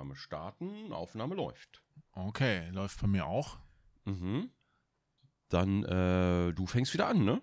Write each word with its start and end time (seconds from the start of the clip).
Aufnahme 0.00 0.16
starten. 0.16 0.92
Aufnahme 0.94 1.34
läuft. 1.34 1.82
Okay, 2.12 2.70
läuft 2.70 3.02
bei 3.02 3.06
mir 3.06 3.26
auch. 3.26 3.58
Mhm. 4.06 4.50
Dann, 5.50 5.84
äh, 5.84 6.54
du 6.54 6.66
fängst 6.66 6.94
wieder 6.94 7.08
an, 7.08 7.22
ne? 7.22 7.42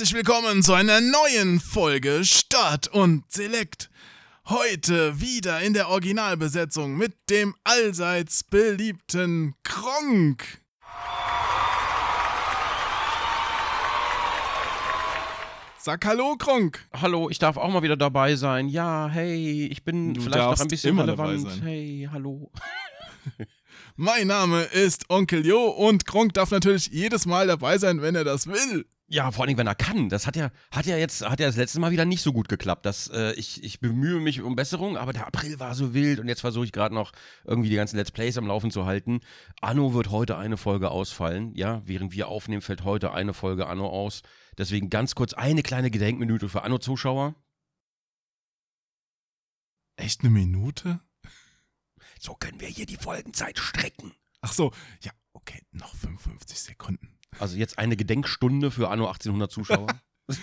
Herzlich 0.00 0.16
willkommen 0.16 0.62
zu 0.62 0.72
einer 0.72 1.02
neuen 1.02 1.60
Folge 1.60 2.24
Start 2.24 2.88
und 2.88 3.30
Select. 3.30 3.90
Heute 4.46 5.20
wieder 5.20 5.60
in 5.60 5.74
der 5.74 5.90
Originalbesetzung 5.90 6.96
mit 6.96 7.12
dem 7.28 7.54
allseits 7.64 8.42
beliebten 8.42 9.56
Kronk. 9.62 10.62
Sag 15.76 16.06
Hallo, 16.06 16.36
Kronk. 16.38 16.88
Hallo, 16.94 17.28
ich 17.28 17.38
darf 17.38 17.58
auch 17.58 17.68
mal 17.68 17.82
wieder 17.82 17.98
dabei 17.98 18.36
sein. 18.36 18.70
Ja, 18.70 19.06
hey, 19.12 19.66
ich 19.66 19.84
bin 19.84 20.14
Du 20.14 20.22
vielleicht 20.22 20.38
noch 20.38 20.60
ein 20.60 20.68
bisschen 20.68 20.98
relevant. 20.98 21.60
Hey, 21.62 22.08
hallo. 22.10 22.50
Mein 23.96 24.28
Name 24.28 24.62
ist 24.62 25.10
Onkel 25.10 25.44
Jo 25.44 25.68
und 25.68 26.06
Kronk 26.06 26.32
darf 26.32 26.52
natürlich 26.52 26.86
jedes 26.86 27.26
Mal 27.26 27.48
dabei 27.48 27.76
sein, 27.76 28.00
wenn 28.00 28.14
er 28.14 28.24
das 28.24 28.46
will. 28.46 28.86
Ja, 29.12 29.32
vor 29.32 29.44
allem, 29.44 29.58
wenn 29.58 29.66
er 29.66 29.74
kann. 29.74 30.08
Das 30.08 30.28
hat 30.28 30.36
ja, 30.36 30.52
hat 30.70 30.86
ja 30.86 30.96
jetzt, 30.96 31.28
hat 31.28 31.40
ja 31.40 31.46
das 31.46 31.56
letzte 31.56 31.80
Mal 31.80 31.90
wieder 31.90 32.04
nicht 32.04 32.22
so 32.22 32.32
gut 32.32 32.48
geklappt. 32.48 32.86
Das, 32.86 33.08
äh, 33.08 33.32
ich, 33.32 33.64
ich 33.64 33.80
bemühe 33.80 34.20
mich 34.20 34.40
um 34.40 34.54
Besserung, 34.54 34.96
aber 34.96 35.12
der 35.12 35.26
April 35.26 35.58
war 35.58 35.74
so 35.74 35.94
wild 35.94 36.20
und 36.20 36.28
jetzt 36.28 36.42
versuche 36.42 36.64
ich 36.64 36.70
gerade 36.70 36.94
noch 36.94 37.10
irgendwie 37.44 37.68
die 37.68 37.74
ganzen 37.74 37.96
Let's 37.96 38.12
Plays 38.12 38.38
am 38.38 38.46
Laufen 38.46 38.70
zu 38.70 38.86
halten. 38.86 39.20
Anno 39.60 39.94
wird 39.94 40.10
heute 40.10 40.36
eine 40.36 40.56
Folge 40.56 40.92
ausfallen. 40.92 41.52
Ja, 41.56 41.82
während 41.86 42.12
wir 42.12 42.28
aufnehmen, 42.28 42.62
fällt 42.62 42.84
heute 42.84 43.12
eine 43.12 43.34
Folge 43.34 43.66
Anno 43.66 43.88
aus. 43.88 44.22
Deswegen 44.56 44.90
ganz 44.90 45.16
kurz 45.16 45.34
eine 45.34 45.64
kleine 45.64 45.90
Gedenkminute 45.90 46.48
für 46.48 46.62
Anno-Zuschauer. 46.62 47.34
Echt 49.96 50.20
eine 50.20 50.30
Minute? 50.30 51.00
So 52.20 52.34
können 52.34 52.60
wir 52.60 52.68
hier 52.68 52.86
die 52.86 52.96
Folgenzeit 52.96 53.58
strecken. 53.58 54.12
Ach 54.40 54.52
so, 54.52 54.72
ja, 55.02 55.10
okay, 55.32 55.60
noch 55.72 55.96
55 55.96 56.60
Sekunden. 56.60 57.19
Also 57.38 57.56
jetzt 57.56 57.78
eine 57.78 57.96
Gedenkstunde 57.96 58.70
für 58.70 58.88
Anno 58.90 59.06
1800 59.06 59.50
Zuschauer. 59.50 59.86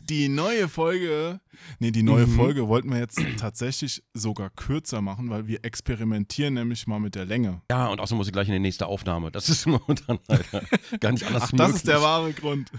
Die 0.00 0.30
neue 0.30 0.68
Folge, 0.70 1.38
nee, 1.78 1.90
die 1.90 2.02
neue 2.02 2.26
Mhm. 2.26 2.34
Folge 2.34 2.66
wollten 2.66 2.88
wir 2.90 2.98
jetzt 2.98 3.20
tatsächlich 3.36 4.02
sogar 4.14 4.48
kürzer 4.48 5.02
machen, 5.02 5.28
weil 5.28 5.46
wir 5.46 5.62
experimentieren 5.66 6.54
nämlich 6.54 6.86
mal 6.86 6.98
mit 6.98 7.14
der 7.14 7.26
Länge. 7.26 7.60
ja, 7.70 7.88
und 7.88 8.00
außerdem 8.00 8.16
muss 8.16 8.26
ich 8.26 8.32
gleich 8.32 8.48
in 8.48 8.54
die 8.54 8.58
nächste 8.58 8.86
Aufnahme. 8.86 9.30
Das 9.30 9.50
ist 9.50 9.66
momentan 9.66 10.18
leider 10.28 10.62
gar 10.98 11.12
nicht 11.12 11.26
anders 11.26 11.42
Ach, 11.44 11.50
das 11.52 11.74
ist 11.74 11.86
der 11.86 11.96
möglich. 11.96 12.08
wahre 12.08 12.32
Grund. 12.32 12.70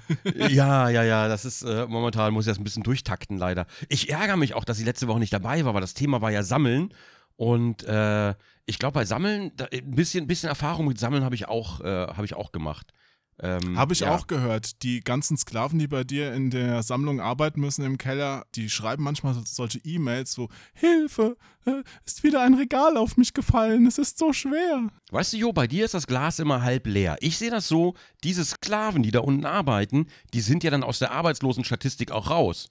Ja, 0.49 0.89
ja, 0.89 1.03
ja, 1.03 1.27
das 1.27 1.45
ist 1.45 1.61
äh, 1.61 1.86
momentan 1.88 2.33
muss 2.33 2.45
ich 2.47 2.52
das 2.52 2.58
ein 2.58 2.63
bisschen 2.63 2.81
durchtakten 2.81 3.38
leider. 3.38 3.67
Ich 3.88 4.09
ärgere 4.09 4.36
mich 4.38 4.55
auch, 4.55 4.66
dass 4.66 4.80
ich 4.80 4.86
letzte 4.86 5.08
Woche 5.08 5.19
nicht 5.19 5.33
dabei 5.33 5.66
war, 5.66 5.75
weil 5.75 5.81
das 5.81 5.93
Thema 5.93 6.21
war 6.23 6.31
ja 6.31 6.41
Sammeln 6.41 6.91
und 7.36 7.83
äh, 7.83 8.33
ich 8.66 8.80
glaube 8.80 8.93
bei 8.95 9.05
Sammeln 9.05 9.52
da, 9.55 9.66
ein 9.71 9.91
bisschen, 9.91 10.25
bisschen 10.25 10.49
Erfahrung 10.49 10.88
mit 10.88 10.97
Sammeln 10.99 11.23
habe 11.23 11.36
ich 11.36 11.47
auch 11.47 11.82
äh, 11.82 12.08
habe 12.08 12.26
ich 12.26 12.33
auch 12.33 12.52
gemacht. 12.52 12.92
Ähm, 13.37 13.77
Habe 13.77 13.91
ich 13.93 13.99
ja. 13.99 14.15
auch 14.15 14.27
gehört. 14.27 14.81
Die 14.83 15.01
ganzen 15.01 15.35
Sklaven, 15.35 15.77
die 15.77 15.87
bei 15.87 16.05
dir 16.05 16.33
in 16.33 16.51
der 16.51 16.83
Sammlung 16.83 17.19
arbeiten 17.19 17.59
müssen 17.59 17.83
im 17.83 17.97
Keller, 17.97 18.45
die 18.55 18.69
schreiben 18.69 19.03
manchmal 19.03 19.33
so- 19.33 19.41
solche 19.45 19.79
E-Mails 19.79 20.31
so: 20.31 20.47
Hilfe, 20.73 21.35
äh, 21.65 21.83
ist 22.05 22.23
wieder 22.23 22.41
ein 22.43 22.53
Regal 22.53 22.95
auf 22.95 23.17
mich 23.17 23.33
gefallen, 23.33 23.87
es 23.87 23.97
ist 23.97 24.17
so 24.17 24.31
schwer. 24.31 24.87
Weißt 25.11 25.33
du, 25.33 25.37
Jo, 25.37 25.51
bei 25.51 25.67
dir 25.67 25.83
ist 25.83 25.93
das 25.93 26.07
Glas 26.07 26.39
immer 26.39 26.61
halb 26.61 26.87
leer. 26.87 27.17
Ich 27.19 27.37
sehe 27.37 27.51
das 27.51 27.67
so, 27.67 27.93
diese 28.23 28.45
Sklaven, 28.45 29.03
die 29.03 29.11
da 29.11 29.19
unten 29.19 29.45
arbeiten, 29.45 30.07
die 30.33 30.39
sind 30.41 30.63
ja 30.63 30.71
dann 30.71 30.83
aus 30.83 30.99
der 30.99 31.11
Arbeitslosenstatistik 31.11 32.11
auch 32.11 32.29
raus. 32.29 32.69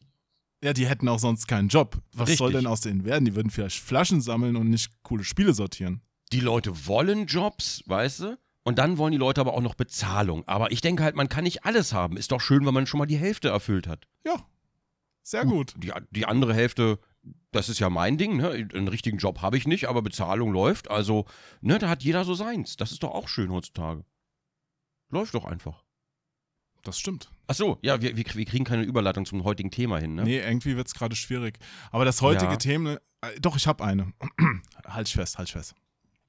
Ja, 0.63 0.73
die 0.73 0.87
hätten 0.87 1.09
auch 1.11 1.19
sonst 1.19 1.47
keinen 1.47 1.69
Job. 1.69 2.01
Was 2.15 2.39
soll 2.39 2.47
Richtig. 2.49 2.63
denn 2.63 2.67
aus 2.73 2.81
denen 2.81 3.05
werden? 3.05 3.27
Die 3.27 3.35
würden 3.37 3.51
vielleicht 3.51 3.81
Flaschen 3.83 4.23
sammeln 4.23 4.57
und 4.57 4.71
nicht 4.71 4.91
coole 5.03 5.25
Spiele 5.25 5.53
sortieren. 5.53 6.01
die 6.33 6.41
Leute 6.41 6.87
wollen 6.87 7.27
Jobs, 7.27 7.83
weißt 7.87 8.21
du? 8.21 8.39
Und 8.65 8.79
dann 8.79 8.97
wollen 8.99 9.13
die 9.13 9.19
Leute 9.19 9.41
aber 9.43 9.53
auch 9.55 9.61
noch 9.61 9.75
Bezahlung. 9.75 10.47
Aber 10.49 10.73
ich 10.73 10.81
denke 10.81 11.03
halt, 11.05 11.17
man 11.17 11.29
kann 11.29 11.45
nicht 11.45 11.65
alles 11.65 11.93
haben. 11.93 12.17
Ist 12.17 12.33
doch 12.33 12.41
schön, 12.41 12.65
wenn 12.67 12.75
man 12.75 12.87
schon 12.87 12.99
mal 12.99 13.07
die 13.07 13.19
Hälfte 13.19 13.49
erfüllt 13.51 13.87
hat. 13.87 14.07
Ja, 14.25 14.37
sehr 15.23 15.45
gut. 15.45 15.75
Die, 15.77 15.93
die 16.11 16.25
andere 16.27 16.55
Hälfte, 16.55 16.99
das 17.53 17.69
ist 17.69 17.79
ja 17.79 17.91
mein 17.91 18.17
Ding, 18.17 18.39
ne? 18.39 18.51
Einen 18.75 18.89
richtigen 18.89 19.19
Job 19.19 19.43
habe 19.43 19.59
ich 19.59 19.67
nicht, 19.67 19.87
aber 19.89 20.01
Bezahlung 20.03 20.53
läuft. 20.53 20.91
Also, 20.91 21.27
ne, 21.61 21.79
da 21.79 21.89
hat 21.91 22.03
jeder 22.03 22.25
so 22.25 22.35
seins. 22.35 22.77
Das 22.77 22.91
ist 22.91 23.03
doch 23.03 23.11
auch 23.13 23.29
schön 23.29 23.51
heutzutage. 23.53 24.05
Läuft 25.11 25.35
doch 25.35 25.45
einfach. 25.45 25.85
Das 26.83 26.99
stimmt. 26.99 27.31
Ach 27.47 27.55
so, 27.55 27.79
ja, 27.83 28.01
wir, 28.03 28.17
wir, 28.17 28.25
wir 28.35 28.45
kriegen 28.45 28.65
keine 28.65 28.83
Überleitung 28.83 29.25
zum 29.27 29.45
heutigen 29.45 29.71
Thema 29.71 29.99
hin, 29.99 30.15
ne? 30.15 30.25
Nee, 30.25 30.41
irgendwie 30.41 30.77
wird 30.77 30.87
es 30.87 30.95
gerade 30.95 31.17
schwierig. 31.17 31.59
Aber 31.91 32.05
das 32.05 32.21
heutige 32.23 32.53
Ja. 32.53 32.57
Thema. 32.57 32.95
Äh, 33.23 33.41
doch, 33.41 33.57
ich 33.57 33.67
habe 33.67 33.85
eine. 33.85 34.13
halt 34.87 35.09
fest, 35.09 35.39
halt 35.39 35.51
fest. 35.51 35.75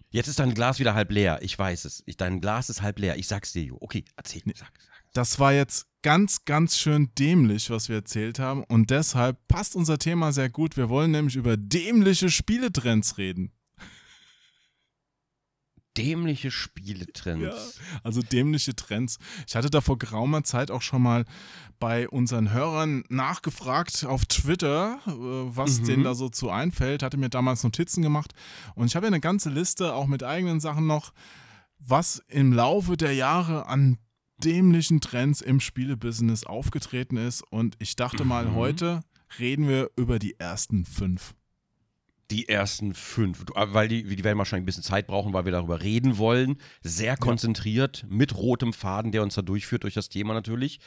Jetzt 0.09 0.27
ist 0.27 0.39
dein 0.39 0.53
Glas 0.53 0.79
wieder 0.79 0.93
halb 0.93 1.11
leer. 1.11 1.39
Ich 1.41 1.57
weiß 1.57 1.85
es. 1.85 2.03
Ich, 2.05 2.17
dein 2.17 2.41
Glas 2.41 2.69
ist 2.69 2.81
halb 2.81 2.99
leer. 2.99 3.17
Ich 3.17 3.27
sag's 3.27 3.53
dir, 3.53 3.63
Jo. 3.63 3.77
Okay, 3.81 4.05
erzähl. 4.15 4.41
Sag, 4.45 4.55
sag. 4.57 4.95
Das 5.13 5.39
war 5.39 5.53
jetzt 5.53 5.87
ganz, 6.01 6.43
ganz 6.45 6.77
schön 6.77 7.09
dämlich, 7.17 7.69
was 7.69 7.89
wir 7.89 7.95
erzählt 7.95 8.37
haben. 8.37 8.63
Und 8.65 8.89
deshalb 8.91 9.37
passt 9.47 9.75
unser 9.75 9.97
Thema 9.97 10.31
sehr 10.33 10.49
gut. 10.49 10.77
Wir 10.77 10.89
wollen 10.89 11.11
nämlich 11.11 11.35
über 11.35 11.57
dämliche 11.57 12.29
Spieletrends 12.29 13.17
reden. 13.17 13.51
Dämliche 15.97 16.51
Spieletrends. 16.51 17.79
Also 18.03 18.21
dämliche 18.21 18.75
Trends. 18.75 19.17
Ich 19.47 19.55
hatte 19.55 19.69
da 19.69 19.81
vor 19.81 19.97
geraumer 19.97 20.43
Zeit 20.43 20.71
auch 20.71 20.81
schon 20.81 21.01
mal 21.01 21.25
bei 21.79 22.07
unseren 22.09 22.51
Hörern 22.51 23.03
nachgefragt 23.09 24.05
auf 24.05 24.25
Twitter, 24.25 24.99
äh, 25.07 25.11
was 25.11 25.79
Mhm. 25.81 25.85
denen 25.85 26.03
da 26.03 26.15
so 26.15 26.29
zu 26.29 26.49
einfällt. 26.49 27.03
Hatte 27.03 27.17
mir 27.17 27.29
damals 27.29 27.63
Notizen 27.63 28.01
gemacht. 28.01 28.33
Und 28.75 28.87
ich 28.87 28.95
habe 28.95 29.05
ja 29.05 29.09
eine 29.09 29.19
ganze 29.21 29.49
Liste, 29.49 29.93
auch 29.93 30.07
mit 30.07 30.23
eigenen 30.23 30.59
Sachen 30.59 30.87
noch, 30.87 31.13
was 31.79 32.21
im 32.27 32.53
Laufe 32.53 32.97
der 32.97 33.13
Jahre 33.13 33.67
an 33.67 33.97
dämlichen 34.43 34.99
Trends 35.01 35.39
im 35.41 35.59
Spielebusiness 35.59 36.43
aufgetreten 36.45 37.17
ist. 37.17 37.41
Und 37.51 37.75
ich 37.79 37.95
dachte 37.95 38.25
mal, 38.25 38.45
Mhm. 38.45 38.55
heute 38.55 39.01
reden 39.39 39.67
wir 39.67 39.89
über 39.95 40.19
die 40.19 40.39
ersten 40.39 40.85
fünf. 40.85 41.35
Die 42.31 42.49
ersten 42.49 42.93
fünf, 42.93 43.45
äh, 43.55 43.73
weil 43.73 43.87
die, 43.87 44.03
die 44.03 44.23
werden 44.23 44.37
wahrscheinlich 44.37 44.63
ein 44.63 44.65
bisschen 44.65 44.83
Zeit 44.83 45.07
brauchen, 45.07 45.33
weil 45.33 45.45
wir 45.45 45.51
darüber 45.51 45.81
reden 45.81 46.17
wollen. 46.17 46.57
Sehr 46.81 47.17
konzentriert, 47.17 48.05
mit 48.09 48.35
rotem 48.35 48.73
Faden, 48.73 49.11
der 49.11 49.21
uns 49.21 49.35
da 49.35 49.41
durchführt 49.41 49.83
durch 49.83 49.93
das 49.93 50.09
Thema 50.09 50.33
natürlich. 50.33 50.79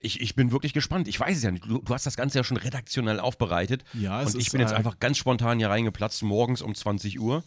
Ich, 0.00 0.20
ich 0.20 0.34
bin 0.34 0.50
wirklich 0.50 0.72
gespannt. 0.72 1.08
Ich 1.08 1.18
weiß 1.18 1.36
es 1.36 1.42
ja 1.42 1.50
nicht. 1.50 1.64
Du, 1.64 1.78
du 1.78 1.94
hast 1.94 2.04
das 2.04 2.16
Ganze 2.16 2.38
ja 2.38 2.44
schon 2.44 2.56
redaktionell 2.56 3.20
aufbereitet. 3.20 3.84
Ja, 3.94 4.20
es 4.20 4.34
und 4.34 4.40
ich 4.40 4.48
ist, 4.48 4.52
bin 4.52 4.60
jetzt 4.60 4.72
äh, 4.72 4.76
einfach 4.76 4.98
ganz 4.98 5.16
spontan 5.16 5.58
hier 5.58 5.70
reingeplatzt, 5.70 6.22
morgens 6.24 6.60
um 6.60 6.74
20 6.74 7.20
Uhr. 7.20 7.44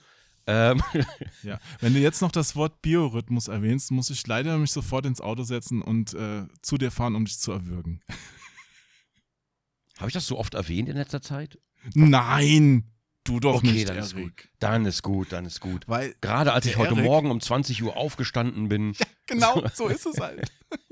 Ähm, 0.48 0.82
Ja, 1.44 1.60
wenn 1.82 1.94
du 1.94 2.00
jetzt 2.00 2.22
noch 2.22 2.32
das 2.32 2.56
Wort 2.56 2.82
Biorhythmus 2.82 3.48
erwähnst, 3.48 3.92
muss 3.92 4.10
ich 4.10 4.26
leider 4.26 4.58
mich 4.58 4.72
sofort 4.72 5.06
ins 5.06 5.22
Auto 5.22 5.44
setzen 5.44 5.82
und 5.82 6.14
äh, 6.14 6.48
zu 6.62 6.78
dir 6.78 6.92
fahren, 6.92 7.16
um 7.16 7.26
dich 7.26 7.40
zu 7.40 7.52
erwürgen. 7.52 8.02
Habe 9.98 10.10
ich 10.10 10.14
das 10.14 10.28
so 10.28 10.38
oft 10.38 10.54
erwähnt 10.54 10.90
in 10.90 10.98
letzter 10.98 11.22
Zeit? 11.22 11.60
Nein, 11.94 12.84
du 13.26 13.40
doch 13.40 13.56
okay, 13.56 13.72
nicht, 13.72 13.90
dann 13.90 13.98
ist 13.98 14.14
Erik. 14.14 14.38
gut. 14.38 14.50
Dann 14.60 14.86
ist 14.86 15.02
gut, 15.04 15.32
dann 15.32 15.46
ist 15.46 15.60
gut. 15.60 15.88
Weil, 15.88 16.16
Gerade 16.22 16.54
als 16.54 16.66
ich 16.66 16.78
heute 16.78 16.96
Morgen 16.96 17.30
um 17.32 17.42
20 17.42 17.84
Uhr 17.84 17.98
aufgestanden 17.98 18.70
bin. 18.70 18.96
genau, 19.28 19.62
so 19.74 19.88
ist 19.88 20.06
es 20.06 20.20
halt. 20.20 20.52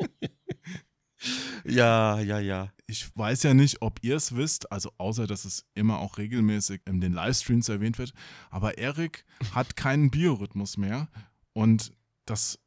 Ja, 1.65 2.19
ja, 2.19 2.39
ja. 2.39 2.73
Ich 2.85 3.15
weiß 3.15 3.43
ja 3.43 3.53
nicht, 3.53 3.81
ob 3.81 4.03
ihr 4.03 4.17
es 4.17 4.35
wisst, 4.35 4.69
also 4.73 4.91
außer, 4.97 5.25
dass 5.25 5.45
es 5.45 5.65
immer 5.73 5.99
auch 5.99 6.17
regelmäßig 6.17 6.81
in 6.85 6.99
den 6.99 7.13
Livestreams 7.13 7.69
erwähnt 7.69 7.97
wird, 7.97 8.13
aber 8.49 8.77
Erik 8.77 9.23
hat 9.53 9.77
keinen 9.77 10.11
Biorhythmus 10.11 10.75
mehr 10.75 11.07
und 11.53 11.93
das 12.25 12.59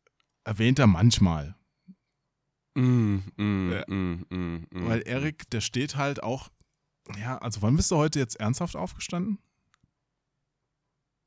erwähnt 0.44 0.78
er 0.78 0.86
manchmal. 0.86 1.54
Mm, 2.74 3.18
mm, 3.36 3.72
Ja. 3.72 3.84
mm, 3.88 4.24
mm, 4.30 4.66
mm, 4.70 4.88
Weil. 4.88 5.02
Erik, 5.06 5.50
der 5.50 5.60
steht 5.60 5.96
halt 5.96 6.22
auch, 6.22 6.48
ja, 7.20 7.36
also 7.38 7.60
wann 7.60 7.76
bist 7.76 7.90
du 7.90 7.96
heute 7.96 8.18
jetzt 8.18 8.36
ernsthaft 8.40 8.74
aufgestanden? 8.76 9.38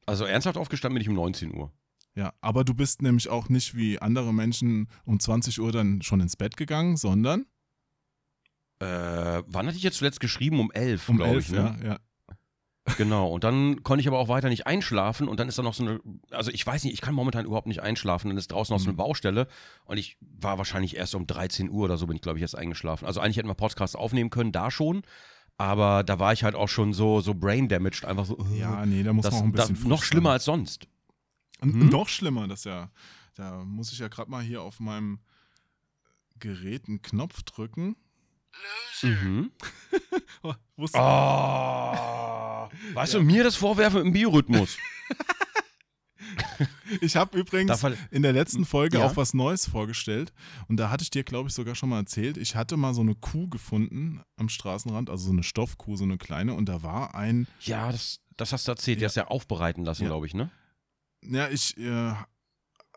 Also 0.09 0.25
ernsthaft 0.25 0.57
aufgestanden 0.57 0.95
bin 0.95 1.01
ich 1.01 1.09
um 1.09 1.15
19 1.15 1.53
Uhr. 1.55 1.71
Ja, 2.15 2.33
aber 2.41 2.63
du 2.63 2.73
bist 2.73 3.01
nämlich 3.01 3.29
auch 3.29 3.47
nicht 3.49 3.75
wie 3.75 3.99
andere 3.99 4.33
Menschen 4.33 4.87
um 5.05 5.19
20 5.19 5.59
Uhr 5.61 5.71
dann 5.71 6.01
schon 6.01 6.19
ins 6.19 6.35
Bett 6.35 6.57
gegangen, 6.57 6.97
sondern 6.97 7.45
Äh, 8.79 9.43
wann 9.45 9.67
hatte 9.67 9.77
ich 9.77 9.83
jetzt 9.83 9.97
zuletzt 9.97 10.19
geschrieben? 10.19 10.59
Um 10.59 10.71
elf, 10.71 11.09
Um 11.09 11.17
glaube 11.17 11.39
ich. 11.39 11.49
Ne? 11.51 11.77
ja, 11.83 11.89
ja. 11.89 11.97
Genau. 12.97 13.31
Und 13.31 13.43
dann 13.43 13.83
konnte 13.83 14.01
ich 14.01 14.07
aber 14.07 14.17
auch 14.17 14.29
weiter 14.29 14.49
nicht 14.49 14.65
einschlafen. 14.65 15.27
Und 15.27 15.39
dann 15.39 15.47
ist 15.47 15.59
da 15.59 15.63
noch 15.63 15.73
so 15.75 15.83
eine, 15.83 15.99
also 16.31 16.49
ich 16.49 16.65
weiß 16.65 16.85
nicht, 16.85 16.93
ich 16.93 17.01
kann 17.01 17.13
momentan 17.13 17.45
überhaupt 17.45 17.67
nicht 17.67 17.83
einschlafen. 17.83 18.29
Dann 18.29 18.37
ist 18.37 18.51
draußen 18.51 18.73
noch 18.73 18.79
so 18.79 18.85
eine 18.85 18.93
Mhm. 18.93 18.97
Baustelle. 18.97 19.47
Und 19.85 19.97
ich 19.97 20.17
war 20.21 20.57
wahrscheinlich 20.57 20.95
erst 20.95 21.13
um 21.13 21.27
13 21.27 21.69
Uhr 21.69 21.85
oder 21.85 21.97
so, 21.97 22.07
bin 22.07 22.15
ich, 22.15 22.21
glaube 22.21 22.39
ich, 22.39 22.41
erst 22.41 22.57
eingeschlafen. 22.57 23.05
Also 23.05 23.19
eigentlich 23.19 23.37
hätten 23.37 23.47
wir 23.49 23.53
Podcast 23.53 23.95
aufnehmen 23.95 24.29
können, 24.31 24.51
da 24.51 24.71
schon. 24.71 25.03
Aber 25.59 26.03
da 26.03 26.19
war 26.19 26.31
ich 26.31 26.43
halt 26.45 26.55
auch 26.55 26.69
schon 26.69 26.93
so, 26.93 27.19
so 27.19 27.33
brain 27.33 27.67
damaged, 27.67 28.05
einfach 28.05 28.25
so. 28.25 28.37
äh, 28.53 28.59
Ja, 28.59 28.85
nee, 28.85 29.03
da 29.03 29.11
muss 29.11 29.23
das, 29.25 29.33
man 29.33 29.41
auch 29.41 29.45
ein 29.47 29.51
da, 29.53 29.61
bisschen 29.63 29.75
früh 29.75 29.89
noch 29.89 30.03
schlimmer 30.03 30.31
als 30.31 30.45
sonst. 30.45 30.87
Und 31.59 31.73
Hm? 31.73 31.89
noch 31.89 32.07
schlimmer, 32.07 32.47
das 32.47 32.63
ja, 32.63 32.89
da 33.35 33.65
muss 33.65 33.91
ich 33.91 33.99
ja 33.99 34.07
gerade 34.07 34.31
mal 34.31 34.41
hier 34.41 34.61
auf 34.61 34.79
meinem 34.79 35.19
Gerät 36.39 36.87
einen 36.87 37.01
Knopf 37.01 37.43
drücken. 37.43 37.97
Mhm. 39.03 39.51
Oh, 40.43 40.53
wusste- 40.77 40.97
Oh. 40.99 42.69
Weißt 42.93 43.13
du, 43.15 43.21
mir 43.21 43.43
das 43.43 43.57
Vorwerfen 43.57 44.01
im 44.05 44.13
Biorhythmus. 44.13 44.77
Ich 47.01 47.15
habe 47.15 47.37
übrigens 47.37 47.83
in 48.11 48.21
der 48.21 48.33
letzten 48.33 48.65
Folge 48.65 48.97
Ja. 48.99 49.05
auch 49.05 49.15
was 49.17 49.33
Neues 49.33 49.67
vorgestellt. 49.67 50.33
Und 50.67 50.77
da 50.77 50.89
hatte 50.89 51.03
ich 51.03 51.09
dir, 51.09 51.23
glaube 51.23 51.49
ich, 51.49 51.55
sogar 51.55 51.75
schon 51.75 51.89
mal 51.89 51.99
erzählt. 51.99 52.37
Ich 52.37 52.55
hatte 52.55 52.77
mal 52.77 52.93
so 52.93 53.01
eine 53.01 53.15
Kuh 53.15 53.47
gefunden 53.47 54.21
am 54.37 54.49
Straßenrand, 54.49 55.09
also 55.09 55.25
so 55.25 55.31
eine 55.31 55.43
Stoffkuh, 55.43 55.95
so 55.95 56.03
eine 56.03 56.17
kleine. 56.17 56.53
Und 56.53 56.67
da 56.67 56.83
war 56.83 57.15
ein, 57.15 57.47
Ja, 57.61 57.91
das, 57.91 58.19
das 58.37 58.53
hast 58.53 58.67
du 58.67 58.71
erzählt. 58.71 58.97
Ja. 58.97 59.01
Der 59.01 59.07
ist 59.07 59.15
ja 59.15 59.27
aufbereiten 59.27 59.83
lassen, 59.83 60.03
Ja. 60.03 60.09
glaube 60.09 60.25
ich, 60.27 60.33
ne? 60.33 60.49
ja, 61.23 61.49
ich 61.49 61.77
äh, 61.77 62.13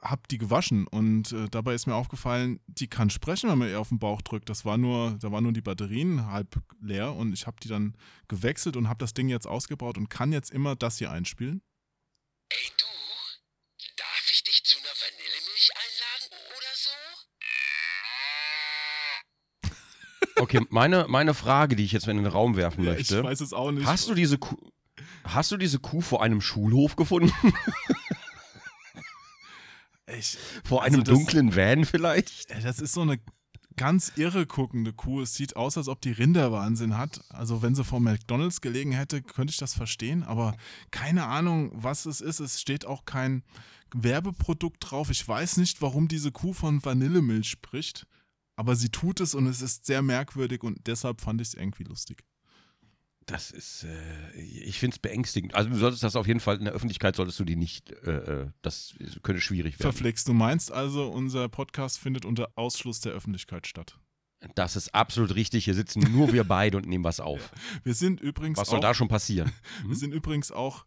habe 0.01 0.23
die 0.31 0.39
gewaschen 0.39 0.87
und 0.89 1.31
äh, 1.33 1.49
dabei 1.49 1.75
ist 1.75 1.87
mir 1.87 1.95
aufgefallen, 1.95 2.59
die 2.67 2.89
kann 2.89 3.09
sprechen, 3.11 3.49
wenn 3.51 3.59
man 3.59 3.69
ihr 3.69 3.79
auf 3.81 3.89
den 3.91 3.99
Bauch 4.01 4.21
drückt. 4.23 4.49
Das 4.49 4.65
war 4.65 4.77
nur, 4.77 5.17
da 5.21 5.31
waren 5.31 5.45
nur 5.45 5.53
die 5.53 5.61
Batterien 5.61 6.27
halb 6.27 6.61
leer 6.81 7.15
und 7.15 7.33
ich 7.33 7.47
habe 7.47 7.57
die 7.63 7.69
dann 7.69 7.97
gewechselt 8.29 8.77
und 8.77 8.89
habe 8.89 8.99
das 8.99 9.15
Ding 9.15 9.29
jetzt 9.29 9.47
ausgebaut 9.47 9.99
und 9.99 10.09
kann 10.09 10.33
jetzt 10.33 10.51
immer 10.51 10.75
das 10.77 10.99
hier 10.99 11.11
einspielen. 11.13 11.63
Ey 12.51 12.71
du, 12.77 12.85
darf 13.97 14.29
ich 14.33 14.43
dich 14.43 14.65
zu 14.65 14.79
einer 14.79 14.89
Vanillemilch 14.89 15.71
einladen 15.75 16.47
oder 16.51 16.75
so? 16.75 16.91
Okay, 20.43 20.61
meine, 20.71 21.07
meine 21.09 21.35
Frage, 21.35 21.77
die 21.77 21.85
ich 21.85 21.93
jetzt 21.93 22.09
in 22.09 22.17
den 22.17 22.27
Raum 22.27 22.57
werfen 22.57 22.83
Ja, 22.83 22.93
ich 22.95 22.99
möchte. 23.11 23.23
weiß 23.23 23.41
es 23.41 23.53
auch 23.53 23.71
nicht. 23.71 23.87
Hast 23.87 24.09
du 24.09 24.15
diese 24.15 24.39
Kuh, 24.39 24.57
hast 25.23 25.53
du 25.53 25.57
diese 25.57 25.79
Kuh 25.79 26.01
vor 26.01 26.21
einem 26.21 26.41
Schulhof 26.41 26.97
gefunden? 26.97 27.33
ich, 30.19 30.37
vor 30.65 30.83
Also 30.83 30.97
einem 30.97 31.05
das- 31.05 31.15
dunklen 31.15 31.55
Van 31.55 31.85
vielleicht? 31.85 32.51
Das 32.65 32.81
ist 32.81 32.93
so 32.93 33.03
eine 33.03 33.19
ganz 33.77 34.13
irre 34.17 34.45
guckende 34.47 34.93
Kuh. 34.93 35.21
Es 35.23 35.35
sieht 35.35 35.55
aus, 35.55 35.79
als 35.79 35.87
ob 35.89 36.01
die 36.01 36.11
Rinderwahnsinn 36.13 36.99
hat. 36.99 37.21
Also 37.31 37.63
wenn 37.63 37.75
sie 37.77 37.85
vor 37.85 38.01
McDonalds 38.01 38.61
gelegen 38.61 38.91
hätte, 38.93 39.23
könnte 39.23 39.53
ich 39.53 39.59
das 39.59 39.75
verstehen. 39.75 40.23
Aber 40.25 40.57
keine 40.91 41.27
Ahnung, 41.27 41.71
was 41.73 42.05
es 42.07 42.21
ist. 42.21 42.41
Es 42.41 42.61
steht 42.61 42.85
auch 42.85 43.05
kein 43.05 43.45
Werbeprodukt 43.95 44.79
drauf. 44.91 45.09
Ich 45.11 45.27
weiß 45.27 45.57
nicht, 45.59 45.81
warum 45.83 46.09
diese 46.09 46.33
Kuh 46.33 46.53
von 46.53 46.85
Vanillemilch 46.85 47.49
spricht. 47.49 48.07
Aber 48.57 48.77
sie 48.77 48.91
tut 48.91 49.21
es 49.21 49.35
und 49.35 49.47
es 49.47 49.63
ist 49.63 49.87
sehr 49.87 50.03
merkwürdig 50.03 50.63
und 50.63 50.87
deshalb 50.87 51.21
fand 51.21 51.41
ich 51.41 51.49
es 51.49 51.55
irgendwie 51.55 51.85
lustig. 51.85 52.25
Das 53.27 53.51
ist, 53.51 53.85
äh, 53.85 54.41
ich 54.41 54.79
finde 54.79 54.95
es 54.95 54.99
beängstigend. 54.99 55.55
Also 55.55 55.71
du 55.71 55.77
solltest 55.77 56.03
das 56.03 56.17
auf 56.17 56.27
jeden 56.27 56.41
Fall 56.41 56.59
in 56.59 56.65
der 56.65 56.75
Öffentlichkeit 56.75 57.15
solltest 57.15 57.39
du 57.39 57.45
die 57.45 57.57
nicht, 57.57 57.93
äh, 58.05 58.11
äh, 58.43 58.51
das 58.63 58.95
könnte 59.23 59.41
schwierig 59.41 59.79
werden. 59.79 59.93
Verflixt, 59.93 60.29
du 60.29 60.33
meinst 60.33 60.73
also, 60.73 61.09
unser 61.09 61.49
Podcast 61.49 61.99
findet 61.99 62.25
unter 62.25 62.51
Ausschluss 62.57 63.01
der 63.01 63.13
Öffentlichkeit 63.13 63.67
statt. 63.67 63.99
Das 64.57 64.75
ist 64.75 64.93
absolut 64.93 65.37
richtig. 65.37 65.65
Hier 65.67 65.75
sitzen 65.75 66.01
nur 66.13 66.33
wir 66.33 66.45
beide 66.45 66.77
und 66.77 66.87
nehmen 66.87 67.05
was 67.05 67.21
auf. 67.21 67.53
Wir 67.85 67.95
sind 67.95 68.21
übrigens 68.21 68.59
Was 68.59 68.69
soll 68.69 68.79
auch 68.79 68.83
da 68.83 68.95
schon 68.95 69.09
passieren? 69.09 69.53
Wir 69.87 69.97
sind 69.97 70.13
übrigens 70.13 70.51
auch, 70.51 70.85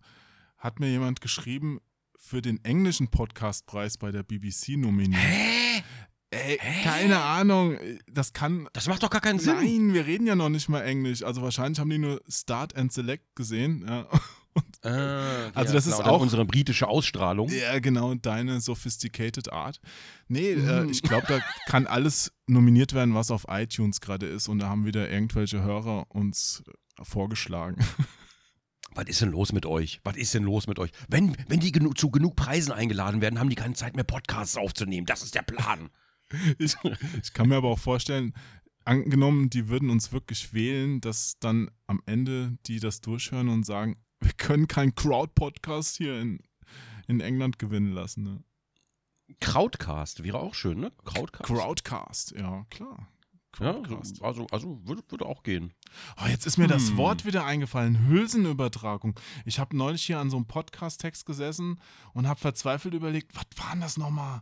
hat 0.57 0.79
mir 0.79 0.89
jemand 0.89 1.21
geschrieben, 1.21 1.79
für 2.17 2.41
den 2.41 2.63
englischen 2.65 3.09
Podcastpreis 3.09 3.97
bei 3.97 4.11
der 4.11 4.23
BBC 4.23 4.77
nominiert. 4.77 5.21
Hä? 5.21 5.83
Ey, 6.35 6.57
Hä? 6.61 6.83
keine 6.83 7.21
Ahnung, 7.21 7.77
das 8.11 8.33
kann. 8.33 8.67
Das 8.73 8.87
macht 8.87 9.03
doch 9.03 9.09
gar 9.09 9.21
keinen 9.21 9.39
Sinn. 9.39 9.55
Nein, 9.55 9.93
wir 9.93 10.05
reden 10.05 10.27
ja 10.27 10.35
noch 10.35 10.49
nicht 10.49 10.67
mal 10.69 10.81
Englisch. 10.81 11.23
Also 11.23 11.41
wahrscheinlich 11.41 11.79
haben 11.79 11.89
die 11.89 11.97
nur 11.97 12.21
Start 12.27 12.75
and 12.75 12.91
Select 12.91 13.35
gesehen. 13.35 13.85
Ja, 13.87 14.07
Ah, 14.83 15.49
Also 15.53 15.69
ja, 15.73 15.73
das 15.73 15.87
ist 15.87 15.97
genau, 15.97 16.11
auch- 16.11 16.21
unsere 16.21 16.45
britische 16.45 16.87
Ausstrahlung. 16.87 17.49
ja 17.49 17.79
genau, 17.79 18.13
deine 18.15 18.61
sophisticated 18.61 19.51
Art. 19.51 19.81
Nee, 20.29 20.51
äh, 20.51 20.83
Mhm. 20.83 20.89
ich 20.91 21.01
glaube, 21.01 21.25
da 21.27 21.39
kann 21.65 21.87
alles 21.87 22.31
nominiert 22.47 22.93
werden, 22.93 23.15
was 23.15 23.31
auf 23.31 23.45
iTunes 23.49 23.99
gerade 23.99 24.27
ist. 24.27 24.47
Und 24.47 24.59
da 24.59 24.69
haben 24.69 24.85
wieder 24.85 25.09
irgendwelche 25.09 25.61
Hörer 25.61 26.05
uns 26.09 26.63
äh, 26.99 27.03
vorgeschlagen. 27.03 27.77
Was 28.97 29.07
ist 29.07 29.19
denn 29.19 29.31
los 29.31 29.51
mit 29.51 29.65
euch? 29.65 29.99
Was 30.05 30.15
ist 30.15 30.33
denn 30.35 30.43
los 30.43 30.67
mit 30.67 30.79
euch? 30.79 30.91
Wenn, 31.09 31.35
wenn 31.49 31.59
die 31.59 31.73
genu 31.73 31.91
zu 31.91 32.09
genug 32.11 32.37
Preisen 32.37 32.71
eingeladen 32.71 33.19
werden, 33.19 33.39
haben 33.39 33.49
die 33.49 33.57
keine 33.57 33.73
Zeit 33.73 33.93
mehr, 33.97 34.05
Podcasts 34.05 34.55
aufzunehmen. 34.55 35.05
Das 35.05 35.21
ist 35.21 35.35
der 35.35 35.41
Plan. 35.41 35.89
Ich, 36.57 36.75
ich 37.21 37.33
kann 37.33 37.49
mir 37.49 37.57
aber 37.57 37.69
auch 37.69 37.79
vorstellen, 37.79 38.33
angenommen, 38.83 39.49
die 39.49 39.67
würden 39.67 39.89
uns 39.89 40.11
wirklich 40.11 40.53
wählen, 40.53 41.01
dass 41.01 41.37
dann 41.39 41.69
am 41.87 42.01
Ende 42.05 42.57
die 42.65 42.79
das 42.79 43.01
durchhören 43.01 43.49
und 43.49 43.63
sagen, 43.65 43.97
wir 44.21 44.33
können 44.33 44.67
keinen 44.67 44.95
Crowd-Podcast 44.95 45.97
hier 45.97 46.19
in, 46.19 46.39
in 47.07 47.19
England 47.19 47.59
gewinnen 47.59 47.91
lassen. 47.91 48.23
Ne? 48.23 48.43
Crowdcast 49.39 50.23
wäre 50.23 50.39
auch 50.39 50.53
schön, 50.53 50.79
ne? 50.79 50.91
Crowdcast. 51.03 51.43
Crowdcast, 51.45 52.31
ja, 52.31 52.65
klar. 52.69 53.07
Ja, 53.59 53.71
Crowdcast. 53.73 54.21
also, 54.21 54.47
also 54.51 54.81
würde, 54.85 55.01
würde 55.09 55.25
auch 55.25 55.43
gehen. 55.43 55.73
Oh, 56.21 56.27
jetzt 56.27 56.45
ist 56.45 56.57
mir 56.57 56.67
das 56.67 56.89
Hm. 56.89 56.97
Wort 56.97 57.25
wieder 57.25 57.45
eingefallen, 57.45 58.07
Hülsenübertragung. 58.07 59.17
Ich 59.45 59.59
habe 59.59 59.77
neulich 59.77 60.03
hier 60.03 60.19
an 60.19 60.29
so 60.29 60.35
einem 60.37 60.45
Podcast-Text 60.45 61.25
gesessen 61.25 61.79
und 62.13 62.27
habe 62.27 62.39
verzweifelt 62.39 62.93
überlegt, 62.93 63.33
was 63.35 63.45
war 63.55 63.71
denn 63.71 63.81
das 63.81 63.97
nochmal? 63.97 64.41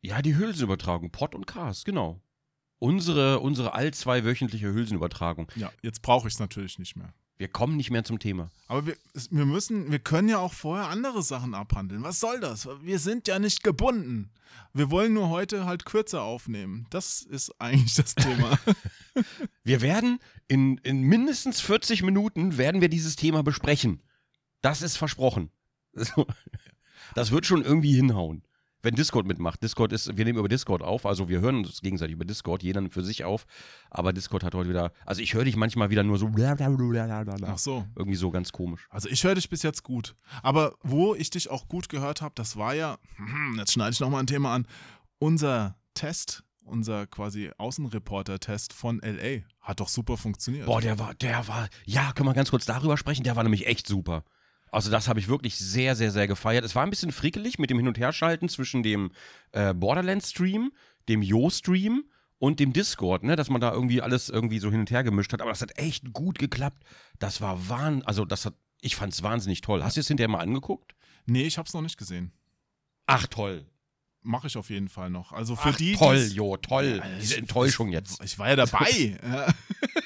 Ja, 0.00 0.22
die 0.22 0.36
Hülsenübertragung, 0.36 1.10
Pod 1.10 1.34
und 1.34 1.46
Cast, 1.46 1.84
genau. 1.84 2.20
Unsere, 2.78 3.40
unsere 3.40 3.74
all 3.74 3.92
zwei 3.92 4.24
wöchentliche 4.24 4.72
Hülsenübertragung. 4.72 5.50
Ja, 5.56 5.72
jetzt 5.82 6.02
brauche 6.02 6.28
ich 6.28 6.34
es 6.34 6.40
natürlich 6.40 6.78
nicht 6.78 6.96
mehr. 6.96 7.12
Wir 7.36 7.48
kommen 7.48 7.76
nicht 7.76 7.90
mehr 7.90 8.04
zum 8.04 8.18
Thema. 8.18 8.50
Aber 8.66 8.86
wir, 8.86 8.96
wir 9.30 9.46
müssen, 9.46 9.90
wir 9.92 10.00
können 10.00 10.28
ja 10.28 10.38
auch 10.38 10.52
vorher 10.52 10.88
andere 10.88 11.22
Sachen 11.22 11.54
abhandeln. 11.54 12.02
Was 12.02 12.18
soll 12.18 12.40
das? 12.40 12.68
Wir 12.82 12.98
sind 12.98 13.28
ja 13.28 13.38
nicht 13.38 13.62
gebunden. 13.62 14.30
Wir 14.72 14.90
wollen 14.90 15.14
nur 15.14 15.28
heute 15.28 15.64
halt 15.64 15.84
kürzer 15.84 16.22
aufnehmen. 16.22 16.86
Das 16.90 17.22
ist 17.22 17.60
eigentlich 17.60 17.94
das 17.94 18.14
Thema. 18.16 18.58
Wir 19.64 19.80
werden 19.82 20.18
in, 20.46 20.78
in 20.78 21.02
mindestens 21.02 21.60
40 21.60 22.02
Minuten 22.02 22.58
werden 22.58 22.80
wir 22.80 22.88
dieses 22.88 23.16
Thema 23.16 23.42
besprechen. 23.42 24.02
Das 24.62 24.82
ist 24.82 24.96
versprochen. 24.96 25.50
Das 27.14 27.30
wird 27.30 27.46
schon 27.46 27.62
irgendwie 27.62 27.94
hinhauen. 27.94 28.42
Wenn 28.82 28.94
Discord 28.94 29.26
mitmacht. 29.26 29.62
Discord 29.62 29.92
ist, 29.92 30.16
wir 30.16 30.24
nehmen 30.24 30.38
über 30.38 30.48
Discord 30.48 30.82
auf, 30.82 31.04
also 31.04 31.28
wir 31.28 31.40
hören 31.40 31.64
uns 31.64 31.80
gegenseitig 31.80 32.14
über 32.14 32.24
Discord, 32.24 32.62
jeder 32.62 32.88
für 32.90 33.02
sich 33.02 33.24
auf. 33.24 33.44
Aber 33.90 34.12
Discord 34.12 34.44
hat 34.44 34.54
heute 34.54 34.68
wieder, 34.68 34.92
also 35.04 35.20
ich 35.20 35.34
höre 35.34 35.44
dich 35.44 35.56
manchmal 35.56 35.90
wieder 35.90 36.04
nur 36.04 36.18
so 36.18 36.28
Ach 37.48 37.58
so. 37.58 37.86
irgendwie 37.96 38.16
so 38.16 38.30
ganz 38.30 38.52
komisch. 38.52 38.86
Also 38.90 39.08
ich 39.08 39.24
höre 39.24 39.34
dich 39.34 39.50
bis 39.50 39.62
jetzt 39.62 39.82
gut. 39.82 40.14
Aber 40.42 40.74
wo 40.82 41.14
ich 41.14 41.30
dich 41.30 41.50
auch 41.50 41.66
gut 41.66 41.88
gehört 41.88 42.22
habe, 42.22 42.34
das 42.36 42.56
war 42.56 42.74
ja, 42.74 42.98
hm, 43.16 43.56
jetzt 43.58 43.72
schneide 43.72 43.90
ich 43.90 44.00
nochmal 44.00 44.20
ein 44.20 44.28
Thema 44.28 44.54
an, 44.54 44.66
unser 45.18 45.76
Test, 45.94 46.44
unser 46.62 47.06
quasi 47.08 47.50
Außenreporter-Test 47.58 48.72
von 48.72 49.00
LA 49.00 49.42
hat 49.60 49.80
doch 49.80 49.88
super 49.88 50.16
funktioniert. 50.16 50.66
Boah, 50.66 50.80
der 50.80 50.98
war, 50.98 51.14
der 51.14 51.48
war, 51.48 51.68
ja, 51.84 52.12
können 52.12 52.28
wir 52.28 52.34
ganz 52.34 52.50
kurz 52.50 52.64
darüber 52.64 52.96
sprechen? 52.96 53.24
Der 53.24 53.36
war 53.36 53.42
nämlich 53.42 53.66
echt 53.66 53.86
super. 53.86 54.24
Also 54.70 54.90
das 54.90 55.08
habe 55.08 55.20
ich 55.20 55.28
wirklich 55.28 55.56
sehr, 55.56 55.96
sehr, 55.96 56.10
sehr 56.10 56.26
gefeiert. 56.26 56.64
Es 56.64 56.74
war 56.74 56.82
ein 56.82 56.90
bisschen 56.90 57.12
frickelig 57.12 57.58
mit 57.58 57.70
dem 57.70 57.78
Hin- 57.78 57.88
und 57.88 57.98
Herschalten 57.98 58.48
zwischen 58.48 58.82
dem 58.82 59.10
äh, 59.52 59.74
Borderlands-Stream, 59.74 60.72
dem 61.08 61.22
Yo-Stream 61.22 62.04
und 62.38 62.60
dem 62.60 62.72
Discord, 62.72 63.24
ne, 63.24 63.36
dass 63.36 63.50
man 63.50 63.60
da 63.60 63.72
irgendwie 63.72 64.02
alles 64.02 64.28
irgendwie 64.28 64.58
so 64.58 64.70
hin 64.70 64.80
und 64.80 64.90
her 64.90 65.04
gemischt 65.04 65.32
hat. 65.32 65.40
Aber 65.40 65.50
das 65.50 65.62
hat 65.62 65.78
echt 65.78 66.12
gut 66.12 66.38
geklappt. 66.38 66.84
Das 67.18 67.40
war 67.40 67.68
wahn, 67.68 68.02
also 68.02 68.24
das 68.24 68.44
hat, 68.44 68.54
ich 68.80 68.96
fand 68.96 69.12
es 69.12 69.22
wahnsinnig 69.22 69.60
toll. 69.60 69.82
Hast 69.82 69.96
du 69.96 70.00
es 70.00 70.08
hinterher 70.08 70.28
mal 70.28 70.40
angeguckt? 70.40 70.94
nee, 71.28 71.46
ich 71.46 71.58
habe 71.58 71.66
es 71.66 71.74
noch 71.74 71.82
nicht 71.82 71.98
gesehen. 71.98 72.32
Ach 73.06 73.26
toll. 73.26 73.66
Mache 74.22 74.48
ich 74.48 74.56
auf 74.56 74.68
jeden 74.68 74.88
Fall 74.88 75.10
noch. 75.10 75.32
Also 75.32 75.54
für 75.56 75.68
Ach, 75.70 75.76
die 75.76 75.92
toll, 75.94 76.28
Jo, 76.32 76.56
toll. 76.56 77.00
Ja, 77.02 77.08
Diese 77.20 77.34
ich- 77.34 77.38
Enttäuschung 77.38 77.88
ich, 77.88 77.94
jetzt. 77.94 78.22
Ich 78.24 78.38
war 78.38 78.48
ja 78.48 78.56
dabei. 78.56 79.18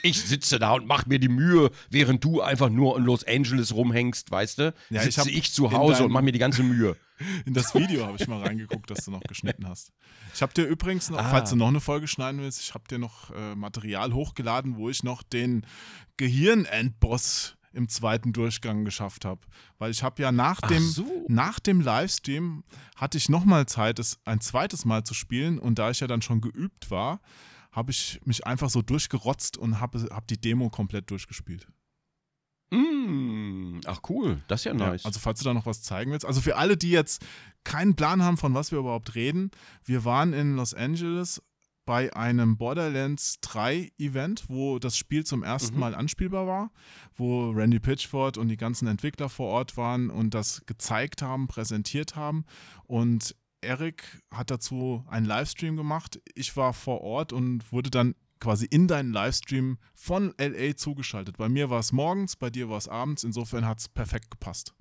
Ich 0.05 0.21
sitze 0.21 0.59
da 0.59 0.73
und 0.73 0.87
mache 0.89 1.09
mir 1.09 1.21
die 1.21 1.29
Mühe, 1.29 1.71
während 1.89 2.25
du 2.25 2.41
einfach 2.41 2.69
nur 2.71 2.97
in 2.99 3.05
Los 3.05 3.23
Angeles 3.25 3.73
rumhängst, 3.73 4.33
weißt 4.33 4.59
du? 4.59 4.75
Ja, 4.91 4.99
ich 4.99 5.03
sitze 5.15 5.21
hab 5.21 5.29
ich, 5.29 5.53
zu 5.53 5.71
Hause 5.71 6.05
und 6.05 6.11
mache 6.11 6.25
mir 6.25 6.33
die 6.33 6.41
ganze 6.41 6.65
Mühe. 6.65 6.97
In 7.47 7.55
das 7.55 7.73
Video 7.73 8.05
habe 8.05 8.17
ich 8.19 8.27
mal 8.27 8.43
reingeguckt, 8.43 8.91
das 8.91 9.05
du 9.05 9.13
noch 9.13 9.21
geschnitten 9.21 9.69
hast. 9.69 9.93
Ich 10.35 10.43
habe 10.43 10.53
dir 10.55 10.65
übrigens 10.65 11.09
noch, 11.09 11.19
Ah. 11.21 11.31
falls 11.31 11.51
du 11.51 11.57
noch 11.57 11.69
eine 11.69 11.79
Folge 11.81 12.09
schneiden 12.09 12.41
willst, 12.41 12.61
ich 12.61 12.75
habe 12.75 12.83
dir 12.91 12.99
noch 12.99 13.31
äh, 13.31 13.55
Material 13.55 14.13
hochgeladen, 14.13 14.75
wo 14.77 14.91
ich 14.91 15.05
noch 15.05 15.23
den 15.23 15.65
Gehirnendboss 16.17 17.57
im 17.73 17.89
zweiten 17.89 18.33
Durchgang 18.33 18.85
geschafft 18.85 19.25
habe. 19.25 19.41
Weil 19.79 19.91
ich 19.91 20.03
habe 20.03 20.23
ja 20.23 20.33
nach 20.33 20.61
Ach 20.63 20.69
dem, 20.69 20.83
so. 20.83 21.25
nach 21.29 21.59
dem 21.61 21.81
Livestream 21.81 22.65
hatte 22.97 23.19
ich 23.19 23.29
nochmal 23.29 23.67
Zeit, 23.67 23.99
es 23.99 24.19
ein 24.25 24.41
zweites 24.41 24.85
Mal 24.85 25.05
zu 25.05 25.15
spielen. 25.15 25.59
Und 25.59 25.79
da 25.79 25.91
ich 25.91 26.01
ja 26.01 26.07
dann 26.07 26.23
schon 26.23 26.41
geübt 26.41 26.91
war, 26.91 27.21
habe 27.71 27.91
ich 27.91 28.21
mich 28.25 28.47
einfach 28.47 28.71
so 28.71 28.83
durchgerotzt 28.83 29.57
und 29.57 29.81
habe 29.81 30.07
hab 30.11 30.27
die 30.27 30.41
Demo 30.41 30.71
komplett 30.71 31.11
durchgespielt. 31.11 31.67
Mm, 32.71 33.81
ach 33.87 34.01
cool, 34.09 34.43
das 34.49 34.61
ist 34.61 34.65
ja 34.65 34.75
nice. 34.75 35.03
Ja, 35.03 35.07
also 35.07 35.21
falls 35.21 35.41
du 35.41 35.45
da 35.45 35.53
noch 35.53 35.67
was 35.67 35.83
zeigen 35.83 36.11
willst. 36.11 36.25
Also 36.25 36.41
für 36.41 36.57
alle, 36.57 36.77
die 36.77 36.91
jetzt 36.91 37.23
keinen 37.65 37.97
Plan 37.97 38.23
haben, 38.23 38.39
von 38.39 38.55
was 38.55 38.73
wir 38.73 38.79
überhaupt 38.79 39.15
reden, 39.15 39.51
wir 39.85 40.05
waren 40.05 40.33
in 40.33 40.57
Los 40.57 40.73
Angeles 40.73 41.43
bei 41.85 42.15
einem 42.15 42.57
Borderlands 42.57 43.41
3 43.41 43.93
Event, 43.99 44.45
wo 44.49 44.79
das 44.79 44.97
Spiel 44.97 45.25
zum 45.25 45.43
ersten 45.43 45.75
Mhm. 45.75 45.81
Mal 45.81 45.95
anspielbar 45.95 46.47
war, 46.47 46.71
wo 47.15 47.51
Randy 47.51 47.81
Pitchford 47.81 48.39
und 48.39 48.49
die 48.49 48.57
ganzen 48.57 48.87
Entwickler 48.87 49.29
vor 49.29 49.49
Ort 49.49 49.77
waren 49.77 50.11
und 50.11 50.35
das 50.35 50.63
gezeigt 50.67 51.23
haben, 51.23 51.49
präsentiert 51.49 52.15
haben. 52.17 52.45
Und 52.85 53.35
Eric 53.61 54.23
hat 54.31 54.51
dazu 54.51 55.05
einen 55.09 55.27
Livestream 55.27 55.77
gemacht. 55.77 56.21
Ich 56.35 56.57
war 56.57 56.73
vor 56.73 57.01
Ort 57.01 57.33
und 57.33 57.73
wurde 57.73 57.91
dann 57.91 58.15
quasi 58.41 58.67
in 58.67 58.89
deinen 58.89 59.13
Livestream 59.13 59.79
von 59.95 60.35
LA 60.37 60.75
zugeschaltet. 60.77 61.37
Bei 61.37 61.49
mir 61.49 61.71
war 61.71 61.79
es 61.79 61.93
morgens, 61.93 62.35
bei 62.35 62.51
dir 62.51 62.69
war 62.69 62.79
es 62.79 62.89
abends. 62.89 63.23
Insofern 63.23 63.67
hat 63.67 63.79
es 63.79 63.89
perfekt 63.89 64.31
gepasst. 64.33 64.75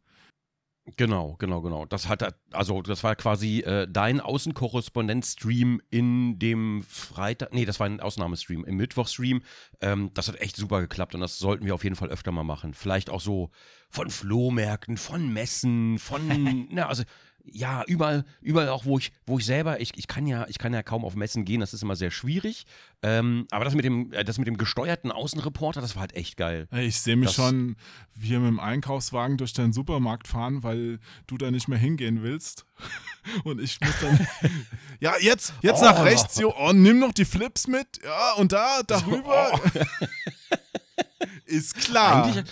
Genau, 0.97 1.35
genau, 1.37 1.61
genau. 1.61 1.85
Das 1.85 2.09
hat 2.09 2.35
also 2.51 2.81
das 2.81 3.03
war 3.03 3.15
quasi 3.15 3.59
äh, 3.59 3.87
dein 3.87 4.19
Außenkorrespondent-Stream 4.19 5.79
in 5.91 6.39
dem 6.39 6.83
Freitag. 6.87 7.53
Nee, 7.53 7.65
das 7.65 7.79
war 7.79 7.85
ein 7.85 7.99
Ausnahmestream, 7.99 8.65
im 8.65 8.77
Mittwochstream. 8.77 9.43
Ähm, 9.79 10.11
das 10.15 10.27
hat 10.27 10.41
echt 10.41 10.55
super 10.55 10.81
geklappt 10.81 11.13
und 11.13 11.21
das 11.21 11.37
sollten 11.37 11.65
wir 11.65 11.75
auf 11.75 11.83
jeden 11.83 11.95
Fall 11.95 12.09
öfter 12.09 12.31
mal 12.31 12.43
machen. 12.43 12.73
Vielleicht 12.73 13.11
auch 13.11 13.21
so 13.21 13.51
von 13.89 14.09
Flohmärkten, 14.09 14.97
von 14.97 15.31
Messen, 15.31 15.99
von, 15.99 16.67
na, 16.71 16.87
also 16.87 17.03
ja, 17.43 17.83
überall, 17.87 18.23
überall 18.41 18.69
auch, 18.69 18.85
wo 18.85 18.97
ich, 18.97 19.11
wo 19.25 19.39
ich 19.39 19.45
selber, 19.45 19.79
ich, 19.81 19.97
ich 19.97 20.07
kann 20.07 20.27
ja, 20.27 20.45
ich 20.47 20.57
kann 20.59 20.73
ja 20.73 20.83
kaum 20.83 21.03
auf 21.03 21.15
Messen 21.15 21.43
gehen, 21.43 21.59
das 21.59 21.73
ist 21.73 21.81
immer 21.83 21.95
sehr 21.95 22.11
schwierig. 22.11 22.65
Ähm, 23.03 23.47
aber 23.51 23.65
das 23.65 23.73
mit 23.75 23.83
dem, 23.83 24.13
äh, 24.13 24.23
das 24.23 24.37
mit 24.37 24.47
dem 24.47 24.57
gesteuerten 24.57 25.11
Außenreporter, 25.11 25.81
das 25.81 25.95
war 25.95 26.01
halt 26.01 26.15
echt 26.15 26.37
geil. 26.37 26.67
Ich 26.71 27.01
sehe 27.01 27.15
mich 27.15 27.29
Das- 27.29 27.35
schon 27.35 27.75
hier 28.21 28.39
mit 28.39 28.49
dem 28.49 28.59
Einkaufswagen 28.59 29.37
durch 29.37 29.53
deinen 29.53 29.73
Supermarkt 29.73 30.27
fahren, 30.27 30.61
weil 30.63 30.99
du 31.27 31.37
da 31.37 31.49
nicht 31.51 31.67
mehr 31.67 31.79
hingehen 31.79 32.21
willst. 32.21 32.65
Und 33.43 33.59
ich 33.61 33.79
muss 33.81 33.99
dann. 33.99 34.27
ja, 34.99 35.13
jetzt, 35.19 35.53
jetzt 35.61 35.81
nach 35.81 35.99
Oh. 35.99 36.03
rechts. 36.03 36.37
Jo, 36.39 36.53
oh, 36.57 36.73
nimm 36.73 36.99
noch 36.99 37.11
die 37.13 37.25
Flips 37.25 37.67
mit. 37.67 37.87
Ja, 38.03 38.33
und 38.33 38.51
da, 38.51 38.81
darüber. 38.85 39.59
Ist 41.45 41.75
klar. 41.75 42.25
Eigentlich, 42.25 42.45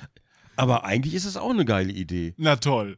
aber 0.55 0.83
eigentlich 0.83 1.13
ist 1.13 1.25
es 1.25 1.37
auch 1.37 1.49
eine 1.51 1.65
geile 1.65 1.91
Idee. 1.91 2.33
Na 2.37 2.57
toll. 2.57 2.97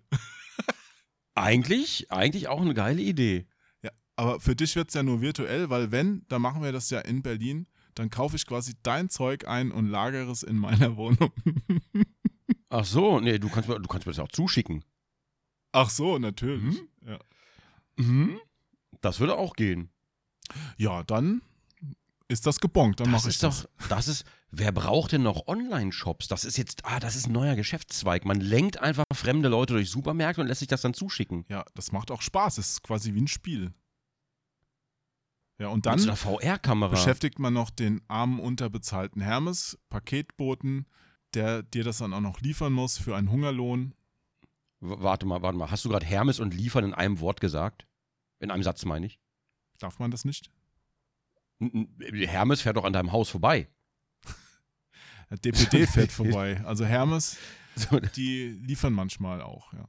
Eigentlich, 1.36 2.12
eigentlich 2.12 2.48
auch 2.48 2.62
eine 2.62 2.74
geile 2.74 3.02
Idee. 3.02 3.48
Ja, 3.82 3.92
aber 4.16 4.40
für 4.40 4.56
dich 4.56 4.76
wird 4.76 4.90
es 4.90 4.94
ja 4.96 5.04
nur 5.04 5.22
virtuell, 5.22 5.70
weil 5.70 5.92
wenn, 5.92 6.26
dann 6.28 6.42
machen 6.42 6.62
wir 6.64 6.72
das 6.72 6.90
ja 6.90 7.00
in 7.00 7.22
Berlin. 7.22 7.68
Dann 7.96 8.10
kaufe 8.10 8.36
ich 8.36 8.46
quasi 8.46 8.74
dein 8.84 9.10
Zeug 9.10 9.48
ein 9.48 9.72
und 9.72 9.88
lagere 9.90 10.32
es 10.32 10.44
in 10.44 10.58
meiner 10.58 10.96
Wohnung. 10.98 11.32
Ach 12.70 12.86
so, 12.86 13.20
nee, 13.20 13.38
du 13.40 13.50
kannst, 13.50 13.68
mir- 13.68 13.80
du 13.80 13.88
kannst 13.88 14.06
mir 14.08 14.14
das 14.14 14.20
auch 14.20 14.32
zuschicken. 14.32 14.84
Ach 15.74 15.90
so, 15.90 16.18
natürlich. 16.20 16.64
Mhm. 16.82 16.88
Ja. 17.08 17.20
Mhm. 17.98 18.40
Das 19.02 19.20
würde 19.20 19.38
auch 19.38 19.54
gehen. 19.56 19.90
ja, 20.78 21.04
dann 21.04 21.42
ist 22.32 22.46
das 22.48 22.60
gebongt. 22.60 23.00
Dann 23.00 23.12
Das 23.12 23.22
mache 23.24 23.30
ich 23.30 23.36
ist 23.36 23.44
das. 23.44 23.64
doch, 23.80 23.88
das 23.90 24.08
ist, 24.08 24.26
wer 24.50 24.72
braucht 24.72 25.12
denn 25.12 25.24
noch 25.24 25.48
Online-Shops? 25.48 26.28
Das 26.28 26.44
ist 26.46 26.58
jetzt, 26.58 26.86
ah, 26.86 27.00
das 27.00 27.16
ist 27.16 27.28
ein 27.28 27.32
neuer 27.34 27.56
Geschäftszweig. 27.56 28.26
Man 28.26 28.40
lenkt 28.40 28.80
einfach 28.80 29.04
fremde 29.14 29.50
Leute 29.50 29.74
durch 29.74 29.90
Supermärkte 29.90 30.42
und 30.42 30.48
lässt 30.48 30.60
sich 30.60 30.68
das 30.68 30.82
dann 30.82 30.94
zuschicken. 30.94 31.46
Ja, 31.50 31.66
das 31.76 31.92
macht 31.92 32.10
auch 32.12 32.22
Spaß. 32.22 32.58
Es 32.58 32.70
ist 32.72 32.84
quasi 32.84 33.14
wie 33.14 33.22
ein 33.22 33.28
Spiel. 33.28 33.74
Ja, 35.60 35.68
und 35.68 35.86
dann 35.86 36.00
so 36.00 36.08
einer 36.08 36.16
VR-Kamera. 36.16 36.90
beschäftigt 36.90 37.38
man 37.38 37.54
noch 37.54 37.70
den 37.70 38.02
armen, 38.08 38.40
unterbezahlten 38.40 39.22
Hermes, 39.22 39.78
Paketboten, 39.90 40.88
der 41.36 41.62
dir 41.62 41.84
das 41.84 42.00
dann 42.00 42.14
auch 42.14 42.20
noch 42.22 42.40
liefern 42.42 42.74
muss 42.74 42.98
für 42.98 43.16
einen 43.16 43.30
Hungerlohn. 43.30 43.94
W- 44.80 44.96
Warte 44.98 45.26
mal, 45.28 45.44
warte 45.44 45.58
mal. 45.58 45.70
Hast 45.70 45.86
du 45.86 45.90
gerade 45.90 46.06
Hermes 46.06 46.40
und 46.40 46.54
Liefern 46.56 46.84
in 46.84 46.94
einem 46.96 47.20
Wort 47.20 47.42
gesagt? 47.42 47.86
In 48.40 48.50
einem 48.50 48.64
Satz 48.64 48.86
meine 48.86 49.06
ich. 49.06 49.20
Darf 49.78 50.00
man 50.00 50.10
das 50.10 50.26
nicht? 50.26 50.52
N- 51.62 51.88
Hermes 52.27 52.62
fährt 52.62 52.75
doch 52.77 52.84
an 52.86 52.94
deinem 52.94 53.12
Haus 53.12 53.30
vorbei. 53.30 53.68
Der 55.30 55.38
DPD 55.38 55.86
fährt 55.88 56.12
vorbei. 56.12 56.62
Also 56.65 56.86
Hermes, 56.86 57.38
So, 57.75 58.00
die 58.00 58.48
liefern 58.65 58.94
manchmal 58.94 59.41
auch, 59.41 59.72
ja. 59.74 59.88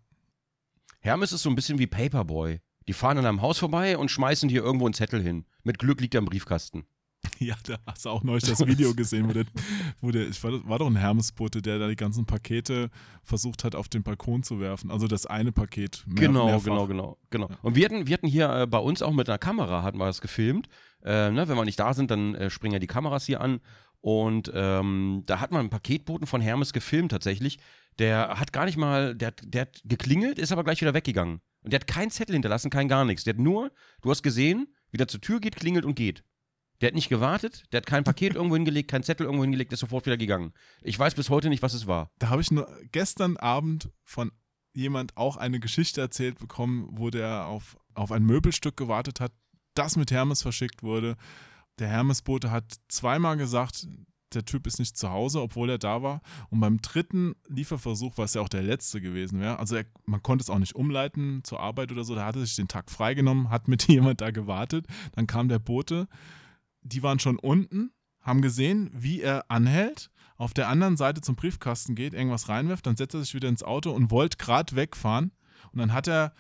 Hermes 1.00 1.33
ist 1.33 1.43
so 1.43 1.50
ein 1.50 1.57
bisschen 1.57 1.79
wie 1.81 1.88
Paperboy. 1.88 2.61
Die 2.87 2.93
fahren 2.93 3.19
an 3.19 3.25
deinem 3.25 3.43
Haus 3.43 3.59
vorbei 3.59 3.97
und 3.99 4.11
schmeißen 4.11 4.49
dir 4.49 4.62
irgendwo 4.62 4.85
einen 4.87 4.95
Zettel 4.95 5.21
hin. 5.23 5.47
Mit 5.64 5.79
Glück 5.81 6.00
liegt 6.00 6.14
er 6.14 6.19
im 6.21 6.26
Briefkasten. 6.26 6.85
Ja, 7.49 7.57
da 7.67 7.79
hast 7.87 8.05
du 8.05 8.11
auch 8.11 8.23
neulich 8.23 8.45
das 8.45 8.65
Video 8.67 8.95
gesehen, 8.97 9.29
wo 9.29 9.33
der, 9.33 9.45
wo 10.01 10.11
der 10.11 10.29
ich 10.29 10.43
war, 10.45 10.53
war 10.69 10.79
doch 10.79 10.87
ein 10.87 10.97
Hermesbote, 10.97 11.61
der 11.63 11.79
da 11.79 11.89
die 11.89 11.97
ganzen 11.97 12.25
Pakete 12.27 12.91
versucht 13.23 13.65
hat, 13.65 13.75
auf 13.75 13.89
den 13.89 14.03
Balkon 14.03 14.43
zu 14.43 14.61
werfen. 14.61 14.91
Also 14.91 15.07
das 15.09 15.27
eine 15.27 15.53
Paket. 15.53 16.05
Mehr, 16.07 16.29
genau, 16.29 16.47
mehrfach. 16.47 16.65
genau, 16.65 16.87
genau, 16.87 17.19
genau. 17.31 17.49
Und 17.63 17.75
wir 17.77 17.85
hatten, 17.85 18.07
wir 18.07 18.15
hatten 18.15 18.29
hier 18.29 18.49
äh, 18.51 18.67
bei 18.67 18.79
uns 18.79 19.03
auch 19.03 19.13
mit 19.13 19.29
einer 19.29 19.39
Kamera, 19.39 19.83
hatten 19.83 19.99
wir 19.99 20.07
das 20.07 20.21
gefilmt. 20.21 20.69
Äh, 21.05 21.31
ne, 21.31 21.49
wenn 21.49 21.57
wir 21.57 21.65
nicht 21.65 21.81
da 21.81 21.95
sind, 21.95 22.11
dann 22.11 22.35
äh, 22.35 22.49
springen 22.51 22.75
ja 22.75 22.79
die 22.79 22.87
Kameras 22.87 23.27
hier 23.27 23.41
an. 23.41 23.61
Und 24.01 24.51
ähm, 24.55 25.23
da 25.27 25.41
hat 25.41 25.51
man 25.53 25.61
einen 25.61 25.71
Paketboten 25.71 26.27
von 26.27 26.41
Hermes 26.41 26.73
gefilmt 26.73 27.13
tatsächlich. 27.13 27.59
Der 27.99 28.39
hat 28.39 28.53
gar 28.53 28.65
nicht 28.65 28.77
mal, 28.77 29.15
der, 29.15 29.29
hat- 29.29 29.43
der 29.45 29.63
hat 29.63 29.81
geklingelt, 29.85 30.39
ist 30.39 30.51
aber 30.53 30.65
gleich 30.65 30.81
wieder 30.81 30.95
weggegangen. 30.95 31.41
Und 31.63 31.73
der 31.73 31.79
hat 31.81 31.87
keinen 31.87 32.11
Zettel 32.11 32.33
hinterlassen, 32.35 32.71
kein 32.71 32.89
gar 32.89 33.05
nichts. 33.05 33.23
Der 33.25 33.35
hat 33.35 33.41
nur, 33.41 33.71
du 34.01 34.11
hast 34.11 34.23
gesehen, 34.23 34.67
wie 34.91 34.97
der 34.99 35.07
zur 35.09 35.21
Tür 35.21 35.39
geht, 35.41 35.55
klingelt 35.57 35.85
und 35.85 35.95
geht. 35.95 36.25
Der 36.83 36.89
hat 36.89 36.97
nicht 36.97 37.09
gewartet, 37.09 37.62
der 37.71 37.79
hat 37.79 37.87
kein 37.87 38.03
Paket 38.03 38.35
irgendwo 38.35 38.57
hingelegt, 38.57 38.91
keinen 38.91 39.05
Zettel 39.05 39.25
irgendwo 39.25 39.45
hingelegt, 39.45 39.73
ist 39.73 39.79
sofort 39.79 40.05
wieder 40.05 40.17
gegangen. 40.17 40.53
Ich 40.83 40.99
weiß 40.99 41.15
bis 41.15 41.31
heute 41.31 41.49
nicht, 41.49 41.62
was 41.62 41.75
es 41.75 41.87
war. 41.87 42.11
Da 42.19 42.29
habe 42.29 42.43
ich 42.43 42.51
nur 42.51 42.69
gestern 42.91 43.37
Abend 43.37 43.89
von 44.03 44.33
jemand 44.75 45.17
auch 45.17 45.37
eine 45.37 45.61
Geschichte 45.61 46.01
erzählt 46.01 46.41
bekommen, 46.41 46.89
wo 46.91 47.11
der 47.11 47.47
auf, 47.47 47.77
auf 47.95 48.11
ein 48.11 48.25
Möbelstück 48.25 48.77
gewartet 48.77 49.21
hat, 49.21 49.33
das 49.75 49.97
mit 49.97 50.11
Hermes 50.11 50.43
verschickt 50.43 50.83
wurde. 50.83 51.17
Der 51.79 51.87
Hermesbote 51.87 52.51
hat 52.51 52.65
zweimal 52.89 53.37
gesagt, 53.37 53.87
der 54.35 54.45
Typ 54.45 54.67
ist 54.67 54.81
nicht 54.81 54.97
zu 54.97 55.11
Hause, 55.11 55.41
obwohl 55.41 55.71
er 55.71 55.79
da 55.79 56.03
war. 56.03 56.21
Und 56.51 56.59
beim 56.59 56.83
dritten 56.83 57.37
Lieferversuch, 57.47 58.15
was 58.17 58.35
ja 58.35 58.41
auch 58.41 58.49
der 58.49 58.62
letzte 58.62 59.01
gewesen 59.01 59.41
wäre, 59.41 59.61
also 59.61 59.77
er, 59.77 59.85
man 60.05 60.23
konnte 60.23 60.43
es 60.43 60.51
auch 60.51 60.59
nicht 60.59 60.75
umleiten 60.75 61.45
zur 61.45 61.61
Arbeit 61.61 61.93
oder 61.93 62.03
so, 62.03 62.17
da 62.17 62.25
hatte 62.25 62.41
sich 62.41 62.57
den 62.57 62.67
Tag 62.67 62.91
freigenommen, 62.91 63.51
hat 63.51 63.69
mit 63.69 63.85
jemand 63.89 64.21
da 64.21 64.33
gewartet. 64.33 64.87
Dann 65.12 65.29
kam 65.29 65.49
der 65.49 65.61
Bote, 65.61 66.09
die 66.83 67.03
waren 67.03 67.19
schon 67.19 67.39
unten, 67.39 67.93
haben 68.21 68.43
gesehen, 68.43 68.91
wie 68.93 69.21
er 69.21 69.51
anhält, 69.51 70.11
auf 70.37 70.55
der 70.55 70.69
anderen 70.69 70.97
Seite 70.97 71.21
zum 71.21 71.37
Briefkasten 71.37 71.95
geht, 71.95 72.15
irgendwas 72.15 72.49
reinwirft, 72.49 72.87
dann 72.87 72.97
setzt 72.97 73.15
er 73.15 73.21
sich 73.23 73.35
wieder 73.35 73.49
ins 73.49 73.62
Auto 73.62 73.93
und 73.93 74.11
wollte 74.11 74.39
gerade 74.39 74.75
wegfahren. 74.75 75.33
Und 75.73 75.79
dann 75.79 75.93
hat 75.93 76.09
er 76.09 76.35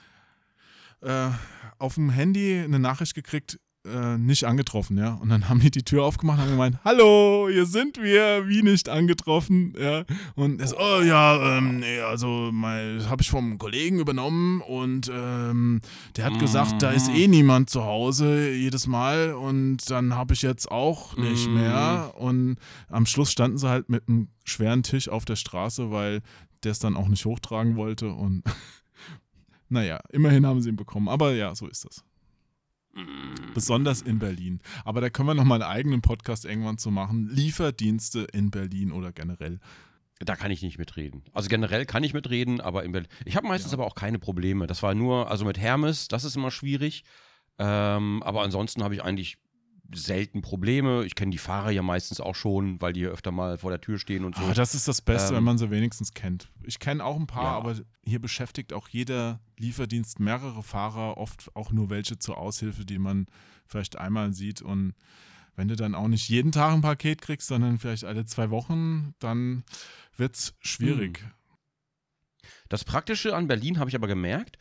äh, 1.00 1.30
auf 1.78 1.94
dem 1.94 2.10
Handy 2.10 2.60
eine 2.60 2.78
Nachricht 2.78 3.14
gekriegt, 3.14 3.60
äh, 3.84 4.16
nicht 4.16 4.44
angetroffen, 4.44 4.96
ja. 4.98 5.14
Und 5.14 5.28
dann 5.28 5.48
haben 5.48 5.60
die 5.60 5.70
die 5.70 5.82
Tür 5.82 6.04
aufgemacht 6.04 6.38
und 6.38 6.44
haben 6.44 6.50
gemeint, 6.52 6.78
hallo, 6.84 7.48
hier 7.50 7.66
sind 7.66 8.00
wir, 8.00 8.48
wie 8.48 8.62
nicht 8.62 8.88
angetroffen, 8.88 9.74
ja. 9.78 10.04
Und 10.34 10.60
er 10.60 10.68
so, 10.68 10.76
oh 10.78 11.02
ja, 11.02 11.58
ähm, 11.58 11.80
nee, 11.80 12.00
also 12.00 12.50
habe 13.08 13.22
ich 13.22 13.30
vom 13.30 13.58
Kollegen 13.58 13.98
übernommen 13.98 14.60
und 14.60 15.10
ähm, 15.12 15.80
der 16.16 16.26
hat 16.26 16.38
gesagt, 16.38 16.80
da 16.82 16.90
ist 16.90 17.08
eh 17.08 17.26
niemand 17.28 17.70
zu 17.70 17.84
Hause 17.84 18.50
jedes 18.52 18.86
Mal 18.86 19.34
und 19.34 19.90
dann 19.90 20.14
habe 20.14 20.34
ich 20.34 20.42
jetzt 20.42 20.70
auch 20.70 21.16
nicht 21.16 21.48
Mhm. 21.48 21.54
mehr. 21.54 22.14
Und 22.16 22.56
am 22.88 23.06
Schluss 23.06 23.32
standen 23.32 23.58
sie 23.58 23.68
halt 23.68 23.88
mit 23.88 24.08
einem 24.08 24.28
schweren 24.44 24.82
Tisch 24.82 25.08
auf 25.08 25.24
der 25.24 25.36
Straße, 25.36 25.90
weil 25.90 26.20
der 26.62 26.72
es 26.72 26.78
dann 26.78 26.96
auch 26.96 27.08
nicht 27.08 27.24
hochtragen 27.24 27.76
wollte 27.76 28.10
und 28.12 28.44
naja, 29.68 30.00
immerhin 30.10 30.46
haben 30.46 30.60
sie 30.60 30.68
ihn 30.68 30.76
bekommen. 30.76 31.08
Aber 31.08 31.32
ja, 31.34 31.54
so 31.54 31.66
ist 31.66 31.84
das. 31.84 32.04
Besonders 33.54 34.02
in 34.02 34.18
Berlin. 34.18 34.60
Aber 34.84 35.00
da 35.00 35.10
können 35.10 35.28
wir 35.28 35.34
nochmal 35.34 35.62
einen 35.62 35.70
eigenen 35.72 36.00
Podcast 36.02 36.44
irgendwann 36.44 36.78
zu 36.78 36.90
machen. 36.90 37.28
Lieferdienste 37.30 38.20
in 38.32 38.50
Berlin 38.50 38.92
oder 38.92 39.12
generell. 39.12 39.60
Da 40.18 40.36
kann 40.36 40.50
ich 40.50 40.62
nicht 40.62 40.78
mitreden. 40.78 41.22
Also 41.32 41.48
generell 41.48 41.84
kann 41.84 42.04
ich 42.04 42.14
mitreden, 42.14 42.60
aber 42.60 42.84
in 42.84 42.92
Berlin. 42.92 43.08
Ich 43.24 43.34
habe 43.36 43.48
meistens 43.48 43.72
Ja. 43.72 43.78
aber 43.78 43.86
auch 43.86 43.94
keine 43.94 44.18
Probleme. 44.18 44.66
Das 44.66 44.82
war 44.82 44.94
nur, 44.94 45.30
also 45.30 45.44
mit 45.44 45.58
Hermes, 45.58 46.08
das 46.08 46.24
ist 46.24 46.36
immer 46.36 46.50
schwierig. 46.50 47.02
Ähm, 47.58 48.22
aber 48.22 48.42
ansonsten 48.42 48.82
habe 48.84 48.94
ich 48.94 49.02
eigentlich 49.02 49.36
selten 49.94 50.40
Probleme. 50.42 51.04
Ich 51.04 51.14
kenne 51.14 51.30
die 51.30 51.38
Fahrer 51.38 51.70
ja 51.70 51.82
meistens 51.82 52.20
auch 52.20 52.34
schon, 52.34 52.80
weil 52.80 52.92
die 52.92 53.00
hier 53.00 53.10
öfter 53.10 53.30
mal 53.30 53.58
vor 53.58 53.70
der 53.70 53.80
Tür 53.80 53.98
stehen 53.98 54.24
und 54.24 54.36
so. 54.36 54.42
Ah, 54.42 54.54
das 54.54 54.74
ist 54.74 54.88
das 54.88 55.00
Beste, 55.02 55.30
Ähm, 55.30 55.36
wenn 55.38 55.44
man 55.44 55.58
sie 55.58 55.70
wenigstens 55.70 56.14
kennt. 56.14 56.50
Ich 56.62 56.78
kenne 56.78 57.04
auch 57.04 57.16
ein 57.16 57.26
paar, 57.26 57.44
Ja. 57.44 57.56
aber 57.56 57.76
hier 58.04 58.20
beschäftigt 58.20 58.72
auch 58.72 58.88
jeder 58.88 59.40
Lieferdienst 59.58 60.18
mehrere 60.20 60.62
Fahrer, 60.62 61.18
oft 61.18 61.54
auch 61.54 61.72
nur 61.72 61.90
welche 61.90 62.18
zur 62.18 62.38
Aushilfe, 62.38 62.84
die 62.84 62.98
man 62.98 63.26
vielleicht 63.66 63.96
einmal 63.98 64.32
sieht. 64.32 64.62
Und 64.62 64.94
wenn 65.56 65.68
du 65.68 65.76
dann 65.76 65.94
auch 65.94 66.08
nicht 66.08 66.28
jeden 66.28 66.52
Tag 66.52 66.72
ein 66.72 66.80
Paket 66.80 67.20
kriegst, 67.20 67.48
sondern 67.48 67.78
vielleicht 67.78 68.04
alle 68.04 68.24
zwei 68.24 68.50
Wochen, 68.50 69.14
dann 69.18 69.64
wird 70.16 70.36
es 70.36 70.54
schwierig. 70.60 71.22
Das 72.68 72.84
Praktische 72.84 73.36
an 73.36 73.48
Berlin 73.48 73.78
habe 73.78 73.90
ich 73.90 73.96
aber 73.96 74.06
gemerkt, 74.08 74.56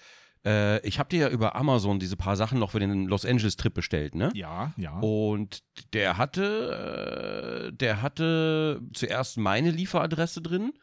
Äh, 0.46 0.86
ich 0.88 1.00
habe 1.00 1.10
dir 1.10 1.20
ja 1.20 1.30
über 1.30 1.56
Amazon 1.56 2.00
diese 2.00 2.18
paar 2.18 2.36
Sachen 2.36 2.60
noch 2.60 2.72
für 2.72 2.80
den 2.80 3.06
Los 3.06 3.26
Angeles 3.26 3.58
Trip 3.58 3.74
bestellt, 3.74 4.16
ne? 4.16 4.32
Ja, 4.34 4.74
ja. 4.78 5.00
Und 5.00 5.64
der 5.94 6.18
hatte, 6.18 7.70
äh, 7.72 7.76
der 7.76 8.02
hatte 8.02 8.82
zuerst 8.94 9.38
meine 9.38 9.72
Lieferadresse 9.72 10.42
drin 10.42 10.74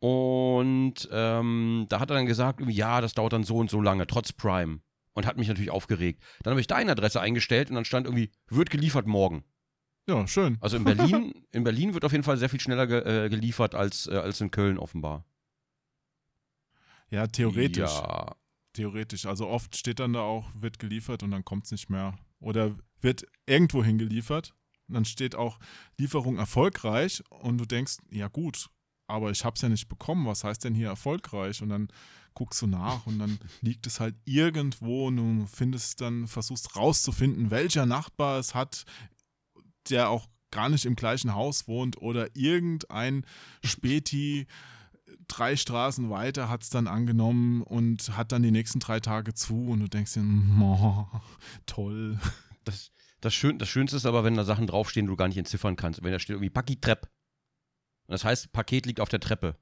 und 0.00 1.08
ähm, 1.12 1.86
da 1.88 2.00
hat 2.00 2.10
er 2.10 2.16
dann 2.16 2.26
gesagt, 2.26 2.60
ja, 2.66 3.00
das 3.00 3.12
dauert 3.12 3.34
dann 3.34 3.44
so 3.44 3.56
und 3.56 3.70
so 3.70 3.80
lange, 3.80 4.06
trotz 4.06 4.32
Prime. 4.32 4.80
Und 5.12 5.26
hat 5.26 5.36
mich 5.36 5.48
natürlich 5.48 5.70
aufgeregt. 5.70 6.22
Dann 6.42 6.52
habe 6.52 6.60
ich 6.60 6.68
deine 6.68 6.92
Adresse 6.92 7.20
eingestellt 7.20 7.68
und 7.68 7.74
dann 7.74 7.84
stand 7.84 8.06
irgendwie, 8.06 8.30
wird 8.48 8.70
geliefert 8.70 9.06
morgen. 9.06 9.44
Ja, 10.08 10.26
schön. 10.26 10.56
Also 10.60 10.76
in 10.76 10.84
Berlin, 10.84 11.34
in 11.52 11.64
Berlin 11.64 11.94
wird 11.94 12.04
auf 12.04 12.12
jeden 12.12 12.24
Fall 12.24 12.38
sehr 12.38 12.48
viel 12.48 12.60
schneller 12.60 12.86
ge 12.86 13.00
äh, 13.00 13.28
geliefert 13.28 13.74
als, 13.74 14.06
äh, 14.06 14.16
als 14.16 14.40
in 14.40 14.50
Köln 14.50 14.78
offenbar. 14.78 15.26
Ja, 17.10 17.26
theoretisch. 17.26 17.90
Ja. 17.90 18.36
Theoretisch. 18.72 19.26
Also 19.26 19.48
oft 19.48 19.76
steht 19.76 19.98
dann 19.98 20.12
da 20.12 20.20
auch, 20.20 20.48
wird 20.54 20.78
geliefert 20.78 21.22
und 21.22 21.30
dann 21.30 21.44
kommt 21.44 21.64
es 21.64 21.72
nicht 21.72 21.90
mehr. 21.90 22.18
Oder 22.38 22.76
wird 23.00 23.26
irgendwo 23.46 23.82
hingeliefert. 23.82 24.54
Dann 24.88 25.04
steht 25.04 25.34
auch 25.34 25.58
Lieferung 25.98 26.38
erfolgreich 26.38 27.22
und 27.30 27.58
du 27.58 27.64
denkst, 27.64 27.98
ja 28.10 28.28
gut, 28.28 28.70
aber 29.06 29.30
ich 29.30 29.44
habe 29.44 29.54
es 29.54 29.62
ja 29.62 29.68
nicht 29.68 29.88
bekommen. 29.88 30.26
Was 30.26 30.44
heißt 30.44 30.64
denn 30.64 30.74
hier 30.74 30.88
erfolgreich? 30.88 31.62
Und 31.62 31.68
dann 31.68 31.88
guckst 32.34 32.62
du 32.62 32.66
nach 32.66 33.06
und 33.06 33.18
dann 33.18 33.38
liegt 33.60 33.86
es 33.86 34.00
halt 34.00 34.16
irgendwo 34.24 35.08
und 35.08 35.16
du 35.16 35.46
findest 35.46 36.00
dann, 36.00 36.26
versuchst 36.26 36.76
rauszufinden, 36.76 37.50
welcher 37.50 37.86
Nachbar 37.86 38.38
es 38.38 38.54
hat, 38.54 38.84
der 39.88 40.10
auch 40.10 40.28
gar 40.50 40.68
nicht 40.68 40.86
im 40.86 40.96
gleichen 40.96 41.34
Haus 41.34 41.68
wohnt 41.68 41.98
oder 41.98 42.34
irgendein 42.34 43.24
Späti 43.64 44.46
drei 45.30 45.56
Straßen 45.56 46.10
weiter 46.10 46.48
hat 46.48 46.62
es 46.62 46.70
dann 46.70 46.86
angenommen 46.86 47.62
und 47.62 48.16
hat 48.16 48.32
dann 48.32 48.42
die 48.42 48.50
nächsten 48.50 48.80
drei 48.80 49.00
Tage 49.00 49.34
zu 49.34 49.68
und 49.68 49.80
du 49.80 49.88
denkst 49.88 50.14
dir, 50.14 50.24
oh, 50.60 51.06
toll. 51.66 52.18
Das, 52.64 52.90
das, 53.20 53.34
Schön, 53.34 53.58
das 53.58 53.68
Schönste 53.68 53.96
ist 53.96 54.06
aber, 54.06 54.24
wenn 54.24 54.34
da 54.34 54.44
Sachen 54.44 54.66
draufstehen, 54.66 55.06
die 55.06 55.10
du 55.10 55.16
gar 55.16 55.28
nicht 55.28 55.38
entziffern 55.38 55.76
kannst. 55.76 56.02
Wenn 56.02 56.12
da 56.12 56.18
steht 56.18 56.34
irgendwie 56.34 56.50
Paki-Trepp. 56.50 57.08
Das 58.08 58.24
heißt, 58.24 58.52
Paket 58.52 58.86
liegt 58.86 59.00
auf 59.00 59.08
der 59.08 59.20
Treppe. 59.20 59.56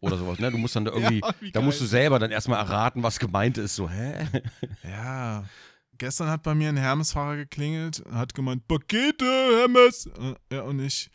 Oder 0.00 0.16
sowas, 0.16 0.38
ne? 0.38 0.50
Du 0.50 0.58
musst 0.58 0.76
dann 0.76 0.84
da 0.84 0.92
irgendwie, 0.94 1.20
Ja, 1.20 1.32
da 1.52 1.60
musst 1.60 1.80
du 1.80 1.86
selber 1.86 2.18
dann 2.18 2.30
erstmal 2.30 2.58
erraten, 2.58 3.02
was 3.02 3.18
gemeint 3.18 3.58
ist. 3.58 3.74
So, 3.74 3.88
hä? 3.88 4.26
Ja. 4.84 5.44
Gestern 5.98 6.28
hat 6.28 6.42
bei 6.42 6.54
mir 6.54 6.70
ein 6.70 6.78
Hermes-Fahrer 6.78 7.36
geklingelt, 7.36 8.02
hat 8.10 8.32
gemeint, 8.34 8.66
Pakete, 8.66 9.24
Hermes. 9.60 10.06
Äh, 10.06 10.34
Ja, 10.54 10.62
und 10.62 10.80
ich 10.80 11.10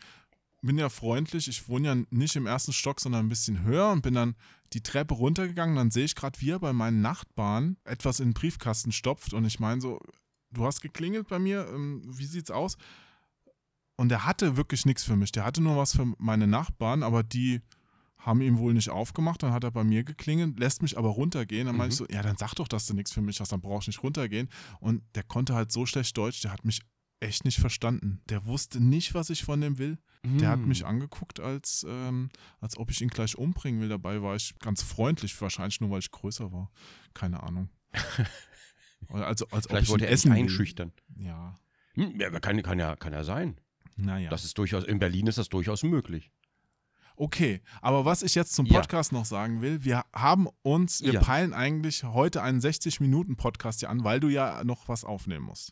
bin 0.62 0.78
ja 0.78 0.88
freundlich. 0.88 1.48
Ich 1.48 1.68
wohne 1.68 1.88
ja 1.88 1.96
nicht 2.10 2.36
im 2.36 2.46
ersten 2.46 2.72
Stock, 2.72 3.00
sondern 3.00 3.26
ein 3.26 3.28
bisschen 3.28 3.62
höher 3.62 3.90
und 3.90 4.02
bin 4.02 4.14
dann 4.14 4.36
die 4.72 4.82
Treppe 4.82 5.14
runtergegangen. 5.14 5.76
Dann 5.76 5.90
sehe 5.90 6.04
ich 6.04 6.14
gerade, 6.14 6.40
wie 6.40 6.50
er 6.50 6.58
bei 6.58 6.72
meinen 6.72 7.00
Nachbarn 7.00 7.76
etwas 7.84 8.20
in 8.20 8.28
den 8.28 8.34
Briefkasten 8.34 8.92
stopft. 8.92 9.32
Und 9.32 9.44
ich 9.44 9.60
meine 9.60 9.80
so, 9.80 10.00
du 10.50 10.64
hast 10.64 10.80
geklingelt 10.80 11.28
bei 11.28 11.38
mir, 11.38 11.68
ähm, 11.72 12.02
wie 12.06 12.26
sieht's 12.26 12.50
aus? 12.50 12.76
Und 13.96 14.12
er 14.12 14.26
hatte 14.26 14.56
wirklich 14.56 14.84
nichts 14.84 15.04
für 15.04 15.16
mich. 15.16 15.32
Der 15.32 15.44
hatte 15.44 15.62
nur 15.62 15.76
was 15.76 15.96
für 15.96 16.12
meine 16.18 16.46
Nachbarn, 16.46 17.02
aber 17.02 17.22
die 17.22 17.62
haben 18.18 18.42
ihm 18.42 18.58
wohl 18.58 18.74
nicht 18.74 18.90
aufgemacht. 18.90 19.42
Dann 19.42 19.52
hat 19.52 19.64
er 19.64 19.70
bei 19.70 19.84
mir 19.84 20.04
geklingelt, 20.04 20.58
lässt 20.58 20.82
mich 20.82 20.98
aber 20.98 21.10
runtergehen. 21.10 21.66
Dann 21.66 21.76
meinte 21.76 21.92
ich 21.92 21.98
so, 21.98 22.06
ja, 22.10 22.22
dann 22.22 22.36
sag 22.36 22.54
doch, 22.54 22.68
dass 22.68 22.86
du 22.86 22.94
nichts 22.94 23.12
für 23.12 23.22
mich 23.22 23.40
hast, 23.40 23.52
dann 23.52 23.60
brauchst 23.60 23.86
du 23.86 23.90
nicht 23.90 24.02
runtergehen. 24.02 24.48
Und 24.80 25.02
der 25.14 25.22
konnte 25.22 25.54
halt 25.54 25.72
so 25.72 25.86
schlecht 25.86 26.16
Deutsch, 26.16 26.42
der 26.42 26.52
hat 26.52 26.64
mich 26.64 26.82
echt 27.20 27.44
nicht 27.44 27.58
verstanden. 27.58 28.20
Der 28.28 28.44
wusste 28.46 28.80
nicht, 28.80 29.14
was 29.14 29.30
ich 29.30 29.44
von 29.44 29.60
dem 29.60 29.78
will. 29.78 29.98
Der 30.24 30.48
hat 30.50 30.58
Hm. 30.58 30.68
mich 30.68 30.84
angeguckt, 30.84 31.38
als, 31.40 31.86
ähm, 31.88 32.30
als 32.60 32.76
ob 32.76 32.90
ich 32.90 33.00
ihn 33.00 33.08
gleich 33.08 33.36
umbringen 33.38 33.80
will. 33.80 33.88
Dabei 33.88 34.22
war 34.22 34.34
ich 34.36 34.54
ganz 34.58 34.82
freundlich, 34.82 35.40
wahrscheinlich 35.40 35.80
nur, 35.80 35.90
weil 35.90 36.00
ich 36.00 36.10
größer 36.10 36.52
war. 36.52 36.70
Keine 37.14 37.42
Ahnung. 37.42 37.70
Also, 39.10 39.46
als 39.50 39.66
Vielleicht 39.66 39.84
ich 39.84 39.90
wollte 39.90 40.06
er 40.06 40.24
will. 40.24 40.32
einschüchtern. 40.32 40.92
Ja, 41.18 41.54
Hm, 41.94 42.18
ja, 42.20 42.26
aber 42.28 42.40
kann, 42.40 42.60
kann, 42.62 42.78
ja, 42.78 42.96
kann 42.96 43.12
ja 43.12 43.24
sein. 43.24 43.60
naja. 43.96 44.28
Das 44.30 44.44
ist 44.44 44.58
durchaus, 44.58 44.84
in 44.84 44.98
Berlin 44.98 45.26
ist 45.26 45.38
das 45.38 45.48
durchaus 45.48 45.82
möglich. 45.82 46.32
Okay, 47.14 47.62
aber 47.80 48.04
was 48.04 48.22
ich 48.22 48.34
jetzt 48.34 48.54
zum 48.54 48.66
Ja. 48.66 48.80
Podcast 48.80 49.12
noch 49.12 49.24
sagen 49.24 49.62
will, 49.62 49.84
wir 49.84 50.04
haben 50.14 50.48
uns, 50.62 51.02
wir 51.02 51.12
Ja. 51.14 51.20
peilen 51.20 51.54
eigentlich 51.54 52.04
heute 52.04 52.42
einen 52.42 52.60
60-Minuten-Podcast 52.60 53.80
hier 53.80 53.88
an, 53.90 54.02
weil 54.04 54.18
du 54.20 54.28
ja 54.28 54.64
noch 54.64 54.88
was 54.88 55.04
aufnehmen 55.04 55.44
musst. 55.46 55.70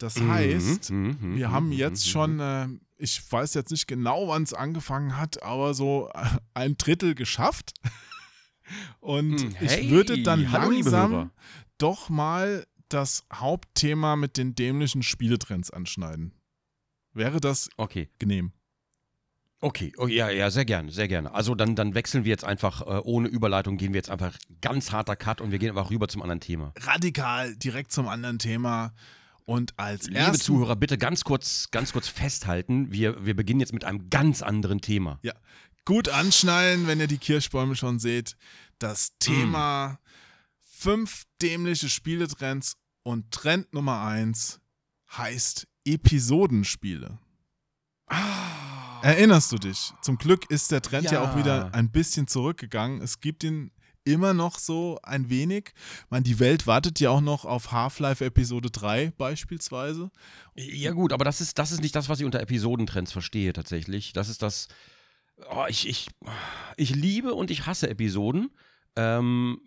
Das 0.00 0.20
heißt, 0.20 0.90
Mhm, 0.90 1.16
mhm, 1.20 1.36
wir 1.36 1.48
mhm, 1.48 1.52
haben 1.52 1.66
mhm, 1.66 1.72
jetzt 1.72 2.06
mhm. 2.06 2.10
schon, 2.10 2.40
äh, 2.40 2.68
ich 2.96 3.20
weiß 3.30 3.54
jetzt 3.54 3.70
nicht 3.70 3.86
genau, 3.86 4.28
wann 4.28 4.42
es 4.44 4.54
angefangen 4.54 5.16
hat, 5.16 5.42
aber 5.42 5.74
so 5.74 6.10
äh, 6.14 6.24
ein 6.54 6.76
Drittel 6.78 7.14
geschafft. 7.14 7.72
Und 9.00 9.40
Hm, 9.40 9.56
ich 9.60 9.70
hey, 9.70 9.90
würde 9.90 10.22
dann 10.22 10.50
hallo, 10.52 10.70
langsam 10.70 11.30
doch 11.78 12.08
mal 12.08 12.66
das 12.88 13.24
Hauptthema 13.32 14.16
mit 14.16 14.36
den 14.36 14.54
dämlichen 14.54 15.02
Spieletrends 15.02 15.70
anschneiden. 15.70 16.32
Wäre 17.12 17.40
das 17.40 17.68
Okay. 17.76 18.08
genehm? 18.18 18.52
Okay, 19.62 19.92
oh, 19.98 20.06
ja, 20.06 20.30
ja, 20.30 20.50
sehr 20.50 20.64
gerne, 20.64 20.90
sehr 20.90 21.06
gerne. 21.08 21.34
Also 21.34 21.54
dann, 21.54 21.76
dann 21.76 21.94
wechseln 21.94 22.24
wir 22.24 22.30
jetzt 22.30 22.44
einfach, 22.44 22.80
äh, 22.80 23.00
ohne 23.04 23.28
Überleitung 23.28 23.76
gehen 23.76 23.92
wir 23.92 23.98
jetzt 23.98 24.08
einfach 24.08 24.38
ganz 24.62 24.90
harter 24.92 25.16
Cut 25.16 25.42
und 25.42 25.50
wir 25.50 25.58
gehen 25.58 25.68
einfach 25.76 25.90
rüber 25.90 26.08
zum 26.08 26.22
anderen 26.22 26.40
Thema. 26.40 26.72
radikal 26.76 27.54
direkt 27.56 27.92
zum 27.92 28.08
anderen 28.08 28.38
Thema. 28.38 28.94
Und 29.44 29.78
als 29.78 30.06
Liebe. 30.06 30.32
Zuhörer, 30.38 30.76
bitte 30.76 30.98
ganz 30.98 31.24
kurz, 31.24 31.68
ganz 31.70 31.92
kurz 31.92 32.08
festhalten. 32.08 32.92
Wir, 32.92 33.24
wir 33.24 33.34
beginnen 33.34 33.60
jetzt 33.60 33.72
mit 33.72 33.84
einem 33.84 34.10
ganz 34.10 34.42
anderen 34.42 34.80
Thema. 34.80 35.18
Ja, 35.22 35.34
gut 35.84 36.08
anschnallen, 36.08 36.86
wenn 36.86 37.00
ihr 37.00 37.06
die 37.06 37.18
Kirschbäume 37.18 37.76
schon 37.76 37.98
seht. 37.98 38.36
Das 38.78 39.12
Thema 39.18 39.98
fünf 40.62 41.24
dämliche 41.42 41.88
Spieletrends 41.88 42.76
und 43.02 43.30
Trend 43.30 43.72
Nummer 43.74 44.02
eins 44.02 44.60
heißt 45.10 45.66
Episodenspiele. 45.84 47.18
Erinnerst 49.02 49.52
du 49.52 49.56
dich? 49.58 49.92
Zum 50.02 50.18
Glück 50.18 50.50
ist 50.50 50.70
der 50.70 50.82
Trend 50.82 51.06
ja. 51.06 51.12
Ja. 51.12 51.22
auch 51.22 51.36
wieder 51.36 51.74
ein 51.74 51.90
bisschen 51.90 52.26
zurückgegangen. 52.28 53.00
Es 53.00 53.20
gibt 53.20 53.44
ihn 53.44 53.70
immer 54.12 54.34
noch 54.34 54.58
so 54.58 54.98
ein 55.02 55.30
wenig. 55.30 55.72
Ich 55.74 56.10
meine, 56.10 56.24
die 56.24 56.38
Welt 56.38 56.66
wartet 56.66 57.00
ja 57.00 57.10
auch 57.10 57.20
noch 57.20 57.44
auf 57.44 57.72
Half-Life 57.72 58.24
Episode 58.24 58.70
3 58.70 59.12
beispielsweise. 59.16 60.10
Ja 60.54 60.92
gut, 60.92 61.12
aber 61.12 61.24
das 61.24 61.40
ist, 61.40 61.58
das 61.58 61.72
ist 61.72 61.82
nicht 61.82 61.94
das, 61.94 62.08
was 62.08 62.20
ich 62.20 62.26
unter 62.26 62.40
Episodentrends 62.40 63.12
verstehe 63.12 63.52
tatsächlich. 63.52 64.12
Das 64.12 64.28
ist 64.28 64.42
das, 64.42 64.68
oh, 65.50 65.64
ich, 65.68 65.88
ich, 65.88 66.08
ich 66.76 66.94
liebe 66.94 67.34
und 67.34 67.50
ich 67.50 67.66
hasse 67.66 67.88
Episoden. 67.88 68.50
Ähm, 68.96 69.60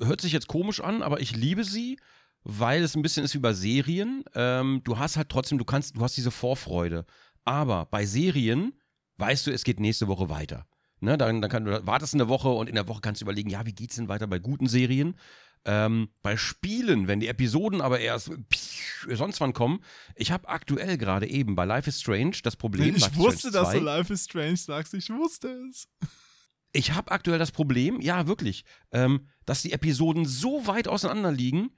hört 0.00 0.20
sich 0.20 0.32
jetzt 0.32 0.48
komisch 0.48 0.80
an, 0.80 1.02
aber 1.02 1.20
ich 1.20 1.34
liebe 1.34 1.64
sie, 1.64 1.98
weil 2.44 2.82
es 2.82 2.94
ein 2.94 3.02
bisschen 3.02 3.24
ist 3.24 3.34
wie 3.34 3.38
bei 3.38 3.52
Serien. 3.52 4.24
Ähm, 4.34 4.82
du 4.84 4.98
hast 4.98 5.16
halt 5.16 5.28
trotzdem, 5.28 5.58
du 5.58 5.64
kannst, 5.64 5.96
du 5.96 6.00
hast 6.00 6.16
diese 6.16 6.30
Vorfreude. 6.30 7.04
Aber 7.44 7.86
bei 7.86 8.06
Serien 8.06 8.72
weißt 9.18 9.46
du, 9.46 9.50
es 9.50 9.64
geht 9.64 9.80
nächste 9.80 10.08
Woche 10.08 10.28
weiter. 10.30 10.66
Ne, 11.00 11.16
dann, 11.16 11.40
dann 11.40 11.50
kann, 11.50 11.64
du 11.64 11.86
wartest 11.86 12.14
eine 12.14 12.28
Woche 12.28 12.48
und 12.48 12.68
in 12.68 12.74
der 12.74 12.88
Woche 12.88 13.00
kannst 13.00 13.20
du 13.20 13.24
überlegen, 13.24 13.50
ja, 13.50 13.64
wie 13.66 13.72
geht's 13.72 13.96
denn 13.96 14.08
weiter 14.08 14.26
bei 14.26 14.38
guten 14.38 14.66
Serien? 14.66 15.16
Ähm, 15.64 16.08
bei 16.22 16.36
Spielen, 16.36 17.08
wenn 17.08 17.20
die 17.20 17.28
Episoden 17.28 17.80
aber 17.80 18.00
erst 18.00 18.30
pff, 18.52 19.06
sonst 19.12 19.40
wann 19.40 19.52
kommen, 19.52 19.80
ich 20.14 20.30
habe 20.30 20.48
aktuell 20.48 20.96
gerade 20.98 21.28
eben 21.28 21.54
bei 21.56 21.64
Life 21.64 21.88
is 21.88 22.00
Strange 22.00 22.36
das 22.42 22.56
Problem. 22.56 22.96
Ich 22.96 23.02
Life 23.02 23.16
wusste, 23.16 23.50
dass 23.50 23.72
du 23.72 23.78
2, 23.78 23.84
Life 23.84 24.12
is 24.12 24.24
Strange 24.24 24.56
sagst. 24.56 24.94
Ich 24.94 25.10
wusste 25.10 25.48
es. 25.68 25.88
Ich 26.72 26.92
habe 26.92 27.10
aktuell 27.10 27.38
das 27.38 27.50
Problem, 27.50 28.00
ja 28.00 28.26
wirklich, 28.26 28.64
ähm, 28.92 29.28
dass 29.46 29.62
die 29.62 29.72
Episoden 29.72 30.26
so 30.26 30.66
weit 30.66 30.86
auseinander 30.86 31.32
liegen, 31.32 31.70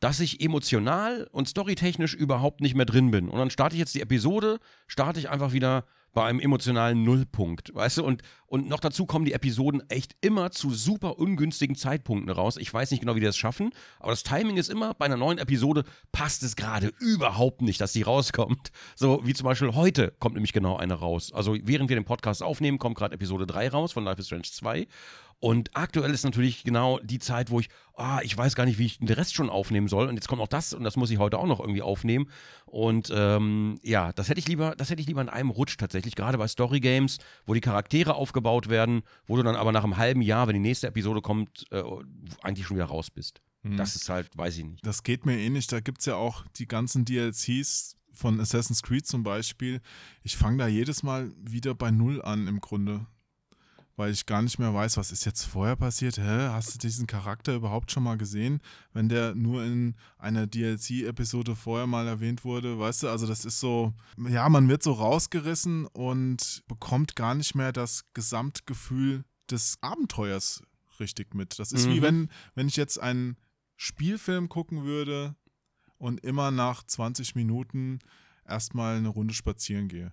dass 0.00 0.18
ich 0.18 0.40
emotional 0.40 1.28
und 1.30 1.48
storytechnisch 1.48 2.14
überhaupt 2.14 2.60
nicht 2.60 2.74
mehr 2.74 2.86
drin 2.86 3.12
bin. 3.12 3.28
Und 3.28 3.38
dann 3.38 3.50
starte 3.50 3.76
ich 3.76 3.80
jetzt 3.80 3.94
die 3.94 4.00
Episode, 4.00 4.58
starte 4.88 5.20
ich 5.20 5.30
einfach 5.30 5.52
wieder 5.52 5.86
bei 6.12 6.24
einem 6.24 6.40
emotionalen 6.40 7.02
Nullpunkt, 7.04 7.74
weißt 7.74 7.98
du? 7.98 8.04
Und, 8.04 8.22
und 8.46 8.68
noch 8.68 8.80
dazu 8.80 9.06
kommen 9.06 9.24
die 9.24 9.32
Episoden 9.32 9.82
echt 9.88 10.14
immer 10.20 10.50
zu 10.50 10.70
super 10.70 11.18
ungünstigen 11.18 11.74
Zeitpunkten 11.74 12.30
raus. 12.30 12.56
Ich 12.58 12.72
weiß 12.72 12.90
nicht 12.90 13.00
genau, 13.00 13.14
wie 13.14 13.20
die 13.20 13.26
das 13.26 13.36
schaffen, 13.36 13.70
aber 13.98 14.10
das 14.10 14.22
Timing 14.22 14.56
ist 14.58 14.68
immer, 14.68 14.94
bei 14.94 15.06
einer 15.06 15.16
neuen 15.16 15.38
Episode 15.38 15.84
passt 16.12 16.42
es 16.42 16.56
gerade 16.56 16.92
überhaupt 16.98 17.62
nicht, 17.62 17.80
dass 17.80 17.92
die 17.92 18.02
rauskommt. 18.02 18.70
So 18.94 19.20
wie 19.24 19.34
zum 19.34 19.44
Beispiel 19.44 19.74
heute 19.74 20.12
kommt 20.18 20.34
nämlich 20.34 20.52
genau 20.52 20.76
eine 20.76 20.94
raus. 20.94 21.32
Also 21.32 21.56
während 21.62 21.88
wir 21.88 21.96
den 21.96 22.04
Podcast 22.04 22.42
aufnehmen, 22.42 22.78
kommt 22.78 22.96
gerade 22.96 23.14
Episode 23.14 23.46
3 23.46 23.70
raus 23.70 23.92
von 23.92 24.04
Life 24.04 24.20
is 24.20 24.26
Strange 24.26 24.44
2. 24.44 24.86
Und 25.42 25.70
aktuell 25.74 26.14
ist 26.14 26.22
natürlich 26.22 26.62
genau 26.62 27.00
die 27.00 27.18
Zeit, 27.18 27.50
wo 27.50 27.58
ich, 27.58 27.68
ah, 27.96 28.20
ich 28.22 28.38
weiß 28.38 28.54
gar 28.54 28.64
nicht, 28.64 28.78
wie 28.78 28.86
ich 28.86 29.00
den 29.00 29.08
Rest 29.08 29.34
schon 29.34 29.50
aufnehmen 29.50 29.88
soll. 29.88 30.06
Und 30.06 30.14
jetzt 30.14 30.28
kommt 30.28 30.40
noch 30.40 30.46
das 30.46 30.72
und 30.72 30.84
das 30.84 30.94
muss 30.94 31.10
ich 31.10 31.18
heute 31.18 31.36
auch 31.36 31.48
noch 31.48 31.58
irgendwie 31.58 31.82
aufnehmen. 31.82 32.30
Und 32.64 33.12
ähm, 33.12 33.76
ja, 33.82 34.12
das 34.12 34.28
hätte 34.28 34.38
ich 34.38 34.46
lieber, 34.46 34.76
das 34.76 34.90
hätte 34.90 35.00
ich 35.00 35.08
lieber 35.08 35.20
in 35.20 35.28
einem 35.28 35.50
Rutsch 35.50 35.76
tatsächlich, 35.78 36.14
gerade 36.14 36.38
bei 36.38 36.46
Story 36.46 36.78
Games, 36.78 37.18
wo 37.44 37.54
die 37.54 37.60
Charaktere 37.60 38.14
aufgebaut 38.14 38.68
werden, 38.68 39.02
wo 39.26 39.34
du 39.34 39.42
dann 39.42 39.56
aber 39.56 39.72
nach 39.72 39.82
einem 39.82 39.96
halben 39.96 40.22
Jahr, 40.22 40.46
wenn 40.46 40.54
die 40.54 40.60
nächste 40.60 40.86
Episode 40.86 41.20
kommt, 41.22 41.64
äh, 41.72 41.82
eigentlich 42.42 42.68
schon 42.68 42.76
wieder 42.76 42.86
raus 42.86 43.10
bist. 43.10 43.42
Das 43.78 43.96
ist 43.96 44.08
halt, 44.08 44.30
weiß 44.38 44.58
ich 44.58 44.64
nicht. 44.64 44.86
Das 44.86 45.02
geht 45.02 45.26
mir 45.26 45.36
ähnlich. 45.36 45.66
Da 45.66 45.80
gibt 45.80 45.98
es 46.02 46.06
ja 46.06 46.14
auch 46.14 46.44
die 46.54 46.68
ganzen 46.68 47.04
DLCs 47.04 47.96
von 48.12 48.38
Assassin's 48.38 48.84
Creed 48.84 49.08
zum 49.08 49.24
Beispiel. 49.24 49.80
Ich 50.22 50.36
fange 50.36 50.58
da 50.58 50.68
jedes 50.68 51.02
Mal 51.02 51.32
wieder 51.36 51.74
bei 51.74 51.90
Null 51.90 52.22
an 52.22 52.46
im 52.46 52.60
Grunde. 52.60 53.06
Weil 53.96 54.10
ich 54.10 54.26
gar 54.26 54.40
nicht 54.42 54.58
mehr 54.58 54.72
weiß, 54.72 54.96
was 54.96 55.12
ist 55.12 55.24
jetzt 55.24 55.44
vorher 55.44 55.76
passiert. 55.76 56.18
Hä? 56.18 56.48
Hast 56.48 56.74
du 56.74 56.78
diesen 56.78 57.06
Charakter 57.06 57.54
überhaupt 57.54 57.90
schon 57.92 58.02
mal 58.02 58.16
gesehen, 58.16 58.60
wenn 58.92 59.08
der 59.08 59.34
nur 59.34 59.64
in 59.64 59.96
einer 60.18 60.46
DLC-Episode 60.46 61.54
vorher 61.56 61.86
mal 61.86 62.06
erwähnt 62.08 62.44
wurde? 62.44 62.78
Weißt 62.78 63.02
du, 63.02 63.08
also 63.08 63.26
das 63.26 63.44
ist 63.44 63.60
so, 63.60 63.92
ja, 64.28 64.48
man 64.48 64.68
wird 64.68 64.82
so 64.82 64.92
rausgerissen 64.92 65.86
und 65.86 66.62
bekommt 66.68 67.16
gar 67.16 67.34
nicht 67.34 67.54
mehr 67.54 67.72
das 67.72 68.04
Gesamtgefühl 68.14 69.24
des 69.50 69.76
Abenteuers 69.82 70.62
richtig 70.98 71.34
mit. 71.34 71.58
Das 71.58 71.72
ist 71.72 71.88
wie 71.88 71.98
Mhm. 71.98 72.02
wenn, 72.02 72.28
wenn 72.54 72.68
ich 72.68 72.76
jetzt 72.76 72.98
einen 72.98 73.36
Spielfilm 73.76 74.48
gucken 74.48 74.84
würde 74.84 75.34
und 75.98 76.20
immer 76.24 76.50
nach 76.50 76.82
20 76.84 77.34
Minuten 77.34 77.98
erstmal 78.46 78.96
eine 78.96 79.08
Runde 79.08 79.34
spazieren 79.34 79.88
gehe. 79.88 80.12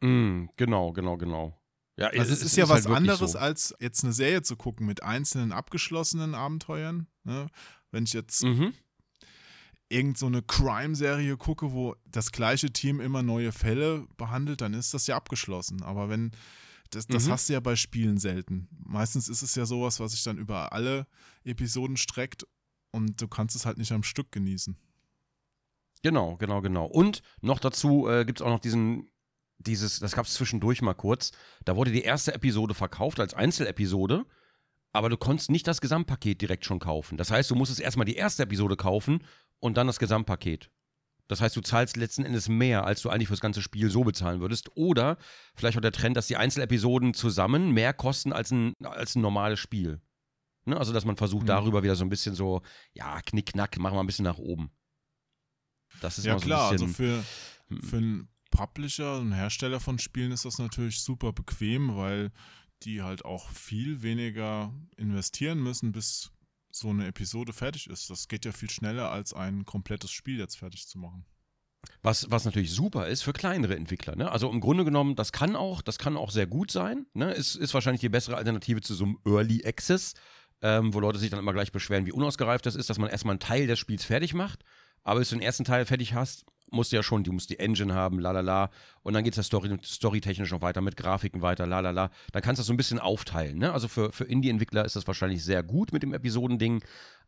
Mm, 0.00 0.46
genau, 0.56 0.92
genau, 0.92 1.16
genau. 1.18 1.59
Ja, 2.00 2.08
Also 2.08 2.32
es 2.32 2.42
ist 2.42 2.56
ja 2.56 2.68
was 2.68 2.86
halt 2.86 2.96
anderes, 2.96 3.32
so. 3.32 3.38
als 3.38 3.74
jetzt 3.78 4.02
eine 4.04 4.12
Serie 4.14 4.42
zu 4.42 4.56
gucken 4.56 4.86
mit 4.86 5.02
einzelnen 5.02 5.52
abgeschlossenen 5.52 6.34
Abenteuern. 6.34 7.06
Ne? 7.24 7.46
Wenn 7.90 8.04
ich 8.04 8.12
jetzt 8.14 8.42
Mhm. 8.42 8.72
irgend 9.88 10.16
so 10.18 10.26
eine 10.26 10.42
Crime-Serie 10.42 11.36
gucke, 11.36 11.72
wo 11.72 11.96
das 12.06 12.32
gleiche 12.32 12.72
Team 12.72 13.00
immer 13.00 13.22
neue 13.22 13.52
Fälle 13.52 14.06
behandelt, 14.16 14.60
dann 14.60 14.72
ist 14.74 14.94
das 14.94 15.06
ja 15.08 15.16
abgeschlossen. 15.16 15.82
Aber 15.82 16.08
wenn, 16.08 16.30
das, 16.90 17.06
das 17.06 17.26
Mhm. 17.26 17.30
hast 17.32 17.48
du 17.48 17.52
ja 17.52 17.60
bei 17.60 17.76
Spielen 17.76 18.18
selten. 18.18 18.68
Meistens 18.84 19.28
ist 19.28 19.42
es 19.42 19.54
ja 19.54 19.66
sowas, 19.66 20.00
was 20.00 20.12
sich 20.12 20.22
dann 20.22 20.38
über 20.38 20.72
alle 20.72 21.06
Episoden 21.44 21.96
streckt 21.96 22.46
und 22.92 23.20
du 23.20 23.28
kannst 23.28 23.54
es 23.56 23.66
halt 23.66 23.78
nicht 23.78 23.92
am 23.92 24.02
Stück 24.04 24.32
genießen. 24.32 24.76
Genau, 26.02 26.36
genau, 26.36 26.62
genau. 26.62 26.86
Und 26.86 27.20
noch 27.42 27.58
dazu 27.58 28.08
äh, 28.08 28.24
gibt 28.24 28.40
es 28.40 28.46
auch 28.46 28.50
noch 28.50 28.60
diesen, 28.60 29.10
dieses, 29.60 30.00
das 30.00 30.12
gab 30.12 30.26
es 30.26 30.34
zwischendurch 30.34 30.82
mal 30.82 30.94
kurz, 30.94 31.32
da 31.64 31.76
wurde 31.76 31.92
die 31.92 32.02
erste 32.02 32.34
Episode 32.34 32.74
verkauft 32.74 33.20
als 33.20 33.34
Einzelepisode, 33.34 34.24
aber 34.92 35.08
du 35.08 35.16
konntest 35.16 35.50
nicht 35.50 35.66
das 35.66 35.80
Gesamtpaket 35.80 36.40
direkt 36.40 36.64
schon 36.64 36.78
kaufen. 36.80 37.16
Das 37.16 37.30
heißt, 37.30 37.50
du 37.50 37.54
musstest 37.54 37.80
erstmal 37.80 38.06
die 38.06 38.16
erste 38.16 38.42
Episode 38.42 38.76
kaufen 38.76 39.22
und 39.60 39.76
dann 39.76 39.86
das 39.86 39.98
Gesamtpaket. 39.98 40.70
Das 41.28 41.40
heißt, 41.40 41.54
du 41.54 41.60
zahlst 41.60 41.96
letzten 41.96 42.24
Endes 42.24 42.48
mehr, 42.48 42.84
als 42.84 43.02
du 43.02 43.08
eigentlich 43.10 43.28
fürs 43.28 43.40
ganze 43.40 43.62
Spiel 43.62 43.88
so 43.88 44.02
bezahlen 44.02 44.40
würdest. 44.40 44.76
Oder 44.76 45.16
vielleicht 45.54 45.76
auch 45.78 45.82
der 45.82 45.92
Trend, 45.92 46.16
dass 46.16 46.26
die 46.26 46.36
Einzelepisoden 46.36 47.14
zusammen 47.14 47.70
mehr 47.70 47.92
kosten 47.92 48.32
als 48.32 48.50
ein, 48.50 48.74
als 48.82 49.14
ein 49.14 49.22
normales 49.22 49.60
Spiel. 49.60 50.00
Ne? 50.64 50.76
Also, 50.76 50.92
dass 50.92 51.04
man 51.04 51.16
versucht, 51.16 51.44
Mhm. 51.44 51.48
darüber 51.48 51.84
wieder 51.84 51.94
so 51.94 52.04
ein 52.04 52.08
bisschen 52.08 52.34
so, 52.34 52.62
ja, 52.94 53.20
knick-knack, 53.22 53.78
machen 53.78 53.94
wir 53.94 54.00
ein 54.00 54.06
bisschen 54.08 54.24
nach 54.24 54.38
oben. 54.38 54.72
Das 56.00 56.18
ist 56.18 56.24
Ja 56.24 56.32
immer 56.32 56.40
so 56.40 56.46
klar, 56.46 56.66
ein 56.66 56.72
also 56.72 56.86
bisschen, 56.86 57.22
für, 57.68 57.74
hm. 57.74 57.82
für 57.82 57.96
einen 57.96 58.28
Publisher, 58.50 59.16
einen 59.16 59.32
Hersteller 59.32 59.80
von 59.80 59.98
Spielen 59.98 60.32
ist 60.32 60.44
das 60.44 60.58
natürlich 60.58 61.00
super 61.00 61.32
bequem, 61.32 61.96
weil 61.96 62.32
die 62.82 63.02
halt 63.02 63.24
auch 63.24 63.50
viel 63.50 64.02
weniger 64.02 64.72
investieren 64.96 65.62
müssen, 65.62 65.92
bis 65.92 66.32
so 66.70 66.88
eine 66.90 67.06
Episode 67.06 67.52
fertig 67.52 67.88
ist. 67.88 68.10
Das 68.10 68.28
geht 68.28 68.44
ja 68.44 68.52
viel 68.52 68.70
schneller, 68.70 69.10
als 69.10 69.34
ein 69.34 69.64
komplettes 69.64 70.10
Spiel 70.10 70.38
jetzt 70.38 70.58
fertig 70.58 70.86
zu 70.86 70.98
machen. 70.98 71.24
Was, 72.02 72.30
was 72.30 72.44
natürlich 72.44 72.72
super 72.72 73.08
ist 73.08 73.22
für 73.22 73.32
kleinere 73.32 73.74
Entwickler. 73.74 74.16
Ne? 74.16 74.30
Also 74.30 74.50
im 74.50 74.60
Grunde 74.60 74.84
genommen, 74.84 75.16
das 75.16 75.32
kann 75.32 75.56
auch, 75.56 75.82
das 75.82 75.98
kann 75.98 76.16
auch 76.16 76.30
sehr 76.30 76.46
gut 76.46 76.70
sein. 76.70 77.06
Ne? 77.14 77.32
Ist, 77.32 77.56
ist 77.56 77.74
wahrscheinlich 77.74 78.00
die 78.00 78.08
bessere 78.08 78.36
Alternative 78.36 78.80
zu 78.80 78.94
so 78.94 79.04
einem 79.04 79.18
Early 79.24 79.64
Access, 79.64 80.14
ähm, 80.62 80.92
wo 80.92 81.00
Leute 81.00 81.18
sich 81.18 81.30
dann 81.30 81.38
immer 81.38 81.52
gleich 81.52 81.72
beschweren, 81.72 82.06
wie 82.06 82.12
unausgereift 82.12 82.66
das 82.66 82.76
ist, 82.76 82.90
dass 82.90 82.98
man 82.98 83.08
erstmal 83.10 83.32
einen 83.32 83.40
Teil 83.40 83.66
des 83.66 83.78
Spiels 83.78 84.04
fertig 84.04 84.34
macht. 84.34 84.62
Aber 85.02 85.20
bis 85.20 85.30
du 85.30 85.36
den 85.36 85.42
ersten 85.42 85.64
Teil 85.64 85.86
fertig 85.86 86.14
hast, 86.14 86.44
musst 86.70 86.92
du 86.92 86.96
ja 86.96 87.02
schon, 87.02 87.24
du 87.24 87.32
musst 87.32 87.50
die 87.50 87.58
Engine 87.58 87.94
haben, 87.94 88.18
la 88.18 88.32
la 88.32 88.40
la. 88.40 88.70
Und 89.02 89.14
dann 89.14 89.24
geht 89.24 89.32
es 89.32 89.36
ja 89.36 89.42
Story, 89.42 89.76
storytechnisch 89.84 90.50
noch 90.52 90.62
weiter, 90.62 90.80
mit 90.80 90.96
Grafiken 90.96 91.42
weiter, 91.42 91.66
la 91.66 91.80
la 91.80 91.90
la. 91.90 92.10
Dann 92.32 92.42
kannst 92.42 92.58
du 92.58 92.60
das 92.60 92.66
so 92.66 92.72
ein 92.72 92.76
bisschen 92.76 92.98
aufteilen. 92.98 93.58
Ne? 93.58 93.72
Also 93.72 93.88
für, 93.88 94.12
für 94.12 94.24
Indie-Entwickler 94.24 94.84
ist 94.84 94.96
das 94.96 95.06
wahrscheinlich 95.06 95.44
sehr 95.44 95.62
gut 95.62 95.92
mit 95.92 96.02
dem 96.02 96.14
Episodending. 96.14 96.82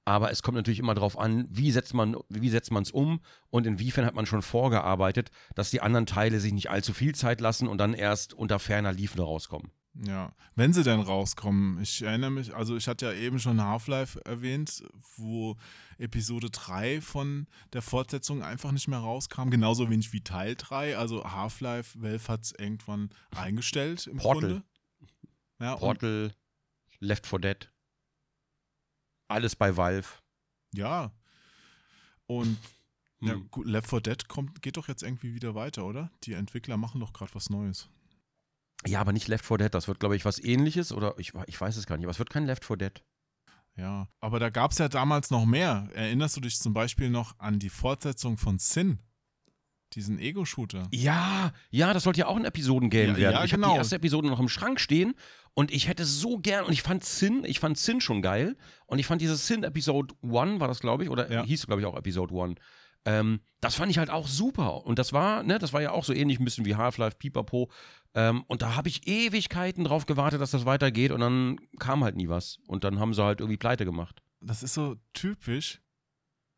Aber 0.05 0.31
es 0.31 0.43
kommt 0.43 0.57
natürlich 0.57 0.81
immer 0.81 0.95
darauf 0.95 1.17
an, 1.17 1.47
wie 1.49 1.71
setzt 1.71 1.95
man 1.95 2.17
wie 2.29 2.49
setzt 2.49 2.73
man 2.73 2.83
es 2.83 2.91
um 2.91 3.21
und 3.51 3.69
inwiefern 3.69 4.05
hat 4.05 4.15
man 4.15 4.27
schon 4.27 4.43
vorgearbeitet, 4.43 5.31
dass 5.55 5.71
die 5.71 5.81
anderen 5.81 6.07
Teile 6.07 6.41
sich 6.41 6.53
nicht 6.53 6.71
allzu 6.71 6.93
viel 6.93 7.15
Zeit 7.15 7.41
lassen 7.41 7.69
und 7.69 7.79
dann 7.79 7.95
erst 7.95 8.35
unter 8.35 8.59
ferner 8.59 8.93
Liefen 8.93 9.21
rauskommen. 9.21 9.71
Ja, 9.95 10.35
wenn 10.55 10.73
sie 10.73 10.85
denn 10.85 11.01
rauskommen. 11.01 11.81
Ich 11.83 12.01
erinnere 12.01 12.31
mich, 12.31 12.55
also 12.55 12.77
ich 12.77 12.89
hatte 12.89 13.05
ja 13.07 13.13
eben 13.13 13.39
schon 13.39 13.61
Half-Life 13.61 14.25
erwähnt, 14.25 14.83
wo 15.17 15.57
Episode 15.99 16.49
3 16.51 17.03
von 17.03 17.47
der 17.75 17.83
Fortsetzung 17.83 18.43
einfach 18.43 18.73
nicht 18.73 18.89
mehr 18.89 19.01
rauskam. 19.01 19.51
Genauso 19.51 19.91
wenig 19.91 20.15
wie 20.15 20.23
Teil 20.23 20.55
3. 20.57 20.97
Also 20.97 21.31
Half-Life, 21.31 22.01
Valve 22.01 22.27
hat 22.29 22.43
es 22.45 22.53
irgendwann 22.53 23.11
eingestellt 23.37 24.07
im 24.07 24.17
Portal. 24.17 24.41
Grunde. 24.51 24.65
Ja, 25.61 25.77
Portal, 25.77 26.35
Left 27.01 27.27
4 27.27 27.39
Dead, 27.41 27.71
alles 29.29 29.57
bei 29.57 29.77
Valve. 29.77 30.09
ja. 30.75 31.13
Und 32.27 32.57
ja, 33.21 33.35
Hm. 33.35 33.49
gut, 33.51 33.67
Left 33.67 33.91
4 33.91 34.01
Dead 34.01 34.29
kommt, 34.29 34.63
geht 34.63 34.77
doch 34.79 34.89
jetzt 34.89 35.03
irgendwie 35.03 35.35
wieder 35.35 35.55
weiter, 35.55 35.85
oder? 35.85 36.11
Die 36.25 36.33
Entwickler 36.33 36.77
machen 36.79 37.01
doch 37.01 37.13
gerade 37.13 37.35
was 37.35 37.51
Neues. 37.51 37.91
Ja, 38.87 39.01
aber 39.01 39.13
nicht 39.13 39.29
Left 39.29 39.45
4 39.47 39.59
Dead, 39.59 39.75
das 39.75 39.87
wird, 39.89 40.01
glaube 40.01 40.17
ich, 40.17 40.25
was 40.25 40.39
ähnliches 40.43 40.93
oder 40.93 41.15
ich, 41.19 41.33
ich 41.47 41.61
weiß 41.61 41.77
es 41.77 41.87
gar 41.87 41.97
nicht, 41.97 42.05
aber 42.05 42.11
es 42.13 42.19
wird 42.19 42.31
kein 42.31 42.47
Left 42.47 42.65
4 42.65 42.77
Dead. 42.77 43.03
Ja, 43.77 44.09
aber 44.21 44.39
da 44.39 44.51
gab 44.51 44.73
es 44.73 44.79
ja 44.79 44.89
damals 44.89 45.31
noch 45.31 45.47
mehr. 45.47 45.89
Erinnerst 45.95 46.37
du 46.37 46.41
dich 46.41 46.59
zum 46.59 46.75
Beispiel 46.75 47.09
noch 47.09 47.39
an 47.39 47.59
die 47.59 47.71
Fortsetzung 47.71 48.37
von 48.37 48.59
Sin? 48.59 48.99
Diesen 49.95 50.19
Ego-Shooter. 50.19 50.89
Ja, 50.91 51.53
ja, 51.71 51.93
das 51.93 52.03
sollte 52.05 52.21
ja 52.21 52.27
auch 52.27 52.37
ein 52.37 52.45
Episodengame 52.47 53.09
Ja, 53.13 53.17
werden. 53.17 53.35
ja, 53.35 53.45
ich 53.45 53.53
habe 53.53 53.61
genau. 53.63 53.73
die 53.75 53.79
erste 53.79 53.97
Episode 53.97 54.29
noch 54.29 54.41
im 54.41 54.49
Schrank 54.49 54.81
stehen 54.81 55.15
und 55.55 55.71
ich 55.71 55.87
hätte 55.87 56.05
so 56.07 56.39
gern, 56.39 56.65
und 56.65 56.73
ich 56.73 56.81
fand 56.83 57.05
Sin, 57.05 57.45
ich 57.45 57.61
fand 57.61 57.77
Sin 57.77 58.01
schon 58.01 58.23
geil. 58.23 58.57
Und 58.87 58.99
ich 58.99 59.07
fand 59.07 59.21
dieses 59.21 59.47
Sin 59.47 59.65
Episode 59.65 60.15
1, 60.23 60.61
war 60.61 60.69
das, 60.69 60.81
glaube 60.81 61.05
ich, 61.05 61.11
oder 61.11 61.31
Ja. 61.31 61.45
hieß, 61.45 61.67
glaube 61.67 61.83
ich, 61.83 61.87
auch 61.87 61.97
Episode 61.97 62.35
1. 62.35 62.59
Ähm, 63.05 63.41
das 63.61 63.75
fand 63.77 63.91
ich 63.91 63.99
halt 63.99 64.11
auch 64.11 64.27
super. 64.29 64.85
Und 64.85 64.99
das 64.99 65.13
war, 65.13 65.43
ne, 65.43 65.59
das 65.59 65.73
war 65.73 65.83
ja 65.83 65.93
auch 65.93 66.05
so 66.05 66.13
ähnlich 66.13 66.39
ein 66.41 66.45
bisschen 66.45 66.65
wie 66.65 66.77
Half-Life, 66.77 67.17
Pipapo. 67.19 67.71
Ähm, 68.15 68.45
und 68.49 68.63
da 68.63 68.75
habe 68.77 68.89
ich 68.89 69.07
Ewigkeiten 69.07 69.85
drauf 69.85 70.07
gewartet, 70.07 70.41
dass 70.41 70.51
das 70.51 70.67
weitergeht 70.67 71.13
und 71.13 71.21
dann 71.21 71.59
kam 71.79 72.05
halt 72.05 72.17
nie 72.17 72.29
was. 72.29 72.59
Und 72.67 72.85
dann 72.85 72.99
haben 73.01 73.15
sie 73.15 73.23
halt 73.23 73.41
irgendwie 73.41 73.57
pleite 73.57 73.85
gemacht. 73.85 74.21
Das 74.41 74.63
ist 74.63 74.75
so 74.75 74.97
typisch. 75.15 75.81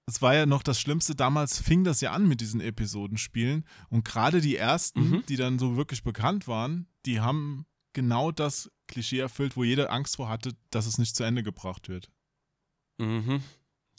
Es 0.07 0.21
war 0.21 0.35
ja 0.35 0.45
noch 0.45 0.63
das 0.63 0.81
Schlimmste, 0.81 1.15
damals 1.15 1.61
fing 1.61 1.85
das 1.85 2.01
ja 2.03 2.13
an 2.13 2.27
mit 2.29 2.41
diesen 2.43 2.61
Episodenspielen. 2.61 3.65
Und 3.89 4.05
gerade 4.05 4.41
die 4.41 4.57
ersten, 4.57 5.11
Mhm. 5.11 5.27
die 5.29 5.37
dann 5.37 5.59
so 5.59 5.77
wirklich 5.77 6.03
bekannt 6.03 6.47
waren, 6.49 6.89
die 7.07 7.21
haben 7.21 7.65
genau 7.95 8.31
das 8.33 8.71
Klischee 8.87 9.19
erfüllt, 9.21 9.57
wo 9.57 9.65
jeder 9.65 9.91
Angst 9.91 10.17
vor 10.17 10.29
hatte, 10.29 10.53
dass 10.71 10.85
es 10.87 10.99
nicht 10.99 11.17
zu 11.17 11.25
Ende 11.25 11.43
gebracht 11.43 11.89
wird. 11.89 12.11
Mhm. 12.99 13.43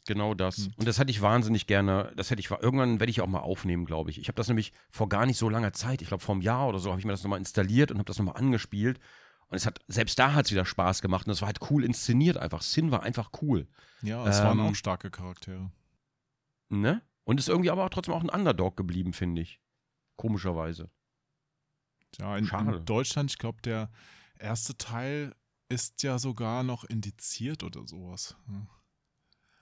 Genau 0.07 0.33
das. 0.33 0.57
Hm. 0.57 0.73
Und 0.77 0.87
das 0.87 0.99
hätte 0.99 1.11
ich 1.11 1.21
wahnsinnig 1.21 1.67
gerne, 1.67 2.11
das 2.15 2.29
hätte 2.29 2.39
ich, 2.39 2.51
irgendwann 2.51 2.99
werde 2.99 3.09
ich 3.09 3.21
auch 3.21 3.27
mal 3.27 3.39
aufnehmen, 3.39 3.85
glaube 3.85 4.11
ich. 4.11 4.19
Ich 4.19 4.27
habe 4.27 4.35
das 4.35 4.47
nämlich 4.47 4.71
vor 4.91 5.09
gar 5.09 5.25
nicht 5.25 5.37
so 5.37 5.49
langer 5.49 5.73
Zeit, 5.73 6.01
ich 6.01 6.09
glaube 6.09 6.23
vor 6.23 6.35
einem 6.35 6.41
Jahr 6.41 6.67
oder 6.67 6.79
so, 6.79 6.91
habe 6.91 6.99
ich 6.99 7.05
mir 7.05 7.11
das 7.13 7.23
nochmal 7.23 7.39
installiert 7.39 7.91
und 7.91 7.97
habe 7.97 8.05
das 8.05 8.19
nochmal 8.19 8.37
angespielt. 8.37 8.99
Und 9.47 9.57
es 9.57 9.65
hat, 9.65 9.79
selbst 9.87 10.17
da 10.17 10.33
hat 10.33 10.45
es 10.45 10.51
wieder 10.51 10.65
Spaß 10.65 11.01
gemacht 11.01 11.27
und 11.27 11.33
es 11.33 11.41
war 11.41 11.47
halt 11.47 11.59
cool 11.69 11.83
inszeniert 11.83 12.37
einfach. 12.37 12.61
Sin 12.61 12.91
war 12.91 13.03
einfach 13.03 13.31
cool. 13.41 13.67
Ja, 14.01 14.25
es 14.27 14.41
waren 14.41 14.59
Ähm, 14.59 14.65
auch 14.65 14.75
starke 14.75 15.11
Charaktere. 15.11 15.71
Ne? 16.69 17.01
Und 17.23 17.39
ist 17.39 17.49
irgendwie 17.49 17.69
aber 17.71 17.85
auch 17.85 17.89
trotzdem 17.89 18.13
auch 18.13 18.23
ein 18.23 18.29
Underdog 18.29 18.77
geblieben, 18.77 19.13
finde 19.13 19.41
ich. 19.41 19.59
Komischerweise. 20.15 20.89
Ja, 22.17 22.37
in, 22.37 22.45
Schade. 22.45 22.77
in 22.77 22.85
Deutschland, 22.85 23.31
ich 23.31 23.37
glaube, 23.37 23.61
der 23.61 23.89
erste 24.39 24.77
Teil 24.77 25.35
ist 25.69 26.03
ja 26.03 26.19
sogar 26.19 26.63
noch 26.63 26.83
indiziert 26.83 27.63
oder 27.63 27.87
sowas. 27.87 28.35
Ja. 28.47 28.67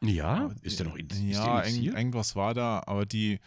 Ja? 0.04 0.46
Aber 0.46 0.56
ist 0.62 0.80
der 0.80 0.88
noch 0.88 0.96
in, 0.96 1.08
ist 1.08 1.18
Ja, 1.20 1.44
der 1.46 1.54
irgend, 1.66 1.68
indiziert? 1.78 1.96
irgendwas 1.98 2.36
war 2.36 2.54
da, 2.54 2.84
aber 2.86 3.06
die, 3.06 3.40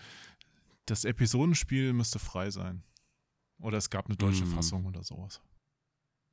das 0.87 1.05
Episodenspiel 1.05 1.93
müsste 1.93 2.19
frei 2.19 2.51
sein. 2.51 2.83
Oder 3.59 3.79
es 3.79 3.91
gab 3.91 4.07
eine 4.07 4.17
deutsche 4.17 4.45
Mm. 4.45 4.55
Fassung 4.55 4.85
oder 4.87 5.03
sowas. 5.03 5.41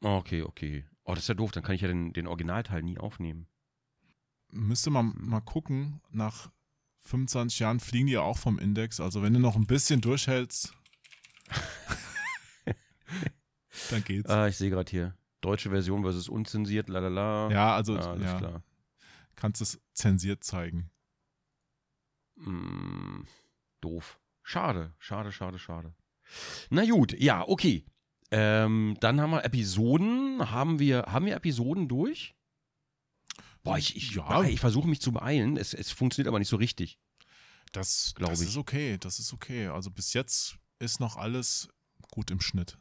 Okay, 0.01 0.41
okay. 0.43 0.85
Oh, 1.05 1.13
das 1.13 1.23
ist 1.23 1.27
ja 1.29 1.35
doof, 1.35 1.51
dann 1.51 1.63
kann 1.63 1.75
ich 1.75 1.81
ja 1.81 1.87
den, 1.87 2.13
den 2.13 2.27
Originalteil 2.27 2.83
nie 2.83 2.97
aufnehmen. 2.97 3.47
Müsste 4.51 4.89
man 4.89 5.13
Hm. 5.13 5.29
mal 5.29 5.41
gucken, 5.41 6.01
nach 6.11 6.51
25 7.01 7.59
Jahren 7.59 7.79
fliegen 7.79 8.07
die 8.07 8.13
ja 8.13 8.21
auch 8.21 8.37
vom 8.37 8.59
Index. 8.59 8.99
Also 8.99 9.21
wenn 9.21 9.33
du 9.33 9.39
noch 9.39 9.55
ein 9.55 9.65
bisschen 9.67 9.99
durchhältst, 10.01 10.73
dann 13.89 14.03
geht's. 14.03 14.29
Ah, 14.29 14.47
ich 14.47 14.57
sehe 14.57 14.69
gerade 14.69 14.89
hier. 14.89 15.17
Deutsche 15.41 15.69
Version 15.69 16.03
versus 16.03 16.29
unzensiert, 16.29 16.87
lalala. 16.89 17.49
ja, 17.51 17.75
also 17.75 17.97
Ah, 17.97 18.11
alles 18.11 18.23
ja, 18.31 18.37
klar. 18.37 18.63
Kannst 19.35 19.61
es 19.61 19.81
zensiert 19.93 20.43
zeigen. 20.43 20.91
Mm, 22.35 23.23
doof. 23.81 24.19
Schade, 24.41 24.93
schade, 24.99 25.31
schade, 25.31 25.59
schade. 25.59 25.93
Na 26.69 26.85
gut, 26.85 27.13
ja, 27.19 27.47
okay. 27.47 27.85
Ähm, 28.31 28.97
dann 28.99 29.21
haben 29.21 29.31
wir 29.31 29.45
Episoden. 29.45 30.51
Haben 30.51 30.79
wir, 30.79 31.03
haben 31.07 31.25
wir 31.25 31.35
Episoden 31.35 31.87
durch? 31.87 32.35
Boah, 33.63 33.77
ich, 33.77 33.95
ich, 33.95 34.11
Ja. 34.11 34.43
ich 34.43 34.59
versuche 34.59 34.87
mich 34.87 34.99
zu 35.01 35.11
beeilen. 35.11 35.55
Es, 35.57 35.73
es 35.73 35.91
funktioniert 35.91 36.27
aber 36.27 36.39
nicht 36.39 36.49
so 36.49 36.57
richtig. 36.57 36.99
Das, 37.71 38.13
das 38.17 38.41
ich. 38.41 38.49
ist 38.49 38.57
okay, 38.57 38.97
das 38.97 39.19
ist 39.19 39.33
okay. 39.33 39.67
Also 39.67 39.89
bis 39.91 40.13
jetzt 40.13 40.57
ist 40.79 40.99
noch 40.99 41.15
alles 41.15 41.69
gut 42.11 42.29
im 42.31 42.41
Schnitt. 42.41 42.77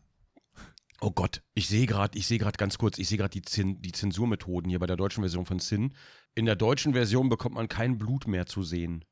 Oh 1.04 1.10
Gott, 1.10 1.42
ich 1.54 1.66
sehe 1.66 1.86
gerade, 1.86 2.16
ich 2.16 2.28
sehe 2.28 2.38
gerade 2.38 2.56
ganz 2.56 2.78
kurz, 2.78 2.96
ich 2.96 3.08
sehe 3.08 3.18
gerade 3.18 3.32
die, 3.32 3.42
Zin, 3.42 3.82
die 3.82 3.90
Zensurmethoden 3.90 4.70
hier 4.70 4.78
bei 4.78 4.86
der 4.86 4.96
deutschen 4.96 5.22
Version 5.22 5.46
von 5.46 5.58
Sin. 5.58 5.96
In 6.36 6.44
der 6.46 6.54
deutschen 6.54 6.92
Version 6.92 7.28
bekommt 7.28 7.56
man 7.56 7.68
kein 7.68 7.98
Blut 7.98 8.28
mehr 8.28 8.46
zu 8.46 8.62
sehen. 8.62 9.04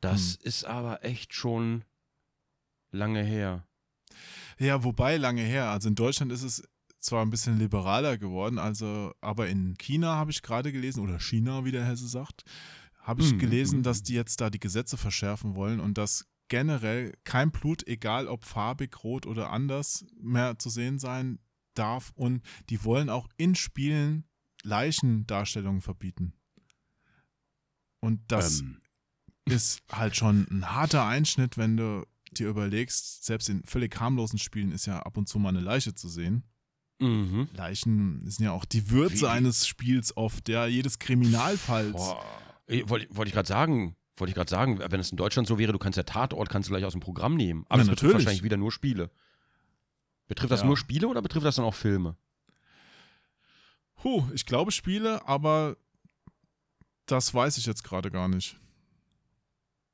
Das 0.00 0.36
ist 0.36 0.64
aber 0.64 1.04
echt 1.04 1.34
schon 1.34 1.84
lange 2.92 3.24
her. 3.24 3.66
Ja, 4.60 4.84
wobei 4.84 5.16
lange 5.16 5.42
her. 5.42 5.70
Also 5.70 5.88
in 5.88 5.96
Deutschland 5.96 6.30
ist 6.30 6.44
es 6.44 6.62
zwar 7.00 7.24
ein 7.24 7.30
bisschen 7.30 7.58
liberaler 7.58 8.16
geworden, 8.16 8.58
also, 8.60 9.12
aber 9.20 9.48
in 9.48 9.76
China 9.76 10.14
habe 10.14 10.30
ich 10.30 10.42
gerade 10.42 10.70
gelesen, 10.70 11.02
oder 11.02 11.18
China, 11.18 11.64
wie 11.64 11.72
der 11.72 11.84
Hesse 11.84 12.06
sagt, 12.06 12.44
habe 13.00 13.22
ich 13.22 13.32
Mhm, 13.32 13.38
gelesen, 13.38 13.82
dass 13.82 14.04
die 14.04 14.14
jetzt 14.14 14.40
da 14.40 14.50
die 14.50 14.60
Gesetze 14.60 14.96
verschärfen 14.96 15.56
wollen 15.56 15.80
und 15.80 15.98
dass 15.98 16.29
generell 16.50 17.14
kein 17.24 17.50
Blut, 17.50 17.86
egal 17.88 18.28
ob 18.28 18.44
farbig, 18.44 19.02
rot 19.02 19.24
oder 19.26 19.50
anders, 19.50 20.04
mehr 20.20 20.58
zu 20.58 20.68
sehen 20.68 20.98
sein 20.98 21.38
darf. 21.74 22.12
Und 22.14 22.42
die 22.68 22.84
wollen 22.84 23.08
auch 23.08 23.28
in 23.38 23.54
Spielen 23.54 24.24
Leichendarstellungen 24.62 25.80
verbieten. 25.80 26.34
Und 28.00 28.20
das 28.28 28.60
Ähm, 28.60 28.80
ist 29.46 29.82
halt 29.90 30.16
schon 30.16 30.46
ein 30.50 30.70
harter 30.70 31.06
Einschnitt, 31.06 31.56
wenn 31.56 31.76
du 31.76 32.06
dir 32.32 32.48
überlegst, 32.48 33.24
selbst 33.24 33.48
in 33.48 33.64
völlig 33.64 33.98
harmlosen 33.98 34.38
Spielen 34.38 34.72
ist 34.72 34.86
ja 34.86 35.00
ab 35.00 35.16
und 35.16 35.28
zu 35.28 35.38
mal 35.38 35.48
eine 35.50 35.60
Leiche 35.60 35.94
zu 35.94 36.08
sehen. 36.08 36.44
mhm. 37.00 37.48
Leichen 37.54 38.28
sind 38.30 38.44
ja 38.44 38.52
auch 38.52 38.64
die 38.66 38.90
Würze 38.90 39.22
Wie- 39.22 39.26
eines 39.26 39.66
Spiels 39.66 40.16
oft, 40.16 40.48
ja, 40.48 40.66
jedes 40.66 40.98
Kriminalfalls. 40.98 41.92
Boah, 41.92 42.24
eh, 42.66 42.86
wollte 42.88 43.08
wollte 43.16 43.28
ich 43.30 43.34
gerade 43.34 43.48
sagen, 43.48 43.96
wollte 44.20 44.30
ich 44.30 44.34
gerade 44.36 44.50
sagen, 44.50 44.78
wenn 44.78 45.00
es 45.00 45.10
in 45.10 45.16
Deutschland 45.16 45.48
so 45.48 45.58
wäre, 45.58 45.72
du 45.72 45.78
kannst 45.78 45.96
ja 45.96 46.02
Tatort 46.02 46.48
kannst 46.50 46.68
du 46.68 46.72
gleich 46.72 46.84
aus 46.84 46.92
dem 46.92 47.00
Programm 47.00 47.36
nehmen. 47.36 47.64
Aber 47.68 47.78
Ja, 47.82 47.84
das 47.86 47.90
betrifft 47.90 48.14
wahrscheinlich 48.14 48.42
wieder 48.42 48.56
nur 48.56 48.70
Spiele. 48.72 49.10
Betrifft 50.28 50.52
das 50.52 50.60
Ja. 50.60 50.66
nur 50.66 50.76
Spiele 50.76 51.08
oder 51.08 51.22
betrifft 51.22 51.44
das 51.46 51.56
dann 51.56 51.64
auch 51.64 51.74
Filme? 51.74 52.16
Puh, 53.96 54.24
ich 54.32 54.46
glaube 54.46 54.70
Spiele, 54.72 55.26
aber 55.28 55.76
das 57.06 57.34
weiß 57.34 57.58
ich 57.58 57.66
jetzt 57.66 57.82
gerade 57.84 58.10
gar 58.10 58.28
nicht. 58.28 58.56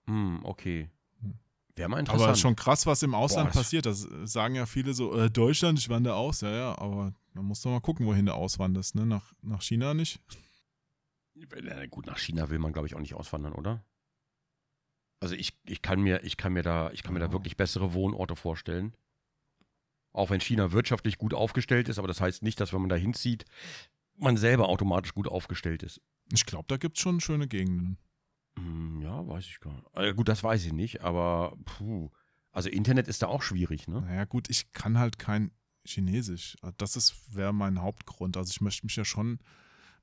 Hm, 0.06 0.40
okay. 0.44 0.90
Wäre 1.74 1.88
mal 1.88 1.98
interessant. 1.98 2.22
Aber 2.24 2.32
ist 2.32 2.40
schon 2.40 2.56
krass, 2.56 2.86
was 2.86 3.02
im 3.02 3.14
Ausland 3.14 3.48
Boah, 3.48 3.54
das- 3.54 3.62
passiert. 3.64 3.86
Das 3.86 4.06
sagen 4.24 4.54
ja 4.54 4.64
viele 4.66 4.94
so, 4.94 5.14
äh, 5.18 5.30
Deutschland, 5.30 5.78
ich 5.78 5.88
wandere 5.88 6.14
aus. 6.14 6.40
Ja, 6.40 6.50
ja, 6.50 6.78
aber 6.78 7.12
da 7.34 7.42
musst 7.42 7.64
du 7.64 7.68
mal 7.68 7.80
gucken, 7.80 8.06
wohin 8.06 8.26
du 8.26 8.34
auswanderst. 8.34 8.94
Ne? 8.94 9.04
Nach, 9.06 9.32
nach 9.42 9.60
China 9.62 9.92
nicht? 9.92 10.20
Ja, 11.34 11.84
gut, 11.86 12.06
nach 12.06 12.16
China 12.18 12.48
will 12.48 12.58
man, 12.58 12.72
glaube 12.72 12.88
ich, 12.88 12.94
auch 12.94 13.00
nicht 13.00 13.12
auswandern, 13.14 13.52
oder? 13.52 13.84
Also 15.20 15.34
ich, 15.34 15.56
ich 15.64 15.82
kann 15.82 16.00
mir, 16.00 16.24
ich 16.24 16.36
kann 16.36 16.52
mir 16.52 16.62
da, 16.62 16.90
ich 16.90 17.02
kann 17.02 17.14
mir 17.14 17.20
da 17.20 17.32
wirklich 17.32 17.56
bessere 17.56 17.94
Wohnorte 17.94 18.36
vorstellen. 18.36 18.94
Auch 20.12 20.30
wenn 20.30 20.40
China 20.40 20.72
wirtschaftlich 20.72 21.18
gut 21.18 21.34
aufgestellt 21.34 21.88
ist, 21.88 21.98
aber 21.98 22.08
das 22.08 22.20
heißt 22.20 22.42
nicht, 22.42 22.60
dass 22.60 22.72
wenn 22.72 22.80
man 22.80 22.88
da 22.88 22.96
hinzieht, 22.96 23.44
man 24.16 24.36
selber 24.36 24.68
automatisch 24.68 25.14
gut 25.14 25.28
aufgestellt 25.28 25.82
ist. 25.82 26.00
Ich 26.32 26.46
glaube, 26.46 26.64
da 26.68 26.76
gibt 26.76 26.96
es 26.96 27.02
schon 27.02 27.20
schöne 27.20 27.48
Gegenden. 27.48 27.98
Hm, 28.58 29.02
ja, 29.02 29.26
weiß 29.26 29.44
ich 29.44 29.60
gar 29.60 29.74
nicht. 29.74 29.86
Also 29.92 30.14
gut, 30.14 30.28
das 30.28 30.42
weiß 30.42 30.64
ich 30.64 30.72
nicht, 30.72 31.02
aber 31.02 31.56
puh. 31.64 32.10
Also 32.50 32.70
Internet 32.70 33.08
ist 33.08 33.22
da 33.22 33.26
auch 33.26 33.42
schwierig, 33.42 33.86
ne? 33.86 34.00
Naja, 34.00 34.24
gut, 34.24 34.48
ich 34.48 34.72
kann 34.72 34.98
halt 34.98 35.18
kein 35.18 35.50
Chinesisch. 35.84 36.56
Das 36.78 36.96
ist 36.96 37.36
wäre 37.36 37.52
mein 37.52 37.80
Hauptgrund. 37.80 38.36
Also 38.36 38.50
ich 38.50 38.60
möchte 38.60 38.86
mich 38.86 38.96
ja 38.96 39.04
schon 39.04 39.38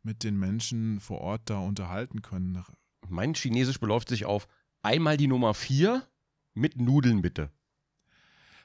mit 0.03 0.23
den 0.23 0.37
Menschen 0.37 0.99
vor 0.99 1.21
Ort 1.21 1.49
da 1.49 1.57
unterhalten 1.57 2.21
können. 2.21 2.63
Mein 3.09 3.33
Chinesisch 3.33 3.79
beläuft 3.79 4.09
sich 4.09 4.25
auf 4.25 4.47
einmal 4.83 5.17
die 5.17 5.27
Nummer 5.27 5.53
4 5.53 6.07
mit 6.53 6.77
Nudeln 6.79 7.21
bitte. 7.21 7.49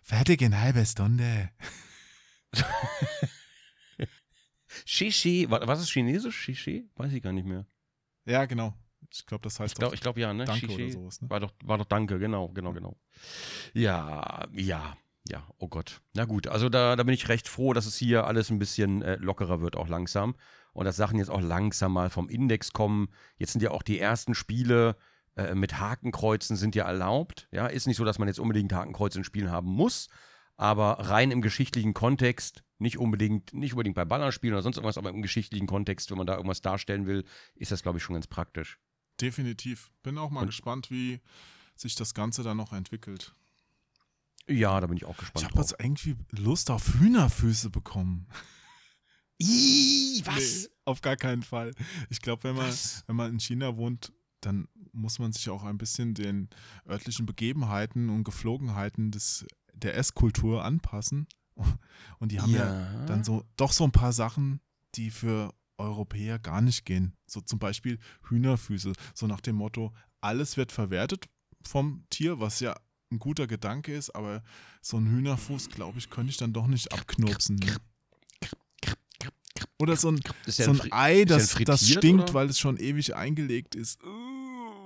Fertig 0.02 0.42
in 0.42 0.60
halber 0.60 0.84
Stunde. 0.84 1.50
Shishi, 4.84 5.50
wa- 5.50 5.66
was 5.66 5.80
ist 5.80 5.90
Chinesisch? 5.90 6.36
Shishi? 6.36 6.88
Weiß 6.96 7.12
ich 7.12 7.22
gar 7.22 7.32
nicht 7.32 7.46
mehr. 7.46 7.66
Ja, 8.26 8.44
genau. 8.44 8.74
Ich 9.10 9.24
glaube, 9.24 9.42
das 9.42 9.58
heißt 9.58 9.72
Ich 9.72 9.78
glaube 9.78 9.90
doch 9.90 9.94
ich 9.94 10.00
glaub, 10.02 10.18
ja, 10.18 10.34
ne? 10.34 10.44
Danke 10.44 10.66
Shishi. 10.66 10.82
oder 10.84 10.92
sowas. 10.92 11.22
Ne? 11.22 11.30
War 11.30 11.40
doch, 11.40 11.52
war 11.64 11.78
doch 11.78 11.86
Danke, 11.86 12.18
genau, 12.18 12.48
genau, 12.48 12.72
genau. 12.72 12.96
Ja, 13.72 14.46
ja, 14.52 14.96
ja, 15.28 15.46
oh 15.58 15.68
Gott. 15.68 16.00
Na 16.14 16.24
gut, 16.26 16.46
also 16.48 16.68
da, 16.68 16.96
da 16.96 17.02
bin 17.02 17.14
ich 17.14 17.28
recht 17.28 17.48
froh, 17.48 17.72
dass 17.72 17.86
es 17.86 17.96
hier 17.96 18.26
alles 18.26 18.50
ein 18.50 18.58
bisschen 18.58 19.02
äh, 19.02 19.16
lockerer 19.16 19.60
wird, 19.60 19.76
auch 19.76 19.88
langsam. 19.88 20.36
Und 20.72 20.84
dass 20.84 20.96
Sachen 20.96 21.18
jetzt 21.18 21.30
auch 21.30 21.40
langsam 21.40 21.92
mal 21.92 22.10
vom 22.10 22.28
Index 22.28 22.72
kommen. 22.72 23.08
Jetzt 23.38 23.52
sind 23.52 23.62
ja 23.62 23.70
auch 23.70 23.82
die 23.82 23.98
ersten 23.98 24.34
Spiele 24.34 24.96
äh, 25.38 25.54
mit 25.54 25.78
Hakenkreuzen 25.78 26.56
sind 26.56 26.74
ja 26.74 26.84
erlaubt. 26.84 27.48
Ja, 27.52 27.66
ist 27.66 27.86
nicht 27.86 27.96
so, 27.96 28.04
dass 28.04 28.18
man 28.18 28.28
jetzt 28.28 28.38
unbedingt 28.40 28.72
Hakenkreuz 28.72 29.14
in 29.16 29.24
Spielen 29.24 29.50
haben 29.50 29.68
muss. 29.70 30.08
Aber 30.56 30.98
rein 31.08 31.30
im 31.30 31.40
geschichtlichen 31.40 31.94
Kontext, 31.94 32.64
nicht 32.78 32.98
unbedingt, 32.98 33.54
nicht 33.54 33.72
unbedingt 33.74 33.94
bei 33.94 34.04
Ballerspielen 34.04 34.54
oder 34.54 34.62
sonst 34.62 34.76
irgendwas, 34.76 34.98
aber 34.98 35.10
im 35.10 35.22
geschichtlichen 35.22 35.66
Kontext, 35.68 36.10
wenn 36.10 36.18
man 36.18 36.26
da 36.26 36.34
irgendwas 36.34 36.60
darstellen 36.62 37.06
will, 37.06 37.24
ist 37.54 37.70
das, 37.72 37.82
glaube 37.82 37.98
ich, 37.98 38.04
schon 38.04 38.14
ganz 38.14 38.26
praktisch. 38.26 38.78
Definitiv. 39.20 39.90
Bin 40.02 40.18
auch 40.18 40.30
mal 40.30 40.40
Und- 40.40 40.46
gespannt, 40.48 40.90
wie 40.90 41.20
sich 41.76 41.94
das 41.94 42.12
Ganze 42.14 42.42
dann 42.42 42.56
noch 42.56 42.72
entwickelt. 42.72 43.34
Ja, 44.48 44.80
da 44.80 44.86
bin 44.88 44.96
ich 44.96 45.04
auch 45.04 45.12
Ich 45.12 45.18
gespannt. 45.18 45.44
habe 45.50 45.60
jetzt 45.60 45.76
irgendwie 45.78 46.16
Lust 46.30 46.70
auf 46.70 46.94
Hühnerfüße 46.94 47.70
bekommen. 47.70 48.26
Ih, 49.38 50.22
Nee, 50.36 50.66
auf 50.84 51.00
gar 51.00 51.16
keinen 51.16 51.42
Fall. 51.42 51.72
Ich 52.10 52.20
glaube, 52.20 52.42
wenn 52.44 52.56
man, 52.56 52.68
Was? 52.68 53.04
wenn 53.06 53.14
man 53.16 53.30
in 53.32 53.40
China 53.40 53.76
wohnt, 53.76 54.12
dann 54.40 54.68
muss 54.92 55.18
man 55.18 55.32
sich 55.32 55.48
auch 55.50 55.64
ein 55.64 55.78
bisschen 55.78 56.14
den 56.14 56.48
örtlichen 56.88 57.26
Begebenheiten 57.26 58.08
und 58.08 58.24
Geflogenheiten 58.24 59.10
des, 59.10 59.46
der 59.74 59.96
Esskultur 59.96 60.64
anpassen. 60.64 61.26
Und 62.18 62.32
die 62.32 62.40
haben 62.40 62.52
ja, 62.52 63.04
dann 63.06 63.24
so 63.24 63.44
doch 63.56 63.72
so 63.72 63.84
ein 63.84 63.92
paar 63.92 64.12
Sachen, 64.12 64.60
die 64.94 65.10
für 65.10 65.52
Europäer 65.76 66.38
gar 66.38 66.60
nicht 66.60 66.84
gehen. 66.84 67.14
So 67.26 67.40
zum 67.40 67.58
Beispiel 67.58 67.98
Hühnerfüße. 68.28 68.92
So 69.14 69.26
nach 69.26 69.40
dem 69.40 69.56
Motto, 69.56 69.92
alles 70.20 70.56
wird 70.56 70.72
verwertet 70.72 71.28
vom 71.62 72.04
Tier, 72.10 72.40
was 72.40 72.60
ja 72.60 72.76
ein 73.10 73.18
guter 73.18 73.46
Gedanke 73.46 73.94
ist, 73.94 74.14
aber 74.14 74.42
so 74.82 74.98
ein 74.98 75.06
Hühnerfuß, 75.06 75.70
glaube 75.70 75.98
ich, 75.98 76.10
könnte 76.10 76.30
ich 76.30 76.36
dann 76.36 76.52
doch 76.52 76.66
nicht 76.66 76.92
abknupsen. 76.92 77.56
Ne? 77.56 77.76
Oder 79.80 79.96
so 79.96 80.10
ein, 80.10 80.20
der 80.46 80.52
so 80.52 80.70
ein 80.72 80.92
Ei, 80.92 81.24
das, 81.24 81.54
das 81.64 81.88
stinkt, 81.88 82.24
oder? 82.24 82.34
weil 82.34 82.48
es 82.48 82.58
schon 82.58 82.76
ewig 82.78 83.14
eingelegt 83.14 83.74
ist. 83.76 84.00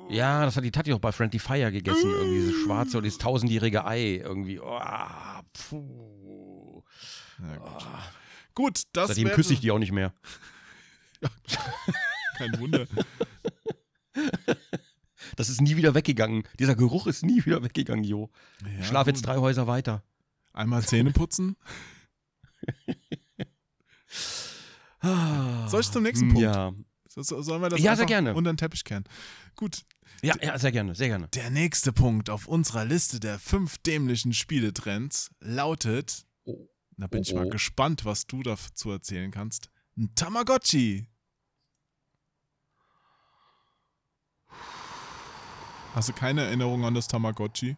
Ja, 0.08 0.44
das 0.44 0.56
hat 0.56 0.64
die 0.64 0.70
Tati 0.70 0.92
auch 0.92 0.98
bei 0.98 1.12
Friendly 1.12 1.38
Fire 1.38 1.72
gegessen. 1.72 2.10
Irgendwie 2.10 2.40
dieses 2.40 2.62
schwarze 2.64 2.98
und 2.98 3.04
dieses 3.04 3.18
tausendjährige 3.18 3.84
Ei. 3.86 4.16
Irgendwie. 4.16 4.60
Oh, 4.60 4.80
puh. 5.52 6.82
Ja, 7.40 7.56
gut. 7.56 7.70
Oh. 7.78 7.98
Gut, 8.54 8.82
das 8.92 9.08
Seitdem 9.08 9.26
wäre 9.26 9.34
küsse 9.34 9.54
ich 9.54 9.60
die 9.60 9.70
auch 9.70 9.78
nicht 9.78 9.92
mehr. 9.92 10.12
kein 12.36 12.58
Wunder. 12.58 12.86
Das 15.36 15.48
ist 15.48 15.62
nie 15.62 15.76
wieder 15.76 15.94
weggegangen. 15.94 16.42
Dieser 16.58 16.74
Geruch 16.74 17.06
ist 17.06 17.24
nie 17.24 17.44
wieder 17.46 17.62
weggegangen, 17.62 18.04
Jo. 18.04 18.28
Ja, 18.62 18.68
ich 18.80 18.86
schlaf 18.86 19.06
jetzt 19.06 19.22
drei 19.22 19.36
Häuser 19.36 19.66
weiter. 19.66 20.02
Einmal 20.52 20.82
Zähne 20.82 21.12
putzen. 21.12 21.56
Soll 25.68 25.80
ich 25.80 25.90
zum 25.90 26.02
nächsten 26.02 26.28
Punkt? 26.28 26.42
Ja. 26.42 26.74
So, 27.14 27.22
so, 27.22 27.42
sollen 27.42 27.60
wir 27.60 27.68
das 27.68 27.78
Ja, 27.80 27.94
sehr 27.94 28.06
gerne. 28.06 28.32
unter 28.34 28.50
den 28.50 28.56
Teppich 28.56 28.84
kehren? 28.84 29.04
Gut, 29.54 29.82
ja, 30.22 30.34
ja, 30.40 30.58
sehr 30.58 30.72
gerne, 30.72 30.94
sehr 30.94 31.08
gerne. 31.08 31.28
der 31.28 31.50
nächste 31.50 31.92
Punkt 31.92 32.30
auf 32.30 32.48
unserer 32.48 32.86
Liste 32.86 33.20
der 33.20 33.38
fünf 33.38 33.76
dämlichen 33.76 34.32
Spieletrends 34.32 35.30
lautet, 35.40 36.24
Oh. 36.44 36.70
da 36.96 37.06
bin 37.08 37.18
Oh, 37.18 37.22
ich 37.22 37.34
mal 37.34 37.46
oh. 37.46 37.50
gespannt, 37.50 38.06
was 38.06 38.26
du 38.26 38.42
dazu 38.42 38.90
erzählen 38.90 39.30
kannst, 39.30 39.68
ein 39.98 40.14
Tamagotchi. 40.14 41.06
Hast 45.94 46.08
du 46.08 46.12
keine 46.14 46.44
Erinnerung 46.46 46.84
an 46.86 46.94
das 46.94 47.08
Tamagotchi? 47.08 47.76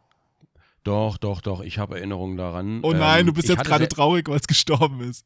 Doch, 0.84 1.16
doch, 1.18 1.40
doch. 1.40 1.60
Ich 1.62 1.78
habe 1.78 1.96
Erinnerungen 1.96 2.36
daran. 2.36 2.80
Oh 2.84 2.92
nein, 2.92 3.20
Ähm, 3.22 3.26
du 3.26 3.32
bist 3.32 3.48
jetzt 3.48 3.64
gerade 3.64 3.88
traurig, 3.88 4.28
weil 4.28 4.38
es 4.38 4.46
gestorben 4.46 5.00
ist. 5.00 5.24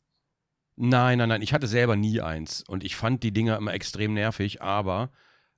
Nein, 0.80 1.18
nein, 1.18 1.28
nein. 1.28 1.42
Ich 1.42 1.52
hatte 1.52 1.66
selber 1.66 1.96
nie 1.96 2.20
eins. 2.20 2.62
Und 2.62 2.84
ich 2.84 2.94
fand 2.94 3.22
die 3.24 3.32
Dinger 3.32 3.56
immer 3.56 3.74
extrem 3.74 4.14
nervig. 4.14 4.62
Aber 4.62 5.10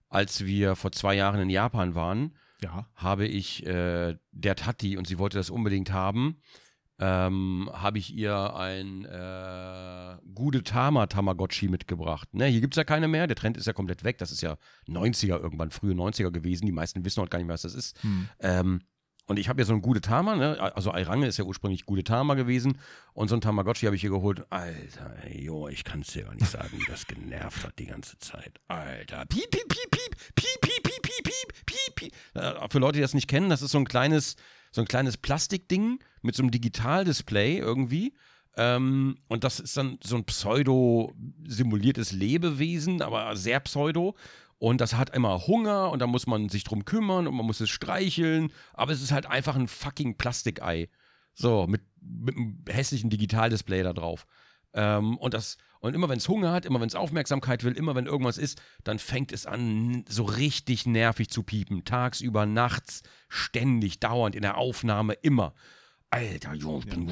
als 0.09 0.47
wir 0.47 0.77
vor 0.77 0.93
zwei 0.93 1.15
Jahren 1.15 1.41
in 1.41 1.51
Japan 1.51 1.95
waren, 1.95 2.35
Ja. 2.63 2.87
habe 2.95 3.27
ich 3.27 3.67
äh, 3.67 4.17
der 4.33 4.57
Tati, 4.57 4.97
und 4.97 5.07
sie 5.07 5.19
wollte 5.19 5.37
das 5.37 5.51
unbedingt 5.51 5.93
haben, 5.93 6.41
ähm, 6.99 7.71
habe 7.73 7.99
ich 7.99 8.15
ihr 8.15 8.55
ein 8.57 9.05
äh, 9.07 10.17
Gudetama 10.35 11.07
Tamagotchi 11.07 11.69
mitgebracht. 11.69 12.29
Ne, 12.35 12.47
hier 12.47 12.61
gibt 12.61 12.75
es 12.75 12.77
ja 12.77 12.85
keine 12.85 13.09
mehr. 13.09 13.27
Der 13.27 13.37
Trend 13.37 13.57
ist 13.57 13.67
ja 13.67 13.73
komplett 13.73 14.05
weg. 14.05 14.19
Das 14.19 14.31
ist 14.33 14.43
ja 14.43 14.57
90er 14.87 15.39
irgendwann, 15.41 15.71
frühe 15.71 15.95
90er 15.95 16.31
gewesen. 16.31 16.67
Die 16.67 16.73
meisten 16.73 17.05
wissen 17.05 17.21
heute 17.21 17.31
gar 17.31 17.39
nicht 17.39 17.47
mehr, 17.47 17.55
was 17.55 17.63
das 17.63 17.75
ist. 17.75 18.03
Hm. 18.03 18.29
Ähm, 18.41 18.81
und 19.31 19.39
ich 19.39 19.49
habe 19.49 19.61
ja 19.61 19.65
so 19.65 19.73
ein 19.73 19.81
Gudetama, 19.81 20.35
ne? 20.35 20.59
also 20.75 20.91
Airange 20.91 21.29
ist 21.29 21.37
ja 21.37 21.45
ursprünglich 21.45 21.87
Gudetama 21.87 22.35
gewesen 22.35 22.79
und 23.13 23.29
so 23.29 23.37
ein 23.37 23.41
Tamagotchi 23.41 23.87
habe 23.87 23.95
ich 23.95 24.01
hier 24.01 24.11
geholt. 24.11 24.45
Alter, 24.51 25.15
ey, 25.23 25.45
jo, 25.45 25.69
ich 25.69 25.85
kann 25.85 26.01
es 26.01 26.09
dir 26.09 26.25
gar 26.25 26.35
nicht 26.35 26.51
sagen, 26.51 26.71
wie 26.73 26.85
das 26.91 27.07
genervt 27.07 27.65
hat 27.65 27.79
die 27.79 27.87
ganze 27.87 28.19
Zeit. 28.19 28.61
Alter, 28.67 29.25
piep, 29.27 29.49
piep, 29.49 29.69
piep, 29.69 29.91
piep, 29.93 30.17
piep, 30.35 30.61
piep, 30.63 30.83
piep, 30.83 31.03
piep, 31.23 31.65
piep, 31.65 31.95
piep. 31.95 32.13
Äh, 32.35 32.69
für 32.73 32.81
Leute, 32.81 32.95
die 32.95 33.03
das 33.03 33.15
nicht 33.15 33.29
kennen, 33.29 33.51
das 33.51 33.63
ist 33.63 33.71
so 33.71 33.79
ein 33.79 33.85
kleines, 33.85 34.35
so 34.73 34.81
ein 34.81 34.89
kleines 34.89 35.17
Plastikding 35.17 36.01
mit 36.23 36.35
so 36.35 36.43
einem 36.43 36.51
Digitaldisplay 36.51 37.57
irgendwie. 37.59 38.15
Ähm, 38.57 39.17
und 39.29 39.45
das 39.45 39.61
ist 39.61 39.77
dann 39.77 40.01
so 40.03 40.17
ein 40.17 40.25
pseudo-simuliertes 40.25 42.11
Lebewesen, 42.11 43.01
aber 43.01 43.37
sehr 43.37 43.61
pseudo. 43.61 44.17
Und 44.61 44.83
das 44.83 44.95
hat 44.95 45.17
immer 45.17 45.47
Hunger 45.47 45.91
und 45.91 46.01
da 46.01 46.07
muss 46.07 46.27
man 46.27 46.51
sich 46.51 46.65
drum 46.65 46.85
kümmern 46.85 47.27
und 47.27 47.35
man 47.35 47.47
muss 47.47 47.61
es 47.61 47.71
streicheln. 47.71 48.53
Aber 48.75 48.93
es 48.93 49.01
ist 49.01 49.11
halt 49.11 49.25
einfach 49.25 49.57
ein 49.57 49.69
fucking 49.69 50.19
Plastikei. 50.19 50.91
So, 51.33 51.67
mit, 51.67 51.81
mit 52.03 52.37
einem 52.37 52.63
hässlichen 52.69 53.09
Digitaldisplay 53.09 53.83
da 53.83 53.95
drauf. 53.95 54.27
Ähm, 54.75 55.17
und 55.17 55.33
das, 55.33 55.57
und 55.81 55.95
immer 55.95 56.11
wenn 56.11 56.19
es 56.19 56.29
Hunger 56.29 56.53
hat, 56.53 56.67
immer 56.67 56.79
wenn 56.79 56.89
es 56.89 56.95
Aufmerksamkeit 56.95 57.65
will, 57.65 57.73
immer 57.73 57.95
wenn 57.95 58.05
irgendwas 58.05 58.37
ist, 58.37 58.61
dann 58.85 58.99
fängt 58.99 59.33
es 59.33 59.47
an, 59.47 60.05
so 60.07 60.25
richtig 60.25 60.85
nervig 60.85 61.31
zu 61.31 61.43
piepen. 61.43 61.87
Tagsüber, 61.87 62.45
nachts, 62.45 63.03
ständig, 63.31 63.99
dauernd, 63.99 64.35
in 64.35 64.43
der 64.43 64.59
Aufnahme, 64.59 65.15
immer. 65.15 65.55
Alter, 66.11 66.53
Junge, 66.53 66.85
bin 66.85 67.07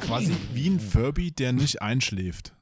Quasi 0.00 0.34
wie 0.54 0.70
ein 0.70 0.80
Furby, 0.80 1.32
der 1.32 1.52
nicht 1.52 1.82
einschläft. 1.82 2.54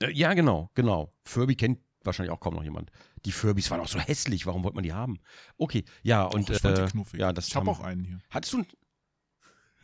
Äh, 0.00 0.12
Ja, 0.12 0.34
genau, 0.34 0.70
genau. 0.74 1.12
Furby 1.24 1.56
kennt 1.56 1.80
wahrscheinlich 2.02 2.32
auch 2.32 2.40
kaum 2.40 2.54
noch 2.54 2.62
jemand. 2.64 2.90
Die 3.24 3.32
Furbys 3.32 3.70
waren 3.70 3.80
auch 3.80 3.88
so 3.88 3.98
hässlich, 3.98 4.46
warum 4.46 4.64
wollte 4.64 4.76
man 4.76 4.84
die 4.84 4.92
haben? 4.92 5.20
Okay, 5.56 5.84
ja, 6.02 6.22
und 6.24 6.48
Och, 6.50 6.56
ich 6.56 6.64
äh, 6.64 7.18
ja, 7.18 7.32
das 7.32 7.48
ich 7.48 7.56
habe 7.56 7.70
auch 7.70 7.80
einen 7.80 8.04
hier. 8.04 8.18
Hattest 8.30 8.52
du 8.54 8.58
ein 8.58 8.66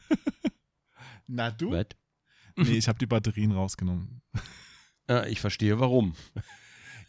Na 1.27 1.51
du? 1.51 1.73
Was? 1.73 1.87
Nee, 2.59 2.79
ich 2.79 2.89
habe 2.89 2.99
die 2.99 3.05
Batterien 3.07 3.53
rausgenommen. 3.53 4.23
Äh, 5.11 5.29
ich 5.31 5.43
verstehe 5.43 5.79
warum. 5.79 6.15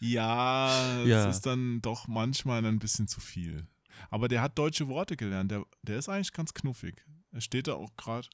Ja, 0.02 1.00
es 1.04 1.08
Ja. 1.08 1.30
ist 1.30 1.46
dann 1.46 1.82
doch 1.82 2.06
manchmal 2.10 2.66
ein 2.66 2.80
bisschen 2.80 3.08
zu 3.08 3.22
viel. 3.22 3.66
Aber 4.10 4.28
der 4.28 4.42
hat 4.42 4.58
deutsche 4.60 4.90
Worte 4.90 5.16
gelernt. 5.16 5.52
Der, 5.52 5.66
der 5.84 5.98
ist 6.00 6.10
eigentlich 6.10 6.34
ganz 6.34 6.54
knuffig. 6.54 7.06
Er 7.32 7.40
steht 7.40 7.68
da 7.68 7.76
auch 7.76 7.96
gerade. 7.96 8.28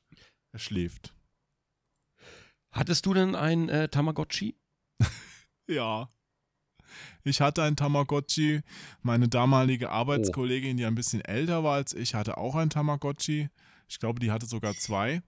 Er 0.53 0.59
schläft. 0.59 1.13
Hattest 2.71 3.05
du 3.05 3.13
denn 3.13 3.35
ein 3.35 3.69
äh, 3.69 3.87
Tamagotchi? 3.89 4.57
Ja. 5.67 6.11
Ich 7.23 7.41
hatte 7.41 7.63
ein 7.63 7.75
Tamagotchi. 7.75 8.61
Meine 9.01 9.27
damalige 9.27 9.87
Oh. 9.87 9.91
Arbeitskollegin, 9.91 10.77
die 10.77 10.85
ein 10.85 10.95
bisschen 10.95 11.21
älter 11.21 11.63
war 11.63 11.75
als 11.75 11.93
ich, 11.93 12.15
hatte 12.15 12.37
auch 12.37 12.55
ein 12.55 12.69
Tamagotchi. 12.69 13.49
Ich 13.89 13.99
glaube, 13.99 14.19
die 14.19 14.31
hatte 14.31 14.45
sogar 14.45 14.75
zwei. 14.75 15.21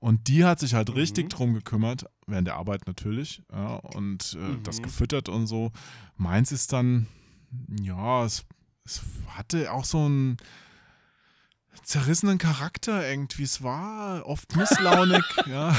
Und 0.00 0.28
die 0.28 0.44
hat 0.44 0.60
sich 0.60 0.74
halt 0.74 0.94
richtig 0.94 1.24
Mhm. 1.24 1.28
drum 1.30 1.54
gekümmert, 1.54 2.04
während 2.26 2.46
der 2.46 2.54
Arbeit 2.56 2.86
natürlich, 2.86 3.42
ja, 3.52 3.76
und 3.76 4.34
äh, 4.38 4.38
Mhm. 4.38 4.62
das 4.62 4.80
gefüttert 4.80 5.28
und 5.28 5.46
so. 5.48 5.72
Meins 6.16 6.52
ist 6.52 6.72
dann, 6.72 7.08
ja, 7.82 8.24
es, 8.24 8.44
es 8.84 9.02
hatte 9.36 9.72
auch 9.72 9.84
so 9.84 10.04
einen 10.04 10.36
zerrissenen 11.82 12.38
Charakter 12.38 13.08
irgendwie. 13.08 13.42
Es 13.44 13.62
war 13.62 14.24
oft 14.26 14.54
misslaunig, 14.56 15.22
ja. 15.46 15.76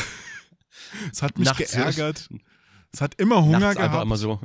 Es 1.12 1.22
hat 1.22 1.38
mich 1.38 1.48
Nachts- 1.48 1.72
geärgert. 1.72 2.30
Es 2.92 3.02
hat 3.02 3.14
immer 3.22 3.44
Hunger 3.46 3.60
nachts 3.60 3.76
gehabt. 3.76 3.92
einfach 3.92 4.02
immer 4.02 4.18
so. 4.18 4.40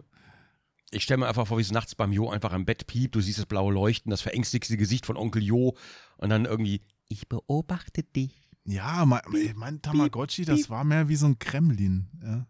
Ich 0.95 1.03
stelle 1.03 1.19
mir 1.19 1.27
einfach 1.27 1.47
vor, 1.47 1.59
wie 1.59 1.63
es 1.63 1.73
nachts 1.73 1.95
beim 1.95 2.13
Jo 2.13 2.31
einfach 2.31 2.53
am 2.53 2.65
Bett 2.65 2.87
piept, 2.87 3.15
du 3.15 3.21
siehst 3.21 3.39
das 3.39 3.47
blaue 3.47 3.73
Leuchten, 3.73 4.11
das 4.11 4.21
verängstigte 4.21 4.77
Gesicht 4.77 5.07
von 5.07 5.17
Onkel 5.17 5.43
Jo 5.43 5.77
und 6.19 6.31
dann 6.31 6.45
irgendwie, 6.45 6.83
ich 7.09 7.29
beobachte 7.29 8.05
dich. 8.05 8.33
Ja, 8.65 9.05
mein, 9.05 9.21
mein 9.57 9.83
Tamagotchi, 9.83 10.45
das 10.45 10.71
war 10.71 10.85
mehr 10.85 11.09
wie 11.09 11.17
so 11.17 11.27
ein 11.27 11.39
Kremlin. 11.39 12.09
Ja, 12.23 12.47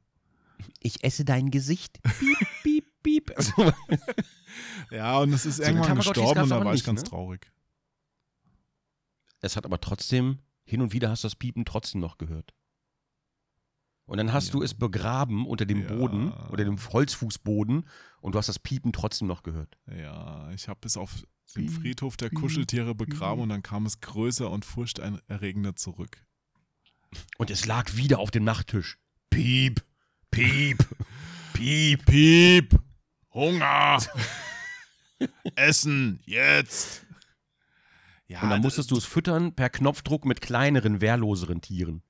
Ich 0.81 1.03
esse 1.03 1.25
dein 1.25 1.51
Gesicht. 1.51 2.01
Piep, 2.19 2.39
piep, 2.63 2.85
piep. 3.03 3.33
Also, 3.37 3.53
ja 4.91 5.19
und 5.19 5.33
es 5.33 5.47
ist 5.47 5.61
eine 5.61 5.79
irgendwann 5.79 5.97
gestorben 5.97 6.43
und 6.43 6.51
da 6.51 6.65
war 6.65 6.67
ich 6.75 6.81
nicht, 6.81 6.87
ganz 6.87 7.03
ne? 7.03 7.09
traurig. 7.09 7.51
es 9.41 9.57
hat 9.57 9.65
aber 9.65 9.81
trotzdem, 9.81 10.39
hin 10.65 10.83
und 10.83 10.93
wieder 10.93 11.11
hast 11.11 11.25
du 11.25 11.27
das 11.27 11.37
Piepen 11.37 11.65
trotzdem 11.65 12.01
noch 12.01 12.19
gehört. 12.19 12.55
Und 14.07 14.19
dann 14.19 14.33
hast 14.33 14.49
Ja. 14.49 14.53
du 14.53 14.63
es 14.63 14.75
begraben 14.75 15.47
unter 15.47 15.65
dem 15.65 15.83
Ja. 15.83 15.89
Boden, 15.89 16.31
unter 16.31 16.65
dem 16.65 16.77
Holzfußboden 16.79 17.89
und 18.21 18.35
du 18.35 18.39
hast 18.39 18.49
das 18.49 18.59
Piepen 18.59 18.93
trotzdem 18.93 19.29
noch 19.29 19.43
gehört. 19.43 19.79
Ja, 19.91 20.51
ich 20.51 20.69
habe 20.69 20.81
es 20.85 20.97
auf 20.97 21.23
dem 21.57 21.69
Friedhof 21.69 22.17
der 22.17 22.31
Kuscheltiere 22.31 22.95
begraben 22.95 23.43
und 23.43 23.49
dann 23.49 23.63
kam 23.63 23.87
es 23.87 24.01
größer 24.01 24.51
und 24.51 24.65
furchterregender 24.65 25.75
zurück. 25.77 26.25
Und 27.39 27.51
es 27.51 27.65
lag 27.67 27.95
wieder 27.97 28.19
auf 28.19 28.31
dem 28.31 28.45
Nachttisch. 28.45 28.99
Piep, 29.31 29.83
piep, 30.31 30.79
piep. 31.55 32.05
Piep! 32.05 32.79
Hunger! 33.33 33.99
Essen! 35.55 36.21
Jetzt! 36.25 37.07
Ja, 38.27 38.43
Und 38.43 38.51
dann 38.51 38.63
musstest 38.63 38.91
du 38.91 38.97
es 38.97 39.05
füttern 39.05 39.55
per 39.55 39.71
Knopfdruck 39.71 40.25
mit 40.25 40.41
kleineren, 40.41 41.01
wehrloseren 41.01 41.61
Tieren. 41.61 42.03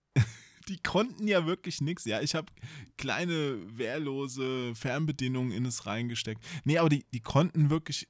Die 0.68 0.78
konnten 0.78 1.26
ja 1.26 1.46
wirklich 1.46 1.80
nichts. 1.80 2.04
Ja, 2.04 2.20
ich 2.20 2.34
habe 2.34 2.52
kleine, 2.96 3.58
wehrlose 3.76 4.74
Fernbedienungen 4.74 5.52
in 5.52 5.66
es 5.66 5.86
reingesteckt. 5.86 6.42
Nee, 6.64 6.78
aber 6.78 6.88
die, 6.88 7.04
die 7.12 7.20
konnten 7.20 7.70
wirklich 7.70 8.08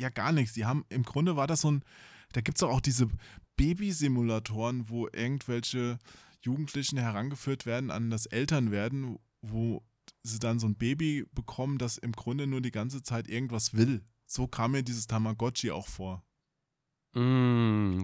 ja 0.00 0.08
gar 0.08 0.32
nichts. 0.32 0.54
Die 0.54 0.64
haben, 0.64 0.84
im 0.88 1.02
Grunde 1.02 1.36
war 1.36 1.46
das 1.46 1.62
so 1.62 1.70
ein, 1.70 1.84
da 2.32 2.40
gibt 2.40 2.58
es 2.58 2.62
auch 2.62 2.80
diese 2.80 3.08
Babysimulatoren, 3.56 4.88
wo 4.88 5.08
irgendwelche 5.08 5.98
Jugendlichen 6.42 6.98
herangeführt 6.98 7.66
werden 7.66 7.90
an 7.90 8.10
das 8.10 8.26
Elternwerden, 8.26 9.18
wo 9.42 9.82
sie 10.22 10.38
dann 10.38 10.58
so 10.58 10.66
ein 10.66 10.76
Baby 10.76 11.24
bekommen, 11.32 11.78
das 11.78 11.98
im 11.98 12.12
Grunde 12.12 12.46
nur 12.46 12.60
die 12.60 12.70
ganze 12.70 13.02
Zeit 13.02 13.28
irgendwas 13.28 13.74
will. 13.74 14.04
So 14.26 14.46
kam 14.46 14.72
mir 14.72 14.82
dieses 14.82 15.06
Tamagotchi 15.06 15.70
auch 15.70 15.88
vor. 15.88 16.24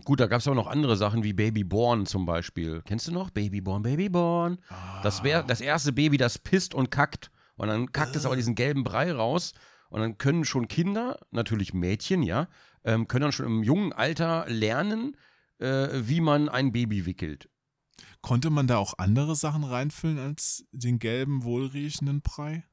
Gut, 0.04 0.20
da 0.20 0.26
gab 0.26 0.40
es 0.40 0.48
auch 0.48 0.54
noch 0.54 0.66
andere 0.66 0.96
Sachen 0.96 1.22
wie 1.22 1.32
Babyborn 1.32 2.06
zum 2.06 2.26
Beispiel. 2.26 2.82
Kennst 2.84 3.06
du 3.06 3.12
noch? 3.12 3.30
Babyborn, 3.30 3.82
Babyborn. 3.82 4.58
Das 5.02 5.22
wäre 5.22 5.44
das 5.46 5.60
erste 5.60 5.92
Baby, 5.92 6.16
das 6.16 6.38
pisst 6.38 6.74
und 6.74 6.90
kackt. 6.90 7.30
Und 7.56 7.68
dann 7.68 7.92
kackt 7.92 8.16
es 8.16 8.26
aber 8.26 8.36
diesen 8.36 8.54
gelben 8.54 8.82
Brei 8.82 9.12
raus. 9.12 9.52
Und 9.90 10.00
dann 10.00 10.18
können 10.18 10.44
schon 10.44 10.68
Kinder, 10.68 11.18
natürlich 11.30 11.74
Mädchen, 11.74 12.22
ja, 12.22 12.48
ähm, 12.82 13.06
können 13.06 13.22
dann 13.22 13.32
schon 13.32 13.46
im 13.46 13.62
jungen 13.62 13.92
Alter 13.92 14.46
lernen, 14.48 15.16
äh, 15.58 15.88
wie 15.92 16.20
man 16.20 16.48
ein 16.48 16.72
Baby 16.72 17.06
wickelt. 17.06 17.48
Konnte 18.22 18.50
man 18.50 18.66
da 18.66 18.78
auch 18.78 18.94
andere 18.98 19.36
Sachen 19.36 19.64
reinfüllen 19.64 20.18
als 20.18 20.64
den 20.72 20.98
gelben, 20.98 21.44
wohlriechenden 21.44 22.22
Brei? 22.22 22.64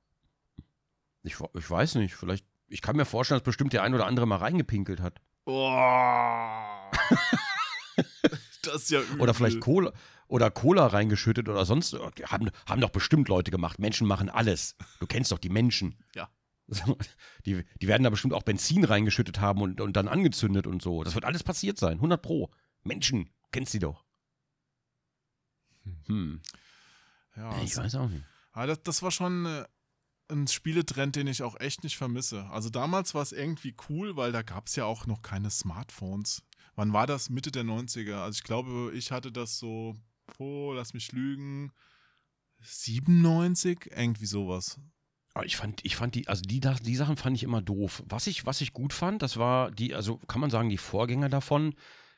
Ich, 1.24 1.36
ich 1.54 1.70
weiß 1.70 1.96
nicht, 1.96 2.16
vielleicht, 2.16 2.46
ich 2.68 2.82
kann 2.82 2.96
mir 2.96 3.06
vorstellen, 3.06 3.40
dass 3.40 3.46
bestimmt 3.46 3.74
der 3.74 3.84
ein 3.84 3.94
oder 3.94 4.08
andere 4.08 4.26
mal 4.26 4.38
reingepinkelt 4.38 5.02
hat. 5.02 5.20
Oh. 5.46 6.79
das 8.64 8.84
ist 8.84 8.90
ja 8.92 9.02
übel. 9.02 9.22
Oder 9.22 9.34
vielleicht 9.34 9.60
Cola 9.60 9.94
oder 10.28 10.52
Cola 10.52 10.88
reingeschüttet 10.88 11.50
oder 11.50 11.66
sonst. 11.66 11.94
die 12.18 12.26
Haben, 12.26 12.52
haben 12.68 12.82
doch 12.82 12.92
bestimmt 12.92 13.28
Leute 13.30 13.52
gemacht. 13.52 13.80
Menschen 13.80 14.08
machen 14.08 14.30
alles. 14.30 14.76
Du 15.00 15.08
kennst 15.08 15.32
doch 15.32 15.40
die 15.40 15.50
Menschen. 15.50 15.96
Ja. 16.16 16.30
Die, 17.48 17.66
die 17.82 17.88
werden 17.88 18.04
da 18.04 18.12
bestimmt 18.12 18.36
auch 18.36 18.44
Benzin 18.44 18.84
reingeschüttet 18.84 19.40
haben 19.42 19.64
und, 19.64 19.82
und 19.82 19.94
dann 19.94 20.08
angezündet 20.08 20.68
und 20.68 20.84
so. 20.84 21.04
Das 21.04 21.16
wird 21.16 21.26
alles 21.26 21.42
passiert 21.42 21.80
sein. 21.80 21.94
100 21.94 22.22
Pro. 22.22 22.52
Menschen, 22.84 23.32
kennst 23.52 23.72
sie 23.72 23.80
doch. 23.80 24.06
Hm. 26.06 26.42
Ja, 27.36 27.50
ich 27.64 27.76
also- 27.76 27.82
weiß 27.82 27.96
auch 27.96 28.10
nicht. 28.10 28.24
Aber 28.52 28.68
das, 28.68 28.84
das 28.84 29.02
war 29.02 29.10
schon 29.10 29.48
äh, 29.48 29.66
ein 30.30 30.48
Spieletrend, 30.48 31.16
den 31.16 31.26
ich 31.26 31.42
auch 31.42 31.60
echt 31.60 31.84
nicht 31.84 31.98
vermisse. 31.98 32.46
Also 32.52 32.70
damals 32.70 33.16
war 33.16 33.22
es 33.24 33.32
irgendwie 33.32 33.76
cool, 33.90 34.16
weil 34.16 34.32
da 34.32 34.44
gab 34.44 34.68
es 34.68 34.76
ja 34.76 34.86
auch 34.86 35.08
noch 35.08 35.22
keine 35.22 35.50
Smartphones. 35.50 36.44
Wann 36.80 36.94
war 36.94 37.06
das? 37.08 37.30
Mitte 37.30 37.52
der 37.52 37.64
90er. 37.66 38.22
Also 38.24 38.38
ich 38.38 38.44
glaube, 38.44 38.92
ich 38.96 39.12
hatte 39.12 39.34
das 39.34 39.60
so, 39.60 39.98
oh, 40.38 40.72
lass 40.74 40.94
mich 40.94 41.12
lügen, 41.12 41.74
97, 42.62 43.92
irgendwie 43.94 44.26
sowas. 44.26 44.80
Ich 45.44 45.58
fand, 45.58 45.84
ich 45.84 45.98
fand 45.98 46.16
die, 46.16 46.30
also 46.30 46.42
die, 46.42 46.62
die 46.62 46.96
Sachen 46.96 47.18
fand 47.18 47.36
ich 47.36 47.44
immer 47.44 47.62
doof. 47.62 48.02
Was 48.08 48.28
ich, 48.28 48.46
was 48.46 48.62
ich 48.62 48.72
gut 48.72 48.94
fand, 48.94 49.22
das 49.22 49.36
war 49.36 49.72
die, 49.72 49.94
also 49.94 50.20
kann 50.28 50.40
man 50.40 50.52
sagen, 50.52 50.70
die 50.70 50.78
Vorgänger 50.78 51.28
davon. 51.28 51.76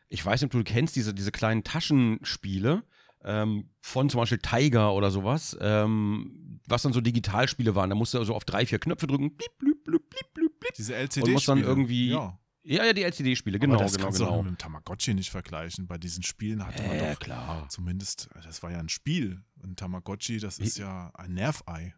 Ich 0.09 0.23
weiß 0.23 0.41
nicht, 0.41 0.45
ob 0.45 0.51
du 0.51 0.63
kennst 0.63 0.95
diese, 0.95 1.15
diese 1.15 1.31
kleinen 1.31 1.63
Taschenspiele 1.63 2.83
ähm, 3.23 3.71
von 3.79 4.11
zum 4.11 4.19
Beispiel 4.19 4.37
Tiger 4.39 4.93
oder 4.93 5.09
sowas, 5.09 5.57
ähm, 5.59 6.59
was 6.67 6.83
dann 6.83 6.93
so 6.93 7.01
Digitalspiele 7.01 7.73
waren. 7.73 7.89
Da 7.89 7.95
musst 7.95 8.13
du 8.13 8.19
also 8.19 8.35
auf 8.35 8.45
drei, 8.45 8.67
vier 8.67 8.77
Knöpfe 8.77 9.07
drücken, 9.07 9.35
blieb, 9.35 9.57
blieb, 9.57 9.83
blieb, 9.83 10.07
blieb, 10.07 10.33
blieb, 10.35 10.59
blieb. 10.59 10.73
Diese 10.77 10.93
LCD-Spiele. 10.95 11.25
Und 11.25 11.33
muss 11.33 11.45
dann 11.45 11.63
irgendwie- 11.63 12.09
Ja, 12.11 12.37
Ja, 12.63 12.85
ja, 12.85 12.93
die 12.93 13.01
LCD-Spiele, 13.03 13.57
genau, 13.57 13.73
aber 13.75 13.83
das 13.85 13.93
genau, 13.93 14.05
kannst 14.05 14.19
du 14.19 14.23
doch 14.25 14.31
genau. 14.31 14.43
mit 14.43 14.51
dem 14.51 14.57
Tamagotchi 14.59 15.15
nicht 15.15 15.31
vergleichen. 15.31 15.87
Bei 15.87 15.97
diesen 15.97 16.21
Spielen 16.21 16.63
hatte 16.65 16.83
man 16.83 16.95
Äh, 16.97 17.11
doch 17.11 17.19
klar. 17.19 17.67
zumindest, 17.69 18.29
das 18.43 18.61
war 18.61 18.71
ja 18.71 18.77
ein 18.79 18.89
Spiel. 18.89 19.43
Ein 19.63 19.75
Tamagotchi, 19.75 20.37
das 20.39 20.59
ist 20.59 20.77
ja 20.77 21.09
ein 21.15 21.33
Nervei. 21.33 21.95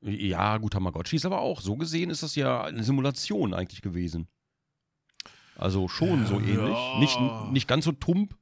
Ja, 0.00 0.58
gut, 0.58 0.72
Tamagotchi 0.72 1.16
ist 1.16 1.26
aber 1.26 1.40
auch. 1.40 1.60
So 1.60 1.76
gesehen 1.76 2.10
ist 2.10 2.22
das 2.22 2.34
ja 2.34 2.64
eine 2.64 2.82
Simulation 2.82 3.54
eigentlich 3.54 3.82
gewesen. 3.82 4.28
Also 5.56 5.88
schon 5.88 6.26
so 6.26 6.40
Ja. 6.40 6.46
ähnlich. 6.46 6.94
Nicht, 6.98 7.52
nicht 7.52 7.68
ganz 7.68 7.84
so 7.84 7.92
tump. 7.92 8.36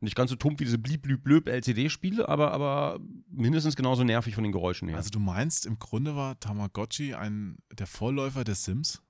Nicht 0.00 0.14
ganz 0.14 0.30
so 0.30 0.36
tump 0.36 0.60
wie 0.60 0.64
diese 0.64 0.78
blieb, 0.78 1.02
blüb, 1.02 1.24
blöb 1.24 1.48
LCD-Spiele, 1.48 2.28
aber, 2.28 2.52
aber 2.52 3.00
mindestens 3.30 3.76
genauso 3.76 4.04
nervig 4.04 4.34
von 4.34 4.44
den 4.44 4.52
Geräuschen 4.52 4.88
her. 4.88 4.98
Also 4.98 5.10
du 5.10 5.18
meinst, 5.20 5.64
im 5.64 5.78
Grunde 5.78 6.14
war 6.16 6.38
Tamagotchi 6.38 7.14
ein, 7.14 7.58
der 7.72 7.86
Vorläufer 7.86 8.44
der 8.44 8.54
Sims? 8.56 9.02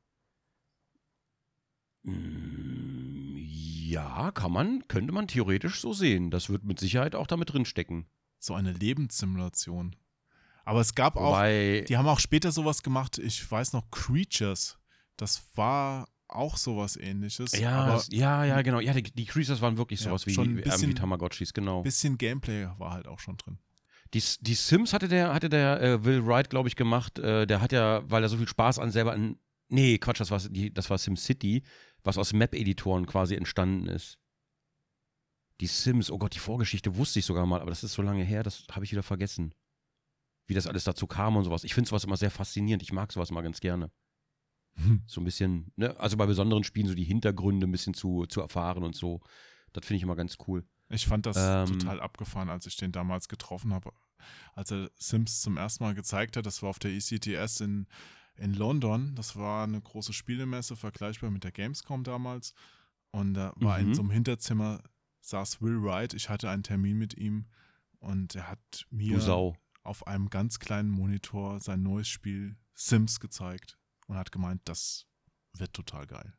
Mm, 2.07 3.37
Ja, 3.89 4.31
kann 4.33 4.53
man, 4.53 4.87
könnte 4.89 5.13
man 5.13 5.29
theoretisch 5.29 5.81
so 5.81 5.93
sehen. 5.93 6.31
Das 6.31 6.49
wird 6.51 6.65
mit 6.65 6.81
Sicherheit 6.81 7.15
auch 7.15 7.27
damit 7.27 7.53
drinstecken. 7.53 8.07
So 8.39 8.55
eine 8.55 8.73
Lebenssimulation. 8.73 9.97
Aber 10.65 10.81
es 10.81 10.95
gab 10.95 11.17
auch, 11.17 11.29
Wobei, 11.31 11.85
die 11.89 11.97
haben 11.97 12.09
auch 12.09 12.19
später 12.19 12.51
sowas 12.51 12.83
gemacht, 12.83 13.19
ich 13.19 13.49
weiß 13.49 13.73
noch, 13.73 13.89
Creatures. 13.93 14.79
Das 15.17 15.47
war 15.55 16.09
auch 16.29 16.57
sowas 16.57 16.97
ähnliches. 16.97 17.53
ja, 17.57 17.71
aber 17.85 17.93
das, 17.93 18.09
ja, 18.11 18.45
ja, 18.45 18.61
genau. 18.63 18.81
Ja, 18.81 18.93
die, 18.93 19.05
die 19.05 19.25
Creatures 19.27 19.61
waren 19.61 19.79
wirklich 19.79 20.01
Ja, 20.01 20.07
sowas 20.09 20.27
wie, 20.27 20.35
schon 20.35 20.49
ein 20.49 20.59
ähm, 20.59 20.65
bisschen- 20.65 20.91
wie 20.91 20.95
Tamagotchis, 20.95 21.53
genau. 21.55 21.79
ein 21.79 21.85
bisschen 21.85 22.19
Gameplay 22.19 22.67
war 22.79 22.93
halt 22.93 23.07
auch 23.07 23.21
schon 23.21 23.37
drin. 23.37 23.59
Die, 24.13 24.23
die 24.41 24.55
Sims 24.55 24.93
hatte 24.93 25.07
der, 25.09 25.33
hatte 25.33 25.49
der 25.49 25.81
äh, 25.81 26.05
Will 26.05 26.27
Wright, 26.27 26.51
glaube 26.51 26.69
ich, 26.69 26.75
gemacht. 26.77 27.19
Äh, 27.21 27.47
der 27.47 27.61
hat 27.61 27.71
ja, 27.73 28.03
weil 28.11 28.23
er 28.25 28.29
so 28.29 28.37
viel 28.37 28.49
Spaß 28.49 28.81
an 28.81 28.91
selber 28.91 29.13
an. 29.13 29.39
Nee, 29.69 29.99
Quatsch, 29.99 30.21
das 30.21 30.31
war, 30.31 30.39
die, 30.41 30.73
das 30.73 30.91
war 30.91 30.99
SimCity, 30.99 31.63
was 32.07 32.19
aus 32.19 32.33
Map-Editoren 32.33 33.07
quasi 33.07 33.35
entstanden 33.35 33.89
ist. 33.89 34.19
Die 35.61 35.67
Sims, 35.67 36.11
oh 36.11 36.19
Gott, 36.19 36.35
die 36.35 36.39
Vorgeschichte 36.39 36.97
wusste 36.97 37.19
ich 37.19 37.25
sogar 37.27 37.47
mal, 37.47 37.61
aber 37.61 37.71
das 37.71 37.83
ist 37.85 37.95
so 37.95 38.03
lange 38.03 38.25
her, 38.25 38.43
das 38.43 38.65
habe 38.71 38.85
ich 38.85 38.93
wieder 38.93 39.03
vergessen. 39.03 39.55
Wie 40.47 40.55
das 40.55 40.67
alles 40.67 40.85
dazu 40.85 41.07
kam 41.07 41.37
und 41.37 41.45
sowas. 41.45 41.65
Ich 41.65 41.75
finde 41.75 41.89
sowas 41.89 42.05
immer 42.05 42.17
sehr 42.17 42.31
faszinierend. 42.31 42.83
Ich 42.83 42.93
mag 42.93 43.13
sowas 43.13 43.31
mal 43.31 43.43
ganz 43.43 43.61
gerne. 43.61 43.91
So 45.07 45.21
ein 45.21 45.25
bisschen, 45.25 45.73
ne, 45.77 45.99
also 45.99 46.17
bei 46.19 46.27
besonderen 46.27 46.63
Spielen 46.63 46.87
so 46.87 46.95
die 46.95 47.05
Hintergründe 47.05 47.67
ein 47.67 47.73
bisschen 47.73 47.95
zu, 47.95 48.27
zu 48.27 48.43
erfahren 48.43 48.85
und 48.85 48.95
so. 48.95 49.21
Das 49.73 49.85
finde 49.87 49.97
ich 49.97 50.03
immer 50.03 50.17
ganz 50.17 50.37
cool. 50.47 50.65
Ich 50.91 51.07
fand 51.07 51.27
das 51.27 51.37
Ähm. 51.39 51.79
total 51.79 52.01
abgefahren, 52.01 52.51
als 52.51 52.67
ich 52.67 52.77
den 52.77 52.93
damals 52.93 53.29
getroffen 53.29 53.73
habe. 53.73 53.93
Als 54.53 54.71
er 54.71 54.91
Sims 54.97 55.41
zum 55.41 55.57
ersten 55.57 55.83
Mal 55.83 55.95
gezeigt 55.95 56.37
hat, 56.37 56.47
das 56.47 56.63
war 56.63 56.69
auf 56.71 56.79
der 56.79 56.93
ECTS 56.93 57.61
in, 57.61 57.87
in 58.39 58.55
London. 58.55 59.15
Das 59.15 59.37
war 59.37 59.65
eine 59.65 59.81
große 59.81 60.13
Spielemesse, 60.13 60.77
vergleichbar 60.77 61.31
mit 61.31 61.45
der 61.45 61.53
Gamescom 61.53 62.05
damals. 62.05 62.55
Und 63.11 63.35
da 63.35 63.53
war 63.57 63.79
in 63.79 63.89
Mhm. 63.89 63.95
so 63.95 64.03
einem 64.03 64.11
Hinterzimmer, 64.11 64.83
saß 65.21 65.63
Will 65.63 65.83
Wright. 65.83 66.15
Ich 66.15 66.29
hatte 66.29 66.51
einen 66.51 66.63
Termin 66.63 66.99
mit 66.99 67.15
ihm 67.17 67.47
und 67.99 68.35
er 68.35 68.49
hat 68.51 68.87
mir 68.91 69.55
auf 69.83 70.07
einem 70.07 70.29
ganz 70.31 70.59
kleinen 70.59 70.91
Monitor 70.91 71.61
sein 71.61 71.83
neues 71.83 72.09
Spiel 72.09 72.57
Sims 72.75 73.21
gezeigt 73.21 73.79
und 74.07 74.17
hat 74.17 74.33
gemeint, 74.33 74.61
das 74.65 75.07
wird 75.57 75.73
total 75.73 76.07
geil. 76.07 76.35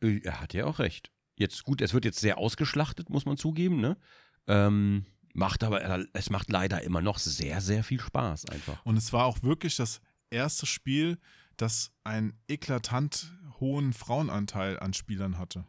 Äh, 0.00 0.20
Er 0.24 0.40
hat 0.40 0.54
ja 0.54 0.64
auch 0.66 0.78
recht. 0.78 1.10
Jetzt 1.36 1.64
gut, 1.64 1.80
es 1.82 1.92
wird 1.92 2.04
jetzt 2.04 2.20
sehr 2.20 2.38
ausgeschlachtet, 2.38 3.10
muss 3.10 3.26
man 3.26 3.36
zugeben, 3.36 3.80
ne? 3.80 3.98
Ähm, 4.46 5.04
macht 5.34 5.62
aber, 5.64 5.82
äh, 5.82 6.06
es 6.14 6.30
macht 6.30 6.50
leider 6.50 6.82
immer 6.82 7.02
noch 7.02 7.18
sehr, 7.18 7.60
sehr 7.60 7.84
viel 7.84 8.00
Spaß 8.00 8.46
einfach. 8.46 8.84
Und 8.86 8.96
es 8.96 9.12
war 9.12 9.26
auch 9.26 9.42
wirklich 9.42 9.76
das 9.76 10.00
erste 10.30 10.66
Spiel, 10.66 11.18
das 11.56 11.92
einen 12.04 12.38
eklatant 12.48 13.32
hohen 13.60 13.92
Frauenanteil 13.92 14.78
an 14.78 14.92
Spielern 14.92 15.38
hatte. 15.38 15.66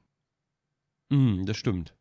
Mhm, 1.10 1.46
das 1.46 1.58
stimmt. 1.58 1.96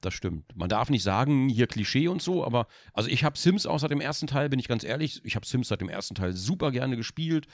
Das 0.00 0.14
stimmt. 0.14 0.56
Man 0.56 0.68
darf 0.68 0.90
nicht 0.90 1.04
sagen, 1.04 1.48
hier 1.48 1.68
Klischee 1.68 2.08
und 2.08 2.20
so, 2.20 2.44
aber 2.44 2.66
also 2.92 3.08
ich 3.08 3.22
habe 3.22 3.38
Sims 3.38 3.66
auch 3.66 3.78
seit 3.78 3.92
dem 3.92 4.00
ersten 4.00 4.26
Teil, 4.26 4.48
bin 4.48 4.58
ich 4.58 4.66
ganz 4.66 4.82
ehrlich, 4.82 5.20
ich 5.24 5.36
habe 5.36 5.46
Sims 5.46 5.68
seit 5.68 5.80
dem 5.80 5.88
ersten 5.88 6.16
Teil 6.16 6.32
super 6.32 6.72
gerne 6.72 6.96
gespielt. 6.96 7.46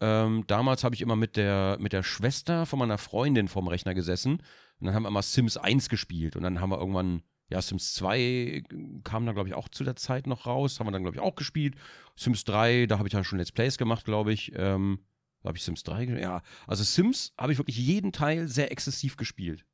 Ähm, 0.00 0.44
damals 0.48 0.82
habe 0.82 0.96
ich 0.96 1.00
immer 1.00 1.14
mit 1.14 1.36
der, 1.36 1.76
mit 1.78 1.92
der 1.92 2.02
Schwester 2.02 2.66
von 2.66 2.80
meiner 2.80 2.98
Freundin 2.98 3.46
vorm 3.46 3.68
Rechner 3.68 3.94
gesessen 3.94 4.42
und 4.80 4.86
dann 4.86 4.94
haben 4.94 5.04
wir 5.04 5.10
immer 5.10 5.22
Sims 5.22 5.56
1 5.56 5.88
gespielt 5.88 6.34
und 6.34 6.42
dann 6.42 6.60
haben 6.60 6.70
wir 6.70 6.78
irgendwann, 6.78 7.22
ja, 7.52 7.62
Sims 7.62 7.94
2 7.94 8.62
kam 9.04 9.26
da, 9.26 9.32
glaube 9.32 9.48
ich, 9.48 9.54
auch 9.54 9.68
zu 9.68 9.84
der 9.84 9.96
Zeit 9.96 10.26
noch 10.26 10.46
raus, 10.46 10.80
haben 10.80 10.86
wir 10.88 10.92
dann, 10.92 11.02
glaube 11.02 11.16
ich, 11.16 11.22
auch 11.22 11.34
gespielt. 11.36 11.76
Sims 12.16 12.44
3, 12.44 12.86
da 12.86 12.98
habe 12.98 13.08
ich 13.08 13.12
dann 13.12 13.24
schon 13.24 13.38
Let's 13.38 13.52
Plays 13.52 13.78
gemacht, 13.78 14.04
glaube 14.04 14.32
ich. 14.32 14.52
Ähm, 14.56 15.00
da 15.42 15.48
habe 15.48 15.58
ich 15.58 15.64
Sims 15.64 15.82
3, 15.82 16.06
ge- 16.06 16.20
ja. 16.20 16.42
Also 16.66 16.84
Sims 16.84 17.32
habe 17.38 17.52
ich 17.52 17.58
wirklich 17.58 17.76
jeden 17.78 18.12
Teil 18.12 18.48
sehr 18.48 18.70
exzessiv 18.72 19.16
gespielt. 19.16 19.64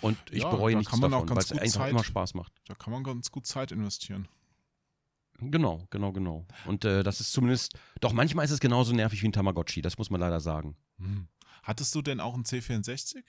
Und 0.00 0.16
ich 0.30 0.42
Ja, 0.42 0.50
bereue 0.50 0.72
da 0.72 0.78
nichts 0.78 0.90
kann 0.90 1.00
man 1.00 1.12
auch 1.14 1.22
davon, 1.22 1.36
weil 1.36 1.42
es 1.44 1.52
einfach 1.52 1.80
Zeit- 1.80 1.90
immer 1.90 2.04
Spaß 2.04 2.34
macht. 2.34 2.52
Da 2.66 2.74
kann 2.74 2.92
man 2.92 3.02
ganz 3.02 3.30
gut 3.32 3.46
Zeit 3.46 3.72
investieren. 3.72 4.28
Genau, 5.40 5.86
genau, 5.90 6.12
genau. 6.12 6.46
Und 6.66 6.84
äh, 6.84 7.02
das 7.04 7.20
ist 7.20 7.32
zumindest, 7.32 7.78
doch 8.00 8.12
manchmal 8.12 8.44
ist 8.44 8.50
es 8.50 8.60
genauso 8.60 8.92
nervig 8.92 9.22
wie 9.22 9.28
ein 9.28 9.32
Tamagotchi, 9.32 9.82
das 9.82 9.96
muss 9.98 10.10
man 10.10 10.20
leider 10.20 10.40
sagen. 10.40 10.76
Hm. 10.98 11.28
Hattest 11.62 11.94
du 11.94 12.02
denn 12.02 12.18
auch 12.20 12.34
einen 12.34 12.44
C64? 12.44 13.22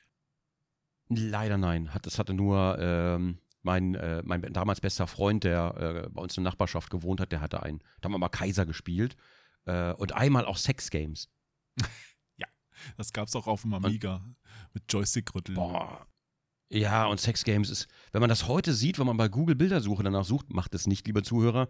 Leider 1.09 1.57
nein. 1.57 1.93
Hat, 1.93 2.05
das 2.05 2.19
hatte 2.19 2.33
nur 2.33 2.77
ähm, 2.79 3.39
mein, 3.61 3.95
äh, 3.95 4.21
mein 4.23 4.41
damals 4.53 4.81
bester 4.81 5.07
Freund, 5.07 5.43
der 5.43 6.05
äh, 6.05 6.09
bei 6.09 6.21
uns 6.21 6.37
in 6.37 6.43
der 6.43 6.51
Nachbarschaft 6.51 6.89
gewohnt 6.89 7.19
hat, 7.19 7.31
der 7.31 7.41
hatte 7.41 7.63
einen. 7.63 7.79
Da 7.99 8.05
haben 8.05 8.13
wir 8.13 8.19
mal 8.19 8.29
Kaiser 8.29 8.65
gespielt. 8.65 9.15
Äh, 9.65 9.93
und 9.93 10.13
einmal 10.13 10.45
auch 10.45 10.57
Sex-Games. 10.57 11.29
Das 12.97 13.13
gab 13.13 13.27
es 13.27 13.35
auch 13.35 13.47
auf 13.47 13.63
dem 13.63 13.73
Amiga 13.73 14.23
mit 14.73 14.83
Joystick-Rütteln. 14.91 15.55
Boah. 15.55 16.07
Ja, 16.71 17.07
und 17.07 17.19
Sex 17.19 17.43
Games 17.43 17.69
ist, 17.69 17.87
wenn 18.11 18.21
man 18.21 18.29
das 18.29 18.47
heute 18.47 18.73
sieht, 18.73 18.99
wenn 18.99 19.07
man 19.07 19.17
bei 19.17 19.27
Google 19.27 19.55
Bildersuche 19.55 20.03
danach 20.03 20.23
sucht, 20.23 20.53
macht 20.53 20.75
es 20.75 20.85
nicht, 20.85 21.07
lieber 21.07 21.23
Zuhörer, 21.23 21.67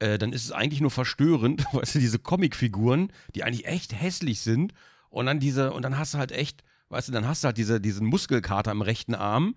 äh, 0.00 0.18
dann 0.18 0.32
ist 0.32 0.44
es 0.44 0.50
eigentlich 0.50 0.80
nur 0.80 0.90
verstörend, 0.90 1.64
weißt 1.72 1.94
du, 1.94 1.98
diese 2.00 2.18
Comicfiguren, 2.18 3.12
die 3.34 3.44
eigentlich 3.44 3.66
echt 3.66 3.92
hässlich 3.92 4.40
sind 4.40 4.72
und 5.08 5.26
dann 5.26 5.38
diese, 5.38 5.72
und 5.72 5.82
dann 5.82 5.98
hast 5.98 6.14
du 6.14 6.18
halt 6.18 6.32
echt, 6.32 6.64
weißt 6.90 7.08
du, 7.08 7.12
dann 7.12 7.26
hast 7.26 7.42
du 7.42 7.46
halt 7.46 7.56
diese, 7.56 7.80
diesen 7.80 8.06
Muskelkater 8.06 8.70
im 8.70 8.82
rechten 8.82 9.14
Arm, 9.14 9.56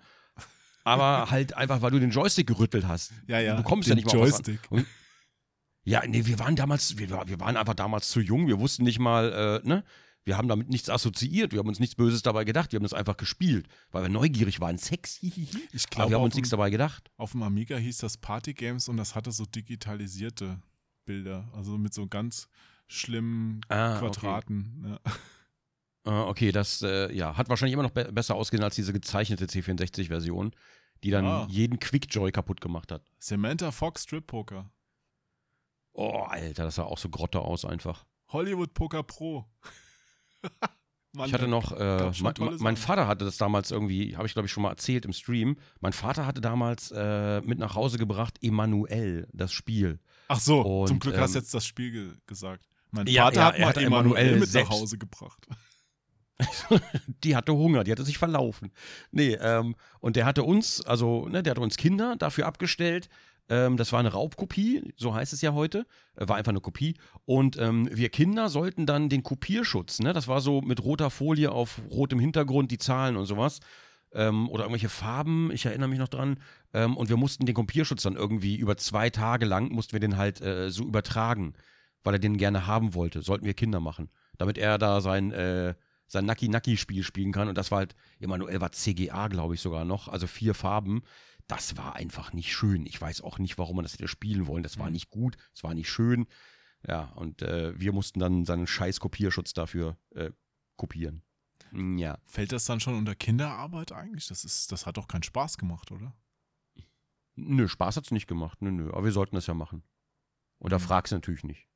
aber 0.84 1.28
halt 1.32 1.56
einfach, 1.58 1.82
weil 1.82 1.92
du 1.92 2.00
den 2.00 2.12
Joystick 2.12 2.48
gerüttelt 2.48 2.88
hast. 2.88 3.12
Ja, 3.28 3.40
ja, 3.40 3.58
Du 3.58 3.64
bekommst 3.64 3.88
den 3.90 3.98
ja 3.98 4.04
nicht 4.04 4.08
mal. 4.08 4.14
Joystick. 4.20 4.60
Und- 4.70 4.86
Ja, 5.86 6.02
nee, 6.08 6.26
wir 6.26 6.40
waren 6.40 6.56
damals, 6.56 6.98
wir, 6.98 7.10
wir 7.10 7.40
waren 7.42 7.58
einfach 7.58 7.74
damals 7.74 8.10
zu 8.10 8.22
jung, 8.22 8.48
wir 8.48 8.60
wussten 8.60 8.84
nicht 8.84 9.00
mal, 9.00 9.62
äh, 9.64 9.68
ne? 9.68 9.84
Wir 10.26 10.38
haben 10.38 10.48
damit 10.48 10.70
nichts 10.70 10.90
assoziiert, 10.90 11.52
wir 11.52 11.60
haben 11.60 11.68
uns 11.68 11.82
nichts 11.82 11.96
Böses 11.96 12.22
dabei 12.22 12.46
gedacht, 12.46 12.72
wir 12.72 12.78
haben 12.78 12.84
das 12.84 12.94
einfach 12.94 13.18
gespielt, 13.18 13.68
weil 13.92 14.04
wir 14.04 14.10
neugierig 14.10 14.62
waren. 14.62 14.78
Sex, 14.78 15.16
hihihi. 15.18 15.58
Ich 15.74 15.84
Aber 15.84 15.90
glaube, 15.96 16.12
wir 16.12 16.16
haben 16.18 16.24
uns 16.24 16.36
nichts 16.36 16.50
dabei 16.50 16.70
gedacht. 16.70 17.12
auf 17.18 17.34
dem 17.34 17.44
Amiga 17.44 17.76
hieß 17.76 17.98
das 17.98 18.16
Party 18.16 18.54
Games 18.54 18.88
und 18.88 18.96
das 18.96 19.16
hatte 19.16 19.34
so 19.34 19.46
digitalisierte 19.46 20.62
Bilder. 21.04 21.50
Also 21.54 21.78
mit 21.78 21.94
so 21.94 22.08
ganz 22.08 22.48
schlimmen 22.88 23.60
Ah, 23.68 23.98
okay. 23.98 24.00
Quadraten. 24.00 24.86
Ja. 24.88 25.12
Ah, 26.06 26.24
okay, 26.26 26.52
das 26.52 26.82
äh, 26.82 27.14
ja, 27.16 27.38
hat 27.38 27.48
wahrscheinlich 27.50 27.74
immer 27.74 27.84
noch 27.84 27.92
be 27.92 28.12
besser 28.12 28.36
ausgesehen 28.36 28.64
als 28.64 28.76
diese 28.76 28.92
gezeichnete 28.94 29.46
C64-Version, 29.46 30.52
die 31.04 31.12
dann 31.12 31.24
Ja. 31.26 31.48
jeden 31.50 31.80
Quickjoy 31.80 32.32
kaputt 32.32 32.60
gemacht 32.62 32.92
hat. 32.92 33.04
Samantha 33.20 33.72
Fox 33.72 34.04
Strip 34.04 34.28
Poker. 34.28 34.70
Oh, 35.94 36.24
Alter, 36.28 36.64
das 36.66 36.76
sah 36.76 36.84
auch 36.84 36.98
so 36.98 37.10
grotte 37.10 37.40
aus 37.40 37.66
einfach. 37.66 38.06
Hollywood 38.30 38.74
Poker 38.74 39.04
Pro. 39.04 39.46
Mann, 41.16 41.28
Ich 41.28 41.34
hatte 41.36 41.48
noch, 41.48 41.72
äh, 41.74 42.12
mein, 42.22 42.34
mein. 42.58 42.76
Vater 42.76 43.06
hatte 43.08 43.24
das 43.24 43.38
damals 43.38 43.70
irgendwie, 43.70 44.18
habe 44.18 44.26
ich 44.26 44.34
glaube 44.34 44.48
ich 44.48 44.52
schon 44.52 44.64
mal 44.64 44.72
erzählt 44.72 45.06
im 45.06 45.14
Stream. 45.14 45.58
Mein 45.80 45.94
Vater 45.94 46.26
hatte 46.26 46.42
damals 46.42 46.90
äh, 46.92 47.40
mit 47.42 47.60
nach 47.60 47.76
Hause 47.76 48.00
gebracht 48.00 48.40
Emanuel, 48.42 49.28
das 49.32 49.54
Spiel. 49.54 50.00
Ach 50.28 50.40
so, 50.40 50.62
Und, 50.62 50.88
zum 50.88 51.00
Glück 51.00 51.16
hast 51.20 51.36
du 51.36 51.38
ähm, 51.38 51.44
jetzt 51.44 51.54
das 51.54 51.68
Spiel 51.68 51.92
ge 51.92 52.14
gesagt. 52.26 52.68
Mein 52.90 53.06
Ja, 53.06 53.26
Vater 53.26 53.60
ja, 53.60 53.68
hat 53.68 53.78
er 53.78 53.90
mal 53.92 54.00
Emanuel 54.00 54.40
mit 54.40 54.50
selbst. 54.50 54.72
nach 54.72 54.80
Hause 54.80 54.98
gebracht. 54.98 55.46
Die 57.24 57.36
hatte 57.36 57.54
Hunger, 57.54 57.84
die 57.84 57.92
hatte 57.92 58.04
sich 58.04 58.18
verlaufen. 58.18 58.72
Nee, 59.12 59.38
ähm, 59.40 59.76
und 60.00 60.16
der 60.16 60.26
hatte 60.26 60.44
uns, 60.44 60.84
also, 60.86 61.28
ne, 61.28 61.44
der 61.44 61.52
hatte 61.52 61.62
uns 61.62 61.78
Kinder 61.78 62.16
dafür 62.18 62.48
abgestellt. 62.48 63.10
Ähm, 63.50 63.78
das 63.78 63.92
war 63.92 64.00
eine 64.00 64.12
Raubkopie, 64.12 64.94
so 64.96 65.14
heißt 65.14 65.34
es 65.34 65.42
ja 65.42 65.54
heute. 65.54 65.86
Äh, 66.16 66.28
war 66.28 66.38
einfach 66.38 66.52
eine 66.52 66.62
Kopie. 66.62 66.96
Und 67.26 67.58
ähm, 67.58 67.90
wir 67.92 68.10
Kinder 68.10 68.50
sollten 68.50 68.86
dann 68.86 69.10
den 69.10 69.24
Kopierschutz, 69.24 70.00
ne, 70.00 70.14
das 70.14 70.28
war 70.28 70.42
so 70.42 70.62
mit 70.62 70.84
roter 70.84 71.10
Folie 71.10 71.52
auf 71.52 71.82
rotem 71.90 72.20
Hintergrund, 72.20 72.72
die 72.72 72.78
Zahlen 72.78 73.18
und 73.18 73.26
sowas. 73.26 73.60
Ähm, 74.14 74.48
oder 74.50 74.64
irgendwelche 74.64 74.90
Farben, 74.90 75.52
ich 75.52 75.66
erinnere 75.66 75.90
mich 75.90 76.00
noch 76.00 76.08
dran. 76.08 76.38
Ähm, 76.74 76.96
und 76.98 77.10
wir 77.10 77.18
mussten 77.18 77.46
den 77.46 77.56
Kopierschutz 77.56 78.04
dann 78.04 78.16
irgendwie 78.16 78.56
über 78.56 78.78
zwei 78.78 79.10
Tage 79.10 79.46
lang, 79.46 79.70
mussten 79.70 79.94
wir 79.94 80.00
den 80.00 80.18
halt 80.18 80.40
äh, 80.42 80.70
so 80.70 80.84
übertragen, 80.84 81.54
weil 82.04 82.16
er 82.16 82.20
den 82.20 82.38
gerne 82.38 82.68
haben 82.68 82.94
wollte. 82.94 83.22
Sollten 83.22 83.46
wir 83.46 83.54
Kinder 83.56 83.80
machen. 83.80 84.10
Damit 84.38 84.58
er 84.58 84.78
da 84.78 85.02
sein, 85.02 85.32
äh, 85.32 85.74
sein 86.14 86.26
Naki-Naki-Spiel 86.26 87.04
spielen 87.04 87.32
kann. 87.34 87.50
Und 87.50 87.58
das 87.58 87.72
war 87.72 87.80
halt, 87.80 87.96
Emanuel 88.20 88.62
war 88.62 88.72
CGA, 88.72 89.28
glaube 89.28 89.56
ich 89.56 89.62
sogar 89.62 89.84
noch, 89.84 90.08
also 90.08 90.28
vier 90.28 90.54
Farben. 90.54 91.02
Das 91.48 91.76
war 91.76 91.96
einfach 91.96 92.32
nicht 92.32 92.54
schön. 92.54 92.86
Ich 92.86 93.02
weiß 93.02 93.22
auch 93.22 93.38
nicht, 93.40 93.58
warum 93.58 93.76
man 93.76 93.84
das 93.84 93.94
hätte 93.94 94.08
spielen 94.08 94.48
wollen. 94.48 94.64
Das 94.64 94.78
war 94.80 94.90
nicht 94.90 95.10
gut, 95.10 95.36
es 95.54 95.64
war 95.64 95.74
nicht 95.74 95.90
schön. 95.90 96.28
Ja, 96.88 97.06
und 97.16 97.42
äh, 97.42 97.78
wir 97.80 97.92
mussten 97.94 98.20
dann 98.20 98.46
seinen 98.46 98.68
scheiß 98.68 99.00
Kopierschutz 99.00 99.54
dafür 99.54 99.98
äh, 100.12 100.32
kopieren. 100.78 101.24
Mm, 101.72 101.98
Ja. 101.98 102.20
Fällt 102.26 102.52
das 102.52 102.66
dann 102.66 102.80
schon 102.80 102.94
unter 102.96 103.16
Kinderarbeit 103.16 103.92
eigentlich? 103.92 104.28
Das, 104.28 104.46
ist, 104.46 104.72
das 104.72 104.86
hat 104.86 104.98
doch 104.98 105.08
keinen 105.08 105.24
Spaß 105.24 105.58
gemacht, 105.58 105.92
oder? 105.92 106.14
Nö, 107.36 107.68
Spaß 107.68 107.98
hat's 107.98 108.12
nicht 108.12 108.28
gemacht. 108.28 108.62
Nö, 108.62 108.72
nö. 108.72 108.90
Aber 108.92 109.04
wir 109.06 109.12
sollten 109.12 109.36
das 109.36 109.48
ja 109.48 109.54
machen. 109.54 109.84
Und 110.60 110.72
da 110.72 110.78
Mhm. 110.78 110.84
fragst 110.84 111.12
du 111.12 111.16
natürlich 111.16 111.44
nicht. 111.44 111.68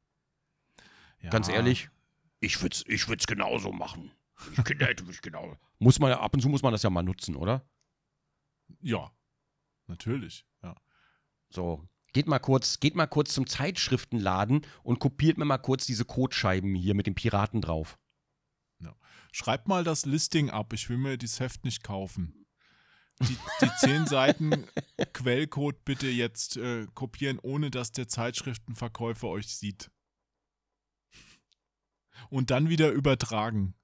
Ja. 1.21 1.29
Ganz 1.31 1.49
ehrlich, 1.49 1.89
ich 2.39 2.61
würde 2.61 2.75
es 2.75 2.85
ich 2.87 3.07
würd's 3.09 3.25
genauso 3.27 3.71
machen. 3.71 4.11
Ich 4.51 4.63
Kinder 4.63 4.85
hätte 4.85 5.03
mich 5.03 5.21
genau. 5.21 5.57
Muss 5.79 5.99
man 5.99 6.11
ja, 6.11 6.19
ab 6.19 6.33
und 6.33 6.41
zu 6.41 6.49
muss 6.49 6.61
man 6.61 6.71
das 6.71 6.83
ja 6.83 6.89
mal 6.89 7.03
nutzen, 7.03 7.35
oder? 7.35 7.67
Ja, 8.81 9.11
natürlich. 9.87 10.45
Ja. 10.61 10.75
So, 11.49 11.87
geht 12.13 12.27
mal 12.27 12.39
kurz, 12.39 12.79
geht 12.79 12.95
mal 12.95 13.07
kurz 13.07 13.33
zum 13.33 13.47
Zeitschriftenladen 13.47 14.65
und 14.83 14.99
kopiert 14.99 15.37
mir 15.37 15.45
mal 15.45 15.57
kurz 15.57 15.85
diese 15.85 16.05
Codescheiben 16.05 16.75
hier 16.75 16.93
mit 16.93 17.07
dem 17.07 17.15
Piraten 17.15 17.61
drauf. 17.61 17.97
Schreib 19.31 19.67
mal 19.67 19.83
das 19.83 20.05
Listing 20.05 20.49
ab, 20.49 20.73
ich 20.73 20.89
will 20.89 20.97
mir 20.97 21.15
dieses 21.15 21.39
Heft 21.39 21.63
nicht 21.63 21.83
kaufen. 21.83 22.47
Die, 23.21 23.37
die 23.61 23.69
zehn 23.79 24.07
Seiten 24.07 24.65
Quellcode 25.13 25.83
bitte 25.85 26.07
jetzt 26.07 26.57
äh, 26.57 26.87
kopieren, 26.95 27.37
ohne 27.39 27.69
dass 27.69 27.91
der 27.91 28.07
Zeitschriftenverkäufer 28.07 29.27
euch 29.27 29.55
sieht. 29.55 29.91
Und 32.29 32.49
dann 32.49 32.69
wieder 32.69 32.91
übertragen. 32.91 33.75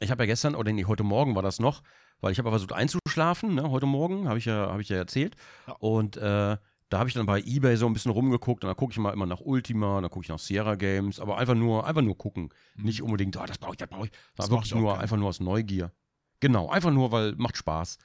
Ich 0.00 0.10
habe 0.10 0.24
ja 0.24 0.26
gestern, 0.26 0.54
oder 0.54 0.72
nee, 0.72 0.84
heute 0.84 1.04
Morgen 1.04 1.34
war 1.34 1.42
das 1.42 1.60
noch, 1.60 1.82
weil 2.20 2.32
ich 2.32 2.38
habe 2.38 2.50
versucht 2.50 2.72
einzuschlafen, 2.72 3.54
ne, 3.54 3.70
heute 3.70 3.86
Morgen, 3.86 4.28
habe 4.28 4.38
ich, 4.38 4.46
ja, 4.46 4.70
hab 4.70 4.80
ich 4.80 4.88
ja 4.88 4.96
erzählt. 4.96 5.36
Ja. 5.66 5.74
Und 5.78 6.16
äh, 6.16 6.56
da 6.88 6.98
habe 6.98 7.08
ich 7.08 7.14
dann 7.14 7.26
bei 7.26 7.40
Ebay 7.40 7.76
so 7.76 7.86
ein 7.86 7.92
bisschen 7.92 8.12
rumgeguckt 8.12 8.62
und 8.62 8.68
da 8.68 8.74
gucke 8.74 8.92
ich 8.92 8.98
mal 8.98 9.12
immer 9.12 9.26
nach 9.26 9.40
Ultima, 9.40 10.00
dann 10.00 10.10
gucke 10.10 10.24
ich 10.24 10.28
nach 10.28 10.38
Sierra 10.38 10.74
Games, 10.74 11.18
aber 11.18 11.38
einfach 11.38 11.54
nur, 11.54 11.86
einfach 11.86 12.02
nur 12.02 12.16
gucken. 12.16 12.50
Mhm. 12.76 12.84
Nicht 12.84 13.02
unbedingt, 13.02 13.36
oh, 13.36 13.44
das 13.46 13.58
brauche 13.58 13.72
ich, 13.72 13.78
das 13.78 13.88
brauche 13.88 14.06
ich. 14.06 14.12
Das 14.36 14.50
wirklich 14.50 14.72
ich 14.72 14.78
nur, 14.78 14.98
einfach 14.98 15.16
nur 15.16 15.28
aus 15.28 15.40
Neugier. 15.40 15.92
Genau, 16.40 16.68
einfach 16.68 16.90
nur, 16.90 17.10
weil 17.10 17.34
macht 17.36 17.56
Spaß. 17.56 17.98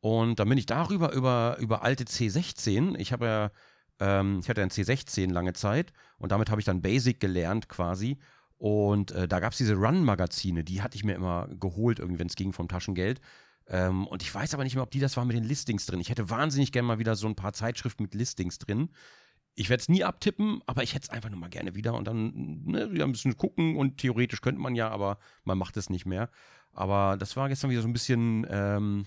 Und 0.00 0.38
dann 0.38 0.48
bin 0.48 0.58
ich 0.58 0.66
darüber, 0.66 1.12
über, 1.12 1.56
über 1.58 1.82
alte 1.82 2.04
C16. 2.04 2.96
Ich 2.98 3.12
habe 3.12 3.26
ja, 3.26 3.50
ähm, 3.98 4.40
ich 4.42 4.48
hatte 4.48 4.60
einen 4.60 4.70
C16 4.70 5.32
lange 5.32 5.54
Zeit 5.54 5.92
und 6.18 6.30
damit 6.30 6.50
habe 6.50 6.60
ich 6.60 6.64
dann 6.64 6.82
Basic 6.82 7.18
gelernt 7.18 7.68
quasi. 7.68 8.18
Und 8.58 9.10
äh, 9.12 9.28
da 9.28 9.40
gab 9.40 9.52
es 9.52 9.58
diese 9.58 9.74
Run-Magazine, 9.74 10.64
die 10.64 10.82
hatte 10.82 10.96
ich 10.96 11.04
mir 11.04 11.14
immer 11.14 11.48
geholt, 11.60 11.98
irgendwie, 11.98 12.20
wenn 12.20 12.28
es 12.28 12.36
ging 12.36 12.52
vom 12.52 12.68
Taschengeld. 12.68 13.20
Ähm, 13.68 14.06
und 14.06 14.22
ich 14.22 14.34
weiß 14.34 14.54
aber 14.54 14.64
nicht 14.64 14.74
mehr, 14.74 14.82
ob 14.82 14.90
die 14.90 15.00
das 15.00 15.16
waren 15.16 15.26
mit 15.26 15.36
den 15.36 15.44
Listings 15.44 15.86
drin. 15.86 16.00
Ich 16.00 16.08
hätte 16.08 16.30
wahnsinnig 16.30 16.72
gerne 16.72 16.88
mal 16.88 16.98
wieder 16.98 17.16
so 17.16 17.26
ein 17.26 17.34
paar 17.34 17.52
Zeitschriften 17.52 18.04
mit 18.04 18.14
Listings 18.14 18.58
drin. 18.58 18.90
Ich 19.54 19.70
werde 19.70 19.80
es 19.80 19.88
nie 19.88 20.04
abtippen, 20.04 20.60
aber 20.66 20.82
ich 20.82 20.94
hätte 20.94 21.04
es 21.04 21.10
einfach 21.10 21.30
nur 21.30 21.38
mal 21.38 21.48
gerne 21.48 21.74
wieder 21.74 21.94
und 21.94 22.06
dann 22.06 22.62
ne, 22.64 22.92
wieder 22.92 23.04
ein 23.04 23.12
bisschen 23.12 23.36
gucken 23.36 23.76
und 23.76 23.98
theoretisch 23.98 24.40
könnte 24.40 24.60
man 24.60 24.74
ja, 24.74 24.88
aber 24.90 25.18
man 25.44 25.58
macht 25.58 25.76
es 25.76 25.90
nicht 25.90 26.06
mehr. 26.06 26.30
Aber 26.72 27.16
das 27.16 27.36
war 27.36 27.48
gestern 27.48 27.70
wieder 27.70 27.80
so 27.80 27.88
ein 27.88 27.94
bisschen 27.94 28.46
ähm, 28.50 29.06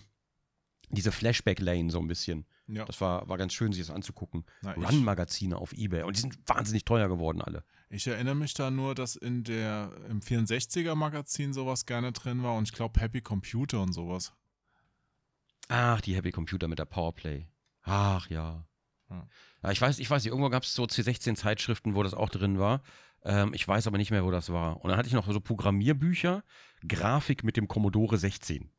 diese 0.89 1.11
Flashback-Lane 1.11 1.91
so 1.91 1.99
ein 1.99 2.07
bisschen. 2.07 2.45
Ja. 2.67 2.85
Das 2.85 2.99
war, 2.99 3.29
war 3.29 3.37
ganz 3.37 3.53
schön, 3.53 3.71
sich 3.71 3.85
das 3.85 3.95
anzugucken. 3.95 4.43
Run-Magazine 4.63 5.55
auf 5.55 5.73
Ebay 5.73 6.03
und 6.03 6.17
die 6.17 6.21
sind 6.21 6.37
wahnsinnig 6.47 6.83
teuer 6.83 7.07
geworden 7.07 7.41
alle. 7.41 7.63
Ich 7.89 8.07
erinnere 8.07 8.35
mich 8.35 8.53
da 8.53 8.69
nur, 8.69 8.95
dass 8.95 9.15
in 9.15 9.43
der 9.43 9.91
im 10.09 10.21
64er 10.21 10.95
Magazin 10.95 11.53
sowas 11.53 11.85
gerne 11.85 12.11
drin 12.11 12.43
war 12.43 12.55
und 12.55 12.65
ich 12.65 12.73
glaube 12.73 12.99
Happy 12.99 13.21
Computer 13.21 13.81
und 13.81 13.93
sowas. 13.93 14.33
Ach, 15.67 16.01
die 16.01 16.15
Happy 16.15 16.31
Computer 16.31 16.67
mit 16.67 16.79
der 16.79 16.85
Powerplay. 16.85 17.47
Ach 17.83 18.29
ja. 18.29 18.65
Ja. 19.09 19.27
ja 19.63 19.71
ich 19.71 19.81
weiß, 19.81 19.99
ich 19.99 20.09
weiß 20.09 20.23
nicht, 20.23 20.31
irgendwo 20.31 20.49
gab 20.49 20.63
es 20.63 20.73
so 20.73 20.83
C16-Zeitschriften, 20.83 21.95
wo 21.95 22.03
das 22.03 22.13
auch 22.13 22.29
drin 22.29 22.59
war. 22.59 22.81
Ähm, 23.23 23.53
ich 23.53 23.67
weiß 23.67 23.87
aber 23.87 23.97
nicht 23.97 24.11
mehr, 24.11 24.23
wo 24.23 24.31
das 24.31 24.51
war. 24.51 24.81
Und 24.81 24.89
dann 24.89 24.97
hatte 24.97 25.07
ich 25.07 25.13
noch 25.13 25.31
so 25.31 25.39
Programmierbücher, 25.39 26.43
Grafik 26.87 27.43
mit 27.43 27.57
dem 27.57 27.67
Commodore 27.67 28.17
16 28.17 28.71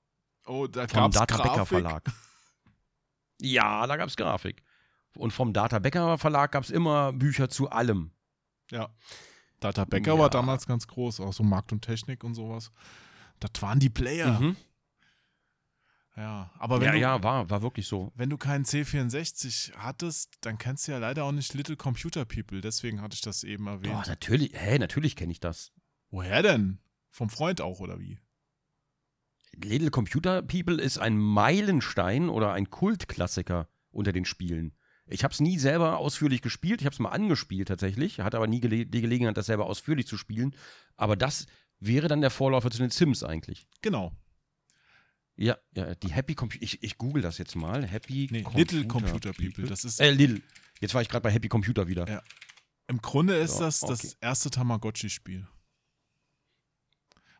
Oh, 0.47 0.67
da 0.67 0.89
vom 0.89 1.03
gab's 1.03 1.17
Data 1.17 1.37
Becker 1.37 1.55
Grafik. 1.55 1.69
Verlag. 1.69 2.05
Ja, 3.41 3.87
da 3.87 3.97
gab 3.97 4.09
es 4.09 4.17
Grafik. 4.17 4.63
Und 5.17 5.33
vom 5.33 5.53
Data 5.53 5.79
Becker 5.79 6.19
Verlag 6.19 6.53
gab 6.53 6.65
es 6.65 6.71
immer 6.71 7.13
Bücher 7.13 7.49
zu 7.49 7.71
allem. 7.71 8.13
Ja. 8.71 8.89
Data 9.61 9.85
Becker 9.85 10.15
Ja. 10.15 10.19
war 10.19 10.31
damals 10.31 10.67
ganz 10.67 10.87
groß, 10.87 11.21
auch 11.21 11.33
so 11.33 11.43
Markt 11.43 11.73
und 11.73 11.83
Technik 11.83 12.25
und 12.25 12.35
sowas. 12.35 12.73
Das 13.41 13.51
waren 13.61 13.79
die 13.81 13.91
Player. 13.91 14.41
Mhm. 14.41 14.57
Ja, 16.17 16.51
aber 16.59 16.81
wenn, 16.81 16.87
Ja, 16.89 16.93
du, 16.93 16.99
ja, 16.99 17.23
war, 17.23 17.49
war 17.51 17.63
wirklich 17.63 17.87
so. 17.87 18.13
wenn 18.15 18.29
du 18.31 18.37
keinen 18.37 18.65
C64 18.65 19.75
hattest, 19.77 20.35
dann 20.43 20.59
kennst 20.59 20.87
du 20.89 20.93
ja 20.93 20.99
leider 20.99 21.25
auch 21.25 21.33
nicht 21.33 21.55
Little 21.55 21.77
Computer 21.77 22.25
People. 22.25 22.61
Deswegen 22.61 23.01
hatte 23.01 23.15
ich 23.15 23.21
das 23.21 23.45
eben 23.45 23.67
erwähnt. 23.69 23.95
Doch, 23.95 24.07
natürlich, 24.07 24.53
hä, 24.55 24.79
natürlich 24.79 25.15
kenne 25.17 25.33
ich 25.33 25.41
das. 25.41 25.73
Woher 26.11 26.43
denn? 26.43 26.79
Vom 27.11 27.31
Freund 27.31 27.61
auch, 27.61 27.81
oder 27.81 28.01
wie? 28.01 28.19
Little 29.55 29.91
Computer 29.91 30.43
People 30.43 30.81
ist 30.81 30.99
ein 30.99 31.17
Meilenstein 31.17 32.29
oder 32.29 32.53
ein 32.53 32.71
Kultklassiker 32.71 33.69
unter 33.91 34.13
den 34.13 34.25
Spielen. 34.25 34.75
Ich 35.11 35.25
habe 35.25 35.33
es 35.33 35.41
nie 35.41 35.59
selber 35.59 35.99
ausführlich 35.99 36.43
gespielt, 36.43 36.81
ich 36.81 36.87
habe 36.87 36.95
es 36.95 37.01
mal 37.01 37.11
angespielt 37.11 37.69
tatsächlich, 37.69 38.21
hatte 38.21 38.37
aber 38.37 38.47
nie 38.47 38.61
gele 38.61 38.87
die 38.87 39.01
Gelegenheit, 39.01 39.37
das 39.37 39.47
selber 39.47 39.67
ausführlich 39.67 40.07
zu 40.07 40.17
spielen. 40.17 40.55
Aber 40.97 41.17
das 41.17 41.47
wäre 41.81 42.09
dann 42.09 42.21
der 42.21 42.31
Vorläufer 42.31 42.71
zu 42.71 42.79
den 42.79 42.91
Sims 42.91 43.23
eigentlich. 43.25 43.67
Genau. 43.83 44.13
Ja, 45.37 45.57
ja, 45.75 45.95
die 45.95 46.13
Happy 46.13 46.35
Computer. 46.35 46.63
Ich, 46.63 46.83
ich 46.83 46.99
google 46.99 47.23
das 47.23 47.39
jetzt 47.39 47.57
mal. 47.57 47.87
Happy 47.87 48.29
Nee, 48.31 48.45
Little 48.55 48.87
Computer 48.87 49.33
People. 49.33 49.65
Das 49.65 49.85
ist 49.85 49.99
Äh, 50.01 50.11
Little. 50.11 50.43
Jetzt 50.81 50.95
war 50.95 51.03
ich 51.03 51.09
gerade 51.09 51.23
bei 51.23 51.31
Happy 51.31 51.49
Computer 51.49 51.89
wieder. 51.89 52.09
Ja. 52.09 52.23
im 52.89 53.01
Grunde 53.01 53.37
ist 53.37 53.55
So, 53.55 53.61
das 53.61 53.83
okay. 53.83 53.93
das 54.03 54.15
erste 54.21 54.51
Tamagotchi-Spiel. 54.51 55.47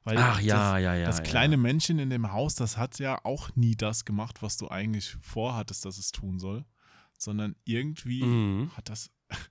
Weil 0.03 0.17
Ach 0.17 0.37
das, 0.37 0.47
ja, 0.47 0.79
ja, 0.79 0.95
ja. 0.95 1.07
das 1.07 1.19
ja. 1.19 1.25
kleine 1.25 1.57
Männchen 1.57 1.99
in 1.99 2.09
dem 2.09 2.33
Haus, 2.33 2.55
das 2.55 2.79
hat 2.79 2.99
ja 2.99 3.23
auch 3.25 3.55
nie 3.55 3.77
das 3.77 4.05
gemacht, 4.05 4.41
was 4.41 4.57
du 4.57 4.69
eigentlich 4.69 5.17
vorhattest, 5.21 5.85
dass 5.85 5.99
es 5.99 6.11
tun 6.11 6.39
soll, 6.39 6.65
sondern 7.21 7.55
irgendwie 7.65 8.23
Mhm. 8.25 8.77
hat 8.77 8.89
das 8.89 9.11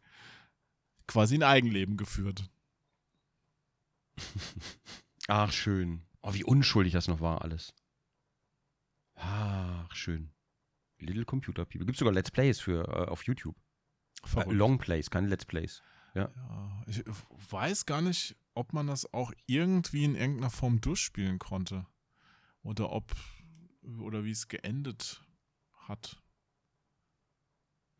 quasi 1.08 1.36
ein 1.36 1.44
Eigenleben 1.44 1.98
geführt. 1.98 2.50
Ach, 5.28 5.52
schön. 5.52 6.04
Oh, 6.22 6.34
wie 6.34 6.44
unschuldig 6.44 6.94
das 6.94 7.08
noch 7.08 7.22
war 7.22 7.42
alles. 7.44 7.74
Ach, 9.16 9.94
schön. 9.96 10.32
Little 10.98 11.26
Computer 11.26 11.66
People. 11.66 11.86
Gibt 11.86 11.98
sogar 11.98 12.14
Let's 12.14 12.32
Plays 12.32 12.60
für 12.60 12.88
äh, 12.88 13.08
auf 13.10 13.24
YouTube. 13.24 13.56
Äh. 14.36 14.52
Long 14.52 14.78
Plays, 14.80 15.10
keine 15.10 15.28
Let's 15.28 15.46
Plays. 15.46 15.82
Ja, 16.16 16.30
ich 16.88 17.04
weiß 17.52 17.86
gar 17.86 18.02
nicht, 18.02 18.36
ob 18.56 18.74
man 18.74 18.88
das 18.88 19.14
auch 19.14 19.32
irgendwie 19.46 20.04
in 20.04 20.16
irgendeiner 20.16 20.50
Form 20.50 20.82
durchspielen 20.82 21.38
konnte. 21.40 21.86
Oder 22.62 22.92
ob, 22.92 23.16
oder 24.00 24.26
wie 24.26 24.32
es 24.32 24.48
geendet 24.48 25.24
hat. 25.88 26.22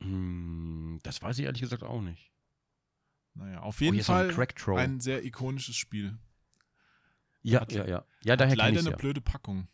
Hm, 0.02 1.00
das 1.04 1.22
weiß 1.22 1.40
ich 1.40 1.46
ehrlich 1.46 1.62
gesagt 1.62 1.84
auch 1.84 2.02
nicht. 2.02 2.32
Naja, 3.36 3.62
auf 3.62 3.80
Oh, 3.80 3.84
jeden 3.84 3.98
ein 4.00 4.04
Fall 4.04 4.34
Troll. 4.56 4.80
ein 4.80 5.00
sehr 5.00 5.24
ikonisches 5.24 5.76
Spiel. 5.76 6.18
Ja, 7.42 7.62
hat- 7.62 7.72
ja, 7.72 7.86
ja. 7.88 8.06
Ja, 8.24 8.36
daher 8.36 8.56
leider 8.56 8.80
eine 8.80 8.90
ja. 8.92 8.96
blöde 8.98 9.22
Packung. 9.22 9.68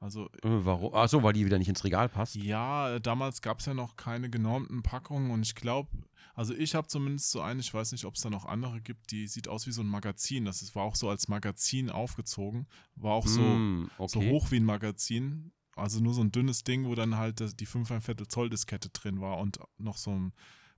Also, 0.00 0.26
Äh, 0.26 0.64
warum? 0.64 0.94
Ach 0.94 1.08
so, 1.08 1.22
weil 1.24 1.32
die 1.32 1.44
wieder 1.44 1.58
nicht 1.58 1.68
ins 1.68 1.82
Regal 1.84 2.08
passt. 2.08 2.36
ja, 2.36 2.98
damals 3.00 3.42
gab 3.42 3.58
es 3.58 3.66
ja 3.66 3.74
noch 3.74 3.96
keine 3.96 4.30
genormten 4.30 4.82
Packungen 4.82 5.32
und 5.32 5.42
ich 5.42 5.56
glaube, 5.56 5.90
also 6.34 6.54
ich 6.54 6.76
habe 6.76 6.86
zumindest 6.86 7.32
so 7.32 7.40
eine, 7.40 7.60
ich 7.60 7.74
weiß 7.74 7.90
nicht, 7.92 8.04
ob 8.04 8.14
es 8.14 8.20
da 8.20 8.30
noch 8.30 8.44
andere 8.44 8.80
gibt, 8.80 9.10
die 9.10 9.26
sieht 9.26 9.48
aus 9.48 9.66
wie 9.66 9.72
so 9.72 9.82
ein 9.82 9.88
Magazin. 9.88 10.44
Das 10.44 10.62
ist, 10.62 10.76
war 10.76 10.84
auch 10.84 10.94
so 10.94 11.08
als 11.10 11.26
Magazin 11.26 11.90
aufgezogen. 11.90 12.68
War 12.94 13.14
auch 13.14 13.26
so, 13.26 13.40
so 14.06 14.20
okay. 14.20 14.30
hoch 14.30 14.50
wie 14.52 14.60
ein 14.60 14.64
Magazin. 14.64 15.50
Also 15.78 16.00
nur 16.00 16.14
so 16.14 16.22
ein 16.22 16.32
dünnes 16.32 16.64
Ding, 16.64 16.86
wo 16.86 16.94
dann 16.94 17.16
halt 17.16 17.60
die 17.60 17.66
5 17.66 18.04
Viertel 18.04 18.26
Zoll 18.28 18.50
Diskette 18.50 18.90
drin 18.90 19.20
war 19.20 19.38
und 19.38 19.58
noch 19.78 19.96
so 19.96 20.10
ein 20.10 20.32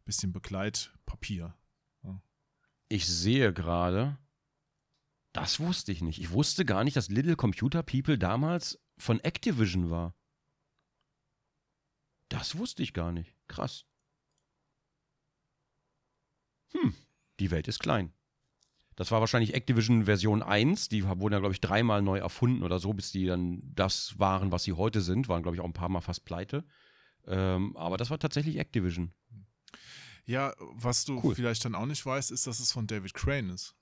bisschen 0.05 0.33
Begleitpapier. 0.33 1.55
Ich 2.89 3.07
sehe 3.07 3.53
gerade, 3.53 4.19
das 5.33 5.61
wusste 5.61 5.93
ich 5.93 6.03
nicht. 6.03 6.21
Ich 6.21 6.33
wusste 6.33 6.65
gar 6.65 6.83
nicht, 6.83 6.97
dass 6.97 7.09
Little 7.09 7.37
Computer 7.37 7.85
People 7.85 8.19
damals 8.19 8.81
von 8.99 9.21
Activision 9.21 9.91
war. 9.91 10.17
Das 12.29 12.59
wusste 12.59 12.83
ich 12.83 12.93
gar 12.93 13.13
nicht. 13.13 13.37
Krass. 13.47 13.87
Hm, 16.73 16.95
die 17.39 17.51
Welt 17.53 17.69
ist 17.69 17.79
klein. 17.79 18.13
Das 19.01 19.11
war 19.11 19.21
wahrscheinlich 19.21 19.55
Activision 19.55 20.05
Version 20.05 20.43
1. 20.43 20.91
Die 20.91 21.07
wurden 21.09 21.33
ja, 21.33 21.39
glaube 21.39 21.55
ich, 21.55 21.63
dreimal 21.63 22.03
neu 22.03 22.19
erfunden 22.19 22.63
oder 22.63 22.79
so, 22.79 22.93
bis 22.93 23.11
die 23.13 23.25
dann 23.25 23.63
das 23.75 24.19
waren, 24.19 24.53
was 24.53 24.65
sie 24.65 24.75
heute 24.75 25.01
sind. 25.01 25.27
Waren, 25.27 25.43
glaube 25.43 25.57
ich, 25.57 25.63
auch 25.63 25.67
ein 25.67 25.73
paar 25.73 25.89
Mal 25.89 26.03
fast 26.03 26.27
pleite. 26.27 26.67
Ähm, 27.27 27.75
aber 27.79 27.97
das 27.97 28.11
war 28.11 28.19
tatsächlich 28.19 28.59
Activision. 28.59 29.15
Ja, 30.27 30.53
was 30.75 31.07
du 31.07 31.19
Cool. 31.25 31.35
vielleicht 31.35 31.65
dann 31.65 31.75
auch 31.75 31.87
nicht 31.87 32.05
weißt, 32.05 32.31
ist, 32.31 32.47
dass 32.47 32.61
es 32.61 32.73
von 32.73 32.87
David 32.87 33.15
Crane 33.15 33.49
ist. 33.55 33.75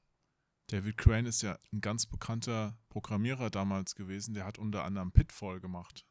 David 0.69 0.97
Crane 0.97 1.27
ist 1.27 1.43
ja 1.43 1.59
ein 1.73 1.81
ganz 1.81 2.07
bekannter 2.07 2.79
Programmierer 2.89 3.51
damals 3.51 3.97
gewesen. 3.97 4.35
Der 4.35 4.45
hat 4.45 4.57
unter 4.57 4.85
anderem 4.85 5.11
Pitfall 5.11 5.59
gemacht. 5.59 6.07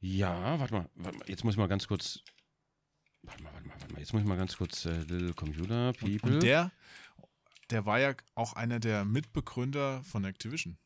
Ja, 0.00 0.60
warte 0.60 0.74
mal, 0.74 0.90
warte 0.96 1.16
mal, 1.20 1.28
jetzt 1.30 1.42
muss 1.42 1.54
ich 1.54 1.58
mal 1.58 1.68
ganz 1.68 1.88
kurz. 1.88 2.20
Warte 3.22 3.42
mal, 3.42 3.50
warte 3.54 3.66
mal, 3.66 3.74
warte 3.80 3.92
mal. 3.94 4.00
Jetzt 4.00 4.12
muss 4.12 4.20
ich 4.20 4.28
mal 4.28 4.36
ganz 4.36 4.58
kurz 4.58 4.84
äh, 4.84 4.98
Little 5.04 5.32
Computer 5.32 5.88
Und, 5.88 5.98
People. 6.00 6.34
und 6.34 6.42
der, 6.42 6.70
der 7.70 7.86
war 7.86 7.98
ja 7.98 8.14
auch 8.34 8.52
einer 8.54 8.80
der 8.80 9.04
Mitbegründer 9.04 10.02
von 10.04 10.24
Activision. 10.24 10.78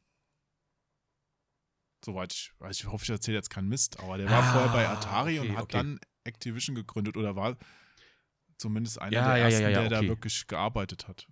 Soweit 2.05 2.33
ich 2.33 2.53
weiß, 2.59 2.79
ich 2.81 2.87
hoffe, 2.87 3.05
ich 3.05 3.11
erzähle 3.11 3.37
jetzt 3.39 3.51
keinen 3.51 3.69
Mist, 3.69 3.99
aber 4.01 4.19
der 4.19 4.31
war 4.31 4.43
Ah, 4.43 4.53
vorher 4.53 4.73
bei 4.73 4.89
Atari 4.89 5.41
okay, 5.41 5.49
und 5.49 5.57
hat 5.57 5.65
okay. 5.65 5.77
dann 5.79 6.01
Activision 6.25 6.77
gegründet 6.77 7.17
oder 7.17 7.35
war 7.35 7.57
zumindest 8.57 9.01
einer 9.01 9.13
Ja, 9.13 9.29
der 9.29 9.37
ja, 9.39 9.45
ersten, 9.47 9.63
ja, 9.63 9.71
der 9.71 9.89
da 9.89 9.99
okay. 9.99 10.09
wirklich 10.09 10.47
gearbeitet 10.47 11.09
hat. 11.09 11.27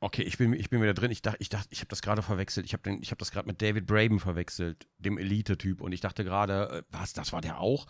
okay, 0.00 0.22
ich 0.22 0.36
bin, 0.36 0.52
ich 0.52 0.68
bin 0.68 0.82
wieder 0.82 0.92
drin. 0.92 1.10
Ich 1.10 1.22
dachte, 1.22 1.38
ich, 1.40 1.48
dachte, 1.48 1.68
ich 1.70 1.80
habe 1.80 1.88
das 1.88 2.02
gerade 2.02 2.20
verwechselt. 2.22 2.66
Ich 2.66 2.74
habe 2.74 2.90
hab 2.90 3.18
das 3.18 3.30
gerade 3.30 3.46
mit 3.48 3.62
David 3.62 3.86
Braben 3.86 4.20
verwechselt, 4.20 4.86
dem 4.98 5.16
Elite-Typ. 5.16 5.80
Und 5.80 5.92
ich 5.92 6.00
dachte 6.00 6.22
gerade, 6.24 6.68
äh, 6.70 6.82
was, 6.90 7.14
das 7.14 7.32
war 7.32 7.40
der 7.40 7.58
auch? 7.60 7.86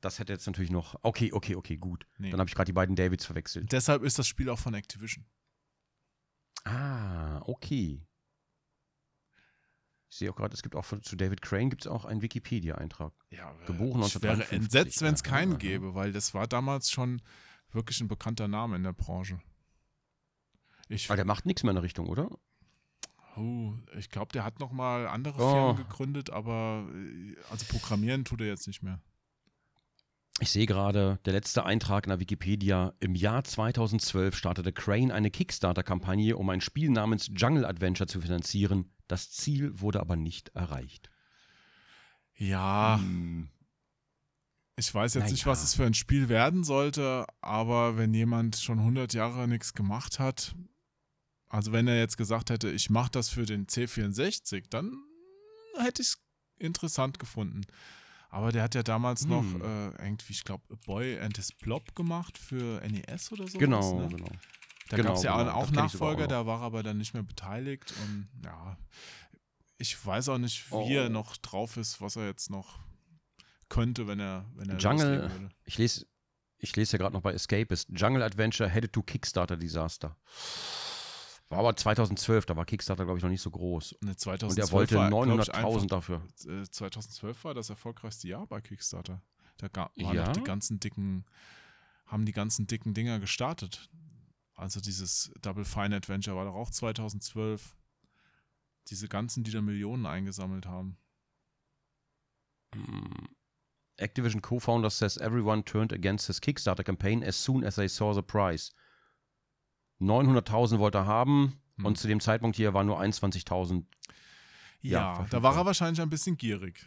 Das 0.00 0.18
hätte 0.18 0.32
jetzt 0.32 0.46
natürlich 0.46 0.70
noch. 0.70 0.98
Okay, 1.02 1.30
okay, 1.34 1.56
okay, 1.56 1.76
gut. 1.76 2.06
Nee. 2.16 2.30
Dann 2.30 2.40
habe 2.40 2.48
ich 2.48 2.54
gerade 2.54 2.66
die 2.66 2.72
beiden 2.72 2.96
Davids 2.96 3.26
verwechselt. 3.26 3.70
Deshalb 3.70 4.02
ist 4.02 4.18
das 4.18 4.26
Spiel 4.26 4.48
auch 4.48 4.58
von 4.58 4.72
Activision. 4.72 5.26
Ah, 6.64 7.40
okay. 7.46 8.06
Ich 10.08 10.16
sehe 10.16 10.30
auch 10.30 10.36
gerade, 10.36 10.54
es 10.54 10.62
gibt 10.62 10.74
auch 10.74 10.84
von, 10.84 11.02
zu 11.02 11.14
David 11.16 11.40
Crane 11.40 11.70
gibt 11.70 11.82
es 11.82 11.86
auch 11.86 12.04
einen 12.04 12.20
Wikipedia-Eintrag. 12.22 13.12
Ja, 13.30 13.52
äh, 13.62 13.66
Geboren 13.66 14.02
ich 14.02 14.20
wäre 14.22 14.34
1953, 14.34 14.56
entsetzt, 14.56 15.02
wenn 15.02 15.14
es 15.14 15.22
keinen 15.22 15.52
Ja. 15.52 15.58
gäbe, 15.58 15.94
weil 15.94 16.12
das 16.12 16.34
war 16.34 16.48
damals 16.48 16.90
schon 16.90 17.22
wirklich 17.70 18.00
ein 18.00 18.08
bekannter 18.08 18.48
Name 18.48 18.74
in 18.76 18.82
der 18.82 18.92
Branche. 18.92 19.40
Ich, 20.88 21.08
Aber 21.08 21.16
der 21.16 21.24
macht 21.24 21.46
nichts 21.46 21.62
mehr 21.62 21.70
in 21.70 21.76
der 21.76 21.84
Richtung, 21.84 22.08
oder? 22.08 22.28
oh, 23.36 23.72
ich 23.96 24.10
glaube, 24.10 24.32
der 24.32 24.42
hat 24.42 24.58
noch 24.58 24.72
mal 24.72 25.06
andere 25.06 25.40
Oh. 25.40 25.50
Firmen 25.52 25.76
gegründet, 25.76 26.30
aber 26.30 26.88
äh, 26.92 27.36
also 27.48 27.64
programmieren 27.66 28.24
tut 28.24 28.40
er 28.40 28.48
jetzt 28.48 28.66
nicht 28.66 28.82
mehr. 28.82 29.00
Ich 30.42 30.50
sehe 30.50 30.64
gerade, 30.64 31.18
der 31.26 31.34
letzte 31.34 31.66
Eintrag 31.66 32.06
in 32.06 32.10
der 32.10 32.20
Wikipedia. 32.20 32.94
Im 32.98 33.14
Jahr 33.14 33.44
2012 33.44 34.34
startete 34.34 34.72
Crane 34.72 35.12
eine 35.12 35.30
Kickstarter-Kampagne, 35.30 36.34
um 36.36 36.48
ein 36.48 36.62
Spiel 36.62 36.88
namens 36.90 37.30
Jungle 37.34 37.66
Adventure 37.66 38.06
zu 38.06 38.22
finanzieren. 38.22 38.90
Das 39.06 39.30
Ziel 39.30 39.80
wurde 39.80 40.00
aber 40.00 40.16
nicht 40.16 40.48
erreicht. 40.50 41.10
Ja, 42.36 42.98
Hm. 42.98 43.50
ich 44.76 44.94
weiß 44.94 45.12
jetzt 45.12 45.24
Na 45.24 45.30
nicht, 45.30 45.44
was 45.44 45.62
es 45.62 45.74
für 45.74 45.84
ein 45.84 45.92
Spiel 45.92 46.30
werden 46.30 46.64
sollte, 46.64 47.26
aber 47.42 47.98
wenn 47.98 48.14
jemand 48.14 48.56
schon 48.56 48.78
100 48.78 49.12
Jahre 49.12 49.46
nichts 49.46 49.74
gemacht 49.74 50.18
hat, 50.18 50.54
also 51.50 51.72
wenn 51.72 51.86
er 51.86 51.98
jetzt 51.98 52.16
gesagt 52.16 52.48
hätte, 52.48 52.70
ich 52.70 52.88
mache 52.88 53.10
das 53.10 53.28
für 53.28 53.44
den 53.44 53.66
C64, 53.66 54.64
dann 54.70 55.04
hätte 55.76 56.00
ich 56.00 56.08
es 56.08 56.18
interessant 56.58 57.18
gefunden. 57.18 57.66
Aber 58.30 58.52
der 58.52 58.62
hat 58.62 58.74
ja 58.76 58.82
damals 58.82 59.26
noch 59.26 59.42
Hm. 59.42 59.60
äh, 59.60 60.04
irgendwie, 60.04 60.32
ich 60.32 60.44
glaube, 60.44 60.62
A 60.72 60.76
Boy 60.86 61.18
and 61.20 61.36
His 61.36 61.52
Blob 61.52 61.94
gemacht 61.96 62.38
für 62.38 62.80
NES 62.88 63.32
oder 63.32 63.46
so. 63.48 63.58
Genau, 63.58 64.00
Ne? 64.00 64.08
genau. 64.08 64.28
Da 64.88 64.96
genau, 64.96 65.08
gab 65.10 65.16
es 65.18 65.22
ja 65.24 65.36
genau. 65.36 65.52
auch 65.52 65.66
Das 65.66 65.72
Nachfolger, 65.72 66.14
auch 66.24 66.28
noch. 66.28 66.28
da 66.28 66.46
war 66.46 66.60
er 66.60 66.64
aber 66.64 66.82
dann 66.82 66.98
nicht 66.98 67.12
mehr 67.14 67.22
beteiligt. 67.22 67.92
Und 68.04 68.28
ja, 68.44 68.76
ich 69.78 70.04
weiß 70.04 70.28
auch 70.30 70.38
nicht, 70.38 70.70
wie 70.70 70.74
Oh. 70.74 70.88
er 70.90 71.08
noch 71.08 71.36
drauf 71.36 71.76
ist, 71.76 72.00
was 72.00 72.16
er 72.16 72.26
jetzt 72.26 72.50
noch 72.50 72.78
könnte, 73.68 74.06
wenn 74.06 74.20
er, 74.20 74.44
wenn 74.56 74.68
er 74.68 74.78
Jungle-. 74.78 75.50
Ich 75.64 75.78
lese, 75.78 76.06
ich 76.58 76.74
lese 76.76 76.92
ja 76.92 76.98
gerade 76.98 77.14
noch 77.14 77.22
bei 77.22 77.32
Escapist. 77.32 77.88
Jungle 77.94 78.22
Adventure 78.22 78.68
headed 78.68 78.92
to 78.92 79.02
Kickstarter 79.02 79.56
Disaster. 79.56 80.16
War 81.50 81.58
aber 81.58 81.74
2012, 81.76 82.46
da 82.46 82.56
war 82.56 82.64
Kickstarter, 82.64 83.04
glaube 83.04 83.18
ich, 83.18 83.24
noch 83.24 83.30
nicht 83.30 83.42
so 83.42 83.50
groß. 83.50 83.96
Ne, 84.02 84.16
2012 84.16 84.50
Und 84.52 84.58
er 84.58 84.72
wollte 84.72 84.94
war, 84.96 85.08
glaub 85.08 85.24
ich, 85.24 85.48
900.000 85.52 85.86
dafür. 85.90 86.22
einfach- 86.22 86.46
äh, 86.62 86.70
2012 86.70 87.44
war 87.44 87.54
das 87.54 87.70
erfolgreichste 87.70 88.28
Jahr 88.28 88.46
bei 88.46 88.60
Kickstarter. 88.60 89.20
Da 89.56 89.68
ga- 89.68 89.90
waren 89.96 90.14
Ja? 90.16 90.32
die 90.32 90.42
ganzen 90.44 90.78
dicken, 90.80 91.24
haben 92.06 92.24
die 92.24 92.32
ganzen 92.32 92.66
dicken 92.68 92.94
Dinger 92.94 93.18
gestartet. 93.18 93.90
Also 94.54 94.80
dieses 94.80 95.32
Double 95.42 95.64
Fine 95.64 95.96
Adventure 95.96 96.36
war 96.36 96.44
doch 96.44 96.54
auch 96.54 96.70
2012. 96.70 97.76
Diese 98.88 99.08
ganzen, 99.08 99.42
die 99.44 99.50
da 99.50 99.60
Millionen 99.60 100.06
eingesammelt 100.06 100.66
haben. 100.66 100.98
Hm. 102.74 103.28
Activision 103.96 104.40
co-founder 104.40 104.88
says 104.90 105.16
everyone 105.18 105.64
turned 105.64 105.92
against 105.92 106.26
his 106.28 106.40
Kickstarter 106.40 106.84
campaign 106.84 107.22
as 107.24 107.42
soon 107.42 107.64
as 107.64 107.74
they 107.74 107.88
saw 107.88 108.14
the 108.14 108.22
price. 108.22 108.72
900.000 110.00 110.78
wollte 110.78 110.98
er 110.98 111.06
haben 111.06 111.60
Hm. 111.76 111.86
und 111.86 111.98
zu 111.98 112.08
dem 112.08 112.20
Zeitpunkt 112.20 112.56
hier 112.56 112.74
waren 112.74 112.86
nur 112.86 113.00
21.000 113.00 113.84
Ja, 114.80 115.18
Ja, 115.18 115.26
da 115.30 115.42
war 115.42 115.56
er 115.56 115.66
wahrscheinlich 115.66 116.00
ein 116.00 116.10
bisschen 116.10 116.36
gierig. 116.36 116.86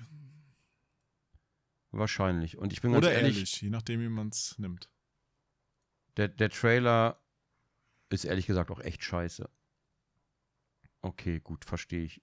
wahrscheinlich. 1.91 2.57
Und 2.57 2.73
ich 2.73 2.81
bin 2.81 2.91
ganz 2.91 3.05
Oder 3.05 3.13
ehrlich, 3.13 3.35
ehrlich, 3.35 3.61
je 3.61 3.69
nachdem, 3.69 4.01
wie 4.01 4.09
man 4.09 4.29
es 4.29 4.57
nimmt. 4.57 4.89
Der, 6.17 6.27
der 6.27 6.49
Trailer 6.49 7.19
ist 8.09 8.25
ehrlich 8.25 8.45
gesagt 8.47 8.71
auch 8.71 8.79
echt 8.79 9.03
scheiße. 9.03 9.49
Okay, 11.01 11.39
gut, 11.39 11.65
verstehe 11.65 12.03
ich. 12.05 12.21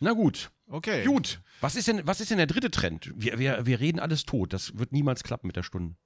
Na 0.00 0.12
gut, 0.12 0.50
Okay. 0.66 1.04
gut. 1.04 1.40
Was 1.60 1.76
ist 1.76 1.88
denn, 1.88 2.06
was 2.06 2.20
ist 2.20 2.30
denn 2.30 2.38
der 2.38 2.46
dritte 2.46 2.70
Trend? 2.70 3.12
Wir, 3.16 3.38
wir, 3.38 3.64
wir 3.64 3.80
reden 3.80 4.00
alles 4.00 4.24
tot. 4.24 4.52
Das 4.52 4.76
wird 4.76 4.92
niemals 4.92 5.22
klappen 5.22 5.46
mit 5.46 5.56
der 5.56 5.62
Stunde. 5.62 5.96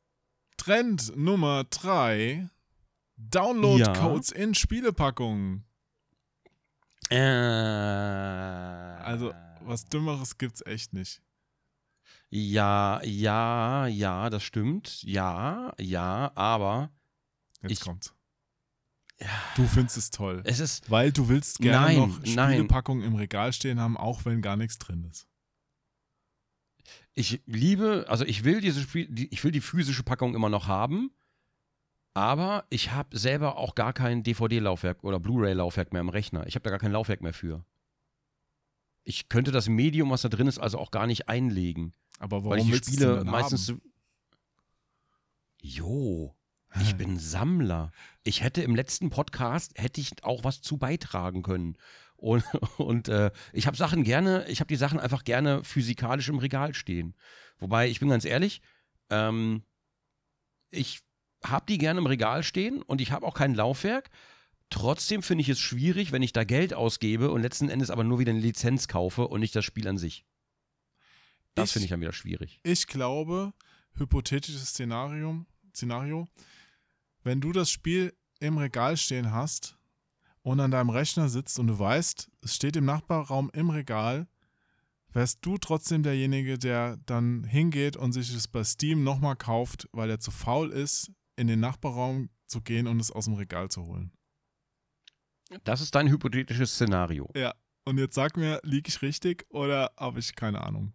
Trend 0.59 1.16
Nummer 1.16 1.64
3. 1.64 2.48
Download-Codes 3.16 4.30
in 4.32 4.54
Spielepackungen. 4.54 5.64
Äh, 7.11 7.16
Also, 9.02 9.32
was 9.62 9.86
Dümmeres 9.86 10.36
gibt's 10.38 10.61
echt 10.66 10.92
nicht. 10.92 11.22
Ja, 12.30 13.00
ja, 13.04 13.86
ja, 13.86 14.28
das 14.30 14.42
stimmt. 14.42 15.02
Ja, 15.02 15.72
ja, 15.80 16.30
aber 16.34 16.90
Jetzt 17.62 17.72
Ich- 17.72 17.80
kommt's. 17.80 18.14
Du 19.56 19.66
findest 19.66 19.96
es 19.96 20.11
toll. 20.11 20.42
es 20.44 20.61
ist. 20.61 20.88
Weil 20.90 21.11
du 21.11 21.28
willst 21.28 21.59
gerne 21.59 21.86
Nein, 21.86 21.96
noch 21.98 22.20
nein. 22.20 22.52
Spielepackungen 22.52 23.02
im 23.04 23.16
Regal 23.16 23.52
stehen 23.52 23.80
haben, 23.80 23.96
auch 23.96 24.24
wenn 24.24 24.42
gar 24.42 24.56
nichts 24.56 24.78
drin 24.78 25.02
ist. 25.11 25.26
Ich 27.18 27.42
liebe, 27.46 28.04
also 28.06 28.24
ich 28.24 28.44
will 28.44 28.60
diese 28.60 28.80
Spiel, 28.80 29.08
die, 29.08 29.26
ich 29.34 29.42
will 29.42 29.50
die 29.50 29.60
physische 29.60 30.04
Packung 30.04 30.36
immer 30.36 30.48
noch 30.48 30.68
haben, 30.68 31.10
aber 32.14 32.64
ich 32.70 32.92
habe 32.92 33.18
selber 33.18 33.56
auch 33.56 33.74
gar 33.74 33.92
kein 33.92 34.22
DVD-Laufwerk 34.22 35.02
oder 35.02 35.18
Blu-ray-Laufwerk 35.18 35.92
mehr 35.92 36.00
im 36.00 36.10
Rechner. 36.10 36.46
Ich 36.46 36.54
habe 36.54 36.62
da 36.62 36.70
gar 36.70 36.78
kein 36.78 36.92
Laufwerk 36.92 37.20
mehr 37.20 37.34
für. 37.34 37.64
Ich 39.02 39.28
könnte 39.28 39.50
das 39.50 39.68
Medium, 39.68 40.10
was 40.10 40.22
da 40.22 40.28
drin 40.28 40.46
ist, 40.46 40.60
also 40.60 40.78
auch 40.78 40.92
gar 40.92 41.08
nicht 41.08 41.28
einlegen, 41.28 41.92
Aber 42.20 42.44
weil 42.44 42.58
warum 42.58 42.72
ich 42.72 42.82
die 42.82 42.92
Spiele 42.92 43.24
meistens 43.24 43.68
haben? 43.68 43.82
Jo, 45.60 46.36
ich 46.80 46.94
bin 46.94 47.18
Sammler. 47.18 47.90
Ich 48.22 48.44
hätte 48.44 48.62
im 48.62 48.76
letzten 48.76 49.10
Podcast 49.10 49.72
hätte 49.76 50.00
ich 50.00 50.22
auch 50.22 50.44
was 50.44 50.62
zu 50.62 50.76
beitragen 50.76 51.42
können. 51.42 51.76
Und, 52.18 52.44
und 52.76 53.08
äh, 53.08 53.30
ich 53.52 53.66
habe 53.66 53.76
Sachen 53.76 54.04
gerne, 54.04 54.46
ich 54.48 54.60
habe 54.60 54.68
die 54.68 54.76
Sachen 54.76 55.00
einfach 55.00 55.24
gerne 55.24 55.64
physikalisch 55.64 56.28
im 56.28 56.38
Regal 56.38 56.74
stehen. 56.74 57.14
Wobei, 57.58 57.88
ich 57.88 58.00
bin 58.00 58.10
ganz 58.10 58.24
ehrlich, 58.24 58.60
ähm, 59.08 59.62
ich 60.70 61.00
habe 61.44 61.64
die 61.66 61.78
gerne 61.78 62.00
im 62.00 62.06
Regal 62.06 62.42
stehen 62.42 62.82
und 62.82 63.00
ich 63.00 63.12
habe 63.12 63.24
auch 63.24 63.34
kein 63.34 63.54
Laufwerk. 63.54 64.10
Trotzdem 64.70 65.22
finde 65.22 65.42
ich 65.42 65.48
es 65.48 65.58
schwierig, 65.58 66.12
wenn 66.12 66.20
ich 66.20 66.32
da 66.32 66.44
Geld 66.44 66.74
ausgebe 66.74 67.30
und 67.30 67.40
letzten 67.40 67.70
Endes 67.70 67.90
aber 67.90 68.04
nur 68.04 68.18
wieder 68.18 68.32
eine 68.32 68.40
Lizenz 68.40 68.86
kaufe 68.86 69.28
und 69.28 69.40
nicht 69.40 69.56
das 69.56 69.64
Spiel 69.64 69.88
an 69.88 69.96
sich. 69.96 70.26
Das 71.54 71.72
finde 71.72 71.84
ich 71.84 71.90
dann 71.90 72.00
wieder 72.00 72.12
schwierig. 72.12 72.60
Ich 72.64 72.86
glaube, 72.86 73.54
hypothetisches 73.94 74.68
Szenario, 74.68 75.46
Szenario, 75.74 76.28
wenn 77.22 77.40
du 77.40 77.52
das 77.52 77.70
Spiel 77.70 78.14
im 78.40 78.58
Regal 78.58 78.96
stehen 78.96 79.32
hast 79.32 79.78
und 80.43 80.61
an 80.61 80.70
deinem 80.70 80.91
Rechner 80.91 81.28
sitzt 81.28 81.59
und 81.59 81.66
du 81.66 81.78
weißt, 81.78 82.30
es 82.43 82.55
steht 82.55 82.76
im 82.76 82.84
Nachbarraum 82.84 83.51
im 83.53 83.70
Regal, 83.70 84.28
wärst 85.12 85.39
du 85.43 85.59
trotzdem 85.59 86.03
derjenige, 86.03 86.59
der 86.59 86.97
dann 87.07 87.45
hingeht 87.45 87.97
und 87.97 88.12
sich 88.12 88.34
es 88.34 88.49
bei 88.49 88.64
Steam 88.64 89.03
nochmal 89.05 89.36
kauft, 89.36 89.89
weil 89.93 90.11
er 90.11 90.20
zu 90.20 90.30
faul 90.30 90.70
ist, 90.70 91.11
in 91.36 91.47
den 91.47 91.61
Nachbarraum 91.61 92.30
zu 92.47 92.61
gehen 92.61 92.86
und 92.86 93.01
es 93.01 93.11
aus 93.11 93.26
dem 93.26 93.34
Regal 93.34 93.68
zu 93.68 93.84
holen. 93.84 94.12
Das 95.64 95.80
ist 95.80 95.95
dein 95.95 96.09
hypothetisches 96.09 96.74
Szenario. 96.74 97.30
Ja. 97.34 97.55
Und 97.84 97.97
jetzt 97.97 98.14
sag 98.14 98.36
mir, 98.36 98.61
liege 98.64 98.89
ich 98.89 99.01
richtig 99.01 99.47
oder 99.49 99.93
habe 99.97 100.18
ich 100.18 100.34
keine 100.34 100.62
Ahnung? 100.62 100.93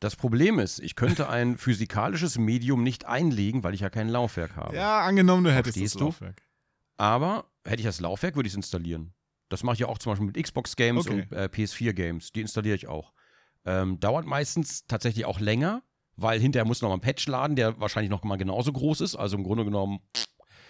Das 0.00 0.16
Problem 0.16 0.58
ist, 0.58 0.80
ich 0.80 0.96
könnte 0.96 1.28
ein 1.28 1.56
physikalisches 1.56 2.36
Medium 2.36 2.82
nicht 2.82 3.06
einlegen, 3.06 3.62
weil 3.62 3.72
ich 3.72 3.80
ja 3.80 3.88
kein 3.88 4.08
Laufwerk 4.08 4.56
habe. 4.56 4.74
Ja, 4.74 5.00
angenommen, 5.00 5.44
du 5.44 5.52
hättest 5.54 5.78
Verstehst 5.78 6.00
das 6.00 6.18
du? 6.18 6.26
Aber 7.02 7.50
hätte 7.64 7.80
ich 7.80 7.84
das 7.86 7.98
Laufwerk, 7.98 8.36
würde 8.36 8.46
ich 8.46 8.52
es 8.52 8.56
installieren. 8.56 9.12
Das 9.48 9.64
mache 9.64 9.74
ich 9.74 9.80
ja 9.80 9.88
auch 9.88 9.98
zum 9.98 10.12
Beispiel 10.12 10.26
mit 10.28 10.40
Xbox-Games 10.40 11.04
Okay. 11.08 11.22
und 11.22 11.32
äh, 11.32 11.48
PS4-Games. 11.52 12.30
Die 12.30 12.40
installiere 12.42 12.76
ich 12.76 12.86
auch. 12.86 13.12
Ähm, 13.64 13.98
dauert 13.98 14.24
meistens 14.24 14.86
tatsächlich 14.86 15.24
auch 15.24 15.40
länger, 15.40 15.82
weil 16.14 16.38
hinterher 16.38 16.64
muss 16.64 16.80
noch 16.80 16.90
mal 16.90 16.94
ein 16.94 17.00
Patch 17.00 17.26
laden, 17.26 17.56
der 17.56 17.80
wahrscheinlich 17.80 18.08
noch 18.08 18.22
mal 18.22 18.36
genauso 18.36 18.72
groß 18.72 19.00
ist. 19.00 19.16
Also 19.16 19.36
im 19.36 19.42
Grunde 19.42 19.64
genommen. 19.64 19.98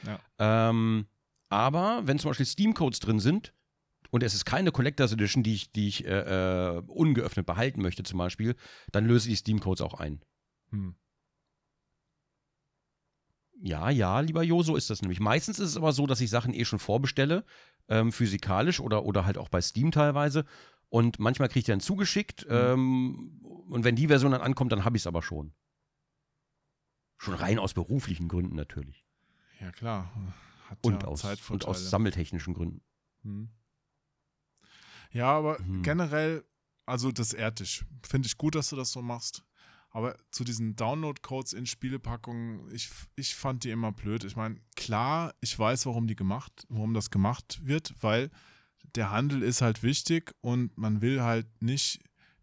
Ja. 0.07 0.71
Ähm, 0.71 1.07
aber 1.51 2.01
wenn 2.07 2.19
zum 2.19 2.31
Beispiel 2.31 2.47
Steam-Codes 2.47 3.01
drin 3.01 3.21
sind 3.21 3.53
und 4.11 4.23
es 4.23 4.33
ist 4.33 4.47
keine 4.47 4.73
Collectors 4.73 5.13
Edition, 5.13 5.43
die 5.43 5.53
ich, 5.53 5.71
die 5.71 5.89
ich 5.89 6.07
äh, 6.07 6.77
äh, 6.77 6.83
ungeöffnet 6.87 7.45
behalten 7.45 7.83
möchte, 7.83 8.05
zum 8.05 8.19
Beispiel, 8.19 8.57
dann 8.91 9.05
löse 9.05 9.29
ich 9.29 9.35
die 9.35 9.41
Steam-Codes 9.41 9.83
auch 9.83 10.01
ein. 10.01 10.25
Hm. 10.71 10.97
Ja, 13.65 13.91
ja, 13.91 14.19
lieber 14.19 14.43
Jo, 14.43 14.65
so 14.65 14.75
ist 14.75 14.91
das 14.91 15.03
nämlich. 15.03 15.21
Meistens 15.21 15.61
ist 15.61 15.71
es 15.71 15.77
aber 15.77 15.93
so, 15.93 16.09
dass 16.09 16.21
ich 16.21 16.31
Sachen 16.31 16.53
eh 16.53 16.65
schon 16.65 16.81
vorbestelle, 16.81 17.45
ähm, 17.89 18.11
physikalisch 18.11 18.81
oder, 18.81 19.05
oder 19.05 19.25
halt 19.25 19.39
auch 19.39 19.49
bei 19.49 19.61
Steam 19.61 19.93
teilweise. 19.93 20.45
Und 20.89 21.21
manchmal 21.21 21.49
kriege 21.49 21.61
ich 21.61 21.67
dann 21.67 21.79
zugeschickt. 21.79 22.45
Ähm, 22.51 23.41
und 23.69 23.85
wenn 23.85 23.95
die 23.95 24.09
Version 24.09 24.33
dann 24.33 24.41
ankommt, 24.41 24.73
dann 24.73 24.85
habe 24.85 24.97
ich 24.97 25.05
es 25.05 25.07
aber 25.07 25.23
schon. 25.23 25.55
Schon 27.19 27.35
rein 27.35 27.61
aus 27.61 27.73
beruflichen 27.73 28.27
Gründen 28.27 28.57
natürlich. 28.57 29.07
Ja, 29.61 29.71
klar. 29.71 30.13
Hat 30.69 30.79
Und, 30.83 31.03
ja 31.03 31.09
aus, 31.09 31.25
und 31.49 31.65
aus 31.65 31.89
sammeltechnischen 31.89 32.55
Gründen. 32.55 32.83
Hm. 33.23 33.49
Ja, 35.13 35.27
aber 35.27 35.59
Hm. 35.59 35.85
generell, 35.85 36.45
also 36.85 37.13
das 37.13 37.33
ehrt 37.33 37.61
dich. 37.61 37.85
Finde 38.03 38.27
ich 38.27 38.37
gut, 38.37 38.57
dass 38.57 38.71
du 38.71 38.77
das 38.77 38.91
so 38.91 39.03
machst. 39.03 39.45
Aber 39.95 40.17
zu 40.31 40.43
diesen 40.43 40.75
Download-Codes 40.75 41.53
in 41.53 41.67
Spielepackungen, 41.67 42.71
ich, 42.73 42.89
ich 43.15 43.35
fand 43.35 43.65
die 43.65 43.71
immer 43.71 43.93
blöd. 43.93 44.25
Ich 44.25 44.37
meine, 44.37 44.57
klar, 44.75 45.35
ich 45.43 45.57
weiß, 45.59 45.85
warum 45.85 46.07
die 46.07 46.17
gemacht, 46.17 46.67
warum 46.71 46.95
das 46.95 47.11
gemacht 47.11 47.61
wird, 47.63 47.95
weil 48.01 48.31
der 48.95 49.11
Handel 49.11 49.43
ist 49.43 49.61
halt 49.61 49.83
wichtig 49.83 50.35
und 50.41 50.77
man 50.79 51.03
will 51.03 51.23
halt 51.23 51.47
nicht 51.61 52.01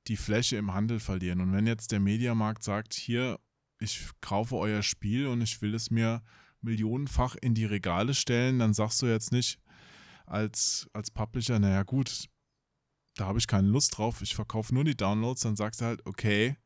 die 0.08 0.18
Fläche 0.18 0.58
im 0.58 0.74
Handel 0.74 1.00
verlieren. 1.00 1.42
Und 1.42 1.52
wenn 1.52 1.66
jetzt 1.66 1.92
der 1.92 2.00
Mediamarkt 2.00 2.64
sagt, 2.64 2.94
hier, 2.94 3.40
ich 3.80 4.10
kaufe 4.22 4.56
euer 4.56 4.84
Spiel 4.84 5.26
und 5.26 5.42
ich 5.42 5.62
will 5.62 5.74
es 5.74 5.90
mir 5.90 6.22
millionenfach 6.62 7.36
in 7.36 7.56
die 7.56 7.66
Regale 7.66 8.14
stellen, 8.14 8.60
dann 8.60 8.74
sagst 8.74 9.02
du 9.02 9.08
jetzt 9.08 9.32
nicht 9.32 9.60
als, 10.28 10.88
als 10.94 11.10
Publisher, 11.10 11.58
naja 11.58 11.82
gut, 11.84 12.26
da 13.16 13.26
habe 13.26 13.40
ich 13.40 13.48
keine 13.48 13.68
Lust 13.68 13.98
drauf, 13.98 14.22
ich 14.22 14.36
verkaufe 14.36 14.74
nur 14.74 14.84
die 14.84 14.96
Downloads, 14.96 15.42
dann 15.42 15.56
sagst 15.56 15.82
du 15.82 15.86
halt, 15.86 16.06
okay, 16.06 16.58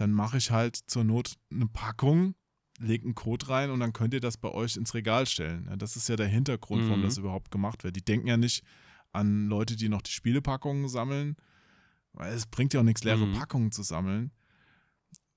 dann 0.00 0.12
mache 0.12 0.38
ich 0.38 0.50
halt 0.50 0.76
zur 0.86 1.04
Not 1.04 1.34
eine 1.52 1.66
Packung, 1.66 2.34
lege 2.78 3.04
einen 3.04 3.14
Code 3.14 3.48
rein 3.50 3.70
und 3.70 3.80
dann 3.80 3.92
könnt 3.92 4.14
ihr 4.14 4.20
das 4.20 4.38
bei 4.38 4.48
euch 4.50 4.76
ins 4.78 4.94
Regal 4.94 5.26
stellen. 5.26 5.66
Ja, 5.68 5.76
das 5.76 5.94
ist 5.96 6.08
ja 6.08 6.16
der 6.16 6.26
Hintergrund, 6.28 6.84
warum 6.86 7.00
Mhm. 7.00 7.04
das 7.04 7.18
überhaupt 7.18 7.50
gemacht 7.50 7.84
wird. 7.84 7.96
Die 7.96 8.04
denken 8.04 8.26
ja 8.26 8.38
nicht 8.38 8.64
an 9.12 9.46
Leute, 9.48 9.76
die 9.76 9.90
noch 9.90 10.00
die 10.00 10.10
Spielepackungen 10.12 10.88
sammeln, 10.88 11.36
weil 12.14 12.32
es 12.32 12.46
bringt 12.46 12.72
ja 12.72 12.80
auch 12.80 12.84
nichts, 12.84 13.04
leere 13.04 13.26
Mhm. 13.26 13.32
Packungen 13.34 13.72
zu 13.72 13.82
sammeln, 13.82 14.30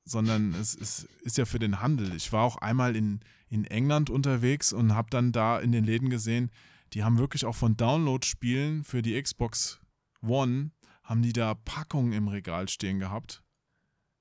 sondern 0.06 0.54
es 0.54 0.76
ist, 0.76 1.04
ist 1.24 1.38
ja 1.38 1.44
für 1.46 1.60
den 1.60 1.82
Handel. 1.82 2.16
Ich 2.16 2.32
war 2.32 2.44
auch 2.44 2.58
einmal 2.58 2.96
in, 2.96 3.20
in 3.50 3.66
England 3.66 4.10
unterwegs 4.10 4.72
und 4.72 4.94
habe 4.96 5.10
dann 5.10 5.32
da 5.34 5.60
in 5.60 5.74
den 5.74 5.84
Läden 5.84 6.10
gesehen, 6.10 6.52
die 6.94 7.04
haben 7.04 7.18
wirklich 7.18 7.44
auch 7.46 7.56
von 7.56 7.76
Download-Spielen 7.76 8.86
für 8.86 9.02
die 9.02 9.22
Xbox 9.22 9.80
One, 10.22 10.72
haben 11.04 11.22
die 11.22 11.34
da 11.34 11.54
Packungen 11.54 12.14
im 12.14 12.30
Regal 12.30 12.70
stehen 12.70 13.00
gehabt, 13.00 13.43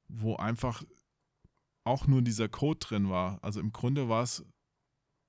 wo 0.08 0.36
einfach 0.36 0.82
auch 1.84 2.06
nur 2.06 2.22
dieser 2.22 2.48
Code 2.48 2.78
drin 2.80 3.10
war. 3.10 3.42
Also 3.42 3.60
im 3.60 3.72
Grunde 3.72 4.08
war 4.08 4.22
es 4.22 4.44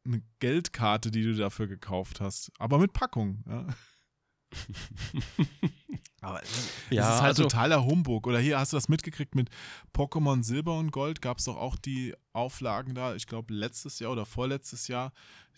eine 0.05 0.21
Geldkarte, 0.39 1.11
die 1.11 1.23
du 1.23 1.35
dafür 1.35 1.67
gekauft 1.67 2.19
hast, 2.21 2.51
aber 2.59 2.77
mit 2.77 2.93
Packung. 2.93 3.43
Ja. 3.47 3.67
aber 6.21 6.39
das 6.39 6.69
Ja, 6.89 7.15
ist 7.15 7.21
halt 7.21 7.29
also- 7.29 7.43
totaler 7.43 7.83
Humbug. 7.85 8.27
Oder 8.27 8.39
hier 8.39 8.59
hast 8.59 8.73
du 8.73 8.77
das 8.77 8.89
mitgekriegt 8.89 9.35
mit 9.35 9.49
Pokémon 9.93 10.43
Silber 10.43 10.77
und 10.77 10.91
Gold, 10.91 11.21
gab 11.21 11.39
es 11.39 11.45
doch 11.45 11.57
auch 11.57 11.75
die 11.75 12.13
Auflagen 12.33 12.95
da, 12.95 13.15
ich 13.15 13.27
glaube 13.27 13.53
letztes 13.53 13.99
Jahr 13.99 14.11
oder 14.11 14.25
vorletztes 14.25 14.87
Jahr. 14.87 15.11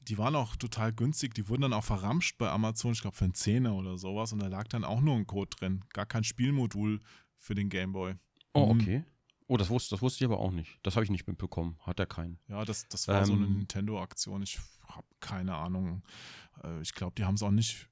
Die 0.07 0.18
waren 0.20 0.36
auch 0.36 0.55
total 0.55 0.93
günstig, 0.93 1.34
die 1.34 1.49
wurden 1.49 1.63
dann 1.63 1.74
auch 1.74 1.84
verramscht 1.84 2.38
bei 2.38 2.49
Amazon, 2.49 2.91
ich 2.93 3.01
glaube 3.01 3.18
für 3.18 3.26
einen 3.26 3.34
Zehner 3.34 3.74
oder 3.74 3.97
sowas. 3.97 4.32
Und 4.34 4.39
da 4.39 4.47
lag 4.47 4.68
dann 4.68 4.84
auch 4.84 5.01
nur 5.01 5.16
ein 5.16 5.26
Code 5.26 5.49
drin, 5.57 5.84
gar 5.93 6.05
kein 6.05 6.24
Spielmodul 6.24 6.99
für 7.38 7.55
den 7.55 7.70
Gameboy. 7.70 8.13
Oh, 8.55 8.73
Mhm. 8.73 8.81
okay. 8.81 9.03
Oh, 9.47 9.57
das 9.57 9.69
wusste, 9.69 9.91
das 9.95 10.01
wusste 10.01 10.23
ich 10.23 10.31
aber 10.31 10.39
auch 10.39 10.51
nicht. 10.51 10.79
Das 10.81 10.95
habe 10.95 11.03
ich 11.03 11.11
nicht 11.11 11.27
mitbekommen. 11.27 11.77
Hat 11.81 11.99
er 11.99 12.07
keinen. 12.07 12.39
Ja, 12.47 12.65
das, 12.65 12.87
das 12.87 13.07
war 13.07 13.25
so 13.25 13.33
eine 13.33 13.45
Ähm. 13.45 13.57
Nintendo-Aktion. 13.57 14.41
Ich 14.41 14.59
habe 14.87 15.05
keine 15.19 15.55
Ahnung. 15.55 16.01
Äh, 16.63 16.81
Ich 16.81 16.93
glaube, 16.93 17.13
die 17.15 17.25
haben 17.25 17.35
es 17.35 17.43
auch 17.43 17.51
nicht 17.51 17.87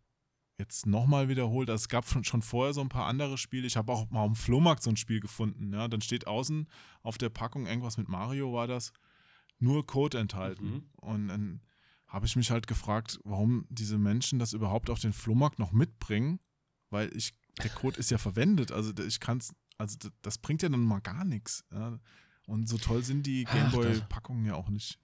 jetzt 0.57 0.85
nochmal 0.87 1.29
wiederholt. 1.29 1.69
Also 1.69 1.83
es 1.83 1.89
gab 1.89 2.07
schon, 2.07 2.23
schon 2.23 2.41
vorher 2.41 2.73
so 2.73 2.81
ein 2.81 2.89
paar 2.89 3.05
andere 3.05 3.37
Spiele. 3.37 3.67
Ich 3.67 3.75
habe 3.77 3.91
auch 3.91 4.09
mal 4.09 4.23
am 4.23 4.35
Flohmarkt 4.35 4.81
so 4.83 4.89
ein 4.89 4.97
Spiel 4.97 5.19
gefunden. 5.19 5.73
Ja, 5.73 5.87
dann 5.87 6.01
steht 6.01 6.25
außen 6.27 6.67
auf 7.03 7.17
der 7.19 7.29
Packung 7.29 7.65
irgendwas 7.67 7.97
mit 7.97 8.07
Mario 8.09 8.53
war 8.53 8.65
das 8.67 8.91
nur 9.59 9.85
Code 9.85 10.17
enthalten. 10.17 10.65
Mhm. 10.71 10.89
Und 10.97 11.27
dann 11.27 11.61
habe 12.07 12.25
ich 12.25 12.35
mich 12.35 12.51
halt 12.51 12.67
gefragt, 12.67 13.19
warum 13.23 13.65
diese 13.69 13.97
Menschen 13.97 14.39
das 14.39 14.53
überhaupt 14.53 14.89
auf 14.89 14.99
den 14.99 15.13
Flohmarkt 15.13 15.57
noch 15.59 15.71
mitbringen, 15.71 16.39
weil 16.89 17.15
ich 17.15 17.33
der 17.61 17.69
Code 17.69 17.99
ist 17.99 18.09
ja 18.11 18.17
verwendet. 18.17 18.71
Also 18.71 18.91
ich 19.05 19.19
kann 19.19 19.37
es, 19.39 19.53
also 19.77 19.97
das 20.21 20.37
bringt 20.37 20.61
ja 20.61 20.69
dann 20.69 20.83
mal 20.83 21.01
gar 21.01 21.25
nichts. 21.25 21.65
Ja. 21.71 21.99
Und 22.45 22.67
so 22.67 22.77
toll 22.77 23.03
sind 23.03 23.25
die 23.25 23.45
Gameboy-Packungen 23.45 24.45
ja 24.45 24.55
auch 24.55 24.69
nicht. 24.69 24.99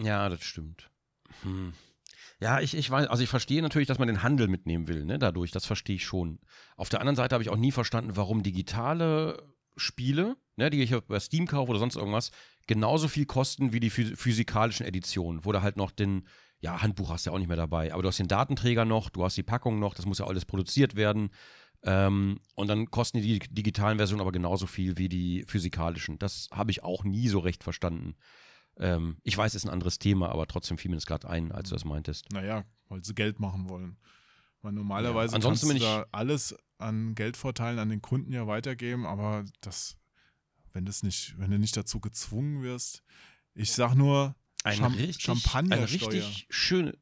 Ja, 0.00 0.28
das 0.28 0.42
stimmt. 0.42 0.90
Hm. 1.42 1.72
Ja, 2.40 2.60
ich, 2.60 2.76
ich 2.76 2.88
weiß, 2.88 3.08
also 3.08 3.22
ich 3.22 3.28
verstehe 3.28 3.62
natürlich, 3.62 3.88
dass 3.88 3.98
man 3.98 4.08
den 4.08 4.22
Handel 4.22 4.46
mitnehmen 4.48 4.86
will, 4.86 5.04
ne, 5.04 5.18
dadurch, 5.18 5.50
das 5.50 5.66
verstehe 5.66 5.96
ich 5.96 6.06
schon. 6.06 6.38
Auf 6.76 6.88
der 6.88 7.00
anderen 7.00 7.16
Seite 7.16 7.34
habe 7.34 7.42
ich 7.42 7.50
auch 7.50 7.56
nie 7.56 7.72
verstanden, 7.72 8.16
warum 8.16 8.42
digitale 8.42 9.42
Spiele, 9.76 10.36
ne, 10.56 10.70
die 10.70 10.82
ich 10.82 10.94
bei 11.06 11.18
Steam 11.18 11.46
kaufe 11.46 11.70
oder 11.70 11.80
sonst 11.80 11.96
irgendwas, 11.96 12.30
genauso 12.66 13.08
viel 13.08 13.26
kosten 13.26 13.72
wie 13.72 13.80
die 13.80 13.90
phys 13.90 14.12
physikalischen 14.14 14.86
Editionen, 14.86 15.44
wo 15.44 15.52
du 15.52 15.62
halt 15.62 15.76
noch 15.76 15.90
den, 15.90 16.28
ja, 16.60 16.80
Handbuch 16.80 17.10
hast 17.10 17.26
ja 17.26 17.32
auch 17.32 17.38
nicht 17.38 17.48
mehr 17.48 17.56
dabei, 17.56 17.92
aber 17.92 18.02
du 18.02 18.08
hast 18.08 18.18
den 18.18 18.28
Datenträger 18.28 18.84
noch, 18.84 19.10
du 19.10 19.24
hast 19.24 19.36
die 19.36 19.42
Packung 19.42 19.80
noch, 19.80 19.94
das 19.94 20.06
muss 20.06 20.18
ja 20.18 20.26
alles 20.26 20.44
produziert 20.44 20.94
werden. 20.94 21.30
Ähm, 21.82 22.40
und 22.54 22.68
dann 22.68 22.90
kosten 22.90 23.22
die 23.22 23.38
digitalen 23.38 23.98
Versionen 23.98 24.20
aber 24.20 24.32
genauso 24.32 24.66
viel 24.66 24.98
wie 24.98 25.08
die 25.08 25.44
physikalischen. 25.46 26.18
Das 26.18 26.48
habe 26.52 26.70
ich 26.70 26.82
auch 26.82 27.04
nie 27.04 27.28
so 27.28 27.38
recht 27.38 27.62
verstanden. 27.62 28.16
Ähm, 28.78 29.18
ich 29.22 29.36
weiß, 29.36 29.54
es 29.54 29.62
ist 29.62 29.68
ein 29.68 29.72
anderes 29.72 29.98
Thema, 29.98 30.30
aber 30.30 30.46
trotzdem 30.46 30.78
fiel 30.78 30.90
mir 30.90 30.96
das 30.96 31.06
gerade 31.06 31.28
ein, 31.28 31.52
als 31.52 31.68
du 31.68 31.74
das 31.74 31.84
meintest. 31.84 32.30
Naja, 32.32 32.64
weil 32.88 33.04
sie 33.04 33.14
Geld 33.14 33.40
machen 33.40 33.68
wollen. 33.68 33.96
Weil 34.62 34.72
normalerweise 34.72 35.32
Ja, 35.32 35.36
ansonsten 35.36 35.68
kannst 35.68 35.82
du 35.82 35.86
da 35.86 36.06
alles 36.10 36.56
an 36.78 37.14
Geldvorteilen 37.14 37.78
an 37.78 37.88
den 37.88 38.02
Kunden 38.02 38.32
ja 38.32 38.46
weitergeben, 38.46 39.06
aber 39.06 39.44
das, 39.60 39.96
wenn 40.72 40.84
das 40.84 41.02
nicht, 41.02 41.38
wenn 41.38 41.50
du 41.50 41.58
nicht 41.58 41.76
dazu 41.76 42.00
gezwungen 42.00 42.62
wirst, 42.62 43.02
ich 43.54 43.72
sag 43.72 43.94
nur 43.94 44.36
Ein 44.64 44.78
Cham 44.78 44.94
richtig, 44.94 45.24
Champagnersteuer 45.24 46.10
ein 46.10 46.16
richtig 46.16 46.46
schöne, 46.50 46.98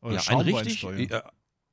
oder 0.00 0.16
ja, 0.16 0.22
ein 0.28 0.40
richtig, 0.40 0.84
äh, 0.84 1.22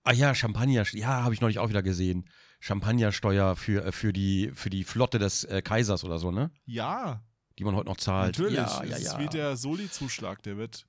ah 0.03 0.11
ja, 0.13 0.33
Champagner, 0.35 0.83
ja, 0.91 1.23
habe 1.23 1.33
ich 1.33 1.41
neulich 1.41 1.59
auch 1.59 1.69
wieder 1.69 1.83
gesehen. 1.83 2.29
Champagnersteuer 2.59 3.55
für, 3.55 3.85
äh, 3.85 3.91
für, 3.91 4.13
die, 4.13 4.51
für 4.53 4.69
die 4.69 4.83
Flotte 4.83 5.19
des 5.19 5.43
äh, 5.45 5.61
Kaisers 5.61 6.03
oder 6.03 6.17
so, 6.19 6.31
ne? 6.31 6.51
ja, 6.65 7.21
Die 7.59 7.63
man 7.63 7.75
heute 7.75 7.89
noch 7.89 7.97
zahlt. 7.97 8.37
natürlich. 8.37 8.55
Ja, 8.57 8.63
das 8.79 8.89
ja, 8.89 8.95
ist 8.97 9.13
ja. 9.13 9.19
wie 9.19 9.27
der 9.27 9.57
Soli-Zuschlag, 9.57 10.41
der 10.43 10.57
wird, 10.57 10.85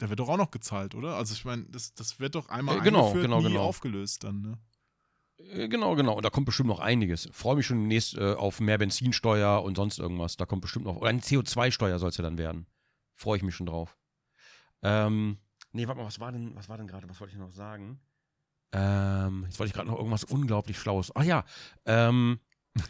der 0.00 0.08
wird 0.08 0.20
doch 0.20 0.28
auch 0.28 0.36
noch 0.38 0.50
gezahlt, 0.50 0.94
oder? 0.94 1.16
Also 1.16 1.34
ich 1.34 1.44
meine, 1.44 1.64
das, 1.68 1.94
das 1.94 2.18
wird 2.20 2.34
doch 2.34 2.48
einmal 2.48 2.78
Äh, 2.78 2.80
genau, 2.80 3.08
eingeführt, 3.08 3.24
genau, 3.24 3.40
nie 3.40 3.48
genau. 3.48 3.64
aufgelöst 3.64 4.24
dann, 4.24 4.40
ne? 4.40 4.58
Äh, 5.52 5.68
Genau, 5.68 5.94
genau. 5.94 6.14
Und 6.16 6.24
da 6.24 6.30
kommt 6.30 6.46
bestimmt 6.46 6.68
noch 6.68 6.80
einiges. 6.80 7.28
Freue 7.32 7.56
mich 7.56 7.66
schon 7.66 7.78
demnächst 7.80 8.16
äh, 8.16 8.34
auf 8.34 8.60
mehr 8.60 8.78
Benzinsteuer 8.78 9.62
und 9.62 9.76
sonst 9.76 9.98
irgendwas. 9.98 10.36
Da 10.36 10.46
kommt 10.46 10.62
bestimmt 10.62 10.84
noch. 10.86 10.96
Oder 10.96 11.10
eine 11.10 11.20
CO2-Steuer 11.20 11.98
soll 11.98 12.10
es 12.10 12.16
ja 12.16 12.22
dann 12.22 12.38
werden. 12.38 12.66
Freue 13.14 13.36
ich 13.36 13.42
mich 13.42 13.54
schon 13.54 13.66
drauf. 13.66 13.96
Ähm, 14.82 15.38
nee, 15.72 15.86
warte 15.86 16.00
mal, 16.00 16.06
was 16.06 16.18
war 16.20 16.32
denn, 16.32 16.54
was 16.56 16.68
war 16.68 16.76
denn 16.78 16.86
gerade? 16.86 17.08
Was 17.08 17.20
wollte 17.20 17.32
ich 17.34 17.38
noch 17.38 17.50
sagen? 17.52 18.00
Ähm, 18.74 19.44
jetzt 19.46 19.58
wollte 19.60 19.68
ich 19.68 19.74
gerade 19.74 19.88
noch 19.88 19.96
irgendwas 19.96 20.24
unglaublich 20.24 20.78
Schlaues. 20.78 21.14
Ach 21.14 21.22
ja, 21.22 21.44
ähm, 21.86 22.40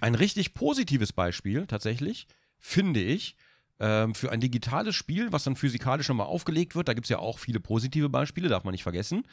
ein 0.00 0.14
richtig 0.14 0.54
positives 0.54 1.12
Beispiel 1.12 1.66
tatsächlich, 1.66 2.26
finde 2.58 3.00
ich, 3.00 3.36
ähm, 3.80 4.14
für 4.14 4.32
ein 4.32 4.40
digitales 4.40 4.96
Spiel, 4.96 5.30
was 5.30 5.44
dann 5.44 5.56
physikalisch 5.56 6.08
nochmal 6.08 6.26
aufgelegt 6.26 6.74
wird. 6.74 6.88
Da 6.88 6.94
gibt 6.94 7.04
es 7.04 7.10
ja 7.10 7.18
auch 7.18 7.38
viele 7.38 7.60
positive 7.60 8.08
Beispiele, 8.08 8.48
darf 8.48 8.64
man 8.64 8.72
nicht 8.72 8.82
vergessen. 8.82 9.26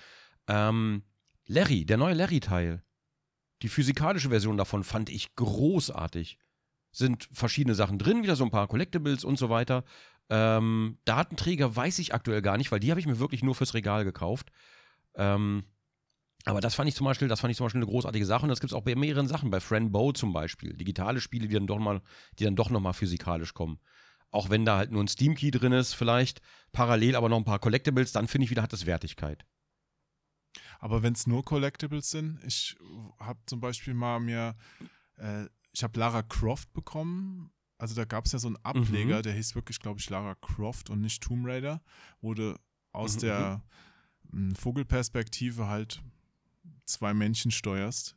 Ähm, 0.48 1.04
Larry, 1.48 1.86
der 1.86 1.98
neue 1.98 2.16
Larry-Teil. 2.16 2.84
Die 3.62 3.70
physikalische 3.70 4.30
Version 4.30 4.58
davon 4.58 4.84
fand 4.84 5.10
ich 5.10 5.36
großartig. 5.36 6.38
Sind 6.92 7.30
verschiedene 7.32 7.76
Sachen 7.76 7.98
drin, 7.98 8.24
wieder 8.24 8.36
so 8.36 8.44
ein 8.44 8.52
paar 8.52 8.68
Collectibles 8.68 9.24
und 9.24 9.38
so 9.38 9.50
weiter. 9.50 9.86
Ähm, 10.30 10.98
Datenträger 11.06 11.74
weiß 11.74 12.00
ich 12.00 12.14
aktuell 12.14 12.42
gar 12.42 12.58
nicht, 12.58 12.72
weil 12.72 12.82
die 12.82 12.90
habe 12.90 13.00
ich 13.00 13.08
mir 13.08 13.20
wirklich 13.20 13.44
nur 13.44 13.56
fürs 13.56 13.74
Regal 13.74 14.04
gekauft. 14.04 14.52
Ähm, 15.16 15.64
aber 16.46 16.62
das 16.62 16.76
fand 16.76 16.90
ich 16.90 16.96
zum 16.96 17.06
Beispiel, 17.06 17.28
das 17.28 17.40
fand 17.40 17.52
ich 17.52 17.58
zum 17.58 17.66
Beispiel 17.66 17.82
eine 17.82 17.90
großartige 17.92 18.26
Sache 18.26 18.44
und 18.44 18.50
das 18.50 18.60
gibt 18.60 18.72
es 18.72 18.76
auch 18.78 18.84
bei 18.84 18.96
mehreren 18.96 19.28
Sachen, 19.28 19.52
bei 19.52 19.60
Friend 19.60 19.92
Bow 19.92 20.12
zum 20.14 20.34
Beispiel. 20.34 20.74
Digitale 20.74 21.22
Spiele, 21.22 21.48
die 21.48 21.54
dann 21.54 21.68
doch 21.68 21.80
mal, 21.80 22.02
die 22.40 22.44
dann 22.46 22.56
doch 22.56 22.70
nochmal 22.70 22.94
physikalisch 22.94 23.54
kommen. 23.54 23.80
Auch 24.32 24.50
wenn 24.50 24.66
da 24.66 24.78
halt 24.78 24.92
nur 24.92 25.04
ein 25.04 25.08
Steam-Key 25.08 25.52
drin 25.52 25.74
ist, 25.74 25.94
vielleicht, 25.94 26.42
parallel 26.72 27.16
aber 27.16 27.28
noch 27.30 27.38
ein 27.38 27.44
paar 27.44 27.60
Collectibles, 27.60 28.12
dann 28.14 28.28
finde 28.28 28.46
ich 28.46 28.52
wieder, 28.52 28.62
hat 28.64 28.74
das 28.74 28.86
Wertigkeit. 28.86 29.46
Aber 30.80 31.04
wenn 31.04 31.14
es 31.14 31.28
nur 31.28 31.44
Collectibles 31.46 32.10
sind, 32.10 32.40
ich 32.46 32.76
habe 33.20 33.40
zum 33.46 33.60
Beispiel 33.60 33.94
mal 33.94 34.20
mir, 34.20 34.56
äh, 35.18 35.46
ich 35.74 35.84
habe 35.84 36.00
Lara 36.00 36.24
Croft 36.24 36.74
bekommen. 36.74 37.52
Also 37.78 37.96
da 37.96 38.06
gab 38.06 38.26
es 38.26 38.32
ja 38.32 38.40
so 38.40 38.48
einen 38.48 38.58
Ableger, 38.58 39.18
Mhm. 39.20 39.24
der 39.24 39.34
hieß 39.34 39.56
wirklich, 39.56 39.80
glaube 39.80 40.00
ich, 40.00 40.10
Lara 40.10 40.36
Croft 40.36 40.90
und 40.90 41.02
nicht 41.02 41.24
Tomb 41.24 41.46
Raider, 41.48 41.82
du 42.22 42.56
aus 42.94 43.16
Mhm, 43.16 43.20
der 43.22 43.64
m, 44.32 44.56
Vogelperspektive 44.56 45.68
halt 45.68 46.02
zwei 46.86 47.14
Männchen 47.14 47.52
steuerst. 47.52 48.16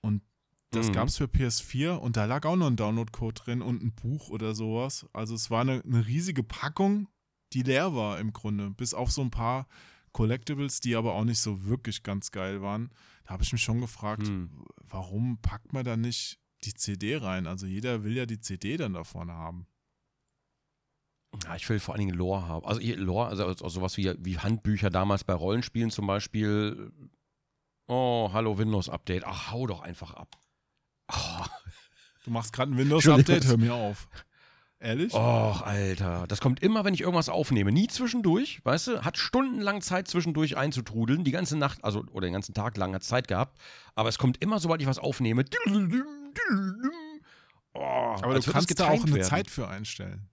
Und 0.00 0.22
das 0.70 0.88
Mhm. 0.88 0.92
gab 0.92 1.08
es 1.08 1.16
für 1.18 1.28
PS4 1.28 1.92
und 2.00 2.16
da 2.16 2.24
lag 2.24 2.44
auch 2.46 2.56
noch 2.56 2.66
ein 2.66 2.76
Download-Code 2.76 3.34
drin 3.42 3.62
und 3.62 3.82
ein 3.82 3.92
Buch 3.92 4.30
oder 4.30 4.54
sowas. 4.54 5.06
Also 5.12 5.34
es 5.34 5.50
war 5.50 5.60
eine, 5.60 5.82
eine 5.84 6.06
riesige 6.06 6.42
Packung, 6.42 7.08
die 7.52 7.62
leer 7.62 7.94
war 7.94 8.18
im 8.18 8.32
Grunde, 8.32 8.70
bis 8.70 8.94
auf 8.94 9.12
so 9.12 9.20
ein 9.22 9.30
paar 9.30 9.66
Collectibles, 10.12 10.80
die 10.80 10.96
aber 10.96 11.14
auch 11.14 11.24
nicht 11.24 11.40
so 11.40 11.64
wirklich 11.64 12.02
ganz 12.02 12.30
geil 12.30 12.62
waren. 12.62 12.90
Da 13.24 13.30
habe 13.30 13.42
ich 13.42 13.52
mich 13.52 13.62
schon 13.62 13.80
gefragt, 13.80 14.26
Hm. 14.26 14.64
warum 14.88 15.38
packt 15.42 15.72
man 15.72 15.84
da 15.84 15.96
nicht 15.96 16.38
die 16.64 16.74
CD 16.74 17.16
rein? 17.16 17.46
Also 17.46 17.66
jeder 17.66 18.02
will 18.04 18.16
ja 18.16 18.26
die 18.26 18.40
CD 18.40 18.76
dann 18.76 18.94
da 18.94 19.04
vorne 19.04 19.32
haben. 19.34 19.66
Ja, 21.44 21.56
ich 21.56 21.66
will 21.68 21.80
vor 21.80 21.94
allen 21.94 22.00
Dingen 22.06 22.14
Lore 22.16 22.46
haben. 22.46 22.66
Also 22.66 22.80
Lore, 22.96 23.28
also, 23.28 23.46
also 23.46 23.68
sowas 23.68 23.96
wie, 23.96 24.12
wie 24.18 24.38
Handbücher 24.38 24.90
damals 24.90 25.24
bei 25.24 25.32
Rollenspielen 25.32 25.90
zum 25.90 26.06
Beispiel. 26.06 26.92
Oh, 27.86 28.30
hallo 28.32 28.58
Windows 28.58 28.88
Update. 28.88 29.24
Ach, 29.26 29.50
hau 29.50 29.66
doch 29.66 29.80
einfach 29.80 30.14
ab. 30.14 30.36
Oh, 31.12 31.44
Du 32.24 32.30
machst 32.30 32.52
gerade 32.52 32.72
ein 32.72 32.78
Windows-Update, 32.78 33.46
hör 33.46 33.56
mir 33.56 33.74
auf. 33.74 34.08
Ehrlich? 34.78 35.12
Och, 35.12 35.62
Alter. 35.62 36.24
Das 36.28 36.40
kommt 36.40 36.60
immer, 36.62 36.84
wenn 36.84 36.94
ich 36.94 37.00
irgendwas 37.00 37.28
aufnehme. 37.28 37.72
Nie 37.72 37.86
zwischendurch, 37.88 38.60
weißt 38.64 38.86
du? 38.88 39.04
Hat 39.04 39.16
stundenlang 39.16 39.80
Zeit 39.80 40.08
zwischendurch 40.08 40.56
einzutrudeln. 40.56 41.24
Die 41.24 41.30
ganze 41.30 41.56
Nacht, 41.56 41.84
also, 41.84 42.04
oder 42.12 42.26
den 42.26 42.32
ganzen 42.32 42.54
Tag 42.54 42.76
lang 42.76 42.94
hat 42.94 43.02
Zeit 43.04 43.28
gehabt. 43.28 43.60
Aber 43.94 44.08
es 44.08 44.18
kommt 44.18 44.42
immer, 44.42 44.58
sobald 44.60 44.80
ich 44.80 44.88
was 44.88 44.98
aufnehme. 44.98 45.44
Oh, 47.74 47.80
Aber 47.80 48.38
du 48.38 48.52
kannst 48.52 48.78
da 48.78 48.88
auch 48.88 49.02
eine 49.02 49.14
werden. 49.14 49.22
Zeit 49.22 49.50
für 49.50 49.68
einstellen. 49.68 50.28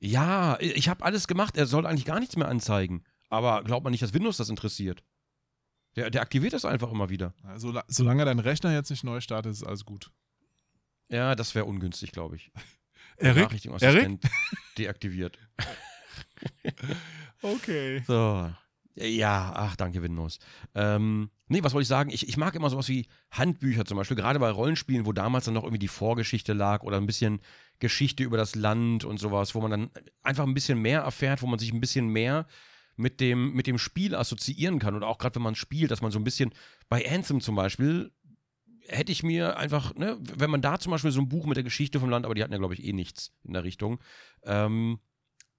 Ja, 0.00 0.58
ich 0.60 0.88
habe 0.88 1.04
alles 1.04 1.26
gemacht. 1.28 1.56
Er 1.56 1.66
soll 1.66 1.86
eigentlich 1.86 2.04
gar 2.04 2.20
nichts 2.20 2.36
mehr 2.36 2.48
anzeigen. 2.48 3.04
Aber 3.30 3.62
glaubt 3.62 3.84
man 3.84 3.90
nicht, 3.90 4.02
dass 4.02 4.14
Windows 4.14 4.36
das 4.36 4.48
interessiert. 4.48 5.02
Der, 5.98 6.10
der 6.10 6.22
aktiviert 6.22 6.52
das 6.52 6.64
einfach 6.64 6.90
immer 6.92 7.08
wieder. 7.10 7.34
Also, 7.42 7.72
la- 7.72 7.84
solange 7.88 8.24
dein 8.24 8.38
Rechner 8.38 8.72
jetzt 8.72 8.90
nicht 8.90 9.04
neu 9.04 9.20
startet, 9.20 9.52
ist 9.52 9.64
alles 9.64 9.84
gut. 9.84 10.10
Ja, 11.10 11.34
das 11.34 11.54
wäre 11.54 11.64
ungünstig, 11.64 12.12
glaube 12.12 12.36
ich. 12.36 12.50
Erik? 13.18 13.44
Nachrichtenassistent 13.44 14.24
deaktiviert. 14.78 15.38
Okay. 17.42 18.02
So. 18.06 18.50
Ja, 18.96 19.52
ach, 19.54 19.76
danke, 19.76 20.02
Windows. 20.02 20.40
Ähm, 20.74 21.30
nee, 21.46 21.62
was 21.62 21.72
wollte 21.72 21.82
ich 21.82 21.88
sagen? 21.88 22.10
Ich, 22.10 22.28
ich 22.28 22.36
mag 22.36 22.56
immer 22.56 22.68
sowas 22.68 22.88
wie 22.88 23.06
Handbücher 23.30 23.84
zum 23.84 23.96
Beispiel, 23.96 24.16
gerade 24.16 24.40
bei 24.40 24.50
Rollenspielen, 24.50 25.06
wo 25.06 25.12
damals 25.12 25.44
dann 25.44 25.54
noch 25.54 25.62
irgendwie 25.62 25.78
die 25.78 25.86
Vorgeschichte 25.88 26.52
lag 26.52 26.82
oder 26.82 26.96
ein 26.96 27.06
bisschen 27.06 27.40
Geschichte 27.78 28.24
über 28.24 28.36
das 28.36 28.56
Land 28.56 29.04
und 29.04 29.18
sowas, 29.20 29.54
wo 29.54 29.60
man 29.60 29.70
dann 29.70 29.90
einfach 30.22 30.44
ein 30.44 30.54
bisschen 30.54 30.80
mehr 30.80 31.02
erfährt, 31.02 31.42
wo 31.42 31.46
man 31.46 31.60
sich 31.60 31.72
ein 31.72 31.80
bisschen 31.80 32.08
mehr 32.08 32.46
mit 32.98 33.20
dem, 33.20 33.54
mit 33.54 33.66
dem 33.66 33.78
Spiel 33.78 34.14
assoziieren 34.14 34.78
kann. 34.78 34.94
Oder 34.94 35.06
auch 35.06 35.18
gerade 35.18 35.36
wenn 35.36 35.42
man 35.42 35.54
spielt, 35.54 35.90
dass 35.90 36.02
man 36.02 36.10
so 36.10 36.18
ein 36.18 36.24
bisschen, 36.24 36.52
bei 36.88 37.10
Anthem 37.10 37.40
zum 37.40 37.54
Beispiel, 37.54 38.12
hätte 38.88 39.12
ich 39.12 39.22
mir 39.22 39.56
einfach, 39.56 39.94
ne, 39.94 40.18
wenn 40.20 40.50
man 40.50 40.62
da 40.62 40.78
zum 40.78 40.90
Beispiel 40.90 41.10
so 41.10 41.20
ein 41.20 41.28
Buch 41.28 41.46
mit 41.46 41.56
der 41.56 41.64
Geschichte 41.64 42.00
vom 42.00 42.10
Land, 42.10 42.24
aber 42.24 42.34
die 42.34 42.42
hatten 42.42 42.52
ja, 42.52 42.58
glaube 42.58 42.74
ich, 42.74 42.84
eh 42.84 42.92
nichts 42.92 43.32
in 43.44 43.52
der 43.52 43.64
Richtung, 43.64 44.00
ähm, 44.44 44.98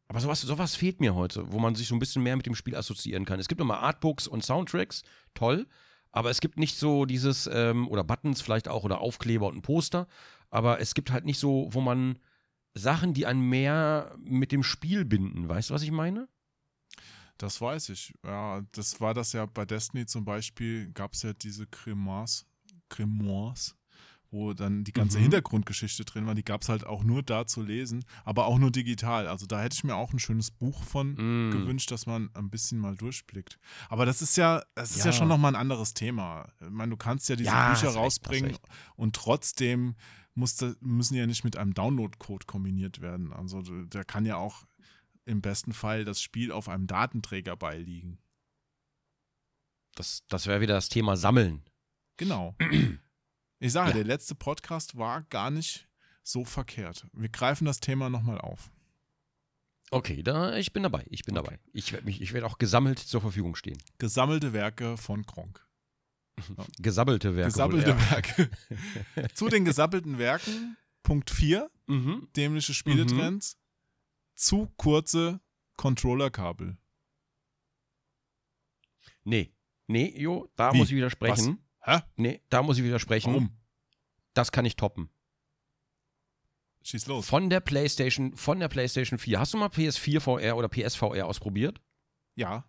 aber 0.09 0.19
sowas, 0.19 0.41
sowas 0.41 0.75
fehlt 0.75 0.99
mir 0.99 1.13
heute, 1.13 1.51
wo 1.51 1.59
man 1.59 1.75
sich 1.75 1.87
so 1.87 1.95
ein 1.95 1.99
bisschen 1.99 2.23
mehr 2.23 2.35
mit 2.35 2.47
dem 2.47 2.55
Spiel 2.55 2.75
assoziieren 2.75 3.25
kann. 3.25 3.39
Es 3.39 3.47
gibt 3.47 3.59
nochmal 3.59 3.77
Artbooks 3.77 4.27
und 4.27 4.43
Soundtracks, 4.43 5.03
toll. 5.35 5.67
Aber 6.11 6.31
es 6.31 6.41
gibt 6.41 6.57
nicht 6.57 6.77
so 6.77 7.05
dieses, 7.05 7.47
ähm, 7.53 7.87
oder 7.87 8.03
Buttons 8.03 8.41
vielleicht 8.41 8.67
auch, 8.67 8.83
oder 8.83 9.01
Aufkleber 9.01 9.45
und 9.45 9.57
ein 9.57 9.61
Poster. 9.61 10.07
Aber 10.49 10.79
es 10.79 10.95
gibt 10.95 11.11
halt 11.11 11.25
nicht 11.25 11.37
so, 11.37 11.67
wo 11.71 11.81
man 11.81 12.17
Sachen, 12.73 13.13
die 13.13 13.27
einen 13.27 13.47
mehr 13.47 14.15
mit 14.23 14.51
dem 14.51 14.63
Spiel 14.63 15.05
binden. 15.05 15.47
Weißt 15.47 15.69
du, 15.69 15.75
was 15.75 15.83
ich 15.83 15.91
meine? 15.91 16.27
Das 17.39 17.59
weiß 17.59 17.89
ich. 17.89 18.13
Ja, 18.23 18.61
das 18.73 19.01
war 19.01 19.13
das 19.15 19.33
ja 19.33 19.45
bei 19.47 19.65
Destiny 19.65 20.05
zum 20.05 20.25
Beispiel, 20.25 20.91
gab 20.91 21.13
es 21.13 21.23
ja 21.23 21.33
diese 21.33 21.65
Grimoires, 21.67 22.45
Grimoires, 22.89 23.75
wo 24.31 24.53
dann 24.53 24.83
die 24.83 24.91
ganze 24.91 25.17
Mhm. 25.17 25.23
Hintergrundgeschichte 25.23 26.03
drin 26.05 26.27
war. 26.27 26.35
Die 26.35 26.43
gab 26.43 26.61
es 26.61 26.69
halt 26.69 26.85
auch 26.85 27.03
nur 27.03 27.23
da 27.23 27.47
zu 27.47 27.63
lesen, 27.63 28.03
aber 28.25 28.45
auch 28.45 28.59
nur 28.59 28.71
digital. 28.71 29.27
Also 29.27 29.45
da 29.45 29.61
hätte 29.61 29.73
ich 29.73 29.83
mir 29.83 29.95
auch 29.95 30.13
ein 30.13 30.19
schönes 30.19 30.51
Buch 30.51 30.83
von 30.83 31.13
Mm. 31.13 31.51
gewünscht, 31.51 31.89
dass 31.91 32.05
man 32.05 32.29
ein 32.35 32.49
bisschen 32.49 32.77
mal 32.77 32.95
durchblickt. 32.95 33.57
Aber 33.87 34.05
das 34.05 34.21
ist 34.21 34.35
ja, 34.37 34.61
das 34.75 34.91
ist 34.91 34.99
ja, 34.99 35.05
Ja. 35.07 35.13
schon 35.13 35.29
nochmal 35.29 35.55
ein 35.55 35.59
anderes 35.61 35.93
Thema. 35.93 36.47
Ich 36.61 36.69
meine, 36.69 36.91
du 36.91 36.97
kannst 36.97 37.29
ja 37.29 37.35
diese 37.35 37.49
Ja, 37.51 37.69
Bücher 37.71 37.89
rausbringen 37.89 38.51
recht. 38.51 38.61
und 38.95 39.15
trotzdem 39.15 39.95
muss 40.35 40.57
müssen 40.79 41.13
die 41.15 41.19
ja 41.19 41.25
nicht 41.27 41.43
mit 41.43 41.57
einem 41.57 41.73
Download-Code 41.73 42.45
kombiniert 42.45 43.01
werden. 43.01 43.33
Also 43.33 43.61
da 43.85 44.03
kann 44.03 44.25
ja 44.25 44.35
auch 44.37 44.63
im 45.29 45.41
besten 45.41 45.71
Fall 45.73 46.03
das 46.05 46.21
Spiel 46.21 46.51
auf 46.51 46.67
einem 46.67 46.87
Datenträger 46.87 47.55
beiliegen. 47.55 48.17
Das, 49.95 50.23
das 50.27 50.47
wäre 50.47 50.61
wieder 50.61 50.73
das 50.75 50.89
Thema 50.89 51.15
Sammeln. 51.17 51.63
Genau. 52.17 52.55
Ich 53.61 53.73
sage, 53.73 53.89
Ja. 53.89 53.95
der 53.95 54.05
letzte 54.05 54.35
Podcast 54.35 54.95
war 54.97 55.23
gar 55.23 55.51
nicht 55.51 55.89
so 56.23 56.45
verkehrt. 56.45 57.05
Wir 57.11 57.27
greifen 57.27 57.65
das 57.65 57.81
Thema 57.81 58.09
nochmal 58.09 58.39
auf. 58.39 58.71
Okay, 59.91 60.23
da, 60.23 60.55
ich 60.55 60.71
bin 60.71 60.83
dabei. 60.83 61.05
Ich 61.09 61.25
bin 61.25 61.37
Okay. 61.37 61.45
dabei. 61.45 61.59
Ich 61.73 61.91
werde 61.91 62.07
werde 62.33 62.47
auch 62.47 62.57
gesammelt 62.57 62.99
zur 62.99 63.19
Verfügung 63.19 63.55
stehen. 63.55 63.77
Gesammelte 63.97 64.53
Werke 64.53 64.95
von 64.95 65.25
Kronk. 65.25 65.67
Gesammelte 66.79 67.35
Werke. 67.35 67.47
wohl 67.53 67.81
Gesabbelte 67.81 67.89
eher. 67.89 68.11
Werke. 68.11 69.33
Zu 69.35 69.49
den 69.49 69.65
gesabbelten 69.65 70.17
Werken, 70.19 70.77
Punkt 71.03 71.29
4, 71.29 71.69
Mhm. 71.87 72.29
dämliche 72.37 72.73
Spieletrends. 72.73 73.57
Zu 74.39 74.67
kurze 74.77 75.41
Controllerkabel. 75.75 76.77
Nee. 79.25 79.53
Nee, 79.87 80.13
Jo, 80.17 80.49
da 80.55 80.71
Wie? 80.71 80.77
muss 80.77 80.87
ich 80.87 80.95
widersprechen. 80.95 81.59
Hä? 81.81 81.99
Nee, 82.15 82.39
da 82.47 82.63
muss 82.63 82.77
ich 82.77 82.85
widersprechen. 82.85 83.33
Warum? 83.33 83.59
Das 84.33 84.53
kann 84.53 84.63
ich 84.63 84.77
toppen. 84.77 85.09
Schieß 86.83 87.07
los. 87.07 87.27
Von 87.27 87.49
der 87.49 87.59
PlayStation, 87.59 88.33
von 88.37 88.61
der 88.61 88.69
PlayStation 88.69 89.19
4. 89.19 89.41
Hast 89.41 89.53
du 89.53 89.57
mal 89.57 89.67
PS4 89.67 90.21
VR 90.21 90.55
oder 90.55 90.69
PSVR 90.69 91.25
ausprobiert? 91.25 91.81
Ja. 92.35 92.65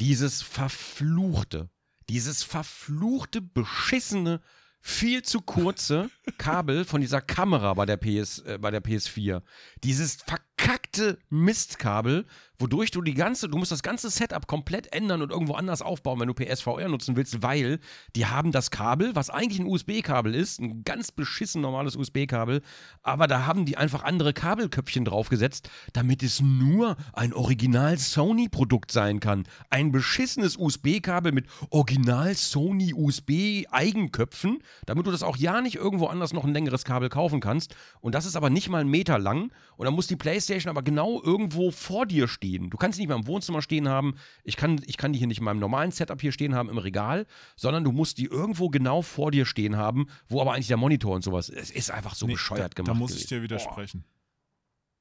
Dieses 0.00 0.40
verfluchte, 0.40 1.68
dieses 2.08 2.42
verfluchte, 2.42 3.42
beschissene, 3.42 4.40
viel 4.80 5.22
zu 5.22 5.40
kurze 5.40 6.10
Kabel 6.38 6.84
von 6.84 7.00
dieser 7.00 7.20
Kamera 7.20 7.74
bei 7.74 7.86
der, 7.86 7.96
PS, 7.96 8.40
äh, 8.40 8.58
bei 8.60 8.70
der 8.70 8.82
PS4. 8.82 9.42
Dieses 9.82 10.16
verkackte 10.16 11.18
Mistkabel, 11.30 12.26
wodurch 12.58 12.90
du 12.90 13.02
die 13.02 13.14
ganze, 13.14 13.48
du 13.48 13.56
musst 13.56 13.70
das 13.70 13.82
ganze 13.82 14.10
Setup 14.10 14.46
komplett 14.46 14.92
ändern 14.92 15.22
und 15.22 15.30
irgendwo 15.30 15.54
anders 15.54 15.80
aufbauen, 15.80 16.18
wenn 16.20 16.28
du 16.28 16.34
PSVR 16.34 16.88
nutzen 16.88 17.16
willst, 17.16 17.42
weil 17.42 17.78
die 18.16 18.26
haben 18.26 18.50
das 18.52 18.70
Kabel, 18.70 19.14
was 19.14 19.30
eigentlich 19.30 19.60
ein 19.60 19.66
USB-Kabel 19.66 20.34
ist, 20.34 20.60
ein 20.60 20.82
ganz 20.82 21.12
beschissen 21.12 21.62
normales 21.62 21.94
USB-Kabel, 21.94 22.62
aber 23.02 23.26
da 23.28 23.46
haben 23.46 23.64
die 23.64 23.76
einfach 23.76 24.02
andere 24.02 24.32
Kabelköpfchen 24.32 25.04
draufgesetzt, 25.04 25.70
damit 25.92 26.22
es 26.22 26.40
nur 26.40 26.96
ein 27.12 27.32
Original 27.32 27.96
Sony-Produkt 27.96 28.90
sein 28.90 29.20
kann. 29.20 29.44
Ein 29.70 29.92
beschissenes 29.92 30.56
USB-Kabel 30.56 31.32
mit 31.32 31.46
Original 31.70 32.34
Sony 32.34 32.92
USB-Eigenköpfen, 32.92 34.58
damit 34.86 35.06
du 35.06 35.12
das 35.12 35.22
auch 35.22 35.36
ja 35.36 35.60
nicht 35.60 35.76
irgendwo 35.76 36.06
anders 36.06 36.32
noch 36.32 36.44
ein 36.44 36.52
längeres 36.52 36.84
Kabel 36.84 37.08
kaufen 37.08 37.40
kannst. 37.40 37.76
Und 38.00 38.14
das 38.14 38.26
ist 38.26 38.36
aber 38.36 38.50
nicht 38.50 38.68
mal 38.68 38.80
einen 38.80 38.90
Meter 38.90 39.18
lang. 39.18 39.52
Und 39.76 39.84
dann 39.84 39.94
muss 39.94 40.08
die 40.08 40.16
Playstation 40.16 40.70
aber 40.70 40.82
genau 40.82 41.22
irgendwo 41.22 41.70
vor 41.70 42.04
dir 42.06 42.26
stehen. 42.26 42.47
Du 42.52 42.76
kannst 42.76 42.96
sie 42.96 43.02
nicht 43.02 43.08
mal 43.08 43.16
im 43.16 43.26
Wohnzimmer 43.26 43.62
stehen 43.62 43.88
haben. 43.88 44.14
Ich 44.44 44.56
kann, 44.56 44.80
ich 44.86 44.96
kann 44.96 45.12
die 45.12 45.18
hier 45.18 45.28
nicht 45.28 45.38
in 45.38 45.44
meinem 45.44 45.58
normalen 45.60 45.90
Setup 45.90 46.20
hier 46.20 46.32
stehen 46.32 46.54
haben 46.54 46.68
im 46.68 46.78
Regal, 46.78 47.26
sondern 47.56 47.84
du 47.84 47.92
musst 47.92 48.18
die 48.18 48.24
irgendwo 48.26 48.68
genau 48.68 49.02
vor 49.02 49.30
dir 49.30 49.44
stehen 49.46 49.76
haben, 49.76 50.06
wo 50.28 50.40
aber 50.40 50.54
eigentlich 50.54 50.68
der 50.68 50.76
Monitor 50.76 51.14
und 51.14 51.22
sowas. 51.22 51.48
Es 51.48 51.70
ist 51.70 51.90
einfach 51.90 52.14
so 52.14 52.26
Nee, 52.26 52.32
bescheuert 52.32 52.72
da, 52.72 52.82
gemacht. 52.82 52.88
Da 52.88 52.94
muss 52.94 53.10
ich 53.12 53.16
gewesen. 53.18 53.28
dir 53.34 53.42
widersprechen. 53.42 54.04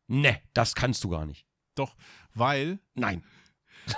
Boah. 0.08 0.18
Ne, 0.18 0.42
das 0.54 0.76
kannst 0.76 1.04
du 1.04 1.10
gar 1.10 1.26
nicht. 1.26 1.46
Doch, 1.76 1.96
weil 2.34 2.80
Nein. 2.96 3.24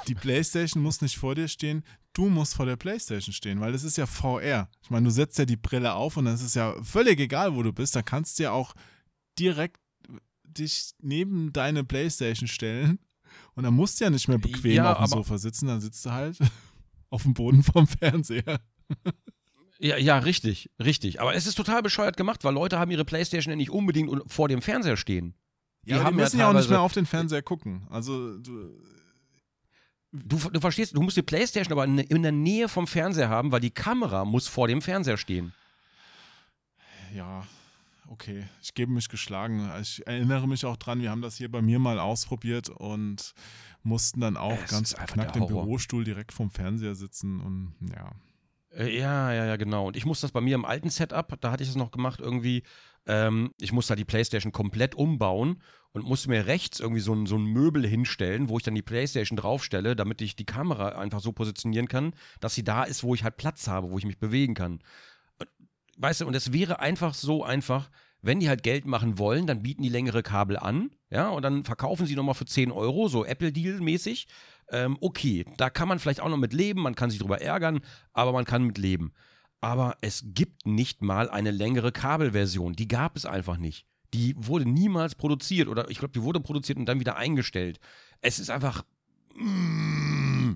die 0.08 0.16
Playstation 0.16 0.84
muss 0.84 1.02
nicht 1.02 1.18
vor 1.18 1.36
dir 1.36 1.47
stehen, 1.47 1.84
du 2.14 2.30
musst 2.30 2.56
vor 2.56 2.66
der 2.66 2.76
Playstation 2.76 3.34
stehen, 3.34 3.60
weil 3.62 3.72
das 3.72 3.84
ist 3.84 3.97
ja 3.97 4.06
VR. 4.06 4.70
Ich 4.82 4.89
meine, 4.89 5.06
du 5.06 5.12
setzt 5.12 5.38
ja 5.38 5.45
die 5.45 5.56
Brille 5.56 5.93
auf 5.93 6.18
und 6.18 6.26
das 6.26 6.41
ist 6.41 6.56
ja 6.56 6.76
völlig 6.84 7.20
egal, 7.20 7.56
wo 7.56 7.64
du 7.64 7.72
bist. 7.72 7.95
Da 7.95 8.02
kannst 8.02 8.38
du 8.39 8.43
ja 8.43 8.52
auch 8.52 8.74
direkt 9.38 9.80
dich 10.43 10.91
neben 11.00 11.54
deine 11.54 11.84
Playstation 11.84 12.47
stellen 12.47 13.00
und 13.55 13.63
dann 13.63 13.73
musst 13.73 13.99
du 13.99 14.03
ja 14.05 14.09
nicht 14.09 14.27
mehr 14.27 14.38
bequem 14.38 14.73
Ja, 14.73 14.93
auf 14.93 14.99
dem 15.09 15.17
Sofa 15.19 15.38
sitzen, 15.38 15.67
dann 15.67 15.82
sitzt 15.82 16.05
du 16.05 16.11
halt 16.11 16.38
auf 17.09 17.23
dem 17.23 17.34
Boden 17.34 17.63
vom 17.63 17.88
Fernseher. 17.88 18.59
Ja, 19.80 19.97
ja, 19.97 20.17
richtig, 20.19 20.69
richtig. 20.80 21.21
Aber 21.21 21.34
es 21.36 21.47
ist 21.47 21.55
total 21.55 21.82
bescheuert 21.82 22.17
gemacht, 22.17 22.43
weil 22.43 22.53
Leute 22.53 22.80
haben 22.80 22.91
ihre 22.91 23.05
Playstation 23.05 23.51
ja 23.51 23.55
nicht 23.55 23.69
unbedingt 23.71 24.09
un- 24.09 24.23
vor 24.27 24.47
dem 24.49 24.61
Fernseher 24.61 24.97
stehen. 24.97 25.36
Die 25.86 25.91
Ja, 25.91 26.03
haben 26.03 26.15
die 26.15 26.19
ja 26.19 26.25
müssen 26.25 26.39
ja 26.39 26.49
auch 26.49 26.53
nicht 26.53 26.69
mehr 26.69 26.82
auf 26.82 26.93
den 26.93 27.05
Fernseher 27.05 27.41
gucken. 27.41 27.88
Also, 27.89 28.38
du, 28.38 28.77
Du, 30.11 30.38
du 30.38 30.59
verstehst, 30.59 30.95
du 30.95 31.01
musst 31.01 31.17
die 31.17 31.21
Playstation 31.21 31.71
aber 31.71 31.86
in, 31.86 31.99
in 31.99 32.23
der 32.23 32.32
Nähe 32.32 32.67
vom 32.67 32.88
Fernseher 32.88 33.30
haben, 33.30 33.51
weil 33.51 33.59
die 33.59 33.69
Kamera 33.69 34.25
muss 34.25 34.47
vor 34.47 34.67
dem 34.67 34.82
Fernseher 34.82 35.17
stehen. 35.17 35.53
ja, 37.15 37.43
okay, 38.10 38.45
ich 38.62 38.74
gebe 38.74 38.91
mich 38.91 39.10
geschlagen. 39.10 39.70
Ich 39.82 40.05
erinnere 40.05 40.47
mich 40.47 40.66
auch 40.66 40.78
dran, 40.78 41.01
wir 41.01 41.12
haben 41.12 41.22
das 41.22 41.38
hier 41.38 41.49
bei 41.49 41.62
mir 41.62 41.80
mal 41.80 41.99
ausprobiert 41.99 42.70
und 42.70 43.34
mussten 43.84 44.20
dann 44.22 44.38
auch 44.38 44.57
Es 44.64 44.72
ganz 44.72 44.93
im 44.93 45.41
Horror. 45.41 45.64
Bürostuhl 45.64 46.03
direkt 46.03 46.34
vom 46.34 46.49
Fernseher 46.49 46.95
sitzen 46.95 47.39
und 47.39 47.74
ja. 47.95 48.12
Äh, 48.72 48.97
Ja, 48.97 49.32
ja, 49.32 49.45
ja, 49.45 49.55
genau. 49.55 49.88
Und 49.88 49.95
ich 49.95 50.05
muss 50.05 50.22
das 50.22 50.32
bei 50.32 50.41
mir 50.41 50.55
im 50.55 50.66
alten 50.66 50.89
Setup, 50.89 51.39
da 51.39 51.51
hatte 51.51 51.64
ich 51.64 51.70
das 51.70 51.76
noch 51.76 51.91
gemacht, 51.91 52.20
irgendwie, 52.20 52.64
ähm, 53.05 53.51
ich 53.60 53.72
musste 53.72 53.91
halt 53.91 53.99
die 53.99 54.05
Playstation 54.05 54.51
komplett 54.51 54.95
umbauen 54.95 55.62
und 55.91 56.05
musste 56.05 56.30
mir 56.30 56.45
rechts 56.45 56.80
irgendwie 56.80 57.01
so 57.01 57.14
ein, 57.14 57.26
so 57.26 57.36
ein 57.38 57.45
Möbel 57.45 57.88
hinstellen, 57.88 58.49
wo 58.49 58.57
ich 58.57 58.64
dann 58.64 58.76
die 58.76 58.82
Playstation 58.82 59.38
draufstelle, 59.38 59.95
damit 59.95 60.22
ich 60.22 60.36
die 60.36 60.45
Kamera 60.45 60.89
einfach 60.89 61.20
so 61.20 61.32
positionieren 61.32 61.88
kann, 61.88 62.14
dass 62.39 62.55
sie 62.55 62.64
da 62.64 62.84
ist, 62.84 63.03
wo 63.03 63.16
ich 63.16 63.24
halt 63.24 63.38
Platz 63.38 63.68
habe, 63.68 63.89
wo 63.89 63.97
ich 63.97 64.05
mich 64.05 64.20
bewegen 64.20 64.53
kann. 64.53 64.82
Weißt 66.02 66.22
du, 66.22 66.26
und 66.26 66.34
es 66.36 66.52
wäre 66.54 66.80
einfach 66.80 67.14
so 67.14 67.43
einfach, 67.43 67.89
wenn 68.22 68.39
die 68.39 68.50
halt 68.50 68.64
Geld 68.64 68.86
machen 68.86 69.18
wollen, 69.20 69.45
dann 69.47 69.62
bieten 69.62 69.84
die 69.84 69.89
längere 69.89 70.24
Kabel 70.24 70.58
an, 70.58 70.89
ja, 71.10 71.30
und 71.30 71.41
dann 71.43 71.64
verkaufen 71.66 72.06
sie 72.08 72.16
nochmal 72.16 72.36
für 72.36 72.45
10 72.45 72.72
Euro, 72.72 73.08
so 73.08 73.24
Apple-Deal-mäßig. 73.26 74.28
Ähm, 74.72 74.97
okay, 75.02 75.45
da 75.58 75.70
kann 75.70 75.88
man 75.88 76.00
vielleicht 76.00 76.22
auch 76.22 76.30
noch 76.30 76.38
mit 76.38 76.54
leben, 76.54 76.82
man 76.82 76.95
kann 76.95 77.10
sich 77.10 77.20
drüber 77.20 77.41
ärgern, 77.41 77.82
aber 78.14 78.32
man 78.32 78.45
kann 78.45 78.64
mit 78.64 78.78
leben. 78.78 79.14
aber 79.62 79.97
es 80.02 80.24
gibt 80.26 80.66
nicht 80.66 81.02
mal 81.02 81.30
eine 81.30 81.52
längere 81.52 81.91
Kabelversion. 81.91 82.74
Die 82.74 82.88
gab 82.88 83.18
es 83.18 83.26
einfach 83.26 83.58
nicht. 83.58 83.86
Die 84.14 84.34
wurde 84.38 84.66
niemals 84.70 85.16
produziert 85.16 85.68
oder 85.68 85.89
ich 85.89 86.00
glaube, 86.00 86.14
die 86.14 86.24
wurde 86.24 86.39
produziert 86.39 86.78
und 86.78 86.86
dann 86.86 87.00
wieder 87.02 87.18
eingestellt. 87.18 87.80
Es 88.22 88.39
ist 88.39 88.50
einfach. 88.50 88.84
Mm, 89.36 90.54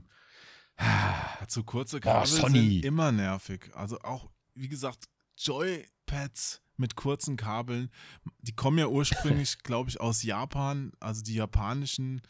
Zu 1.48 1.64
kurze 1.64 2.00
Kabel 2.00 2.28
Sony. 2.28 2.76
sind 2.76 2.86
immer 2.86 3.12
nervig. 3.12 3.72
Also 3.74 4.00
auch, 4.00 4.32
wie 4.56 4.70
gesagt, 4.70 5.06
Joypads 5.38 6.62
mit 6.78 6.96
kurzen 6.96 7.38
Kabeln, 7.38 7.90
die 8.40 8.56
kommen 8.56 8.78
ja 8.80 8.88
ursprünglich, 8.88 9.60
glaube 9.64 9.90
ich, 9.90 10.00
aus 10.02 10.24
Japan. 10.24 10.92
Also 11.00 11.22
die 11.22 11.36
japanischen 11.36 12.22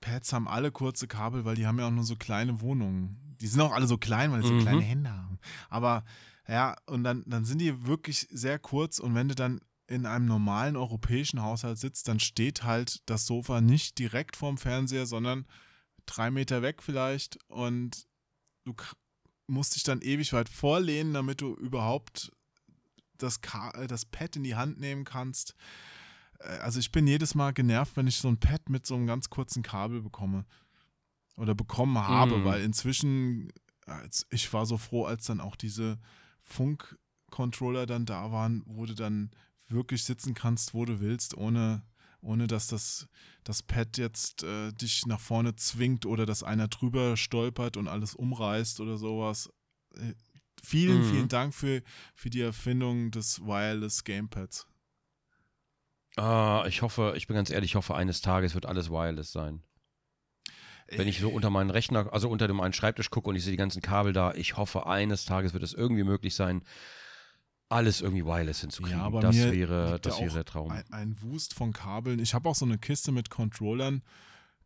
Pads 0.00 0.32
haben 0.32 0.48
alle 0.48 0.72
kurze 0.72 1.06
Kabel, 1.06 1.44
weil 1.44 1.54
die 1.54 1.66
haben 1.66 1.78
ja 1.78 1.86
auch 1.86 1.92
nur 1.92 2.04
so 2.04 2.16
kleine 2.16 2.60
Wohnungen. 2.60 3.36
Die 3.40 3.46
sind 3.46 3.60
auch 3.60 3.72
alle 3.72 3.86
so 3.86 3.98
klein, 3.98 4.32
weil 4.32 4.42
die 4.42 4.48
so 4.48 4.54
Mhm. 4.54 4.60
kleine 4.60 4.82
Hände 4.82 5.10
haben. 5.10 5.38
Aber 5.68 6.04
ja, 6.48 6.76
und 6.86 7.04
dann, 7.04 7.22
dann 7.26 7.44
sind 7.44 7.58
die 7.60 7.86
wirklich 7.86 8.26
sehr 8.30 8.58
kurz 8.58 8.98
und 8.98 9.14
wenn 9.14 9.28
du 9.28 9.34
dann 9.34 9.60
in 9.86 10.06
einem 10.06 10.26
normalen 10.26 10.76
europäischen 10.76 11.42
Haushalt 11.42 11.78
sitzt, 11.78 12.08
dann 12.08 12.18
steht 12.18 12.64
halt 12.64 13.02
das 13.06 13.26
Sofa 13.26 13.60
nicht 13.60 13.98
direkt 13.98 14.36
vorm 14.36 14.58
Fernseher, 14.58 15.06
sondern 15.06 15.46
drei 16.06 16.30
Meter 16.30 16.62
weg 16.62 16.82
vielleicht 16.82 17.38
und 17.48 18.06
du 18.64 18.74
musst 19.46 19.74
dich 19.74 19.82
dann 19.82 20.00
ewig 20.00 20.32
weit 20.32 20.48
vorlehnen, 20.48 21.12
damit 21.14 21.40
du 21.40 21.54
überhaupt 21.54 22.32
das, 23.18 23.40
Ka 23.40 23.70
äh, 23.72 23.86
das 23.86 24.04
Pad 24.04 24.36
in 24.36 24.44
die 24.44 24.54
Hand 24.54 24.80
nehmen 24.80 25.04
kannst. 25.04 25.54
Äh, 26.38 26.58
Also 26.58 26.80
ich 26.80 26.90
bin 26.92 27.06
jedes 27.06 27.34
Mal 27.34 27.52
genervt, 27.52 27.96
wenn 27.96 28.06
ich 28.06 28.16
so 28.16 28.28
ein 28.28 28.38
Pad 28.40 28.68
mit 28.68 28.86
so 28.86 28.94
einem 28.94 29.06
ganz 29.06 29.30
kurzen 29.30 29.62
Kabel 29.62 30.02
bekomme. 30.02 30.44
Oder 31.36 31.54
bekommen 31.54 31.98
habe, 31.98 32.38
Mhm. 32.38 32.44
weil 32.44 32.62
inzwischen, 32.62 33.50
als, 33.86 34.26
ich 34.30 34.52
war 34.52 34.66
so 34.66 34.76
froh, 34.76 35.06
als 35.06 35.24
dann 35.26 35.40
auch 35.40 35.56
diese 35.56 35.98
Funk-Controller 36.42 37.86
dann 37.86 38.06
da 38.06 38.30
waren, 38.32 38.62
wo 38.66 38.86
du 38.86 38.94
dann 38.94 39.30
wirklich 39.68 40.04
sitzen 40.04 40.34
kannst, 40.34 40.74
wo 40.74 40.84
du 40.84 41.00
willst, 41.00 41.36
ohne, 41.36 41.82
ohne 42.22 42.46
dass 42.46 42.68
das, 42.68 43.08
das 43.44 43.62
Pad 43.62 43.98
jetzt 43.98 44.42
äh, 44.44 44.72
dich 44.72 45.04
nach 45.06 45.20
vorne 45.20 45.54
zwingt 45.56 46.06
oder 46.06 46.24
dass 46.24 46.42
einer 46.42 46.68
drüber 46.68 47.16
stolpert 47.16 47.76
und 47.76 47.88
alles 47.88 48.14
umreißt 48.14 48.80
oder 48.80 48.96
sowas. 48.96 49.50
Äh, 49.96 50.14
vielen, 50.62 50.98
Mhm. 51.00 51.04
vielen 51.04 51.28
Dank 51.28 51.54
für, 51.54 51.82
für 52.14 52.30
die 52.30 52.40
Erfindung 52.40 53.10
des 53.10 53.40
Wireless 53.40 54.04
Gamepads. 54.04 54.66
Ah, 56.16 56.64
ich 56.68 56.82
hoffe, 56.82 57.14
ich 57.16 57.26
bin 57.26 57.36
ganz 57.36 57.50
ehrlich, 57.50 57.72
ich 57.72 57.74
hoffe, 57.74 57.94
eines 57.94 58.20
Tages 58.20 58.54
wird 58.54 58.66
alles 58.66 58.90
wireless 58.90 59.32
sein. 59.32 59.62
Wenn 60.88 61.08
ich 61.08 61.20
so 61.20 61.30
unter 61.30 61.48
meinen 61.48 61.70
Rechner, 61.70 62.12
also 62.12 62.28
unter 62.28 62.46
dem 62.48 62.56
meinen 62.56 62.74
Schreibtisch 62.74 63.08
gucke 63.10 63.30
und 63.30 63.36
ich 63.36 63.44
sehe 63.44 63.52
die 63.52 63.56
ganzen 63.56 63.80
Kabel 63.80 64.12
da, 64.12 64.34
ich 64.34 64.58
hoffe, 64.58 64.86
eines 64.86 65.24
Tages 65.24 65.54
wird 65.54 65.62
es 65.62 65.72
irgendwie 65.72 66.04
möglich 66.04 66.34
sein, 66.34 66.64
alles 67.72 68.00
irgendwie 68.00 68.24
wireless 68.24 68.60
hinzukriegen. 68.60 68.98
Ja, 68.98 69.04
aber 69.04 69.20
das 69.20 69.36
wäre, 69.36 69.92
liegt 69.92 70.06
da 70.06 70.10
das 70.10 70.20
wäre 70.20 70.34
der 70.34 70.44
Traum. 70.44 70.70
Ein, 70.70 70.84
ein 70.90 71.16
Wust 71.22 71.54
von 71.54 71.72
Kabeln. 71.72 72.18
Ich 72.18 72.34
habe 72.34 72.48
auch 72.48 72.54
so 72.54 72.64
eine 72.64 72.78
Kiste 72.78 73.12
mit 73.12 73.30
Controllern. 73.30 74.02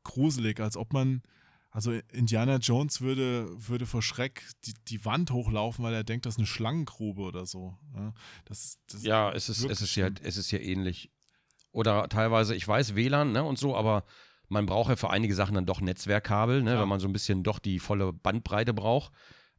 Gruselig, 0.03 0.61
als 0.61 0.77
ob 0.77 0.93
man, 0.93 1.23
also 1.71 1.93
Indiana 2.13 2.57
Jones 2.57 3.01
würde, 3.01 3.49
würde 3.57 3.87
vor 3.87 4.03
Schreck 4.03 4.45
die, 4.65 4.75
die 4.89 5.05
Wand 5.05 5.31
hochlaufen, 5.31 5.85
weil 5.85 5.95
er 5.95 6.05
denkt, 6.05 6.27
das 6.27 6.35
ist 6.35 6.39
eine 6.39 6.47
Schlangengrube 6.47 7.23
oder 7.23 7.47
so. 7.47 7.77
Ja, 7.95 8.13
das, 8.45 8.79
das 8.91 9.03
Ja, 9.03 9.33
es 9.33 9.49
ist, 9.49 9.65
es 9.65 9.81
ist 9.81 9.95
ja, 9.97 10.09
es 10.23 10.37
ist 10.37 10.51
ja 10.51 10.59
ähnlich. 10.59 11.11
Oder 11.73 12.09
teilweise, 12.09 12.55
ich 12.55 12.67
weiß, 12.67 12.95
WLAN, 12.95 13.33
ne, 13.33 13.45
und 13.45 13.59
so, 13.59 13.77
aber 13.77 14.05
man 14.49 14.67
braucht 14.67 14.91
ja 14.91 14.97
für 14.97 15.11
einige 15.11 15.35
Sachen 15.35 15.55
dann 15.55 15.67
doch 15.67 15.81
Netzwerkkabel, 15.81 16.63
ne, 16.63 16.71
Klar. 16.71 16.83
wenn 16.83 16.89
man 16.89 17.01
so 17.01 17.09
ein 17.09 17.13
bisschen 17.13 17.43
doch 17.43 17.59
die 17.59 17.79
volle 17.79 18.13
Bandbreite 18.13 18.73
braucht. 18.73 19.13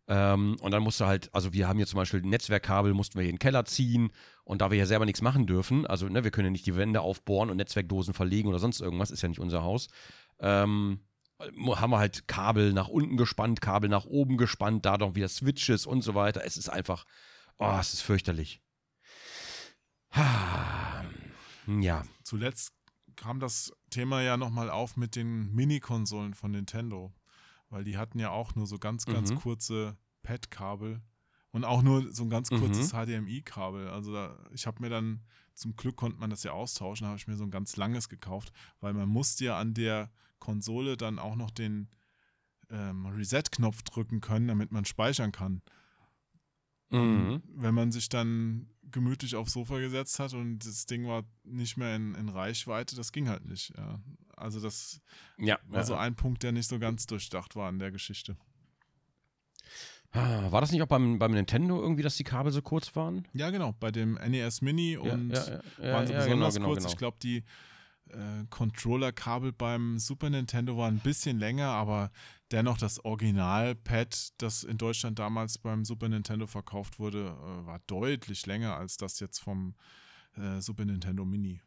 Ähm, 0.08 0.56
und 0.62 0.72
dann 0.72 0.84
musst 0.84 1.00
du 1.02 1.06
halt, 1.06 1.30
also 1.34 1.52
wir 1.54 1.68
haben 1.68 1.78
hier 1.78 1.88
zum 1.88 1.98
Beispiel 1.98 2.22
Netzwerkkabel, 2.22 2.94
mussten 2.94 3.16
wir 3.16 3.24
hier 3.24 3.30
in 3.30 3.36
den 3.36 3.40
Keller 3.40 3.66
ziehen 3.66 4.12
und 4.46 4.62
da 4.62 4.72
wir 4.72 4.78
ja 4.78 4.86
selber 4.86 5.06
nichts 5.06 5.22
machen 5.22 5.48
dürfen, 5.48 5.86
also 5.86 6.08
ne, 6.08 6.24
wir 6.24 6.32
können 6.32 6.46
ja 6.46 6.52
nicht 6.52 6.66
die 6.66 6.78
Wände 6.78 7.02
aufbohren 7.02 7.50
und 7.50 7.58
Netzwerkdosen 7.58 8.14
verlegen 8.14 8.48
oder 8.48 8.60
sonst 8.60 8.80
irgendwas, 8.80 9.12
ist 9.12 9.22
ja 9.22 9.28
nicht 9.28 9.42
unser 9.42 9.64
Haus, 9.64 9.90
ähm, 10.40 11.02
haben 11.40 11.92
wir 11.92 12.00
halt 12.00 12.28
Kabel 12.28 12.74
nach 12.74 12.88
unten 12.88 13.18
gespannt, 13.18 13.62
Kabel 13.62 13.90
nach 13.90 14.06
oben 14.06 14.38
gespannt, 14.38 14.86
da 14.86 14.98
doch 14.98 15.16
wieder 15.16 15.28
Switches 15.28 15.86
und 15.86 16.02
so 16.02 16.16
weiter. 16.16 16.44
Es 16.44 16.58
ist 16.58 16.70
einfach, 16.70 17.06
oh, 17.58 17.78
es 17.80 17.94
ist 17.94 18.02
fürchterlich. 18.02 18.62
Ja. 21.82 22.04
Zuletzt 22.24 22.72
kam 23.18 23.42
das 23.42 23.74
Thema 23.90 24.22
ja 24.22 24.38
nochmal 24.38 24.70
auf 24.70 24.96
mit 24.96 25.18
den 25.18 25.54
Mini-Konsolen 25.54 26.34
von 26.34 26.52
Nintendo. 26.52 27.14
Weil 27.70 27.84
die 27.84 27.98
hatten 27.98 28.20
ja 28.20 28.30
auch 28.32 28.56
nur 28.56 28.66
so 28.68 28.78
ganz, 28.80 29.06
ganz 29.06 29.32
Mhm. 29.32 29.36
kurze 29.36 29.98
Pad-Kabel 30.24 31.02
und 31.52 31.64
auch 31.66 31.82
nur 31.82 32.14
so 32.14 32.24
ein 32.24 32.30
ganz 32.30 32.50
Mhm. 32.52 32.60
kurzes 32.60 32.92
HDMI-Kabel. 32.94 33.90
Also 33.90 34.14
da, 34.14 34.38
ich 34.52 34.68
habe 34.68 34.82
mir 34.82 34.90
dann, 34.90 35.22
zum 35.54 35.76
Glück 35.76 35.96
konnte 35.96 36.18
man 36.20 36.30
das 36.30 36.44
ja 36.44 36.52
austauschen, 36.54 37.08
habe 37.08 37.18
ich 37.18 37.28
mir 37.28 37.36
so 37.36 37.44
ein 37.44 37.52
ganz 37.52 37.76
langes 37.78 38.10
gekauft, 38.10 38.52
weil 38.80 38.94
man 38.94 39.10
musste 39.10 39.46
ja 39.46 39.58
an 39.60 39.74
der 39.74 40.12
Konsole 40.40 40.98
dann 40.98 41.20
auch 41.20 41.36
noch 41.36 41.52
den 41.52 41.90
ähm, 42.70 43.06
Reset-Knopf 43.06 43.82
drücken 43.84 44.20
können, 44.22 44.48
damit 44.50 44.72
man 44.72 44.86
speichern 44.86 45.32
kann. 45.32 45.62
Mhm. 46.90 47.42
Wenn 47.54 47.74
man 47.74 47.92
sich 47.92 48.08
dann 48.10 48.70
gemütlich 48.84 49.36
aufs 49.36 49.54
Sofa 49.54 49.80
gesetzt 49.80 50.20
hat 50.20 50.34
und 50.34 50.60
das 50.60 50.86
Ding 50.86 51.06
war 51.06 51.24
nicht 51.44 51.76
mehr 51.78 51.96
in, 51.96 52.16
in 52.16 52.30
Reichweite, 52.30 52.96
das 52.96 53.12
ging 53.12 53.28
halt 53.28 53.46
nicht. 53.46 53.74
Ja. 53.78 54.00
Also 54.38 54.60
das 54.62 55.02
Ja. 55.38 55.60
war 55.68 55.84
so 55.84 55.96
ein 55.96 56.16
Punkt, 56.16 56.44
der 56.44 56.52
nicht 56.52 56.68
so 56.68 56.80
ganz 56.80 57.06
durchdacht 57.08 57.56
war 57.56 57.70
in 57.70 57.80
der 57.80 57.92
Geschichte. 57.92 58.38
Ah, 60.12 60.52
War 60.52 60.62
das 60.62 60.72
nicht 60.72 60.82
auch 60.82 60.88
beim, 60.88 61.20
beim 61.20 61.34
Nintendo 61.34 61.82
irgendwie, 61.82 62.02
dass 62.02 62.16
die 62.16 62.24
Kabel 62.24 62.52
so 62.52 62.62
kurz 62.62 62.96
waren? 62.96 63.28
Ja, 63.34 63.50
genau, 63.50 63.74
bei 63.74 63.92
dem 63.92 64.18
NES 64.18 64.62
Mini 64.62 64.96
und 64.98 65.32
ja, 65.32 65.62
ja, 65.78 65.94
waren 65.94 66.08
sie 66.08 66.14
besonders 66.14 66.56
genau, 66.56 66.68
kurz. 66.68 66.80
genau, 66.80 66.90
Ich 66.90 66.98
glaube, 66.98 67.18
die 67.22 67.44
äh, 68.10 68.46
Controller-Kabel 68.50 69.52
beim 69.52 70.00
Super 70.00 70.30
Nintendo 70.30 70.78
waren 70.78 70.96
ein 70.96 71.00
bisschen 71.02 71.40
länger, 71.40 71.68
aber 71.68 72.12
dennoch 72.52 72.78
das 72.78 73.04
Original-Pad, 73.04 74.42
das 74.42 74.64
in 74.64 74.78
Deutschland 74.78 75.20
damals 75.20 75.58
beim 75.58 75.84
Super 75.84 76.08
Nintendo 76.08 76.48
verkauft 76.48 77.00
wurde, 77.00 77.26
äh, 77.28 77.66
war 77.66 77.80
deutlich 77.88 78.46
länger 78.46 78.78
als 78.78 78.96
das 78.96 79.20
jetzt 79.20 79.40
vom 79.40 79.76
äh, 80.38 80.62
Super 80.62 80.86
Nintendo 80.86 81.26
Mini. 81.26 81.62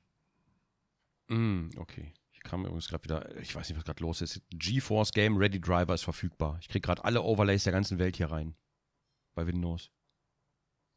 Mm, 1.28 1.68
okay. 1.76 2.14
Ich 2.43 2.51
kam 2.51 2.62
übrigens 2.64 2.88
gerade 2.88 3.05
wieder, 3.05 3.36
ich 3.38 3.55
weiß 3.55 3.68
nicht, 3.68 3.76
was 3.76 3.84
gerade 3.84 4.03
los 4.03 4.22
ist. 4.22 4.41
GeForce 4.51 5.12
Game 5.12 5.36
Ready 5.36 5.61
Driver 5.61 5.95
ist 5.95 6.05
verfügbar. 6.05 6.59
Ich 6.61 6.68
kriege 6.68 6.80
gerade 6.80 7.05
alle 7.05 7.22
Overlays 7.22 7.64
der 7.64 7.72
ganzen 7.72 7.99
Welt 7.99 8.16
hier 8.16 8.30
rein. 8.30 8.57
Bei 9.34 9.47
Windows. 9.47 9.91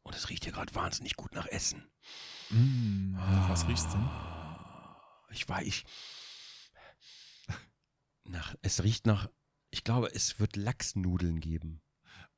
Und 0.02 0.14
es 0.14 0.28
riecht 0.30 0.44
hier 0.44 0.52
gerade 0.52 0.74
wahnsinnig 0.74 1.16
gut 1.16 1.34
nach 1.34 1.46
Essen. 1.46 1.90
Mm, 2.50 3.12
nach 3.12 3.48
was 3.48 3.68
riecht's 3.68 3.90
denn? 3.90 4.08
Ich 5.30 5.48
weiß, 5.48 5.66
ich. 5.66 5.84
Nach, 8.24 8.54
es 8.62 8.82
riecht 8.84 9.06
nach. 9.06 9.28
Ich 9.70 9.82
glaube, 9.82 10.08
es 10.14 10.38
wird 10.38 10.56
Lachsnudeln 10.56 11.40
geben. 11.40 11.82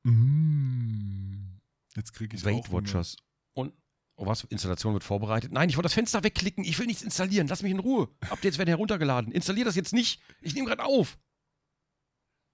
Mm. 0.05 1.59
Jetzt 1.95 2.13
kriege 2.13 2.37
ich 2.37 2.45
Weight 2.45 2.55
auch 2.55 2.69
Hunger. 2.69 2.83
Watchers. 2.83 3.17
Und. 3.53 3.75
Oh, 4.17 4.27
was? 4.27 4.45
Installation 4.45 4.95
wird 4.95 5.05
vorbereitet. 5.05 5.53
Nein, 5.53 5.69
ich 5.69 5.77
wollte 5.77 5.87
das 5.87 5.95
Fenster 5.95 6.25
wegklicken. 6.25 6.65
Ich 6.65 6.79
will 6.79 6.87
nichts 6.87 7.03
installieren. 7.03 7.47
Lass 7.49 7.63
mich 7.63 7.73
in 7.73 7.79
Ruhe. 7.79 8.09
Updates 8.31 8.57
werden 8.57 8.69
heruntergeladen. 8.69 9.31
Installier 9.31 9.65
das 9.67 9.77
jetzt 9.77 9.93
nicht. 9.93 10.23
Ich 10.41 10.55
nehme 10.55 10.67
gerade 10.67 10.85
auf. 10.85 11.19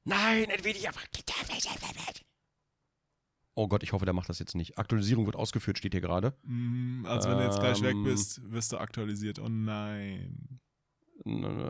Nein, 0.04 0.50
Nvidia. 0.50 0.90
Oh 3.54 3.68
Gott, 3.68 3.82
ich 3.82 3.92
hoffe, 3.92 4.04
der 4.06 4.14
macht 4.14 4.28
das 4.28 4.38
jetzt 4.38 4.56
nicht. 4.56 4.78
Aktualisierung 4.78 5.26
wird 5.26 5.36
ausgeführt, 5.36 5.78
steht 5.78 5.92
hier 5.92 6.00
gerade. 6.00 6.34
Mm, 6.42 7.04
also 7.06 7.28
wenn 7.28 7.38
du 7.38 7.44
jetzt 7.44 7.60
gleich 7.60 7.80
weg 7.82 7.94
Ähm. 7.94 8.04
bist, 8.04 8.40
wirst 8.50 8.72
du 8.72 8.78
aktualisiert. 8.78 9.38
Oh 9.38 9.48
nein. 9.48 10.60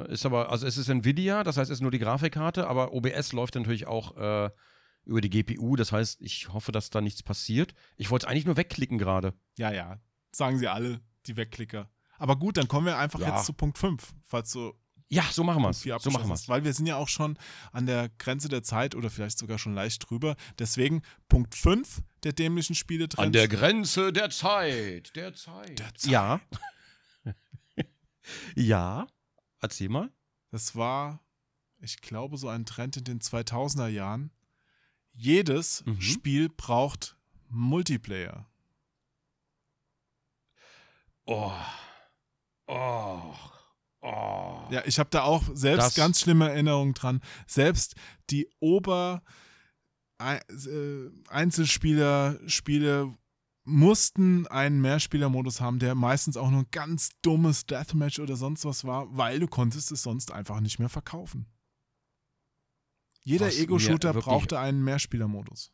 Ist 0.08 0.24
aber, 0.24 0.50
also 0.50 0.66
es 0.66 0.78
ist 0.78 0.88
Nvidia, 0.88 1.42
das 1.44 1.58
heißt, 1.58 1.70
es 1.70 1.78
ist 1.78 1.82
nur 1.82 1.90
die 1.90 1.98
Grafikkarte, 1.98 2.66
aber 2.66 2.94
OBS 2.94 3.32
läuft 3.32 3.56
natürlich 3.56 3.86
auch 3.86 4.16
äh, 4.16 4.50
über 5.04 5.20
die 5.20 5.30
GPU. 5.30 5.76
Das 5.76 5.92
heißt, 5.92 6.20
ich 6.20 6.52
hoffe, 6.52 6.72
dass 6.72 6.90
da 6.90 7.00
nichts 7.00 7.22
passiert. 7.22 7.74
Ich 7.96 8.10
wollte 8.10 8.26
es 8.26 8.30
eigentlich 8.30 8.46
nur 8.46 8.56
wegklicken 8.56 8.98
gerade. 8.98 9.34
Ja, 9.58 9.72
ja. 9.72 9.98
Sagen 10.34 10.58
sie 10.58 10.68
alle, 10.68 11.00
die 11.26 11.36
Wegklicker. 11.36 11.90
Aber 12.18 12.36
gut, 12.36 12.56
dann 12.56 12.68
kommen 12.68 12.86
wir 12.86 12.96
einfach 12.98 13.20
Ja. 13.20 13.34
jetzt 13.34 13.46
zu 13.46 13.52
Punkt 13.52 13.78
5, 13.78 14.14
falls 14.24 14.52
du 14.52 14.72
Ja, 15.08 15.24
so 15.30 15.44
machen 15.44 15.62
wir 15.62 15.70
es. 15.70 15.82
So 15.82 15.90
machen 16.10 16.26
wir 16.28 16.30
hast. 16.32 16.42
es. 16.42 16.48
Weil 16.48 16.64
wir 16.64 16.72
sind 16.72 16.86
ja 16.86 16.96
auch 16.96 17.08
schon 17.08 17.36
an 17.72 17.84
der 17.86 18.08
Grenze 18.18 18.48
der 18.48 18.62
Zeit 18.62 18.94
oder 18.94 19.10
vielleicht 19.10 19.38
sogar 19.38 19.58
schon 19.58 19.74
leicht 19.74 20.08
drüber. 20.08 20.36
Deswegen 20.58 21.02
Punkt 21.28 21.54
5 21.54 22.00
der 22.22 22.32
dämlichen 22.32 22.74
Spiele 22.74 23.08
An 23.16 23.32
der 23.32 23.48
Grenze 23.48 24.12
der 24.12 24.30
Zeit. 24.30 25.14
Der 25.16 25.34
Zeit. 25.34 25.78
Der 25.80 25.94
Zeit. 25.94 26.10
Ja. 26.10 26.40
ja. 28.54 29.06
Erzähl 29.60 29.88
mal. 29.88 30.10
Das 30.50 30.76
war, 30.76 31.20
ich 31.80 32.00
glaube, 32.00 32.36
so 32.36 32.48
ein 32.48 32.64
Trend 32.66 32.96
in 32.96 33.04
den 33.04 33.20
2000er 33.20 33.88
Jahren. 33.88 34.30
Jedes 35.14 35.84
Mhm. 35.84 36.00
Spiel 36.00 36.48
braucht 36.48 37.16
Multiplayer. 37.48 38.46
Oh. 41.26 41.52
Oh. 42.66 43.34
Oh. 44.00 44.60
Ja, 44.70 44.82
ich 44.84 44.98
habe 44.98 45.10
da 45.10 45.22
auch 45.22 45.42
selbst 45.54 45.86
Das- 45.88 45.94
ganz 45.94 46.20
schlimme 46.20 46.48
Erinnerungen 46.50 46.94
dran. 46.94 47.20
Selbst 47.46 47.94
die 48.30 48.48
Ober, 48.58 49.22
äh, 50.18 50.40
Einzelspieler 51.28 52.38
Spiele 52.48 53.16
mussten 53.64 54.46
einen 54.48 54.80
Mehrspielermodus 54.80 55.60
haben, 55.60 55.78
der 55.78 55.94
meistens 55.94 56.36
auch 56.36 56.50
nur 56.50 56.62
ein 56.62 56.70
ganz 56.72 57.10
dummes 57.22 57.64
Deathmatch 57.66 58.18
oder 58.18 58.36
sonst 58.36 58.64
was 58.64 58.84
war, 58.84 59.06
weil 59.16 59.38
du 59.38 59.46
konntest 59.46 59.92
es 59.92 60.02
sonst 60.02 60.32
einfach 60.32 60.58
nicht 60.58 60.80
mehr 60.80 60.88
verkaufen. 60.88 61.46
Jeder 63.24 63.52
Ego-Shooter 63.52 64.12
brauchte 64.14 64.58
einen 64.58 64.82
Mehrspielermodus. 64.84 65.72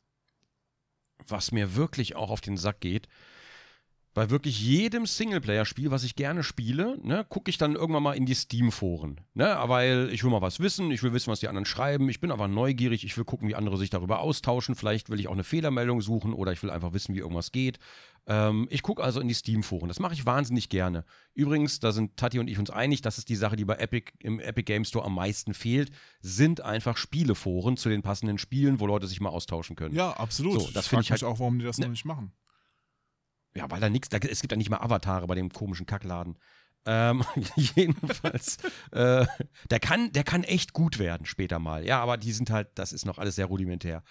was 1.27 1.53
mir 1.53 1.75
wirklich 1.75 2.17
auch 2.17 2.31
auf 2.31 2.41
den 2.41 2.57
Sack 2.57 2.81
geht, 2.81 3.09
bei 4.15 4.31
wirklich 4.31 4.61
jedem 4.61 5.07
Singleplayer-Spiel, 5.07 5.91
was 5.91 6.03
ich 6.03 6.17
gerne 6.17 6.43
spiele, 6.43 6.99
ne, 7.03 7.25
gucke 7.29 7.51
ich 7.51 7.59
dann 7.59 7.77
irgendwann 7.77 8.03
mal 8.03 8.17
in 8.17 8.27
die 8.27 8.35
Steam-Foren. 8.35 9.21
Ne, 9.35 9.57
weil 9.67 10.09
ich 10.13 10.25
will 10.25 10.31
mal 10.31 10.43
was 10.43 10.59
wissen, 10.59 10.91
ich 10.91 11.03
will 11.03 11.13
wissen, 11.13 11.31
was 11.31 11.41
die 11.41 11.49
anderen 11.49 11.67
schreiben, 11.67 12.09
ich 12.09 12.19
bin 12.19 12.33
aber 12.33 12.49
neugierig, 12.49 13.05
ich 13.05 13.17
will 13.17 13.25
gucken, 13.25 13.49
wie 13.49 13.55
andere 13.55 13.77
sich 13.77 13.91
darüber 13.91 14.21
austauschen, 14.21 14.75
vielleicht 14.75 15.09
will 15.11 15.21
ich 15.21 15.29
auch 15.29 15.35
eine 15.35 15.45
Fehlermeldung 15.45 16.01
suchen 16.01 16.33
oder 16.33 16.53
ich 16.53 16.63
will 16.63 16.71
einfach 16.71 16.95
wissen, 16.95 17.15
wie 17.15 17.21
irgendwas 17.21 17.53
geht. 17.53 17.79
Ähm, 18.31 18.67
ich 18.71 18.83
gucke 18.83 19.03
also 19.03 19.21
in 19.21 19.29
die 19.29 19.35
Steam-Foren. 19.35 19.89
Das 19.89 20.01
mache 20.01 20.13
ich 20.13 20.27
wahnsinnig 20.27 20.69
gerne. 20.69 21.05
Übrigens, 21.33 21.81
da 21.81 21.93
sind 21.93 22.17
Tati 22.19 22.39
und 22.39 22.49
ich 22.49 22.59
uns 22.59 22.69
einig, 22.69 23.01
das 23.01 23.17
ist 23.17 23.31
die 23.31 23.37
Sache, 23.37 23.57
die 23.57 23.65
bei 23.65 23.77
Epic 23.77 24.13
im 24.21 24.39
Epic 24.39 24.65
Game 24.65 24.85
Store 24.85 25.05
am 25.05 25.15
meisten 25.15 25.55
fehlt, 25.55 25.91
sind 26.21 26.61
einfach 26.61 26.99
Spieleforen 26.99 27.79
zu 27.79 27.89
den 27.89 28.03
passenden 28.03 28.37
Spielen, 28.37 28.81
wo 28.81 28.87
Leute 28.87 29.07
sich 29.07 29.21
mal 29.23 29.31
austauschen 29.31 29.77
können. 29.77 29.95
Ja, 29.95 30.13
absolut. 30.13 30.61
So, 30.61 30.71
das 30.73 30.89
finde 30.89 31.05
ich 31.05 31.11
mich 31.11 31.23
halt- 31.23 31.25
auch, 31.33 31.39
warum 31.41 31.59
die 31.59 31.65
das 31.65 31.79
Ne- 31.79 31.87
noch 31.87 31.91
nicht 31.93 32.05
machen. 32.05 32.33
Ja, 33.55 33.71
weil 33.71 33.81
da 33.81 33.89
nichts, 33.89 34.09
es 34.13 34.41
gibt 34.43 34.53
ja 34.53 34.59
nicht 34.59 34.69
mal 34.71 34.79
Avatare 34.83 35.27
bei 35.27 35.35
dem 35.35 35.49
komischen 35.51 35.87
Kackladen. 35.87 36.39
Ähm, 36.85 37.25
jedenfalls, 37.57 38.59
äh, 38.93 39.27
der, 39.71 39.81
kann, 39.81 40.13
der 40.13 40.25
kann 40.25 40.45
echt 40.45 40.75
gut 40.75 40.99
werden 40.99 41.27
später 41.27 41.59
mal. 41.59 41.85
Ja, 41.87 42.01
aber 42.03 42.19
die 42.19 42.33
sind 42.33 42.51
halt, 42.51 42.69
das 42.75 42.93
ist 42.93 43.07
noch 43.07 43.19
alles 43.19 43.37
sehr 43.37 43.47
rudimentär. 43.47 44.03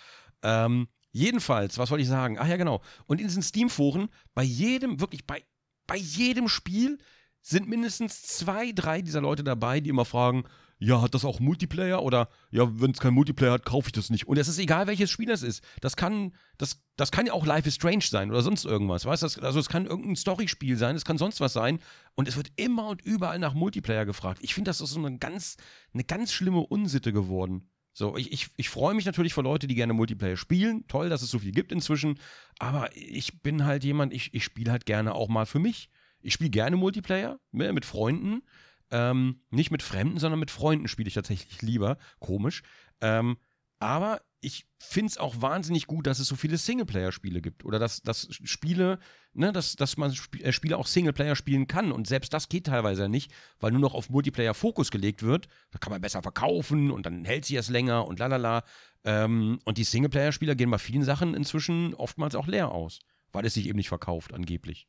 Ähm, 0.41 0.88
jedenfalls, 1.18 1.78
was 1.78 1.89
wollte 1.91 2.03
ich 2.03 2.07
sagen? 2.07 2.38
Ach 2.39 2.47
ja, 2.47 2.57
genau. 2.57 2.82
Und 3.05 3.20
in 3.20 3.28
diesen 3.28 3.43
Steam-Foren, 3.43 4.09
bei 4.34 4.43
jedem, 4.43 4.99
wirklich 4.99 5.26
bei, 5.26 5.43
bei 5.88 5.97
jedem 5.97 6.47
Spiel 6.47 6.97
sind 7.41 7.68
mindestens 7.68 8.24
zwei, 8.24 8.72
drei 8.72 9.01
dieser 9.01 9.22
Leute 9.22 9.43
dabei, 9.43 9.80
die 9.80 9.89
immer 9.89 10.05
fragen, 10.05 10.43
ja, 10.80 11.01
hat 11.01 11.15
das 11.15 11.26
auch 11.26 11.39
Multiplayer? 11.39 12.03
Oder 12.03 12.30
ja, 12.51 12.70
wenn 12.80 12.91
es 12.91 12.99
kein 12.99 13.13
Multiplayer 13.13 13.53
hat, 13.53 13.65
kaufe 13.65 13.88
ich 13.88 13.93
das 13.93 14.09
nicht. 14.09 14.28
Und 14.28 14.38
es 14.38 14.47
ist 14.47 14.59
egal, 14.59 14.86
welches 14.86 15.09
Spiel 15.09 15.28
das 15.28 15.41
ist. 15.41 15.63
Das 15.82 15.95
kann, 15.95 16.36
das, 16.57 16.84
das 16.97 17.11
kann 17.11 17.26
ja 17.26 17.34
auch 17.34 17.45
Life 17.45 17.68
is 17.68 17.76
Strange 17.76 18.03
sein 18.03 18.30
oder 18.30 18.41
sonst 18.41 18.65
irgendwas. 18.65 19.05
Weißt 19.05 19.24
du, 19.24 19.41
also 19.41 19.59
es 19.59 19.70
kann 19.70 19.86
irgendein 19.86 20.15
Storyspiel 20.15 20.78
sein, 20.78 20.95
es 20.95 21.05
kann 21.05 21.18
sonst 21.18 21.39
was 21.39 21.53
sein. 21.53 21.80
Und 22.15 22.28
es 22.28 22.38
wird 22.38 22.51
immer 22.57 22.88
und 22.89 23.01
überall 23.01 23.39
nach 23.39 23.55
Multiplayer 23.55 24.05
gefragt. 24.05 24.39
Ich 24.43 24.53
finde, 24.53 24.70
das 24.70 24.82
ist 24.82 24.91
so 24.91 25.03
eine 25.03 25.18
ganz, 25.18 25.57
eine 25.93 26.03
ganz 26.03 26.32
schlimme 26.32 26.59
Unsitte 26.59 27.11
geworden. 27.11 27.70
So, 27.98 28.16
ich, 28.16 28.32
ich, 28.32 28.50
ich 28.58 28.70
freue 28.70 28.93
mich 28.93 29.08
natürlich 29.08 29.34
für 29.34 29.41
Leute, 29.41 29.66
die 29.66 29.74
gerne 29.74 29.91
Multiplayer 29.91 30.38
spielen. 30.38 30.88
Toll, 30.88 31.10
dass 31.10 31.24
es 31.24 31.32
so 31.32 31.39
viel 31.39 31.52
gibt 31.52 31.72
inzwischen. 31.72 32.20
Aber 32.60 32.95
ich 32.95 33.41
bin 33.41 33.66
halt 33.66 33.84
jemand, 33.84 34.14
ich, 34.14 34.36
ich 34.36 34.43
spiele 34.43 34.72
halt 34.72 34.86
gerne 34.86 35.16
auch 35.16 35.30
mal 35.30 35.48
für 35.48 35.58
mich. 35.58 35.89
Ich 36.22 36.34
spiele 36.34 36.52
gerne 36.52 36.76
Multiplayer 36.76 37.39
ne, 37.52 37.74
mit 37.74 37.86
Freunden. 37.86 38.43
Ähm, 38.91 39.41
nicht 39.50 39.72
mit 39.72 39.82
Fremden, 39.82 40.20
sondern 40.20 40.39
mit 40.39 40.52
Freunden 40.52 40.88
spiele 40.88 41.08
ich 41.08 41.16
tatsächlich 41.16 41.64
lieber. 41.64 41.98
Komisch. 42.20 42.62
Ähm, 43.02 43.38
aber 43.80 44.22
ich 44.39 44.67
finde 44.79 45.11
es 45.11 45.17
auch 45.17 45.41
wahnsinnig 45.41 45.88
gut, 45.88 46.05
dass 46.05 46.19
es 46.19 46.27
so 46.27 46.35
viele 46.35 46.57
Singleplayer-Spiele 46.57 47.41
gibt. 47.41 47.65
Oder 47.65 47.79
dass, 47.79 48.01
dass 48.01 48.27
Spiele, 48.43 48.99
ne, 49.33 49.51
dass, 49.51 49.75
dass 49.75 49.97
man 49.97 50.11
Sp 50.13 50.38
äh, 50.43 50.51
Spiele 50.51 50.77
auch 50.77 50.85
Singleplayer 50.85 51.35
spielen 51.35 51.67
kann. 51.67 51.91
Und 51.91 52.07
selbst 52.07 52.33
das 52.33 52.47
geht 52.47 52.67
teilweise 52.67 53.09
nicht, 53.09 53.31
weil 53.59 53.71
nur 53.71 53.81
noch 53.81 53.95
auf 53.95 54.09
Multiplayer 54.09 54.53
Fokus 54.53 54.91
gelegt 54.91 55.23
wird. 55.23 55.47
Da 55.71 55.79
kann 55.79 55.91
man 55.91 56.01
besser 56.01 56.21
verkaufen 56.21 56.91
und 56.91 57.05
dann 57.05 57.25
hält 57.25 57.45
sich 57.45 57.55
das 57.55 57.69
länger 57.69 58.05
und 58.07 58.19
lalala. 58.19 58.63
Ähm, 59.03 59.59
und 59.65 59.77
die 59.77 59.83
Singleplayer-Spieler 59.83 60.55
gehen 60.55 60.69
bei 60.69 60.77
vielen 60.77 61.03
Sachen 61.03 61.33
inzwischen 61.33 61.95
oftmals 61.95 62.35
auch 62.35 62.47
leer 62.47 62.71
aus, 62.71 62.99
weil 63.31 63.45
es 63.45 63.55
sich 63.55 63.67
eben 63.67 63.77
nicht 63.77 63.89
verkauft, 63.89 64.33
angeblich. 64.33 64.88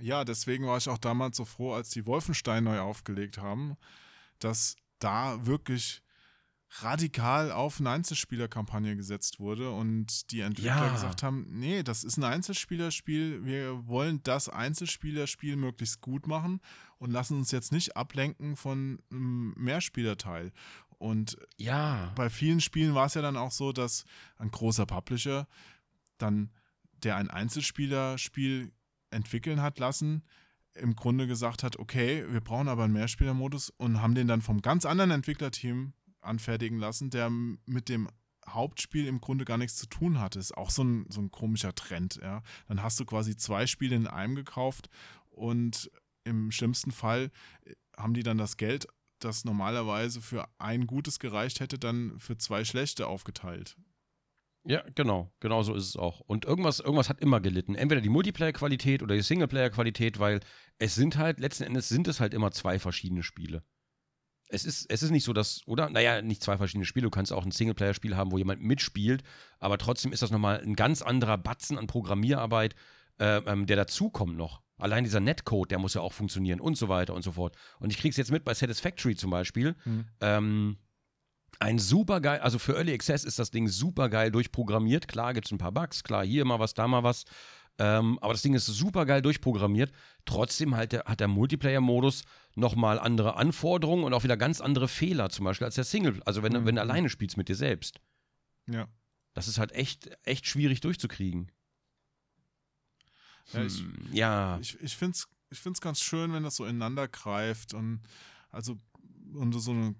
Ja, 0.00 0.24
deswegen 0.24 0.66
war 0.66 0.78
ich 0.78 0.88
auch 0.88 0.98
damals 0.98 1.36
so 1.36 1.44
froh, 1.44 1.72
als 1.72 1.90
die 1.90 2.06
Wolfenstein 2.06 2.64
neu 2.64 2.80
aufgelegt 2.80 3.38
haben, 3.38 3.76
dass 4.38 4.76
da 4.98 5.46
wirklich 5.46 6.03
radikal 6.82 7.52
auf 7.52 7.78
eine 7.80 7.90
Einzelspielerkampagne 7.90 8.96
gesetzt 8.96 9.38
wurde 9.38 9.70
und 9.70 10.30
die 10.32 10.40
Entwickler 10.40 10.86
Ja. 10.86 10.92
gesagt 10.92 11.22
haben, 11.22 11.46
nee, 11.50 11.82
das 11.82 12.04
ist 12.04 12.16
ein 12.16 12.24
Einzelspielerspiel, 12.24 13.44
wir 13.44 13.86
wollen 13.86 14.22
das 14.24 14.48
Einzelspielerspiel 14.48 15.56
möglichst 15.56 16.00
gut 16.00 16.26
machen 16.26 16.60
und 16.98 17.10
lassen 17.10 17.36
uns 17.38 17.50
jetzt 17.52 17.70
nicht 17.72 17.96
ablenken 17.96 18.56
von 18.56 18.98
einem 19.10 19.54
Mehrspielerteil. 19.56 20.52
Und 20.98 21.36
Ja. 21.58 22.12
bei 22.16 22.30
vielen 22.30 22.60
Spielen 22.60 22.94
war 22.94 23.06
es 23.06 23.14
ja 23.14 23.22
dann 23.22 23.36
auch 23.36 23.52
so, 23.52 23.72
dass 23.72 24.04
ein 24.38 24.50
großer 24.50 24.86
Publisher 24.86 25.46
dann, 26.18 26.50
der 27.02 27.16
ein 27.16 27.30
Einzelspielerspiel 27.30 28.72
entwickeln 29.10 29.60
hat 29.62 29.78
lassen, 29.78 30.22
im 30.74 30.96
Grunde 30.96 31.26
gesagt 31.28 31.62
hat, 31.62 31.78
okay, 31.78 32.24
wir 32.32 32.40
brauchen 32.40 32.66
aber 32.68 32.84
einen 32.84 32.94
Mehrspielermodus 32.94 33.70
und 33.70 34.00
haben 34.02 34.14
den 34.16 34.26
dann 34.26 34.42
vom 34.42 34.60
ganz 34.60 34.84
anderen 34.86 35.12
Entwicklerteam 35.12 35.92
anfertigen 36.24 36.78
lassen, 36.78 37.10
der 37.10 37.30
mit 37.30 37.88
dem 37.88 38.08
Hauptspiel 38.48 39.06
im 39.06 39.20
Grunde 39.20 39.44
gar 39.44 39.58
nichts 39.58 39.76
zu 39.76 39.86
tun 39.86 40.20
hatte. 40.20 40.38
Ist 40.38 40.56
auch 40.56 40.70
so 40.70 40.84
ein, 40.84 41.06
so 41.08 41.20
ein 41.20 41.30
komischer 41.30 41.74
Trend, 41.74 42.20
ja. 42.22 42.42
Dann 42.68 42.82
hast 42.82 43.00
du 43.00 43.04
quasi 43.04 43.36
zwei 43.36 43.66
Spiele 43.66 43.96
in 43.96 44.06
einem 44.06 44.34
gekauft 44.34 44.88
und 45.30 45.90
im 46.24 46.50
schlimmsten 46.50 46.90
Fall 46.90 47.30
äh, 47.64 47.74
haben 47.96 48.14
die 48.14 48.22
dann 48.22 48.38
das 48.38 48.56
Geld, 48.56 48.86
das 49.20 49.44
normalerweise 49.44 50.20
für 50.20 50.48
ein 50.58 50.86
gutes 50.86 51.18
gereicht 51.18 51.60
hätte, 51.60 51.78
dann 51.78 52.18
für 52.18 52.36
zwei 52.36 52.64
schlechte 52.64 53.06
aufgeteilt. 53.06 53.76
Ja, 54.66 54.82
genau. 54.94 55.30
Genau 55.40 55.62
so 55.62 55.74
ist 55.74 55.88
es 55.88 55.96
auch. 55.96 56.20
Und 56.20 56.46
irgendwas, 56.46 56.80
irgendwas 56.80 57.10
hat 57.10 57.20
immer 57.20 57.40
gelitten. 57.40 57.74
Entweder 57.74 58.00
die 58.00 58.08
Multiplayer-Qualität 58.08 59.02
oder 59.02 59.14
die 59.14 59.22
Singleplayer-Qualität, 59.22 60.18
weil 60.18 60.40
es 60.78 60.94
sind 60.94 61.18
halt, 61.18 61.38
letzten 61.38 61.64
Endes 61.64 61.88
sind 61.88 62.08
es 62.08 62.18
halt 62.18 62.32
immer 62.32 62.50
zwei 62.50 62.78
verschiedene 62.78 63.22
Spiele. 63.22 63.62
Es 64.54 64.64
ist, 64.64 64.86
es 64.88 65.02
ist 65.02 65.10
nicht 65.10 65.24
so, 65.24 65.32
dass, 65.32 65.62
oder? 65.66 65.90
Naja, 65.90 66.22
nicht 66.22 66.42
zwei 66.42 66.56
verschiedene 66.56 66.84
Spiele. 66.84 67.04
Du 67.04 67.10
kannst 67.10 67.32
auch 67.32 67.44
ein 67.44 67.50
Singleplayer-Spiel 67.50 68.16
haben, 68.16 68.32
wo 68.32 68.38
jemand 68.38 68.62
mitspielt, 68.62 69.22
aber 69.58 69.78
trotzdem 69.78 70.12
ist 70.12 70.22
das 70.22 70.30
nochmal 70.30 70.60
ein 70.60 70.76
ganz 70.76 71.02
anderer 71.02 71.36
Batzen 71.36 71.76
an 71.78 71.86
Programmierarbeit, 71.86 72.74
äh, 73.18 73.38
ähm, 73.38 73.66
der 73.66 73.76
dazukommt 73.76 74.36
noch. 74.36 74.62
Allein 74.78 75.04
dieser 75.04 75.20
Netcode, 75.20 75.70
der 75.70 75.78
muss 75.78 75.94
ja 75.94 76.00
auch 76.00 76.12
funktionieren 76.12 76.60
und 76.60 76.76
so 76.76 76.88
weiter 76.88 77.14
und 77.14 77.22
so 77.22 77.32
fort. 77.32 77.56
Und 77.78 77.90
ich 77.90 77.98
krieg's 77.98 78.16
jetzt 78.16 78.30
mit 78.30 78.44
bei 78.44 78.54
Satisfactory 78.54 79.16
zum 79.16 79.30
Beispiel. 79.30 79.76
Hm. 79.84 80.06
Ähm, 80.20 80.76
ein 81.60 81.78
super 81.78 82.20
geil, 82.20 82.40
also 82.40 82.58
für 82.58 82.74
Early 82.74 82.92
Access 82.92 83.24
ist 83.24 83.38
das 83.38 83.50
Ding 83.50 83.68
super 83.68 84.08
geil 84.08 84.30
durchprogrammiert. 84.30 85.08
Klar 85.08 85.34
gibt 85.34 85.46
es 85.46 85.52
ein 85.52 85.58
paar 85.58 85.72
Bugs, 85.72 86.02
klar 86.02 86.24
hier 86.24 86.44
mal 86.44 86.58
was, 86.58 86.74
da 86.74 86.88
mal 86.88 87.02
was. 87.02 87.24
Ähm, 87.78 88.18
aber 88.20 88.32
das 88.34 88.42
Ding 88.42 88.54
ist 88.54 88.66
super 88.66 89.04
geil 89.04 89.20
durchprogrammiert. 89.22 89.92
Trotzdem 90.26 90.76
halt 90.76 90.92
der, 90.92 91.04
hat 91.06 91.18
der 91.20 91.26
Multiplayer-Modus 91.28 92.22
nochmal 92.54 92.98
andere 93.00 93.34
Anforderungen 93.36 94.04
und 94.04 94.14
auch 94.14 94.22
wieder 94.22 94.36
ganz 94.36 94.60
andere 94.60 94.86
Fehler, 94.86 95.28
zum 95.30 95.44
Beispiel 95.44 95.64
als 95.64 95.74
der 95.74 95.84
Single. 95.84 96.22
Also 96.24 96.42
wenn, 96.44 96.52
du- 96.52 96.60
Mhm. 96.60 96.66
wenn 96.66 96.74
du 96.76 96.80
alleine 96.82 97.08
spielst 97.08 97.36
mit 97.36 97.48
dir 97.48 97.56
selbst. 97.56 98.00
Ja. 98.68 98.86
Das 99.34 99.48
ist 99.48 99.58
halt 99.58 99.72
echt, 99.72 100.08
echt 100.22 100.46
schwierig 100.46 100.80
durchzukriegen. 100.80 101.50
Ja, 103.52 103.64
ich- 103.64 103.80
Hm, 103.80 104.08
ja. 104.12 104.58
Ich, 104.60 104.80
ich 104.80 104.96
finde 104.96 105.12
es 105.16 105.28
ich 105.50 105.60
find's 105.60 105.80
ganz 105.80 106.00
schön, 106.00 106.32
wenn 106.32 106.42
das 106.42 106.56
so 106.56 106.64
ineinander 106.64 107.06
greift 107.06 107.74
und 107.74 108.00
also 108.50 108.76
und 109.34 109.52
so 109.52 109.70
eine 109.72 109.94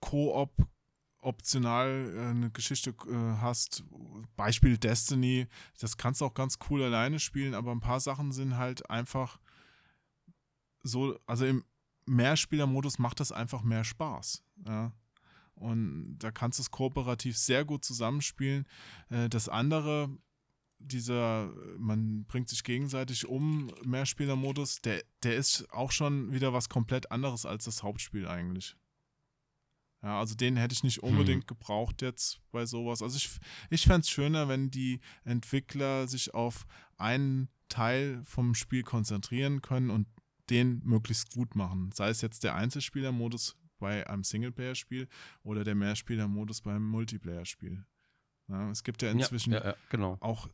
Koop 0.00 0.50
optional 1.26 2.12
äh, 2.14 2.20
eine 2.30 2.50
Geschichte 2.50 2.90
äh, 2.90 3.14
hast, 3.40 3.84
Beispiel 4.36 4.78
Destiny, 4.78 5.46
das 5.80 5.96
kannst 5.96 6.20
du 6.20 6.26
auch 6.26 6.34
ganz 6.34 6.58
cool 6.70 6.82
alleine 6.82 7.18
spielen, 7.18 7.54
aber 7.54 7.72
ein 7.72 7.80
paar 7.80 8.00
Sachen 8.00 8.32
sind 8.32 8.56
halt 8.56 8.88
einfach 8.88 9.38
so, 10.82 11.18
also 11.26 11.44
im 11.44 11.64
Mehrspielermodus 12.06 12.98
macht 12.98 13.20
das 13.20 13.32
einfach 13.32 13.62
mehr 13.62 13.84
Spaß. 13.84 14.42
Ja. 14.66 14.92
Und 15.56 16.18
da 16.18 16.30
kannst 16.30 16.58
du 16.58 16.62
es 16.62 16.70
kooperativ 16.70 17.36
sehr 17.36 17.64
gut 17.64 17.84
zusammenspielen. 17.84 18.66
Äh, 19.10 19.28
das 19.28 19.48
andere, 19.48 20.08
dieser, 20.78 21.52
man 21.78 22.24
bringt 22.26 22.48
sich 22.48 22.62
gegenseitig 22.62 23.26
um, 23.26 23.72
Mehrspielermodus, 23.84 24.82
der, 24.82 25.02
der 25.22 25.36
ist 25.36 25.66
auch 25.72 25.90
schon 25.90 26.32
wieder 26.32 26.52
was 26.52 26.68
komplett 26.68 27.10
anderes 27.10 27.46
als 27.46 27.64
das 27.64 27.82
Hauptspiel 27.82 28.28
eigentlich. 28.28 28.76
Ja, 30.02 30.20
also 30.20 30.34
den 30.34 30.56
hätte 30.56 30.72
ich 30.74 30.84
nicht 30.84 31.02
unbedingt 31.02 31.46
gebraucht 31.48 32.02
jetzt 32.02 32.40
bei 32.52 32.64
sowas. 32.66 33.02
Also 33.02 33.16
ich, 33.16 33.28
ich 33.70 33.82
fände 33.84 34.00
es 34.00 34.10
schöner, 34.10 34.46
wenn 34.48 34.70
die 34.70 35.00
Entwickler 35.24 36.06
sich 36.06 36.34
auf 36.34 36.66
einen 36.96 37.48
Teil 37.68 38.22
vom 38.24 38.54
Spiel 38.54 38.82
konzentrieren 38.82 39.62
können 39.62 39.90
und 39.90 40.06
den 40.50 40.80
möglichst 40.84 41.32
gut 41.32 41.56
machen. 41.56 41.90
Sei 41.92 42.08
es 42.10 42.20
jetzt 42.20 42.44
der 42.44 42.54
Einzelspielermodus 42.54 43.56
bei 43.78 44.06
einem 44.08 44.22
Singleplayer-Spiel 44.22 45.08
oder 45.42 45.64
der 45.64 45.74
Mehrspielermodus 45.74 46.60
beim 46.60 46.84
Multiplayer-Spiel. 46.88 47.84
Ja, 48.48 48.70
es 48.70 48.84
gibt 48.84 49.02
ja 49.02 49.10
inzwischen 49.10 49.54
ja, 49.54 49.64
ja, 49.64 49.76
genau. 49.88 50.18
auch, 50.20 50.48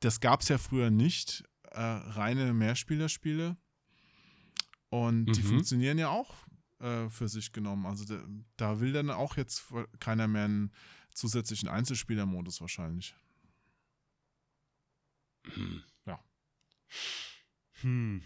das 0.00 0.20
gab 0.20 0.40
es 0.40 0.48
ja 0.48 0.56
früher 0.56 0.90
nicht, 0.90 1.44
äh, 1.72 1.78
reine 1.80 2.54
Mehrspielerspiele. 2.54 3.56
Und 4.88 5.26
die 5.26 5.42
Mhm. 5.42 5.46
funktionieren 5.48 5.98
ja 5.98 6.08
auch 6.08 6.34
äh, 6.80 7.08
für 7.08 7.28
sich 7.28 7.52
genommen. 7.52 7.86
Also 7.86 8.04
da, 8.04 8.22
da 8.56 8.80
will 8.80 8.92
dann 8.92 9.10
auch 9.10 9.36
jetzt 9.36 9.72
keiner 10.00 10.28
mehr 10.28 10.44
einen 10.44 10.72
zusätzlichen 11.12 11.68
Einzelspielermodus 11.68 12.60
wahrscheinlich. 12.60 13.14
Hm. 15.54 15.82
Ja. 16.06 16.20
Hm. 17.80 18.22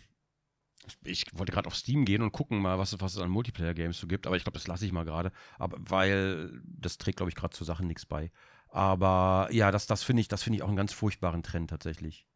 Ich 1.05 1.27
wollte 1.33 1.53
gerade 1.53 1.69
auf 1.69 1.77
Steam 1.77 2.05
gehen 2.05 2.23
und 2.23 2.33
gucken 2.33 2.61
mal, 2.61 2.79
was, 2.79 3.01
was 3.01 3.15
es 3.15 3.21
an 3.21 3.31
Multiplayer-Games 3.31 3.99
so 3.99 4.09
gibt, 4.09 4.27
aber 4.27 4.37
ich 4.37 4.43
glaube, 4.43 4.59
das 4.59 4.67
lasse 4.67 4.85
ich 4.85 4.93
mal 4.93 5.05
gerade, 5.05 5.31
aber 5.57 5.79
weil 5.79 6.61
das 6.65 6.99
trägt, 6.99 7.19
glaube 7.19 7.31
ich, 7.31 7.37
gerade 7.37 7.55
zur 7.55 7.67
Sache 7.67 7.85
nichts 7.85 8.05
bei. 8.05 8.33
Aber 8.69 9.49
ja, 9.53 9.71
das, 9.71 9.87
das 9.87 10.03
finde 10.03 10.23
ich, 10.23 10.29
das 10.29 10.43
finde 10.43 10.57
ich 10.57 10.63
auch 10.63 10.69
einen 10.69 10.77
ganz 10.77 10.93
furchtbaren 10.93 11.43
Trend 11.43 11.71
tatsächlich. 11.71 12.27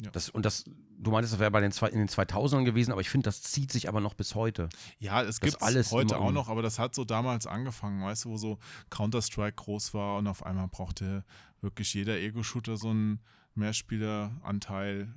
Ja. 0.00 0.10
Das, 0.10 0.30
und 0.30 0.44
das, 0.44 0.64
du 0.98 1.10
meintest, 1.10 1.34
das 1.34 1.40
wäre 1.40 1.50
bei 1.50 1.60
den 1.60 1.72
zwei, 1.72 1.88
in 1.88 1.98
den 1.98 2.08
2000ern 2.08 2.64
gewesen, 2.64 2.92
aber 2.92 3.00
ich 3.00 3.10
finde, 3.10 3.24
das 3.24 3.42
zieht 3.42 3.70
sich 3.70 3.88
aber 3.88 4.00
noch 4.00 4.14
bis 4.14 4.34
heute. 4.34 4.68
Ja, 4.98 5.22
es 5.22 5.40
gibt 5.40 5.62
alles 5.62 5.92
heute 5.92 6.18
auch 6.18 6.32
noch, 6.32 6.48
aber 6.48 6.62
das 6.62 6.78
hat 6.78 6.94
so 6.94 7.04
damals 7.04 7.46
angefangen, 7.46 8.02
weißt 8.02 8.24
du, 8.24 8.30
wo 8.30 8.36
so 8.36 8.58
Counter-Strike 8.90 9.56
groß 9.56 9.94
war 9.94 10.18
und 10.18 10.26
auf 10.26 10.44
einmal 10.44 10.68
brauchte 10.68 11.24
wirklich 11.60 11.92
jeder 11.94 12.18
Ego-Shooter 12.18 12.76
so 12.76 12.90
einen 12.90 13.20
Mehrspieleranteil. 13.54 15.14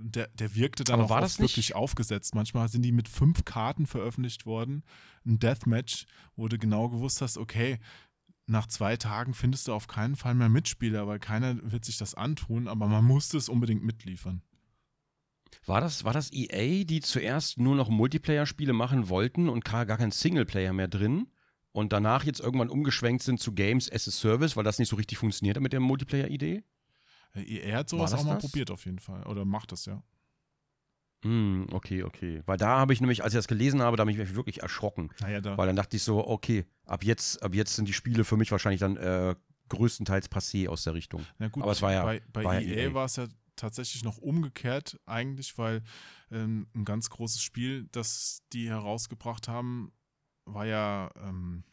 Der, 0.00 0.28
der 0.28 0.54
wirkte 0.54 0.84
dann 0.84 1.00
Aber 1.00 1.06
auch 1.06 1.10
war 1.10 1.22
oft 1.24 1.40
wirklich 1.40 1.74
aufgesetzt. 1.74 2.34
Manchmal 2.34 2.68
sind 2.68 2.82
die 2.82 2.92
mit 2.92 3.08
fünf 3.08 3.44
Karten 3.44 3.84
veröffentlicht 3.86 4.46
worden. 4.46 4.84
Ein 5.26 5.40
Deathmatch, 5.40 6.06
wo 6.36 6.46
du 6.46 6.56
genau 6.56 6.88
gewusst 6.88 7.20
hast, 7.20 7.36
okay, 7.36 7.80
nach 8.48 8.66
zwei 8.66 8.96
Tagen 8.96 9.34
findest 9.34 9.68
du 9.68 9.72
auf 9.74 9.86
keinen 9.86 10.16
Fall 10.16 10.34
mehr 10.34 10.48
Mitspieler, 10.48 11.06
weil 11.06 11.18
keiner 11.18 11.58
wird 11.70 11.84
sich 11.84 11.98
das 11.98 12.14
antun, 12.14 12.68
aber 12.68 12.86
man 12.86 13.04
musste 13.04 13.36
es 13.36 13.48
unbedingt 13.48 13.84
mitliefern. 13.84 14.42
War 15.66 15.80
das, 15.80 16.04
war 16.04 16.12
das 16.12 16.32
EA, 16.32 16.84
die 16.84 17.00
zuerst 17.00 17.58
nur 17.58 17.74
noch 17.76 17.88
Multiplayer-Spiele 17.88 18.72
machen 18.72 19.08
wollten 19.08 19.48
und 19.48 19.64
gar, 19.64 19.86
gar 19.86 19.98
kein 19.98 20.10
Singleplayer 20.10 20.72
mehr 20.72 20.88
drin? 20.88 21.28
Und 21.72 21.92
danach 21.92 22.24
jetzt 22.24 22.40
irgendwann 22.40 22.70
umgeschwenkt 22.70 23.22
sind 23.22 23.38
zu 23.40 23.52
Games 23.52 23.90
as 23.92 24.08
a 24.08 24.10
Service, 24.10 24.56
weil 24.56 24.64
das 24.64 24.78
nicht 24.78 24.88
so 24.88 24.96
richtig 24.96 25.18
funktioniert 25.18 25.56
hat 25.56 25.62
mit 25.62 25.72
der 25.72 25.80
Multiplayer-Idee? 25.80 26.64
Äh, 27.34 27.58
Er 27.60 27.78
hat 27.78 27.88
sowas 27.88 28.14
auch 28.14 28.24
mal 28.24 28.34
das? 28.34 28.44
probiert 28.44 28.70
auf 28.70 28.84
jeden 28.86 28.98
Fall. 28.98 29.24
Oder 29.26 29.44
macht 29.44 29.72
das, 29.72 29.84
ja. 29.84 30.02
Hm, 31.24 31.66
okay, 31.72 32.02
okay. 32.04 32.42
Weil 32.46 32.56
da 32.58 32.78
habe 32.78 32.92
ich 32.92 33.00
nämlich, 33.00 33.24
als 33.24 33.32
ich 33.34 33.38
das 33.38 33.48
gelesen 33.48 33.82
habe, 33.82 33.96
da 33.96 34.02
habe 34.02 34.10
ich 34.12 34.18
mich 34.18 34.34
wirklich 34.36 34.62
erschrocken. 34.62 35.10
Naja, 35.20 35.40
da, 35.40 35.58
Weil 35.58 35.66
dann 35.66 35.76
dachte 35.76 35.96
ich 35.96 36.02
so, 36.04 36.26
okay, 36.26 36.64
ab 36.86 37.02
jetzt, 37.02 37.42
ab 37.42 37.54
jetzt 37.54 37.74
sind 37.74 37.88
die 37.88 37.92
Spiele 37.92 38.24
für 38.24 38.36
mich 38.36 38.52
wahrscheinlich 38.52 38.80
dann 38.80 38.96
äh, 38.96 39.34
größtenteils 39.68 40.30
passé 40.30 40.68
aus 40.68 40.84
der 40.84 40.94
Richtung. 40.94 41.24
Na 41.38 41.48
gut, 41.48 41.62
Aber 41.62 41.72
es 41.72 41.82
war 41.82 41.92
ja- 41.92 42.04
bei, 42.04 42.22
bei 42.32 42.44
war 42.44 42.54
ja 42.54 42.60
EA 42.60 42.86
EA. 42.88 42.94
war 42.94 43.06
es 43.06 43.16
ja 43.16 43.26
tatsächlich 43.56 44.04
noch 44.04 44.18
umgekehrt 44.18 45.00
eigentlich, 45.06 45.58
weil 45.58 45.82
ähm, 46.30 46.68
ein 46.74 46.84
ganz 46.84 47.10
großes 47.10 47.42
Spiel, 47.42 47.88
das 47.90 48.42
die 48.52 48.68
herausgebracht 48.68 49.48
haben, 49.48 49.92
war 50.44 50.66
ja 50.66 51.10
ähm, 51.16 51.64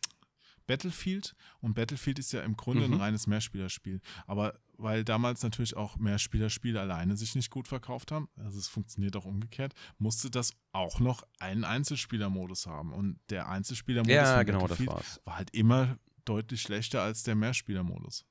Battlefield 0.68 1.36
und 1.60 1.74
Battlefield 1.76 2.20
ist 2.20 2.32
ja 2.34 2.42
im 2.42 2.56
Grunde 2.58 2.88
Mhm. 2.88 2.96
ein 2.96 3.00
reines 3.02 3.28
Mehrspielerspiel. 3.28 4.02
Aber 4.28 4.60
weil 4.78 5.04
damals 5.06 5.42
natürlich 5.44 5.78
auch 5.78 5.98
Mehrspielerspiele 5.98 6.80
alleine 6.80 7.16
sich 7.16 7.36
nicht 7.36 7.50
gut 7.50 7.68
verkauft 7.68 8.12
haben, 8.12 8.28
also 8.36 8.58
es 8.60 8.68
funktioniert 8.68 9.16
auch 9.16 9.26
umgekehrt, 9.26 9.74
musste 10.00 10.30
das 10.30 10.54
auch 10.74 11.00
noch 11.00 11.24
einen 11.40 11.64
Einzelspielermodus 11.64 12.68
haben. 12.68 12.92
Und 12.94 13.20
der 13.30 13.48
Einzelspielermodus 13.48 14.14
Ja, 14.16 14.44
genau, 14.44 14.68
war 14.70 15.38
halt 15.38 15.52
immer 15.52 15.98
deutlich 16.26 16.62
schlechter 16.62 17.02
als 17.02 17.24
der 17.24 17.36
Mehrspielermodus. 17.36 18.26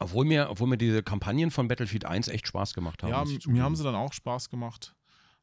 Obwohl 0.00 0.24
mir, 0.26 0.48
obwohl 0.50 0.68
mir 0.68 0.78
diese 0.78 1.02
Kampagnen 1.02 1.50
von 1.50 1.66
Battlefield 1.68 2.04
1 2.04 2.28
echt 2.28 2.46
Spaß 2.46 2.74
gemacht 2.74 3.02
haben. 3.02 3.10
Ja, 3.10 3.24
mir 3.46 3.62
haben 3.62 3.74
sie 3.76 3.82
dann 3.82 3.94
auch 3.96 4.12
Spaß 4.12 4.48
gemacht. 4.48 4.94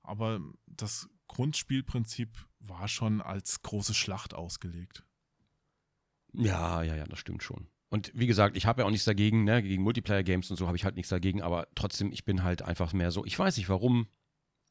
Aber 0.01 0.39
das 0.67 1.09
Grundspielprinzip 1.27 2.37
war 2.59 2.87
schon 2.87 3.21
als 3.21 3.61
große 3.63 3.93
Schlacht 3.93 4.33
ausgelegt. 4.33 5.03
Ja, 6.37 6.83
ja, 6.83 6.95
ja, 6.95 7.05
das 7.05 7.19
stimmt 7.19 7.43
schon. 7.43 7.67
Und 7.89 8.11
wie 8.13 8.27
gesagt, 8.27 8.57
ich 8.57 8.65
habe 8.65 8.81
ja 8.81 8.87
auch 8.87 8.91
nichts 8.91 9.05
dagegen, 9.05 9.43
ne, 9.43 9.61
gegen 9.61 9.83
Multiplayer-Games 9.83 10.49
und 10.51 10.57
so 10.57 10.67
habe 10.67 10.75
ich 10.75 10.83
halt 10.83 10.95
nichts 10.95 11.09
dagegen, 11.09 11.41
aber 11.41 11.67
trotzdem, 11.75 12.11
ich 12.11 12.25
bin 12.25 12.43
halt 12.43 12.61
einfach 12.61 12.93
mehr 12.93 13.11
so, 13.11 13.25
ich 13.25 13.37
weiß 13.37 13.57
nicht 13.57 13.69
warum. 13.69 14.07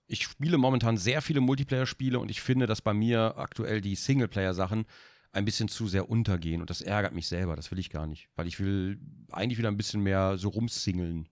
Ich 0.06 0.24
spiele 0.24 0.58
momentan 0.58 0.98
sehr 0.98 1.22
viele 1.22 1.40
Multiplayer-Spiele 1.40 2.18
und 2.18 2.30
ich 2.30 2.42
finde, 2.42 2.66
dass 2.66 2.82
bei 2.82 2.92
mir 2.92 3.38
aktuell 3.38 3.80
die 3.80 3.94
Singleplayer-Sachen 3.94 4.84
ein 5.32 5.44
bisschen 5.44 5.68
zu 5.68 5.88
sehr 5.88 6.10
untergehen 6.10 6.60
und 6.60 6.70
das 6.70 6.82
ärgert 6.82 7.14
mich 7.14 7.26
selber, 7.26 7.56
das 7.56 7.70
will 7.70 7.78
ich 7.78 7.90
gar 7.90 8.06
nicht, 8.06 8.28
weil 8.36 8.46
ich 8.46 8.60
will 8.60 9.00
eigentlich 9.32 9.58
wieder 9.58 9.70
ein 9.70 9.76
bisschen 9.76 10.02
mehr 10.02 10.36
so 10.36 10.50
rumsingeln. 10.50 11.28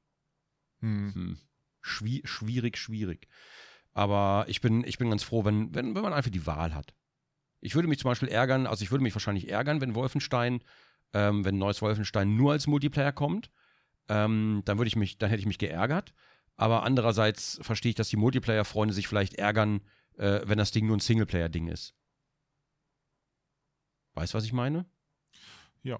Hm. 0.81 1.39
Schwie 1.83 2.23
schwierig, 2.25 2.79
schwierig. 2.79 3.29
Aber 3.93 4.47
ich 4.49 4.61
bin, 4.61 4.85
ich 4.85 4.99
bin 4.99 5.11
ganz 5.11 5.23
froh, 5.23 5.45
wenn, 5.45 5.75
wenn, 5.75 5.95
wenn 5.95 6.03
man 6.03 6.15
einfach 6.15 6.31
die 6.31 6.47
Wahl 6.47 6.75
hat. 6.75 6.95
Ich 7.63 7.77
würde 7.77 7.89
mich 7.89 8.01
zum 8.01 8.11
Beispiel 8.11 8.29
ärgern, 8.29 8.67
also 8.67 8.83
ich 8.83 8.91
würde 8.91 9.05
mich 9.05 9.15
wahrscheinlich 9.15 9.49
ärgern, 9.49 9.81
wenn 9.81 9.95
Wolfenstein, 9.95 10.63
ähm, 11.15 11.45
wenn 11.45 11.59
neues 11.59 11.81
Wolfenstein 11.81 12.37
nur 12.37 12.53
als 12.53 12.67
Multiplayer 12.67 13.13
kommt. 13.13 13.51
Ähm, 14.09 14.63
dann 14.65 14.79
würde 14.79 14.89
ich 14.89 14.97
mich, 14.97 15.17
dann 15.17 15.31
hätte 15.31 15.41
ich 15.41 15.47
mich 15.47 15.59
geärgert. 15.59 16.13
Aber 16.57 16.83
andererseits 16.83 17.61
verstehe 17.63 17.91
ich, 17.91 17.95
dass 17.95 18.09
die 18.09 18.17
Multiplayer-Freunde 18.17 18.93
sich 18.93 19.07
vielleicht 19.07 19.35
ärgern, 19.35 19.81
äh, 20.19 20.41
wenn 20.45 20.59
das 20.59 20.73
Ding 20.73 20.87
nur 20.87 20.97
ein 20.97 21.01
Singleplayer-Ding 21.01 21.69
ist. 21.69 21.95
Weißt 24.15 24.35
du, 24.35 24.39
was 24.39 24.45
ich 24.45 24.53
meine? 24.53 24.85
Ja. 25.83 25.99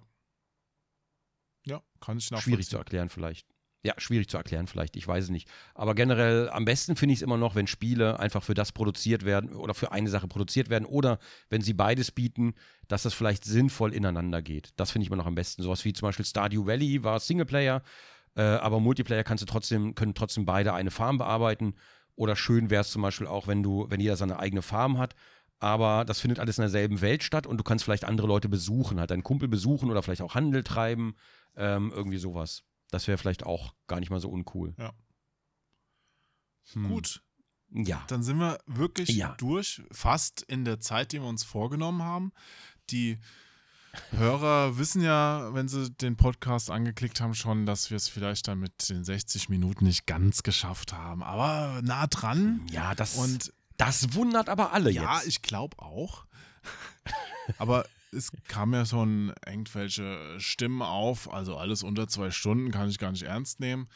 Ja, 1.65 1.81
kann 2.01 2.19
ich 2.19 2.31
nachvollziehen. 2.31 2.55
Schwierig 2.55 2.69
zu 2.69 2.77
erklären 2.77 3.09
vielleicht. 3.09 3.47
Ja, 3.85 3.95
schwierig 3.99 4.29
zu 4.29 4.37
erklären 4.37 4.69
vielleicht, 4.69 4.97
ich 4.97 5.09
weiß 5.09 5.25
es 5.25 5.31
nicht. 5.31 5.49
Aber 5.75 5.97
generell, 5.97 6.49
am 6.51 6.65
besten 6.65 6.95
finde 6.95 7.15
ich 7.15 7.19
es 7.19 7.23
immer 7.23 7.37
noch, 7.37 7.57
wenn 7.57 7.67
Spiele 7.67 8.21
einfach 8.21 8.45
für 8.45 8.55
das 8.55 8.71
produziert 8.71 9.25
werden 9.25 9.57
oder 9.57 9.75
für 9.75 9.91
eine 9.91 10.09
Sache 10.09 10.29
produziert 10.29 10.71
werden 10.71 10.85
oder 10.85 11.19
wenn 11.51 11.63
sie 11.63 11.73
beides 11.73 12.13
bieten, 12.13 12.55
dass 12.87 13.03
das 13.03 13.13
vielleicht 13.13 13.45
sinnvoll 13.45 13.93
ineinander 13.93 14.41
geht. 14.41 14.73
Das 14.77 14.93
finde 14.93 15.05
ich 15.05 15.09
immer 15.09 15.17
noch 15.17 15.27
am 15.27 15.35
besten. 15.35 15.63
Sowas 15.63 15.85
wie 15.85 15.93
zum 15.93 16.07
Beispiel 16.07 16.25
Stardew 16.25 16.67
Valley 16.67 17.03
war 17.03 17.19
Singleplayer, 17.19 17.83
äh, 18.37 18.43
aber 18.43 18.79
Multiplayer 18.79 19.25
kannst 19.25 19.43
du 19.43 19.47
trotzdem, 19.47 19.97
können 19.97 20.15
trotzdem 20.15 20.45
beide 20.47 20.75
eine 20.75 20.93
Farm 20.93 21.19
bearbeiten. 21.19 21.75
Oder 22.15 22.37
schön 22.37 22.71
wäre 22.71 22.83
es 22.83 22.91
zum 22.91 23.03
Beispiel 23.03 23.27
auch, 23.27 23.49
wenn 23.49 23.65
du, 23.65 23.87
wenn 23.89 23.99
jeder 23.99 24.17
seine 24.17 24.39
eigene 24.39 24.63
Farm 24.63 24.99
hat, 24.99 25.17
aber 25.59 26.05
das 26.05 26.21
findet 26.21 26.41
alles 26.41 26.59
in 26.59 26.63
derselben 26.63 27.01
Welt 27.01 27.23
statt 27.23 27.47
und 27.47 27.57
du 27.57 27.65
kannst 27.65 27.85
vielleicht 27.85 28.05
andere 28.05 28.27
Leute 28.27 28.49
besuchen, 28.49 29.01
halt 29.01 29.11
deinen 29.11 29.23
Kumpel 29.23 29.49
besuchen 29.49 29.91
oder 29.91 30.03
vielleicht 30.03 30.23
auch 30.23 30.35
Handel 30.35 30.63
treiben, 30.65 31.15
ähm, 31.57 31.93
irgendwie 31.95 32.19
sowas. 32.19 32.65
Das 32.93 33.09
wäre 33.09 33.19
vielleicht 33.19 33.45
auch 33.45 33.75
gar 33.89 33.99
nicht 33.99 34.11
mal 34.11 34.21
so 34.21 34.29
uncool. 34.31 34.75
Ja. 34.79 34.93
Hm. 36.75 36.89
Gut, 36.89 37.23
Ja. 37.71 38.05
dann 38.09 38.23
sind 38.23 38.39
wir 38.39 38.59
wirklich 38.67 39.09
Ja. 39.11 39.35
durch, 39.39 39.83
fast 39.91 40.43
in 40.43 40.65
der 40.65 40.79
Zeit, 40.79 41.13
die 41.13 41.21
wir 41.21 41.27
uns 41.29 41.43
vorgenommen 41.43 42.03
haben. 42.03 42.33
Die 42.91 43.19
Hörer 44.11 44.79
wissen 44.79 45.03
ja, 45.03 45.53
wenn 45.53 45.69
sie 45.69 45.91
den 45.91 46.17
Podcast 46.17 46.71
angeklickt 46.71 47.21
haben, 47.21 47.35
schon, 47.35 47.67
dass 47.67 47.91
wir 47.91 47.97
es 47.97 48.09
vielleicht 48.09 48.49
dann 48.49 48.59
mit 48.59 48.89
den 48.89 49.05
60 49.05 49.49
Minuten 49.51 49.85
nicht 49.85 50.07
ganz 50.07 50.43
geschafft 50.43 50.93
haben. 50.93 51.23
Aber 51.23 51.81
nah 51.83 52.07
dran. 52.07 52.67
Ja, 52.71 52.95
das, 52.95 53.17
Und 53.17 53.53
das 53.77 54.15
wundert 54.15 54.49
aber 54.49 54.73
alle 54.73 54.91
ja, 54.91 55.17
jetzt. 55.17 55.27
ich 55.27 55.43
glaube 55.43 55.79
auch. 55.79 56.25
Aber 57.59 57.87
es 58.13 58.31
kam 58.49 58.75
ja 58.75 58.85
schon 58.85 59.33
irgendwelche 59.47 60.39
Stimmen 60.39 60.83
auf, 60.83 61.33
also 61.33 61.57
alles 61.57 61.83
unter 61.83 62.09
zwei 62.09 62.31
Stunden 62.31 62.71
kann 62.71 62.89
ich 62.89 62.99
gar 62.99 63.13
nicht 63.13 63.23
ernst 63.23 63.61
nehmen. 63.61 63.89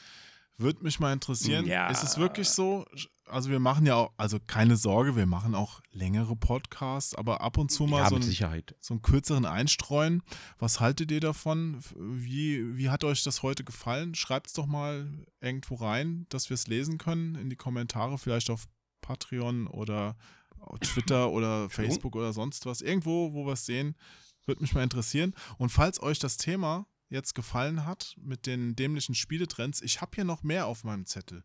Würde 0.59 0.83
mich 0.83 0.99
mal 1.01 1.13
interessieren, 1.13 1.67
Ja. 1.67 1.91
ist 1.91 2.03
es 2.03 2.17
wirklich 2.17 2.49
so? 2.49 2.87
Also 3.27 3.51
wir 3.51 3.61
machen 3.61 3.85
ja 3.85 3.97
auch, 3.97 4.13
also 4.17 4.39
keine 4.47 4.77
Sorge, 4.77 5.15
wir 5.15 5.27
machen 5.27 5.55
auch 5.55 5.83
längere 5.93 6.35
Podcasts, 6.35 7.15
aber 7.15 7.43
ab 7.43 7.59
und 7.59 7.71
zu 7.71 7.85
mal 7.85 7.99
ja, 7.99 8.09
so, 8.09 8.15
mit 8.15 8.25
ein, 8.25 8.27
Sicherheit. 8.27 8.75
so 8.81 8.95
einen 8.95 9.03
kürzeren 9.03 9.45
einstreuen. 9.45 10.23
Was 10.59 10.81
haltet 10.81 11.11
ihr 11.11 11.21
davon? 11.21 11.83
Wie, 11.99 12.75
wie 12.79 12.89
hat 12.89 13.05
euch 13.05 13.23
das 13.23 13.43
heute 13.43 13.65
gefallen? 13.65 14.15
Schreibt 14.15 14.47
es 14.47 14.53
doch 14.55 14.67
mal 14.67 15.27
irgendwo 15.43 15.75
rein, 15.75 16.25
dass 16.31 16.49
wir 16.49 16.55
es 16.55 16.69
lesen 16.69 16.97
können 16.97 17.35
in 17.35 17.51
die 17.51 17.57
Kommentare, 17.57 18.17
vielleicht 18.17 18.49
auf 18.49 18.65
Patreon 19.03 19.67
oder 19.67 20.17
Twitter 20.81 21.31
oder 21.31 21.69
Facebook 21.71 22.17
oder 22.17 22.33
sonst 22.33 22.67
was. 22.67 22.81
Irgendwo, 22.81 23.33
wo 23.33 23.47
wir 23.47 23.53
es 23.53 23.67
sehen, 23.67 23.97
würde 24.47 24.63
mich 24.63 24.75
mal 24.75 24.83
interessieren. 24.83 25.35
Und 25.59 25.71
falls 25.71 26.03
euch 26.03 26.19
das 26.19 26.37
Thema 26.37 26.87
jetzt 27.09 27.35
gefallen 27.35 27.87
hat 27.87 28.17
mit 28.21 28.47
den 28.47 28.75
dämlichen 28.75 29.15
Spieletrends, 29.15 29.81
ich 29.81 30.01
habe 30.01 30.13
hier 30.15 30.25
noch 30.25 30.43
mehr 30.43 30.67
auf 30.67 30.85
meinem 30.85 31.07
Zettel. 31.07 31.45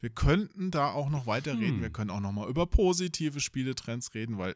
Wir 0.00 0.10
könnten 0.10 0.70
da 0.70 0.92
auch 0.92 1.10
noch 1.10 1.26
weiterreden. 1.26 1.76
Hm. 1.76 1.82
Wir 1.82 1.90
können 1.90 2.10
auch 2.10 2.20
noch 2.20 2.32
mal 2.32 2.48
über 2.48 2.66
positive 2.66 3.40
Spieletrends 3.40 4.14
reden, 4.14 4.38
weil 4.38 4.54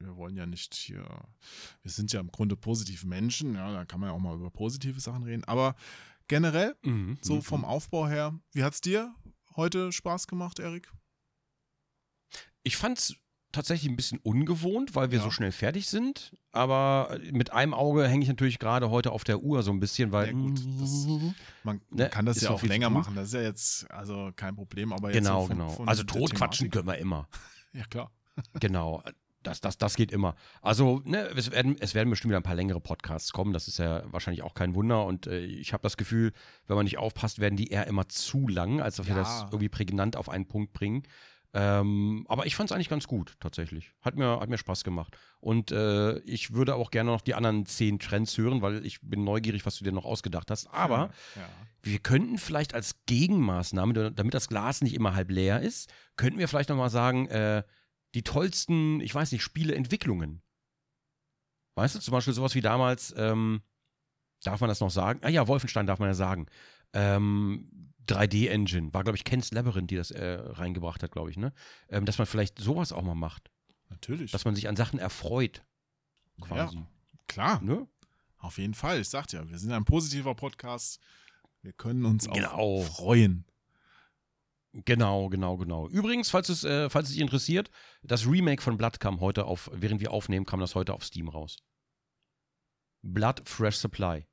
wir 0.00 0.16
wollen 0.16 0.36
ja 0.36 0.46
nicht 0.46 0.74
hier, 0.74 1.04
wir 1.82 1.90
sind 1.90 2.12
ja 2.12 2.20
im 2.20 2.32
Grunde 2.32 2.56
positive 2.56 3.06
Menschen, 3.06 3.54
ja, 3.54 3.72
da 3.72 3.84
kann 3.84 4.00
man 4.00 4.08
ja 4.08 4.14
auch 4.14 4.20
mal 4.20 4.34
über 4.34 4.50
positive 4.50 4.98
Sachen 4.98 5.22
reden. 5.22 5.44
Aber 5.44 5.76
generell, 6.28 6.74
Mhm. 6.82 7.18
so 7.20 7.36
mhm. 7.36 7.42
vom 7.42 7.64
Aufbau 7.64 8.08
her, 8.08 8.38
wie 8.52 8.64
hat's 8.64 8.80
dir 8.80 9.14
heute 9.54 9.92
Spaß 9.92 10.26
gemacht, 10.26 10.58
Erik? 10.58 10.90
Ich 12.64 12.76
fand's 12.76 13.14
tatsächlich 13.52 13.90
ein 13.90 13.96
bisschen 13.96 14.18
ungewohnt, 14.22 14.94
weil 14.94 15.10
wir 15.10 15.18
Ja. 15.18 15.24
so 15.24 15.30
schnell 15.30 15.52
fertig 15.52 15.86
sind. 15.88 16.34
Aber 16.52 17.18
mit 17.30 17.52
einem 17.52 17.74
Auge 17.74 18.06
hänge 18.08 18.22
ich 18.22 18.28
natürlich 18.28 18.58
gerade 18.58 18.90
heute 18.90 19.12
auf 19.12 19.24
der 19.24 19.40
Uhr 19.42 19.62
so 19.62 19.70
ein 19.70 19.80
bisschen, 19.80 20.12
weil. 20.12 20.26
Ja, 20.28 20.32
gut, 20.32 20.58
das- 20.80 21.06
Man, 21.62 21.80
Ne, 21.90 22.08
kann 22.08 22.26
das 22.26 22.40
ja 22.40 22.50
auch 22.50 22.62
länger 22.62 22.90
machen. 22.90 23.14
Das 23.14 23.28
ist 23.28 23.34
ja 23.34 23.42
jetzt 23.42 23.90
also 23.90 24.30
kein 24.34 24.54
Problem. 24.56 24.92
Aber 24.92 25.08
jetzt 25.12 25.18
Genau, 25.24 25.42
so 25.42 25.46
von, 25.48 25.56
genau. 25.58 25.68
Von 25.70 25.88
also 25.88 26.02
der 26.02 26.14
totquatschen 26.20 26.70
Thematik- 26.70 26.72
können 26.72 26.86
wir 26.88 26.98
immer. 26.98 27.28
Ja, 27.74 27.84
klar. 27.86 28.10
Genau. 28.60 29.02
Das, 29.44 29.60
das, 29.60 29.76
das 29.76 29.96
geht 29.96 30.12
immer. 30.12 30.36
Also, 30.60 31.00
ne, 31.04 31.26
es 31.36 31.50
werden, 31.50 31.74
es 31.80 31.94
werden 31.96 32.08
bestimmt 32.10 32.30
wieder 32.30 32.38
ein 32.38 32.44
paar 32.44 32.54
längere 32.54 32.80
Podcasts 32.80 33.32
kommen. 33.32 33.52
Das 33.52 33.66
ist 33.66 33.76
ja 33.78 34.04
wahrscheinlich 34.12 34.44
auch 34.44 34.54
kein 34.54 34.76
Wunder. 34.76 35.04
Und 35.04 35.26
äh, 35.26 35.40
ich 35.40 35.72
habe 35.72 35.82
das 35.82 35.96
Gefühl, 35.96 36.32
wenn 36.68 36.76
man 36.76 36.84
nicht 36.84 36.98
aufpasst, 36.98 37.40
werden 37.40 37.56
die 37.56 37.66
eher 37.66 37.88
immer 37.88 38.08
zu 38.08 38.46
lang, 38.46 38.80
als 38.80 38.96
dass 38.96 39.06
wir 39.08 39.16
Ja. 39.16 39.22
das 39.22 39.42
irgendwie 39.46 39.68
prägnant 39.68 40.16
auf 40.16 40.28
einen 40.28 40.46
Punkt 40.46 40.72
bringen. 40.72 41.02
Ähm, 41.54 42.24
aber 42.28 42.46
ich 42.46 42.56
fand 42.56 42.70
es 42.70 42.74
eigentlich 42.74 42.88
ganz 42.88 43.06
gut, 43.06 43.36
tatsächlich. 43.38 43.92
Hat 44.00 44.16
mir, 44.16 44.40
hat 44.40 44.48
mir 44.48 44.56
Spaß 44.58 44.84
gemacht. 44.84 45.16
Und 45.40 45.70
äh, 45.70 46.18
ich 46.20 46.52
würde 46.54 46.74
auch 46.76 46.90
gerne 46.90 47.10
noch 47.10 47.20
die 47.20 47.34
anderen 47.34 47.66
zehn 47.66 47.98
Trends 47.98 48.38
hören, 48.38 48.62
weil 48.62 48.86
ich 48.86 49.00
bin 49.02 49.22
neugierig, 49.24 49.66
was 49.66 49.76
du 49.76 49.84
dir 49.84 49.92
noch 49.92 50.06
ausgedacht 50.06 50.50
hast. 50.50 50.66
Aber 50.72 51.10
Ja. 51.36 51.48
wir 51.82 51.98
könnten 51.98 52.38
vielleicht 52.38 52.74
als 52.74 53.04
Gegenmaßnahme, 53.04 53.92
da- 53.92 54.10
damit 54.10 54.32
das 54.32 54.48
Glas 54.48 54.80
nicht 54.80 54.94
immer 54.94 55.14
halb 55.14 55.30
leer 55.30 55.60
ist, 55.60 55.92
könnten 56.16 56.38
wir 56.38 56.48
vielleicht 56.48 56.70
nochmal 56.70 56.90
sagen, 56.90 57.26
äh, 57.28 57.62
die 58.14 58.22
tollsten, 58.22 59.00
ich 59.00 59.14
weiß 59.14 59.32
nicht, 59.32 59.42
Spieleentwicklungen. 59.42 60.42
Weißt 61.74 61.94
du, 61.94 62.00
zum 62.00 62.12
Beispiel 62.12 62.34
sowas 62.34 62.54
wie 62.54 62.60
damals, 62.60 63.14
ähm, 63.16 63.62
darf 64.44 64.60
man 64.60 64.68
das 64.68 64.80
noch 64.80 64.90
sagen? 64.90 65.20
Ah 65.22 65.28
ja, 65.28 65.46
Wolfenstein 65.48 65.86
darf 65.86 65.98
man 65.98 66.08
ja 66.08 66.14
sagen. 66.14 66.46
Ähm, 66.92 67.91
3D-Engine, 68.08 68.92
war, 68.92 69.04
glaube 69.04 69.16
ich, 69.16 69.24
Ken's 69.24 69.52
Labyrinth, 69.52 69.90
die 69.90 69.96
das 69.96 70.10
äh, 70.10 70.38
reingebracht 70.40 71.02
hat, 71.02 71.12
glaube 71.12 71.30
ich, 71.30 71.36
ne? 71.36 71.52
Ähm, 71.88 72.04
dass 72.04 72.18
man 72.18 72.26
vielleicht 72.26 72.58
sowas 72.58 72.92
auch 72.92 73.02
mal 73.02 73.14
macht. 73.14 73.50
Natürlich. 73.90 74.30
Dass 74.32 74.44
man 74.44 74.54
sich 74.54 74.68
an 74.68 74.76
Sachen 74.76 74.98
erfreut. 74.98 75.64
Quasi. 76.40 76.76
Ja, 76.76 76.86
klar. 77.28 77.62
Ne? 77.62 77.86
Auf 78.38 78.58
jeden 78.58 78.74
Fall. 78.74 79.00
Ich 79.00 79.08
sagte 79.08 79.36
ja, 79.36 79.48
wir 79.48 79.58
sind 79.58 79.72
ein 79.72 79.84
positiver 79.84 80.34
Podcast. 80.34 80.98
Wir 81.60 81.72
können 81.72 82.04
uns 82.04 82.26
auch 82.28 82.34
Genau. 82.34 82.80
freuen. 82.82 83.44
Genau, 84.72 85.28
genau, 85.28 85.58
genau. 85.58 85.88
Übrigens, 85.88 86.30
falls 86.30 86.48
es, 86.48 86.64
äh, 86.64 86.88
falls 86.88 87.08
es 87.08 87.12
dich 87.12 87.20
interessiert, 87.22 87.70
das 88.02 88.26
Remake 88.26 88.62
von 88.62 88.78
Blood 88.78 88.98
kam 89.00 89.20
heute 89.20 89.44
auf, 89.44 89.70
während 89.72 90.00
wir 90.00 90.10
aufnehmen, 90.12 90.46
kam 90.46 90.60
das 90.60 90.74
heute 90.74 90.94
auf 90.94 91.04
Steam 91.04 91.28
raus. 91.28 91.58
Blood 93.02 93.42
Fresh 93.46 93.76
Supply 93.76 94.26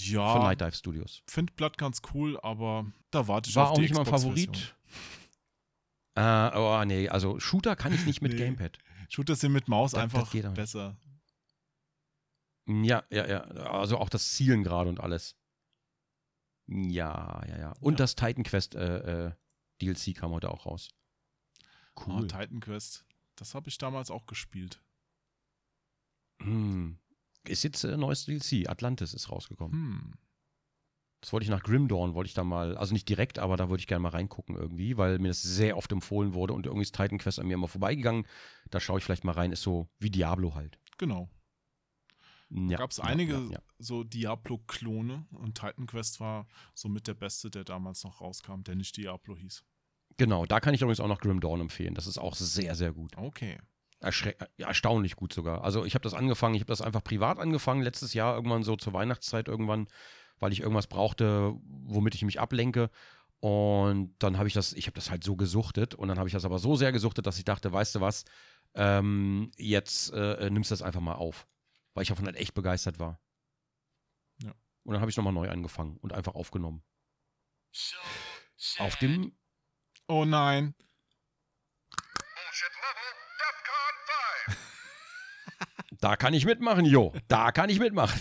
von 0.00 0.12
Ja, 0.14 0.38
Night 0.38 0.60
Dive 0.60 0.72
Studios. 0.74 1.22
finde 1.26 1.52
Blood 1.54 1.78
ganz 1.78 2.00
cool, 2.14 2.38
aber 2.40 2.86
da 3.10 3.26
warte 3.28 3.50
ich 3.50 3.56
War 3.56 3.64
auf 3.66 3.70
auch 3.72 3.74
die 3.76 3.82
nicht 3.82 3.94
mein. 3.94 4.06
Favorit. 4.06 4.76
Äh, 6.14 6.50
oh, 6.56 6.84
nee, 6.84 7.08
also 7.08 7.40
Shooter 7.40 7.74
kann 7.76 7.92
ich 7.94 8.04
nicht 8.06 8.20
mit 8.22 8.32
Nee. 8.34 8.38
Gamepad. 8.38 8.78
Shooters 9.08 9.40
sind 9.40 9.52
mit 9.52 9.68
Maus 9.68 9.92
Das- 9.92 10.02
das 10.02 10.14
einfach 10.14 10.32
nicht. 10.34 10.54
besser. 10.54 10.96
Ja, 12.66 13.02
ja, 13.10 13.26
ja. 13.26 13.40
Also 13.42 13.98
auch 13.98 14.08
das 14.08 14.30
Zielen 14.32 14.62
gerade 14.62 14.88
und 14.88 15.00
alles. 15.00 15.36
Ja, 16.68 17.42
ja, 17.48 17.58
ja. 17.58 17.72
Und 17.80 17.94
Ja. 17.94 17.96
das 17.98 18.14
Titan 18.14 18.44
Quest 18.44 18.74
äh, 18.74 19.26
äh, 19.28 19.32
DLC 19.80 20.14
kam 20.14 20.30
heute 20.30 20.50
auch 20.50 20.64
raus. 20.66 20.88
Ah, 21.96 22.20
Titan 22.20 22.60
Quest. 22.60 23.04
Das 23.36 23.54
habe 23.54 23.68
ich 23.68 23.78
damals 23.78 24.10
auch 24.10 24.26
gespielt. 24.26 24.80
Hm. 26.40 26.98
Ist 27.46 27.64
jetzt 27.64 27.84
äh, 27.84 27.96
neues 27.96 28.24
DLC. 28.24 28.68
Atlantis 28.68 29.14
ist 29.14 29.30
rausgekommen. 29.30 29.72
Hm. 29.72 30.12
Das 31.20 31.32
wollte 31.32 31.44
ich 31.44 31.50
nach 31.50 31.62
Grim 31.62 31.86
Dawn, 31.86 32.14
wollte 32.14 32.26
ich 32.26 32.34
da 32.34 32.42
mal, 32.42 32.76
also 32.76 32.92
nicht 32.92 33.08
direkt, 33.08 33.38
aber 33.38 33.56
da 33.56 33.68
wollte 33.68 33.80
ich 33.80 33.86
gerne 33.86 34.02
mal 34.02 34.08
reingucken 34.08 34.56
irgendwie, 34.56 34.96
weil 34.96 35.20
mir 35.20 35.28
das 35.28 35.40
sehr 35.40 35.76
oft 35.76 35.92
empfohlen 35.92 36.34
wurde 36.34 36.52
und 36.52 36.66
irgendwie 36.66 36.82
ist 36.82 36.96
Titan 36.96 37.18
Quest 37.18 37.38
an 37.38 37.46
mir 37.46 37.54
immer 37.54 37.68
vorbeigegangen. 37.68 38.26
Da 38.70 38.80
schaue 38.80 38.98
ich 38.98 39.04
vielleicht 39.04 39.22
mal 39.22 39.32
rein, 39.32 39.52
ist 39.52 39.62
so 39.62 39.88
wie 40.00 40.10
Diablo 40.10 40.56
halt. 40.56 40.80
Genau. 40.98 41.30
Ja, 42.50 42.76
Gab 42.76 42.90
es 42.90 42.96
ja, 42.96 43.04
einige 43.04 43.34
ja. 43.50 43.62
so 43.78 44.02
Diablo-Klone 44.02 45.26
und 45.30 45.54
Titan 45.54 45.86
Quest 45.86 46.18
war 46.18 46.46
somit 46.74 47.06
der 47.06 47.14
beste, 47.14 47.50
der 47.50 47.64
damals 47.64 48.02
noch 48.04 48.20
rauskam, 48.20 48.62
der 48.62 48.74
nicht 48.74 48.96
Diablo 48.96 49.36
hieß. 49.36 49.64
Genau, 50.18 50.44
da 50.44 50.60
kann 50.60 50.74
ich 50.74 50.82
übrigens 50.82 51.00
auch 51.00 51.08
noch 51.08 51.20
Grim 51.20 51.40
Dawn 51.40 51.60
empfehlen. 51.60 51.94
Das 51.94 52.06
ist 52.06 52.18
auch 52.18 52.34
sehr, 52.34 52.74
sehr 52.74 52.92
gut. 52.92 53.16
Okay. 53.16 53.58
Ja, 54.02 54.66
erstaunlich 54.66 55.16
gut 55.16 55.32
sogar. 55.32 55.62
Also 55.62 55.84
ich 55.84 55.94
habe 55.94 56.02
das 56.02 56.14
angefangen, 56.14 56.54
ich 56.54 56.62
habe 56.62 56.72
das 56.72 56.82
einfach 56.82 57.04
privat 57.04 57.38
angefangen, 57.38 57.82
letztes 57.82 58.14
Jahr 58.14 58.34
irgendwann 58.34 58.64
so 58.64 58.76
zur 58.76 58.92
Weihnachtszeit 58.92 59.48
irgendwann, 59.48 59.88
weil 60.38 60.52
ich 60.52 60.60
irgendwas 60.60 60.86
brauchte, 60.86 61.54
womit 61.64 62.14
ich 62.14 62.22
mich 62.22 62.40
ablenke. 62.40 62.90
Und 63.40 64.14
dann 64.18 64.38
habe 64.38 64.48
ich 64.48 64.54
das, 64.54 64.72
ich 64.72 64.86
habe 64.86 64.94
das 64.94 65.10
halt 65.10 65.24
so 65.24 65.36
gesuchtet 65.36 65.94
und 65.94 66.08
dann 66.08 66.18
habe 66.18 66.28
ich 66.28 66.32
das 66.32 66.44
aber 66.44 66.58
so 66.58 66.76
sehr 66.76 66.92
gesuchtet, 66.92 67.26
dass 67.26 67.38
ich 67.38 67.44
dachte, 67.44 67.72
weißt 67.72 67.96
du 67.96 68.00
was, 68.00 68.24
ähm, 68.74 69.50
jetzt 69.56 70.12
äh, 70.12 70.48
nimmst 70.50 70.70
du 70.70 70.74
das 70.74 70.82
einfach 70.82 71.00
mal 71.00 71.14
auf. 71.14 71.46
Weil 71.94 72.02
ich 72.02 72.08
davon 72.08 72.26
halt 72.26 72.36
echt 72.36 72.54
begeistert 72.54 72.98
war. 72.98 73.20
Ja. 74.42 74.52
Und 74.84 74.94
dann 74.94 75.00
habe 75.00 75.10
ich 75.10 75.16
nochmal 75.16 75.32
neu 75.32 75.48
angefangen 75.50 75.96
und 75.98 76.12
einfach 76.12 76.34
aufgenommen. 76.34 76.82
Auf 78.78 78.96
dem, 78.96 79.32
Oh 80.08 80.24
nein. 80.24 80.74
Bullshit 81.90 82.74
level, 82.82 83.01
da 86.02 86.16
kann 86.16 86.34
ich 86.34 86.44
mitmachen, 86.44 86.84
Jo. 86.84 87.12
Da 87.28 87.52
kann 87.52 87.70
ich 87.70 87.78
mitmachen. 87.78 88.20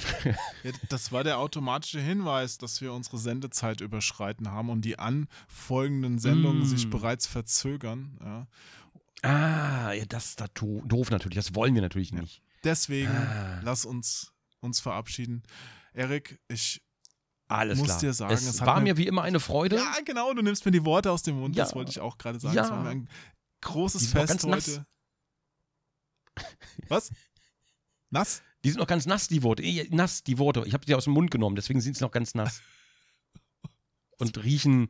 Ja, 0.63 0.71
das 0.89 1.11
war 1.11 1.23
der 1.25 1.39
automatische 1.39 1.99
Hinweis, 1.99 2.57
dass 2.57 2.79
wir 2.79 2.93
unsere 2.93 3.17
Sendezeit 3.17 3.81
überschreiten 3.81 4.51
haben 4.51 4.69
und 4.69 4.81
die 4.85 4.97
anfolgenden 4.99 6.19
Sendungen 6.19 6.61
Mm. 6.61 6.65
sich 6.65 6.89
bereits 6.89 7.25
verzögern. 7.27 8.17
Ja. 8.23 8.47
ah, 9.29 9.91
ja, 9.93 10.05
das 10.05 10.27
ist 10.27 10.41
da 10.41 10.45
doof 10.53 11.09
natürlich. 11.11 11.35
Das 11.35 11.53
wollen 11.55 11.73
wir 11.75 11.81
natürlich 11.81 12.13
nicht. 12.13 12.41
Deswegen 12.63 13.09
Ah. 13.11 13.59
lass 13.63 13.85
uns 13.85 14.31
uns 14.59 14.79
verabschieden. 14.79 15.41
Erik, 15.93 16.39
ich. 16.47 16.83
Alles 17.47 17.79
Muss 17.79 17.87
klar. 17.87 17.99
dir 17.99 18.13
sagen, 18.13 18.33
es, 18.33 18.45
es 18.47 18.61
war 18.61 18.75
mir- 18.79 18.93
mir 18.93 18.97
wie 18.97 19.07
immer 19.07 19.23
eine 19.23 19.39
Freude. 19.41 19.75
Ja, 19.77 19.95
genau, 20.05 20.33
du 20.33 20.41
nimmst 20.41 20.63
mir 20.65 20.71
die 20.71 20.85
Worte 20.85 21.11
aus 21.11 21.23
dem 21.23 21.37
Mund. 21.39 21.57
Das 21.57 21.73
wollte 21.75 21.89
ich 21.91 21.99
auch 21.99 22.17
gerade 22.17 22.39
sagen. 22.39 22.55
Ja. 22.55 22.63
Es 22.63 22.69
war 22.69 22.81
mir 22.81 22.89
ein 22.89 23.09
großes 23.61 24.07
Fest 24.07 24.43
heute. 24.45 24.85
Was? 26.87 27.11
Nass? 28.11 28.43
Die 28.63 28.69
sind 28.69 28.79
noch 28.79 28.87
ganz 28.87 29.05
nass, 29.07 29.27
die 29.27 29.41
Worte. 29.41 29.63
Nass, 29.89 30.23
die 30.23 30.37
Worte. 30.37 30.63
Ich 30.67 30.73
habe 30.73 30.85
sie 30.85 30.93
aus 30.93 31.05
dem 31.05 31.13
Mund 31.13 31.31
genommen, 31.31 31.55
deswegen 31.55 31.81
sind 31.81 31.97
sie 31.97 32.03
noch 32.03 32.11
ganz 32.11 32.35
nass. 32.35 32.61
Und 34.19 34.43
riechen 34.43 34.89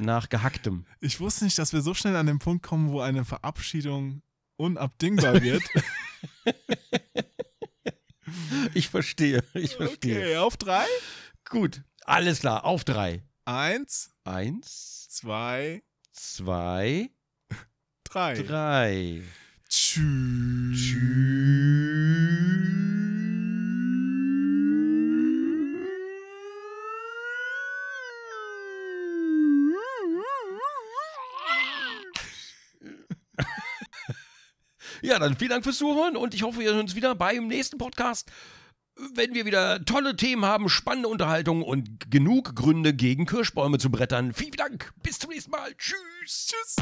nach 0.00 0.28
Gehacktem. 0.28 0.84
Ich 1.00 1.20
wusste 1.20 1.44
nicht, 1.44 1.56
dass 1.58 1.72
wir 1.72 1.80
so 1.82 1.94
schnell 1.94 2.16
an 2.16 2.26
den 2.26 2.40
Punkt 2.40 2.64
kommen, 2.66 2.90
wo 2.90 3.00
eine 3.00 3.24
Verabschiedung 3.24 4.22
unabdingbar 4.56 5.40
wird. 5.42 5.62
Ich 8.74 8.88
verstehe, 8.90 9.42
ich 9.54 9.76
verstehe. 9.76 10.18
okay, 10.18 10.36
auf 10.36 10.56
drei. 10.56 10.84
Gut, 11.48 11.82
alles 12.04 12.40
klar. 12.40 12.64
Auf 12.64 12.84
drei. 12.84 13.22
Eins, 13.46 14.10
Eins, 14.24 15.08
zwei, 15.08 15.82
zwei, 16.12 17.10
drei. 18.04 18.34
drei. 18.34 19.22
Tschüss. 19.90 20.96
Ja, 35.00 35.18
dann 35.18 35.38
vielen 35.38 35.48
Dank 35.48 35.64
fürs 35.64 35.78
Zuhören 35.78 36.18
und 36.18 36.34
ich 36.34 36.42
hoffe, 36.42 36.58
wir 36.58 36.68
sehen 36.68 36.80
uns 36.80 36.94
wieder 36.94 37.14
beim 37.14 37.46
nächsten 37.46 37.78
Podcast, 37.78 38.30
wenn 39.14 39.32
wir 39.32 39.46
wieder 39.46 39.82
tolle 39.86 40.16
Themen 40.16 40.44
haben, 40.44 40.68
spannende 40.68 41.08
Unterhaltung 41.08 41.62
und 41.62 42.10
genug 42.10 42.54
Gründe 42.54 42.92
gegen 42.92 43.24
Kirschbäume 43.24 43.78
zu 43.78 43.90
brettern. 43.90 44.34
Vielen 44.34 44.52
Dank. 44.52 44.92
Bis 45.02 45.18
zum 45.18 45.30
nächsten 45.30 45.50
Mal. 45.50 45.74
Tschüss. 45.78 46.52
Tschüss. 46.52 46.76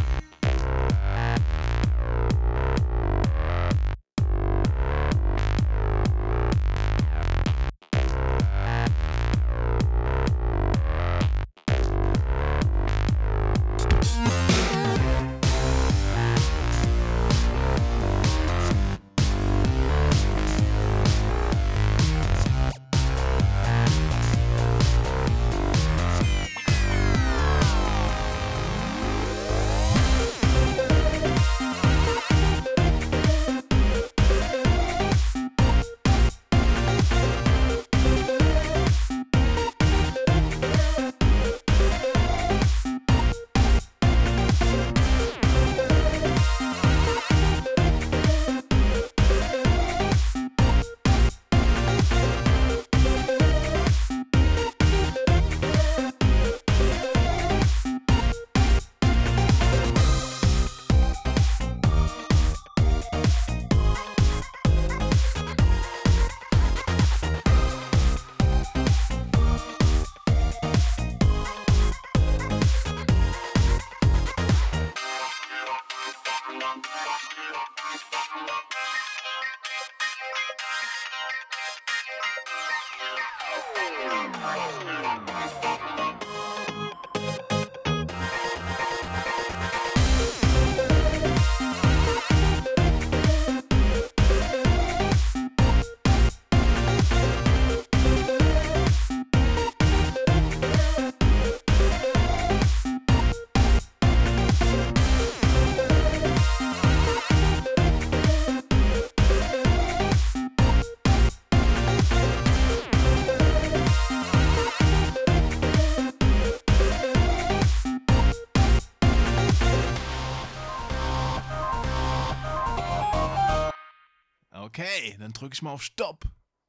Okay, 124.78 125.16
dann 125.19 125.32
drücke 125.32 125.55
ich 125.55 125.62
mal 125.62 125.70
auf 125.70 125.82
Stopp. 125.82 126.27